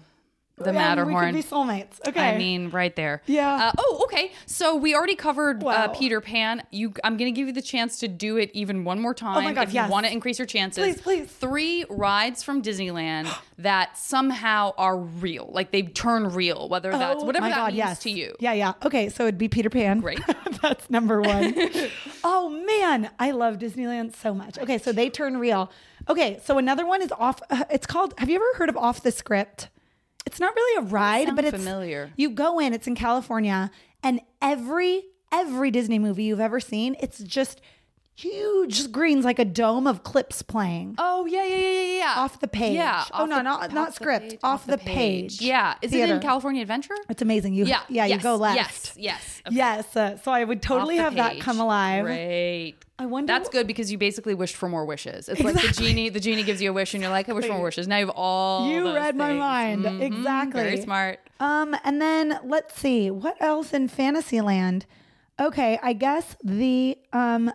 The 0.65 0.73
Matterhorn. 0.73 1.35
We 1.35 1.43
could 1.43 1.49
be 1.49 1.57
soulmates. 1.57 2.07
Okay. 2.07 2.21
I 2.21 2.37
mean, 2.37 2.71
right 2.71 2.95
there. 2.95 3.23
Yeah. 3.27 3.69
Uh, 3.69 3.73
oh, 3.79 4.01
okay. 4.05 4.33
So 4.47 4.77
we 4.77 4.95
already 4.95 5.17
covered 5.17 5.65
uh, 5.65 5.89
Peter 5.89 6.21
Pan. 6.21 6.63
You, 6.71 6.93
I'm 7.05 7.17
going 7.17 7.33
to 7.33 7.39
give 7.39 7.47
you 7.47 7.55
the 7.55 7.63
chance 7.63 7.99
to 8.01 8.09
do 8.09 8.37
it 8.37 8.51
even 8.53 8.85
one 8.85 9.01
more 9.01 9.15
time. 9.15 9.39
Oh 9.39 9.43
my 9.43 9.53
God, 9.53 9.69
if 9.69 9.75
yes. 9.75 9.87
you 9.87 9.93
want 9.93 10.07
to 10.07 10.13
increase 10.13 10.39
your 10.39 10.47
chances. 10.47 10.83
Please, 10.83 11.01
please. 11.01 11.33
Three 11.33 11.85
rides 11.89 12.43
from 12.43 12.63
Disneyland 12.63 13.35
that 13.59 13.97
somehow 13.97 14.73
are 14.77 14.97
real, 14.99 15.49
like 15.53 15.71
they 15.71 15.83
turn 15.83 16.29
real. 16.29 16.69
Whether 16.69 16.91
that's 16.91 17.23
Oh 17.23 17.25
whatever 17.25 17.49
that 17.49 17.57
God, 17.57 17.67
means 17.69 17.77
yes. 17.77 17.99
to 18.01 18.11
you. 18.11 18.35
Yeah, 18.41 18.53
yeah. 18.53 18.73
Okay, 18.85 19.09
so 19.09 19.25
it'd 19.25 19.39
be 19.39 19.49
Peter 19.49 19.71
Pan. 19.71 20.01
Great. 20.01 20.21
That's 20.63 20.89
number 20.91 21.21
one. 21.21 21.55
oh 22.25 22.49
man, 22.49 23.11
I 23.19 23.33
love 23.33 23.59
Disneyland 23.59 24.15
so 24.15 24.35
much. 24.35 24.59
Okay, 24.59 24.79
so 24.79 24.93
they 24.93 25.11
turn 25.11 25.37
real. 25.39 25.71
Okay, 26.09 26.41
so 26.45 26.59
another 26.59 26.87
one 26.87 27.03
is 27.03 27.13
off. 27.13 27.41
Uh, 27.51 27.65
it's 27.71 27.87
called. 27.87 28.15
Have 28.19 28.29
you 28.29 28.37
ever 28.37 28.59
heard 28.59 28.69
of 28.69 28.77
Off 28.77 29.03
the 29.03 29.13
Script? 29.13 29.69
It's 30.33 30.41
not 30.41 30.57
really 30.57 30.87
a 30.87 30.89
ride, 30.89 31.37
but 31.37 31.45
it's 31.45 31.55
familiar. 31.55 32.11
You 32.17 32.31
go 32.31 32.59
in. 32.59 32.73
It's 32.73 32.87
in 32.87 32.95
California, 32.95 33.71
and 34.03 34.23
every 34.41 35.03
every 35.31 35.71
Disney 35.71 35.99
movie 35.99 36.25
you've 36.25 36.41
ever 36.41 36.59
seen, 36.59 36.97
it's 37.01 37.19
just 37.19 37.61
huge 38.15 38.81
screens 38.83 39.25
like 39.25 39.39
a 39.39 39.45
dome 39.45 39.87
of 39.87 40.03
clips 40.05 40.43
playing. 40.43 40.95
Oh 40.99 41.27
yeah, 41.27 41.45
yeah, 41.45 41.57
yeah, 41.57 41.71
yeah, 41.83 41.99
yeah. 41.99 42.15
Off 42.19 42.41
the 42.41 42.49
page. 42.49 42.75
Yeah. 42.77 43.05
Oh, 43.13 43.25
no, 43.27 43.37
the- 43.37 43.43
not- 43.43 43.73
not 43.73 43.89
off 43.89 43.95
script. 43.95 44.31
page, 44.31 44.39
Off 44.43 44.67
the 44.67 44.79
page. 44.79 45.41
Yeah. 45.41 45.75
Is 45.83 45.93
it 45.93 46.09
in 46.09 46.21
California 46.21 46.63
Adventure? 46.63 46.95
It's 47.09 47.23
amazing. 47.23 47.55
You 47.55 47.65
Yeah. 47.67 47.81
yeah, 47.89 48.05
you 48.07 48.19
go 48.19 48.37
left. 48.37 48.57
Yes. 48.57 48.93
Yes. 48.97 49.43
Okay. 49.47 49.57
Yes. 49.57 49.97
uh, 49.97 50.17
so 50.19 50.31
I 50.33 50.45
would 50.45 50.63
totally 50.63 50.99
Off 50.99 51.05
have 51.05 51.15
that 51.17 51.41
come 51.41 51.59
alive. 51.61 52.05
Great. 52.05 52.75
I 52.99 53.07
wonder 53.07 53.33
That's 53.33 53.49
wh- 53.49 53.53
good 53.53 53.67
because 53.67 53.91
you 53.91 53.99
basically 53.99 54.35
wished 54.35 54.55
for 54.55 54.69
more 54.69 54.85
wishes. 54.85 55.29
It's 55.29 55.41
like 55.43 55.55
the 55.55 55.73
genie. 55.83 56.09
The 56.09 56.21
genie 56.21 56.45
gives 56.45 56.63
you 56.63 56.71
a 56.71 56.73
wish, 56.73 56.95
and 56.95 57.03
you're 57.03 57.11
like, 57.11 57.29
I 57.29 57.33
wish 57.33 57.47
for 57.47 57.55
more 57.55 57.65
wishes. 57.65 57.89
Now 57.89 57.97
you 57.99 58.07
have 58.07 58.15
all. 58.15 58.69
You 58.71 58.95
read 58.95 59.17
my 59.17 59.29
things. 59.29 59.39
mind. 59.41 59.85
Mhm. 59.85 60.01
Exactly. 60.03 60.63
Very 60.63 60.81
smart. 60.83 61.19
Um, 61.41 61.75
and 61.83 62.01
then 62.01 62.39
let's 62.45 62.79
see 62.79 63.11
what 63.11 63.37
else 63.41 63.73
in 63.73 63.89
Fantasyland. 63.89 64.87
Okay, 65.41 65.81
I 65.83 65.95
guess 65.95 66.37
the 66.45 66.97
um, 67.13 67.53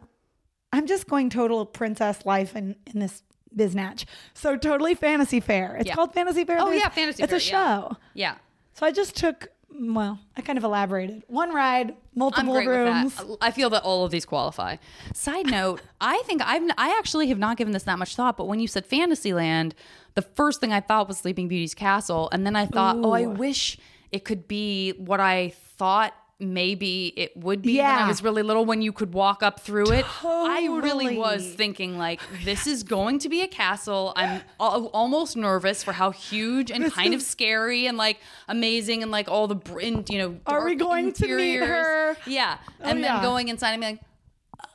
I'm 0.77 0.87
just 0.87 1.07
going 1.07 1.29
total 1.29 1.65
princess 1.65 2.25
life 2.25 2.55
in 2.55 2.75
in 2.93 2.99
this 2.99 3.23
biznatch. 3.55 4.05
So 4.33 4.55
totally 4.57 4.93
Fantasy 4.95 5.39
Fair. 5.39 5.75
It's 5.77 5.87
Yeah. 5.87 5.95
called 5.95 6.13
Fantasy 6.13 6.43
Fair. 6.45 6.59
Oh 6.59 6.65
There's- 6.65 6.81
yeah, 6.81 6.89
fantasy. 6.89 7.23
It's 7.23 7.31
Fair, 7.31 7.39
a 7.39 7.41
yeah. 7.41 7.79
show. 7.89 7.97
Yeah. 8.13 8.35
So 8.73 8.85
I 8.85 8.91
just 8.91 9.15
took. 9.15 9.47
Well, 9.79 10.19
I 10.35 10.41
kind 10.41 10.57
of 10.57 10.63
elaborated. 10.63 11.21
One 11.27 11.53
ride, 11.53 11.95
multiple 12.15 12.55
rooms. 12.55 13.19
I 13.41 13.51
feel 13.51 13.69
that 13.71 13.83
all 13.83 14.05
of 14.05 14.11
these 14.11 14.25
qualify. 14.25 14.77
Side 15.13 15.45
note, 15.51 15.81
I 16.01 16.21
think 16.25 16.41
I've 16.43 16.63
I 16.77 16.95
actually 16.97 17.27
have 17.27 17.37
not 17.37 17.57
given 17.57 17.73
this 17.73 17.83
that 17.83 17.99
much 17.99 18.15
thought, 18.15 18.37
but 18.37 18.45
when 18.45 18.59
you 18.59 18.67
said 18.67 18.85
Fantasyland, 18.85 19.75
the 20.15 20.21
first 20.23 20.61
thing 20.61 20.73
I 20.73 20.79
thought 20.79 21.07
was 21.07 21.17
Sleeping 21.19 21.47
Beauty's 21.47 21.75
castle, 21.75 22.29
and 22.31 22.45
then 22.45 22.55
I 22.55 22.65
thought, 22.65 22.97
oh, 23.01 23.11
I 23.11 23.25
wish 23.27 23.77
it 24.11 24.23
could 24.25 24.47
be 24.47 24.91
what 24.93 25.19
I 25.19 25.49
thought 25.77 26.13
maybe 26.39 27.13
it 27.15 27.35
would 27.35 27.61
be 27.61 27.77
when 27.77 27.85
I 27.85 28.07
was 28.07 28.21
really 28.21 28.43
little 28.43 28.65
when 28.65 28.81
you 28.81 28.91
could 28.91 29.13
walk 29.13 29.41
up 29.41 29.59
through 29.59 29.91
it. 29.91 30.05
I 30.23 30.67
really 30.69 31.17
was 31.17 31.47
thinking 31.47 31.97
like 31.97 32.21
this 32.43 32.67
is 32.67 32.83
going 32.83 33.19
to 33.19 33.29
be 33.29 33.41
a 33.41 33.47
castle. 33.47 34.13
I'm 34.15 34.41
al- 34.59 34.87
almost 34.87 35.35
nervous 35.35 35.83
for 35.83 35.93
how 35.93 36.11
huge 36.11 36.69
and 36.71 36.91
kind 36.93 37.13
of 37.13 37.21
scary 37.21 37.87
and 37.87 37.97
like 37.97 38.19
amazing 38.47 39.01
and 39.01 39.11
like 39.11 39.27
all 39.29 39.47
the 39.47 39.55
br- 39.55 39.79
in, 39.79 40.05
you 40.09 40.19
know 40.19 40.39
Are 40.45 40.63
we 40.65 40.75
going 40.75 41.13
to 41.13 41.35
meet 41.35 41.57
her? 41.57 42.17
Yeah. 42.27 42.57
Oh, 42.81 42.89
and 42.89 43.03
then 43.03 43.15
yeah. 43.15 43.21
going 43.21 43.47
inside 43.47 43.71
and 43.71 43.81
being 43.81 43.93
like, 43.93 44.01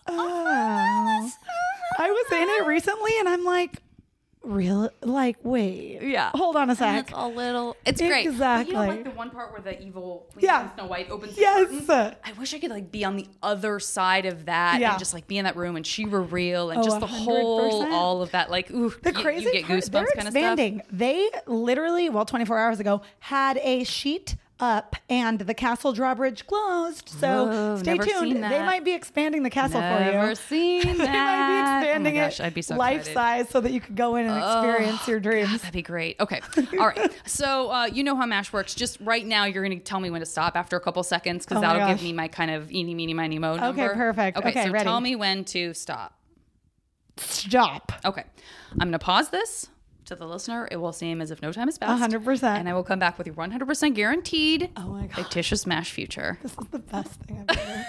ah. 0.09 0.11
Oh. 0.11 1.31
I 1.99 2.11
was 2.11 2.33
in 2.33 2.49
it 2.49 2.67
recently, 2.67 3.13
and 3.19 3.29
I'm 3.29 3.45
like, 3.45 3.82
really? 4.43 4.89
Like, 5.03 5.37
wait. 5.43 6.01
Yeah. 6.03 6.31
Hold 6.35 6.57
on 6.57 6.69
a 6.71 6.75
sec. 6.77 7.05
it's 7.09 7.13
a 7.17 7.27
little, 7.29 7.77
it's 7.87 8.01
great. 8.01 8.11
But 8.11 8.19
you 8.25 8.25
know, 8.25 8.31
Exactly. 8.35 8.75
like 8.75 9.05
the 9.05 9.11
one 9.11 9.31
part 9.31 9.53
where 9.53 9.61
the 9.61 9.81
evil 9.83 10.27
Queen 10.33 10.45
Yeah. 10.45 10.75
Snow 10.75 10.87
White 10.87 11.11
opens 11.11 11.37
Yes. 11.39 11.69
curtain? 11.87 12.17
I 12.25 12.33
wish 12.39 12.53
I 12.55 12.59
could 12.59 12.71
like 12.71 12.91
be 12.91 13.05
on 13.05 13.17
the 13.17 13.27
other 13.43 13.79
side 13.79 14.27
of 14.27 14.47
that 14.47 14.81
Yeah. 14.81 14.91
and 14.91 14.99
just 14.99 15.15
like 15.15 15.27
be 15.27 15.39
in 15.39 15.45
that 15.45 15.57
room 15.57 15.77
and 15.77 15.87
she 15.87 16.05
were 16.05 16.23
real 16.23 16.71
and 16.71 16.81
Oh, 16.81 16.85
just 16.85 17.01
the 17.01 17.07
whole, 17.07 17.83
100%. 17.83 17.93
all 17.93 18.23
of 18.23 18.31
that. 18.33 18.51
Like, 18.51 18.71
ooh, 18.71 18.91
The 19.03 19.13
you- 19.13 19.21
crazy 19.23 19.45
you, 19.47 19.53
get 19.53 19.67
part, 19.67 19.79
goosebumps 19.81 19.91
they're 19.91 20.07
kind 20.23 20.29
of 20.29 20.35
stuff. 20.35 20.87
They 20.91 21.31
literally, 21.47 22.09
well, 22.09 22.25
24 22.25 22.59
hours 22.59 22.81
ago, 22.81 23.03
had 23.21 23.59
a 23.59 23.85
sheet 23.85 24.37
up 24.63 24.95
and 25.11 25.41
the 25.41 25.55
castle 25.55 25.93
drawbridge 25.93 26.47
closed. 26.47 27.09
So 27.09 27.47
Whoa, 27.47 27.77
stay 27.79 27.99
tuned. 27.99 28.37
They 28.45 28.61
might 28.61 28.85
be 28.85 28.93
expanding 28.93 29.43
the 29.43 29.51
castle 29.51 29.81
for 29.81 30.05
you. 30.05 30.13
Never 30.13 30.35
seen 30.37 30.83
they 30.85 30.95
might 30.97 31.81
be 31.83 31.87
expanding 31.89 32.17
oh 32.19 32.21
gosh, 32.25 32.41
it 32.41 32.47
I'd 32.47 32.55
be 32.55 32.63
so 32.63 32.77
life 32.77 33.01
excited. 33.01 33.15
size 33.15 33.49
so 33.51 33.61
that 33.61 33.73
you 33.73 33.81
could 33.81 33.97
go 33.97 34.15
in 34.17 34.27
and 34.27 34.39
experience 34.39 35.07
your 35.09 35.19
dreams. 35.19 35.61
That'd 35.63 35.73
be 35.75 35.83
great. 35.83 36.19
Okay. 36.21 36.41
All 36.79 36.87
right. 36.87 37.11
So 37.27 37.71
uh, 37.73 37.87
you 37.87 38.05
know 38.05 38.15
how 38.15 38.25
MASH 38.25 38.53
works. 38.53 38.75
Just 38.75 38.99
right 39.01 39.27
now, 39.27 39.45
you're 39.47 39.65
going 39.65 39.77
to 39.77 39.85
tell 39.85 39.99
me 40.01 40.11
when 40.11 40.21
to 40.21 40.27
stop 40.27 40.57
after 40.57 40.77
a 40.77 40.81
couple 40.81 41.03
seconds 41.03 41.45
because 41.45 41.59
Oh 41.59 41.61
that'll 41.63 41.89
give 41.89 42.03
me 42.03 42.13
my 42.13 42.29
kind 42.29 42.53
of 42.53 42.71
eeny, 42.71 42.95
meeny, 42.95 43.15
miny, 43.15 43.41
mo 43.41 43.55
Okay, 43.55 43.63
number. 43.65 43.95
perfect. 43.95 44.39
Okay, 44.39 44.49
Okay, 44.51 44.65
so 44.67 44.71
ready. 44.71 44.85
tell 44.85 45.01
me 45.01 45.17
when 45.17 45.45
to 45.47 45.75
stop. 45.75 46.17
Stop. 47.17 47.93
Okay. 48.05 48.25
I'm 48.73 48.79
going 48.89 48.93
to 48.93 48.99
pause 48.99 49.31
this 49.31 49.69
to 50.13 50.19
the 50.19 50.27
listener. 50.27 50.69
It 50.71 50.77
will 50.77 50.93
seem 50.93 51.21
as 51.21 51.31
if 51.31 51.43
no 51.43 51.53
time 51.53 51.69
has 51.69 51.79
passed. 51.79 52.03
100%. 52.03 52.43
And 52.43 52.69
I 52.69 52.75
will 52.75 52.85
come 52.85 52.99
back 52.99 53.19
with 53.19 53.27
your 53.27 53.37
100% 53.37 53.95
guaranteed 53.95 54.71
Oh 54.77 54.89
my 54.89 55.07
God. 55.07 55.17
fictitious 55.17 55.67
MASH 55.67 55.91
future. 55.93 56.39
This 56.43 56.53
is 56.53 56.67
the 56.71 56.79
best 56.79 57.21
thing 57.23 57.45
I've 57.49 57.57
ever. 57.59 57.87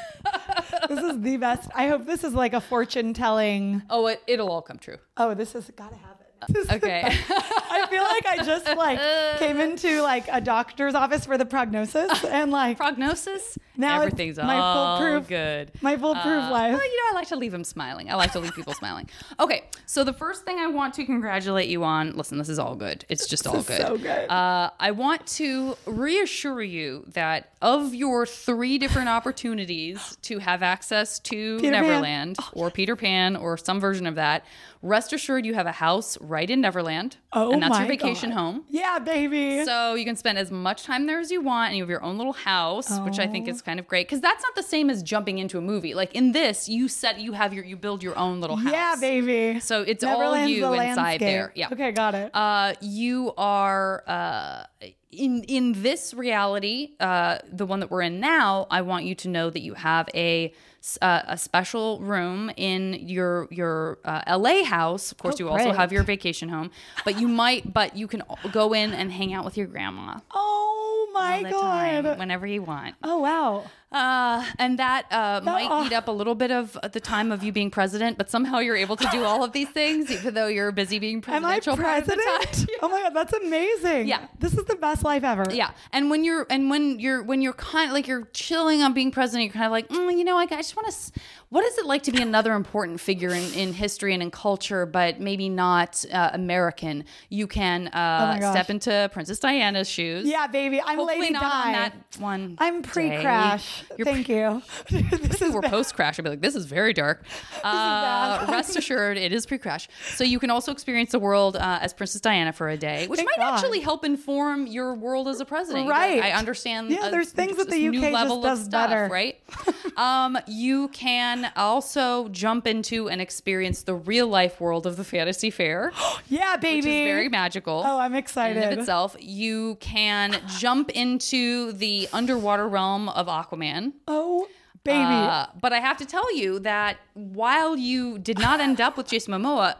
this 0.89 0.99
is 1.15 1.21
the 1.21 1.37
best. 1.37 1.69
I 1.75 1.87
hope 1.87 2.05
this 2.05 2.23
is 2.23 2.33
like 2.33 2.53
a 2.53 2.61
fortune 2.61 3.13
telling. 3.13 3.81
Oh, 3.89 4.07
it, 4.07 4.21
it'll 4.27 4.49
all 4.49 4.61
come 4.61 4.77
true. 4.79 4.97
Oh, 5.17 5.33
this 5.33 5.53
has 5.53 5.69
gotta 5.75 5.95
have 5.95 6.11
it. 6.11 6.12
This 6.49 6.63
is 6.63 6.67
the 6.67 6.75
Okay. 6.75 7.01
I 7.05 7.87
feel 7.89 8.03
like 8.03 8.25
I 8.25 8.43
just 8.43 8.65
like 8.77 8.99
came 9.39 9.59
into 9.59 10.01
like 10.01 10.25
a 10.31 10.41
doctor's 10.41 10.95
office 10.95 11.25
for 11.25 11.37
the 11.37 11.45
prognosis 11.45 12.23
and 12.25 12.51
like 12.51 12.77
Prognosis? 12.77 13.57
Now 13.75 14.01
Everything's 14.01 14.37
my 14.37 14.57
all 14.59 14.99
foolproof- 14.99 15.27
good. 15.27 15.71
my 15.81 15.97
foolproof 15.97 16.25
Uh, 16.25 16.51
life. 16.51 16.73
Well, 16.73 16.83
you 16.83 16.97
know, 16.97 17.11
I 17.11 17.15
like 17.15 17.27
to 17.29 17.35
leave 17.35 17.51
them 17.51 17.63
smiling. 17.63 18.09
I 18.11 18.15
like 18.15 18.31
to 18.33 18.39
leave 18.39 18.53
people 18.53 18.73
smiling. 18.75 19.09
Okay, 19.39 19.63
so 19.87 20.03
the 20.03 20.13
first 20.13 20.43
thing 20.45 20.59
I 20.59 20.67
want 20.67 20.93
to 20.95 21.05
congratulate 21.05 21.69
you 21.69 21.83
on. 21.83 22.15
Listen, 22.15 22.37
this 22.37 22.49
is 22.49 22.59
all 22.59 22.75
good. 22.75 23.03
It's 23.09 23.27
just 23.27 23.47
all 23.47 23.63
good. 23.63 23.81
so 23.81 23.97
good. 23.97 24.29
Uh, 24.29 24.69
I 24.79 24.91
want 24.91 25.25
to 25.37 25.75
reassure 25.87 26.61
you 26.61 27.03
that 27.13 27.49
of 27.63 27.95
your 27.95 28.27
three 28.27 28.77
different 28.77 29.09
opportunities 29.09 30.17
to 30.23 30.37
have 30.39 30.61
access 30.61 31.17
to 31.19 31.57
Peter 31.59 31.71
Pan. 31.73 31.81
Neverland 31.83 32.37
or 32.53 32.69
Peter 32.69 32.95
Pan 32.95 33.35
or 33.35 33.57
some 33.57 33.79
version 33.79 34.05
of 34.05 34.15
that, 34.15 34.45
rest 34.83 35.13
assured 35.13 35.45
you 35.45 35.53
have 35.55 35.65
a 35.65 35.71
house 35.71 36.17
right 36.21 36.47
in 36.49 36.61
Neverland, 36.61 37.15
Oh 37.31 37.51
and 37.51 37.63
that's 37.63 37.79
your 37.79 37.87
vacation 37.87 38.29
God. 38.29 38.35
home. 38.37 38.65
Yeah, 38.69 38.99
baby. 38.99 39.63
So 39.65 39.95
you 39.95 40.05
can 40.05 40.15
spend 40.17 40.37
as 40.37 40.51
much 40.51 40.83
time 40.83 41.07
there 41.07 41.19
as 41.19 41.31
you 41.31 41.41
want, 41.41 41.69
and 41.69 41.77
you 41.77 41.83
have 41.83 41.89
your 41.89 42.03
own 42.03 42.17
little 42.17 42.33
house, 42.33 42.91
which 42.99 43.17
I 43.17 43.25
think 43.25 43.47
is 43.47 43.61
Oh. 43.61 43.65
kind 43.65 43.79
of 43.79 43.87
great 43.87 44.07
because 44.07 44.21
that's 44.21 44.43
not 44.43 44.53
the 44.55 44.61
same 44.63 44.89
as 44.89 45.01
jumping 45.01 45.39
into 45.39 45.57
a 45.57 45.61
movie. 45.61 45.93
Like 45.93 46.13
in 46.13 46.33
this, 46.33 46.67
you 46.69 46.87
set, 46.87 47.19
you 47.19 47.31
have 47.31 47.53
your, 47.53 47.63
you 47.63 47.77
build 47.77 48.03
your 48.03 48.17
own 48.17 48.41
little 48.41 48.57
house. 48.57 48.71
yeah, 48.73 48.95
baby. 48.99 49.59
So 49.61 49.81
it's 49.81 50.03
all 50.03 50.35
you 50.45 50.61
the 50.61 50.73
inside 50.73 50.95
landscape. 50.97 51.19
there. 51.21 51.51
Yeah. 51.55 51.69
Okay, 51.71 51.91
got 51.93 52.13
it. 52.13 52.29
Uh, 52.35 52.73
you 52.81 53.33
are 53.37 54.03
uh, 54.05 54.63
in 55.11 55.43
in 55.43 55.81
this 55.81 56.13
reality, 56.13 56.95
uh, 56.99 57.37
the 57.51 57.65
one 57.65 57.79
that 57.79 57.89
we're 57.89 58.01
in 58.01 58.19
now. 58.19 58.67
I 58.69 58.81
want 58.81 59.05
you 59.05 59.15
to 59.15 59.29
know 59.29 59.49
that 59.49 59.61
you 59.61 59.75
have 59.75 60.09
a 60.13 60.53
uh, 61.01 61.21
a 61.27 61.37
special 61.37 61.99
room 61.99 62.51
in 62.57 62.93
your 63.07 63.47
your 63.51 63.99
uh, 64.05 64.37
LA 64.37 64.63
house. 64.63 65.11
Of 65.11 65.17
course, 65.17 65.35
Oh, 65.35 65.39
you 65.45 65.49
also 65.49 65.71
have 65.71 65.91
your 65.91 66.03
vacation 66.03 66.49
home, 66.49 66.71
but 67.05 67.19
you 67.19 67.27
might, 67.27 67.73
but 67.73 67.95
you 67.95 68.07
can 68.07 68.21
go 68.51 68.73
in 68.73 68.93
and 68.93 69.11
hang 69.11 69.33
out 69.33 69.45
with 69.45 69.57
your 69.57 69.67
grandma 69.67 70.19
oh 70.31 71.09
my 71.13 71.43
god. 71.43 72.03
time, 72.05 72.17
whenever 72.19 72.45
you 72.47 72.61
want. 72.63 72.95
oh 73.03 73.19
wow. 73.19 73.63
Uh, 73.93 74.43
and 74.57 74.79
that 74.79 75.05
uh, 75.11 75.39
might 75.43 75.67
oh. 75.69 75.85
eat 75.85 75.93
up 75.93 76.07
a 76.07 76.11
little 76.11 76.35
bit 76.35 76.51
of 76.51 76.77
the 76.91 76.99
time 76.99 77.31
of 77.31 77.43
you 77.43 77.51
being 77.51 77.69
president, 77.69 78.17
but 78.17 78.29
somehow 78.29 78.57
you're 78.57 78.75
able 78.75 78.95
to 78.95 79.07
do 79.11 79.23
all 79.23 79.43
of 79.43 79.53
these 79.53 79.69
things, 79.69 80.09
even 80.11 80.33
though 80.33 80.47
you're 80.47 80.71
busy 80.71 80.97
being 80.97 81.23
Am 81.27 81.45
I 81.45 81.59
presidential 81.59 81.73
of 81.73 81.77
the 81.77 81.83
president? 81.83 82.53
time. 82.53 82.67
Oh 82.83 82.89
my 82.89 83.01
god, 83.01 83.13
that's 83.13 83.33
amazing. 83.33 84.07
Yeah. 84.07 84.27
This 84.39 84.57
is 84.57 84.65
the 84.65 84.75
best 84.75 85.03
life 85.03 85.23
ever. 85.23 85.45
Yeah, 85.51 85.71
and 85.93 86.09
when 86.09 86.23
you're 86.23 86.45
and 86.49 86.69
when 86.69 86.99
you're 86.99 87.23
when 87.23 87.41
you're 87.41 87.53
kind 87.53 87.89
of 87.89 87.93
like 87.93 88.07
you're 88.07 88.27
chilling 88.33 88.81
on 88.81 88.93
being 88.93 89.11
president, 89.11 89.45
you're 89.45 89.53
kind 89.53 89.65
of 89.65 89.71
like, 89.71 89.87
mm, 89.87 90.17
you 90.17 90.23
know, 90.23 90.35
like 90.35 90.51
I 90.51 90.57
just 90.57 90.75
want 90.75 90.91
to. 90.91 91.19
What 91.49 91.63
is 91.63 91.77
it 91.77 91.85
like 91.85 92.01
to 92.03 92.11
be 92.11 92.21
another 92.21 92.53
important 92.53 92.99
figure 92.99 93.29
in, 93.29 93.53
in 93.53 93.73
history 93.73 94.15
and 94.15 94.23
in 94.23 94.31
culture, 94.31 94.87
but 94.87 95.19
maybe 95.19 95.49
not 95.49 96.03
uh, 96.11 96.31
American? 96.33 97.05
You 97.29 97.45
can 97.45 97.91
Oh 97.93 97.97
uh, 97.97 98.37
my 98.41 98.51
step 98.51 98.71
into 98.71 99.09
Princess 99.13 99.39
Diana's 99.39 99.87
shoes. 99.87 100.27
Yeah, 100.27 100.47
baby. 100.47 100.81
I'm 100.81 100.97
hopefully 100.97 101.21
Lady 101.21 101.33
not 101.33 101.43
Di. 101.43 101.67
on 101.67 101.71
that 101.73 101.93
one. 102.17 102.55
I'm 102.57 102.81
pre-crash. 102.81 103.81
day. 103.81 103.82
You're 103.97 104.05
Thank 104.05 104.29
you. 104.29 104.61
If 104.89 105.41
we 105.41 105.49
were 105.49 105.61
post 105.61 105.95
crash, 105.95 106.19
I'd 106.19 106.23
be 106.23 106.29
like, 106.29 106.41
this 106.41 106.55
is 106.55 106.65
very 106.65 106.93
dark. 106.93 107.23
Uh, 107.63 108.45
bad. 108.45 108.49
rest 108.51 108.75
assured, 108.75 109.17
it 109.17 109.31
is 109.33 109.45
pre 109.45 109.57
crash. 109.57 109.87
So 110.15 110.23
you 110.23 110.39
can 110.39 110.49
also 110.49 110.71
experience 110.71 111.11
the 111.11 111.19
world 111.19 111.55
uh, 111.55 111.79
as 111.81 111.93
Princess 111.93 112.21
Diana 112.21 112.53
for 112.53 112.69
a 112.69 112.77
day, 112.77 113.07
which 113.07 113.17
Thank 113.17 113.29
might 113.29 113.43
God. 113.43 113.53
actually 113.55 113.79
help 113.79 114.05
inform 114.05 114.67
your 114.67 114.93
world 114.93 115.27
as 115.27 115.39
a 115.39 115.45
president. 115.45 115.89
Right. 115.89 116.21
I 116.21 116.31
understand. 116.31 116.89
Yeah, 116.89 117.03
uh, 117.03 117.09
there's 117.09 117.31
things 117.31 117.57
that 117.57 117.69
the 117.69 117.87
this 117.87 117.97
UK 117.97 118.01
just 118.01 118.13
level 118.13 118.37
of 118.37 118.43
does 118.43 118.65
stuff, 118.65 118.89
better. 118.89 119.07
right? 119.11 119.39
um, 119.97 120.37
you 120.47 120.87
can 120.89 121.51
also 121.55 122.27
jump 122.29 122.67
into 122.67 123.09
and 123.09 123.21
experience 123.21 123.83
the 123.83 123.95
real 123.95 124.27
life 124.27 124.59
world 124.61 124.85
of 124.87 124.95
the 124.97 125.03
Fantasy 125.03 125.49
Fair. 125.49 125.91
Yeah, 126.29 126.55
baby. 126.57 126.77
which 126.77 126.85
is 126.85 127.05
very 127.05 127.29
magical. 127.29 127.83
Oh, 127.85 127.99
I'm 127.99 128.13
In 128.13 128.17
excited. 128.19 128.63
of 128.63 128.79
itself, 128.79 129.15
you 129.19 129.75
can 129.79 130.35
jump 130.57 130.89
into 130.91 131.73
the 131.73 132.07
underwater 132.13 132.67
realm 132.67 133.09
of 133.09 133.27
Aquaman. 133.27 133.62
Oh, 134.07 134.47
baby. 134.83 134.99
Uh, 134.99 135.47
but 135.59 135.73
I 135.73 135.79
have 135.79 135.97
to 135.97 136.05
tell 136.05 136.35
you 136.35 136.59
that 136.59 136.97
while 137.13 137.75
you 137.75 138.19
did 138.19 138.39
not 138.39 138.59
end 138.59 138.81
up 138.81 138.97
with 138.97 139.07
Jason 139.07 139.33
Momoa, 139.33 139.75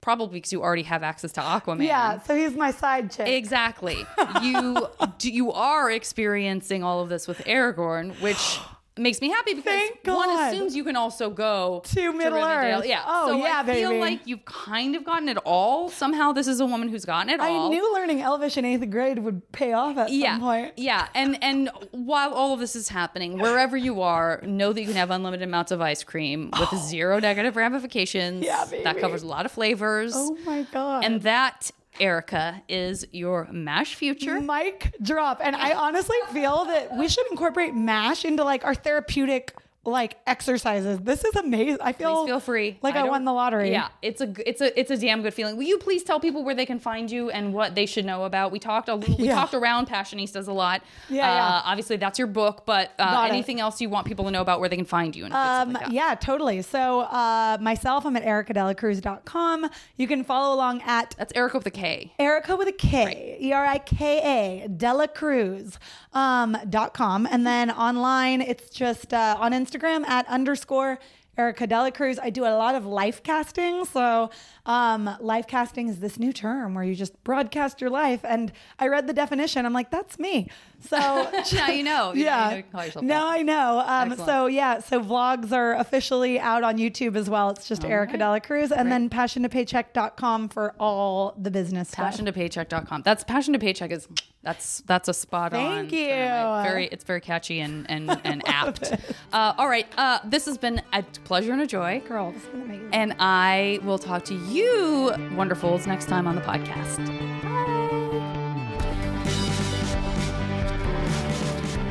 probably 0.00 0.38
because 0.38 0.52
you 0.52 0.62
already 0.62 0.84
have 0.84 1.02
access 1.02 1.32
to 1.32 1.40
Aquaman. 1.40 1.84
yeah, 1.84 2.20
so 2.22 2.36
he's 2.36 2.54
my 2.54 2.70
side 2.70 3.10
chick. 3.10 3.26
Exactly. 3.26 4.06
You 4.40 4.88
do, 5.18 5.30
you 5.30 5.50
are 5.52 5.90
experiencing 5.90 6.84
all 6.84 7.00
of 7.00 7.08
this 7.08 7.26
with 7.26 7.38
Aragorn, 7.44 8.20
which 8.20 8.58
makes 8.98 9.20
me 9.20 9.28
happy 9.28 9.54
because 9.54 9.72
Thank 9.72 10.06
one 10.06 10.28
God. 10.28 10.52
assumes 10.52 10.74
you 10.74 10.84
can 10.84 10.96
also 10.96 11.30
go 11.30 11.82
To 11.84 12.12
Middle 12.12 12.38
Rivendell. 12.38 12.78
Earth. 12.80 12.86
Yeah. 12.86 13.04
Oh, 13.06 13.28
so 13.28 13.36
yeah, 13.38 13.62
I 13.64 13.74
feel 13.74 13.90
baby. 13.90 14.00
like 14.00 14.26
you've 14.26 14.44
kind 14.44 14.94
of 14.96 15.04
gotten 15.04 15.28
it 15.28 15.36
all. 15.44 15.88
Somehow 15.88 16.32
this 16.32 16.46
is 16.46 16.60
a 16.60 16.66
woman 16.66 16.88
who's 16.88 17.04
gotten 17.04 17.30
it 17.30 17.40
all. 17.40 17.66
I 17.66 17.68
knew 17.68 17.94
learning 17.94 18.20
Elvish 18.20 18.56
in 18.56 18.64
eighth 18.64 18.88
grade 18.90 19.18
would 19.18 19.50
pay 19.52 19.72
off 19.72 19.96
at 19.96 20.10
yeah, 20.10 20.34
some 20.34 20.40
point. 20.40 20.72
Yeah, 20.76 21.08
and 21.14 21.42
and 21.42 21.70
while 21.92 22.32
all 22.32 22.54
of 22.54 22.60
this 22.60 22.74
is 22.76 22.88
happening, 22.88 23.38
wherever 23.38 23.76
you 23.76 24.02
are, 24.02 24.40
know 24.44 24.72
that 24.72 24.80
you 24.80 24.86
can 24.86 24.96
have 24.96 25.10
unlimited 25.10 25.46
amounts 25.46 25.72
of 25.72 25.80
ice 25.80 26.02
cream 26.04 26.50
with 26.58 26.74
zero 26.80 27.18
negative 27.18 27.56
ramifications. 27.56 28.44
Yeah, 28.44 28.64
baby. 28.70 28.84
That 28.84 28.98
covers 28.98 29.22
a 29.22 29.26
lot 29.26 29.46
of 29.46 29.52
flavors. 29.52 30.12
Oh 30.14 30.36
my 30.44 30.62
god. 30.72 31.04
And 31.04 31.22
that, 31.22 31.70
Erika, 32.00 32.62
is 32.68 33.06
your 33.12 33.48
mash 33.50 33.94
future. 33.94 34.40
mic 34.40 34.94
drop. 35.02 35.40
And 35.42 35.56
I 35.56 35.74
honestly 35.74 36.16
feel 36.32 36.64
that 36.66 36.96
we 36.96 37.08
should 37.08 37.26
incorporate 37.30 37.74
MASH 37.74 38.24
into 38.24 38.44
like 38.44 38.64
our 38.64 38.74
therapeutic 38.74 39.54
like 39.86 40.16
exercises. 40.26 40.98
This 41.00 41.24
is 41.24 41.34
amazing. 41.36 41.78
I 41.80 41.92
feel 41.92 42.24
Please 42.24 42.28
feel 42.28 42.40
free. 42.40 42.78
like 42.82 42.94
I, 42.96 43.00
don't- 43.00 43.08
won 43.10 43.24
the 43.24 43.32
lottery. 43.32 43.70
Yeah, 43.70 43.88
it's 44.02 44.20
a 44.20 44.32
it's 44.48 44.60
a 44.60 44.78
it's 44.78 44.90
a 44.90 44.96
damn 44.98 45.22
good 45.22 45.32
feeling. 45.32 45.56
Will 45.56 45.62
you 45.64 45.78
please 45.78 46.02
tell 46.02 46.18
people 46.20 46.44
where 46.44 46.54
they 46.54 46.66
can 46.66 46.78
find 46.78 47.10
you 47.10 47.30
and 47.30 47.54
what 47.54 47.74
they 47.74 47.86
should 47.86 48.04
know 48.04 48.24
about? 48.24 48.50
We 48.52 48.58
talked 48.58 48.88
a 48.88 48.94
little, 48.96 49.16
we 49.16 49.26
Yeah. 49.26 49.34
talked 49.36 49.54
around 49.54 49.88
Passionistas 49.88 50.48
a 50.48 50.52
lot. 50.52 50.82
Yeah, 51.08 51.22
uh, 51.30 51.34
yeah. 51.34 51.62
Obviously, 51.64 51.96
that's 51.96 52.18
your 52.18 52.28
book, 52.28 52.64
but 52.66 52.90
uh, 52.98 53.12
Got 53.12 53.28
it. 53.28 53.32
anything 53.32 53.60
else 53.60 53.80
you 53.80 53.88
want 53.88 54.06
people 54.06 54.24
to 54.26 54.30
know 54.30 54.40
about 54.42 54.60
where 54.60 54.68
they 54.68 54.76
can 54.76 54.84
find 54.84 55.14
you 55.14 55.24
and 55.26 55.32
Um, 55.34 55.72
like 55.72 55.86
yeah, 55.90 56.14
totally. 56.14 56.62
So 56.62 57.00
uh, 57.00 57.58
myself, 57.60 58.04
I'm 58.04 58.16
at 58.16 58.24
erikadelacruz.com. 58.24 59.70
You 59.96 60.06
can 60.06 60.24
follow 60.24 60.54
along 60.54 60.82
at 60.82 61.14
That's 61.18 61.32
Erika 61.34 61.58
with 61.58 61.66
a 61.66 61.70
K. 61.70 62.12
Erika 62.18 62.56
with 62.56 62.68
a 62.68 62.72
K, 62.72 63.38
E 63.40 63.52
R 63.52 63.64
I 63.64 63.78
K 63.78 64.62
A, 64.64 64.68
de 64.68 64.92
la 64.94 65.06
Cruz, 65.06 65.78
um, 66.16 66.56
dot 66.70 66.90
com. 67.00 67.26
And 67.32 67.46
then 67.46 67.70
online, 67.70 68.40
it's 68.40 68.68
just 68.70 69.12
uh, 69.12 69.36
on 69.38 69.52
Instagram 69.52 70.00
at 70.06 70.26
underscore 70.28 70.98
Erika 71.38 71.66
de 71.66 71.78
la 71.78 71.90
Cruz. 71.90 72.18
I 72.18 72.30
do 72.30 72.44
a 72.44 72.54
lot 72.64 72.74
of 72.74 72.86
life 72.86 73.18
casting. 73.22 73.84
So, 73.84 74.30
um, 74.66 75.16
life 75.20 75.46
casting 75.46 75.88
is 75.88 76.00
this 76.00 76.18
new 76.18 76.32
term 76.32 76.74
where 76.74 76.84
you 76.84 76.94
just 76.94 77.22
broadcast 77.24 77.80
your 77.80 77.88
life. 77.88 78.20
And 78.24 78.52
I 78.78 78.88
read 78.88 79.06
the 79.06 79.12
definition. 79.12 79.64
I'm 79.64 79.72
like, 79.72 79.90
that's 79.90 80.18
me. 80.18 80.50
So, 80.80 80.98
now 81.54 81.68
you 81.68 81.82
know. 81.82 82.12
You 82.12 82.24
yeah. 82.24 82.36
Know, 82.36 82.44
you 82.44 82.50
know 82.50 82.56
you 82.56 82.62
call 82.64 82.84
yourself 82.84 83.04
now. 83.04 83.28
I 83.28 83.42
know. 83.42 83.82
Um, 83.86 84.16
so 84.16 84.46
yeah, 84.46 84.80
so 84.80 85.00
vlogs 85.00 85.52
are 85.52 85.74
officially 85.74 86.38
out 86.38 86.64
on 86.64 86.78
YouTube 86.78 87.16
as 87.16 87.30
well. 87.30 87.50
It's 87.50 87.68
just 87.68 87.84
Erika 87.84 88.12
right. 88.12 88.18
de 88.18 88.28
la 88.28 88.38
Cruz, 88.40 88.72
and 88.72 88.90
then 88.90 89.08
passion2paycheck.com 89.08 90.48
for 90.48 90.74
all 90.78 91.34
the 91.38 91.50
business 91.50 91.88
stuff. 91.88 92.16
passion2paycheck.com. 92.16 93.02
That's 93.02 93.24
passion 93.24 93.52
to 93.52 93.58
paycheck 93.58 93.92
is 93.92 94.08
that's 94.46 94.80
that's 94.82 95.08
a 95.08 95.14
spot 95.14 95.52
on. 95.52 95.88
Thank 95.88 95.92
you. 95.92 96.06
Very 96.06 96.86
it's 96.86 97.02
very 97.02 97.20
catchy 97.20 97.58
and 97.60 97.90
and 97.90 98.08
and 98.24 98.46
apt. 98.46 98.92
Uh, 99.32 99.54
all 99.58 99.68
right. 99.68 99.86
Uh, 99.98 100.20
this 100.24 100.46
has 100.46 100.56
been 100.56 100.80
a 100.92 101.02
pleasure 101.24 101.52
and 101.52 101.60
a 101.62 101.66
joy. 101.66 102.00
Girl, 102.06 102.30
this 102.30 102.42
has 102.42 102.52
been 102.52 102.62
amazing. 102.62 102.88
And 102.92 103.16
I 103.18 103.80
will 103.82 103.98
talk 103.98 104.24
to 104.26 104.34
you, 104.34 104.55
wonderfuls, 104.62 105.86
next 105.86 106.06
time 106.06 106.26
on 106.26 106.34
the 106.34 106.40
podcast. 106.40 107.04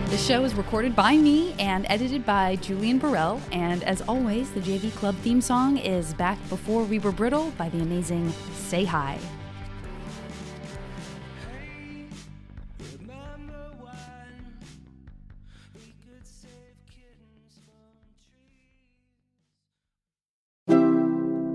The 0.09 0.17
show 0.17 0.45
is 0.45 0.55
recorded 0.55 0.95
by 0.95 1.17
me 1.17 1.53
and 1.59 1.85
edited 1.89 2.25
by 2.25 2.55
Julian 2.55 2.99
Burrell. 2.99 3.41
And 3.51 3.83
as 3.83 4.01
always, 4.03 4.49
the 4.51 4.61
JV 4.61 4.93
Club 4.95 5.15
theme 5.17 5.41
song 5.41 5.77
is 5.77 6.13
Back 6.13 6.37
Before 6.47 6.85
We 6.85 6.99
Were 6.99 7.11
Brittle 7.11 7.51
by 7.57 7.67
the 7.67 7.81
amazing 7.81 8.31
Say 8.53 8.85
Hi. 8.85 9.19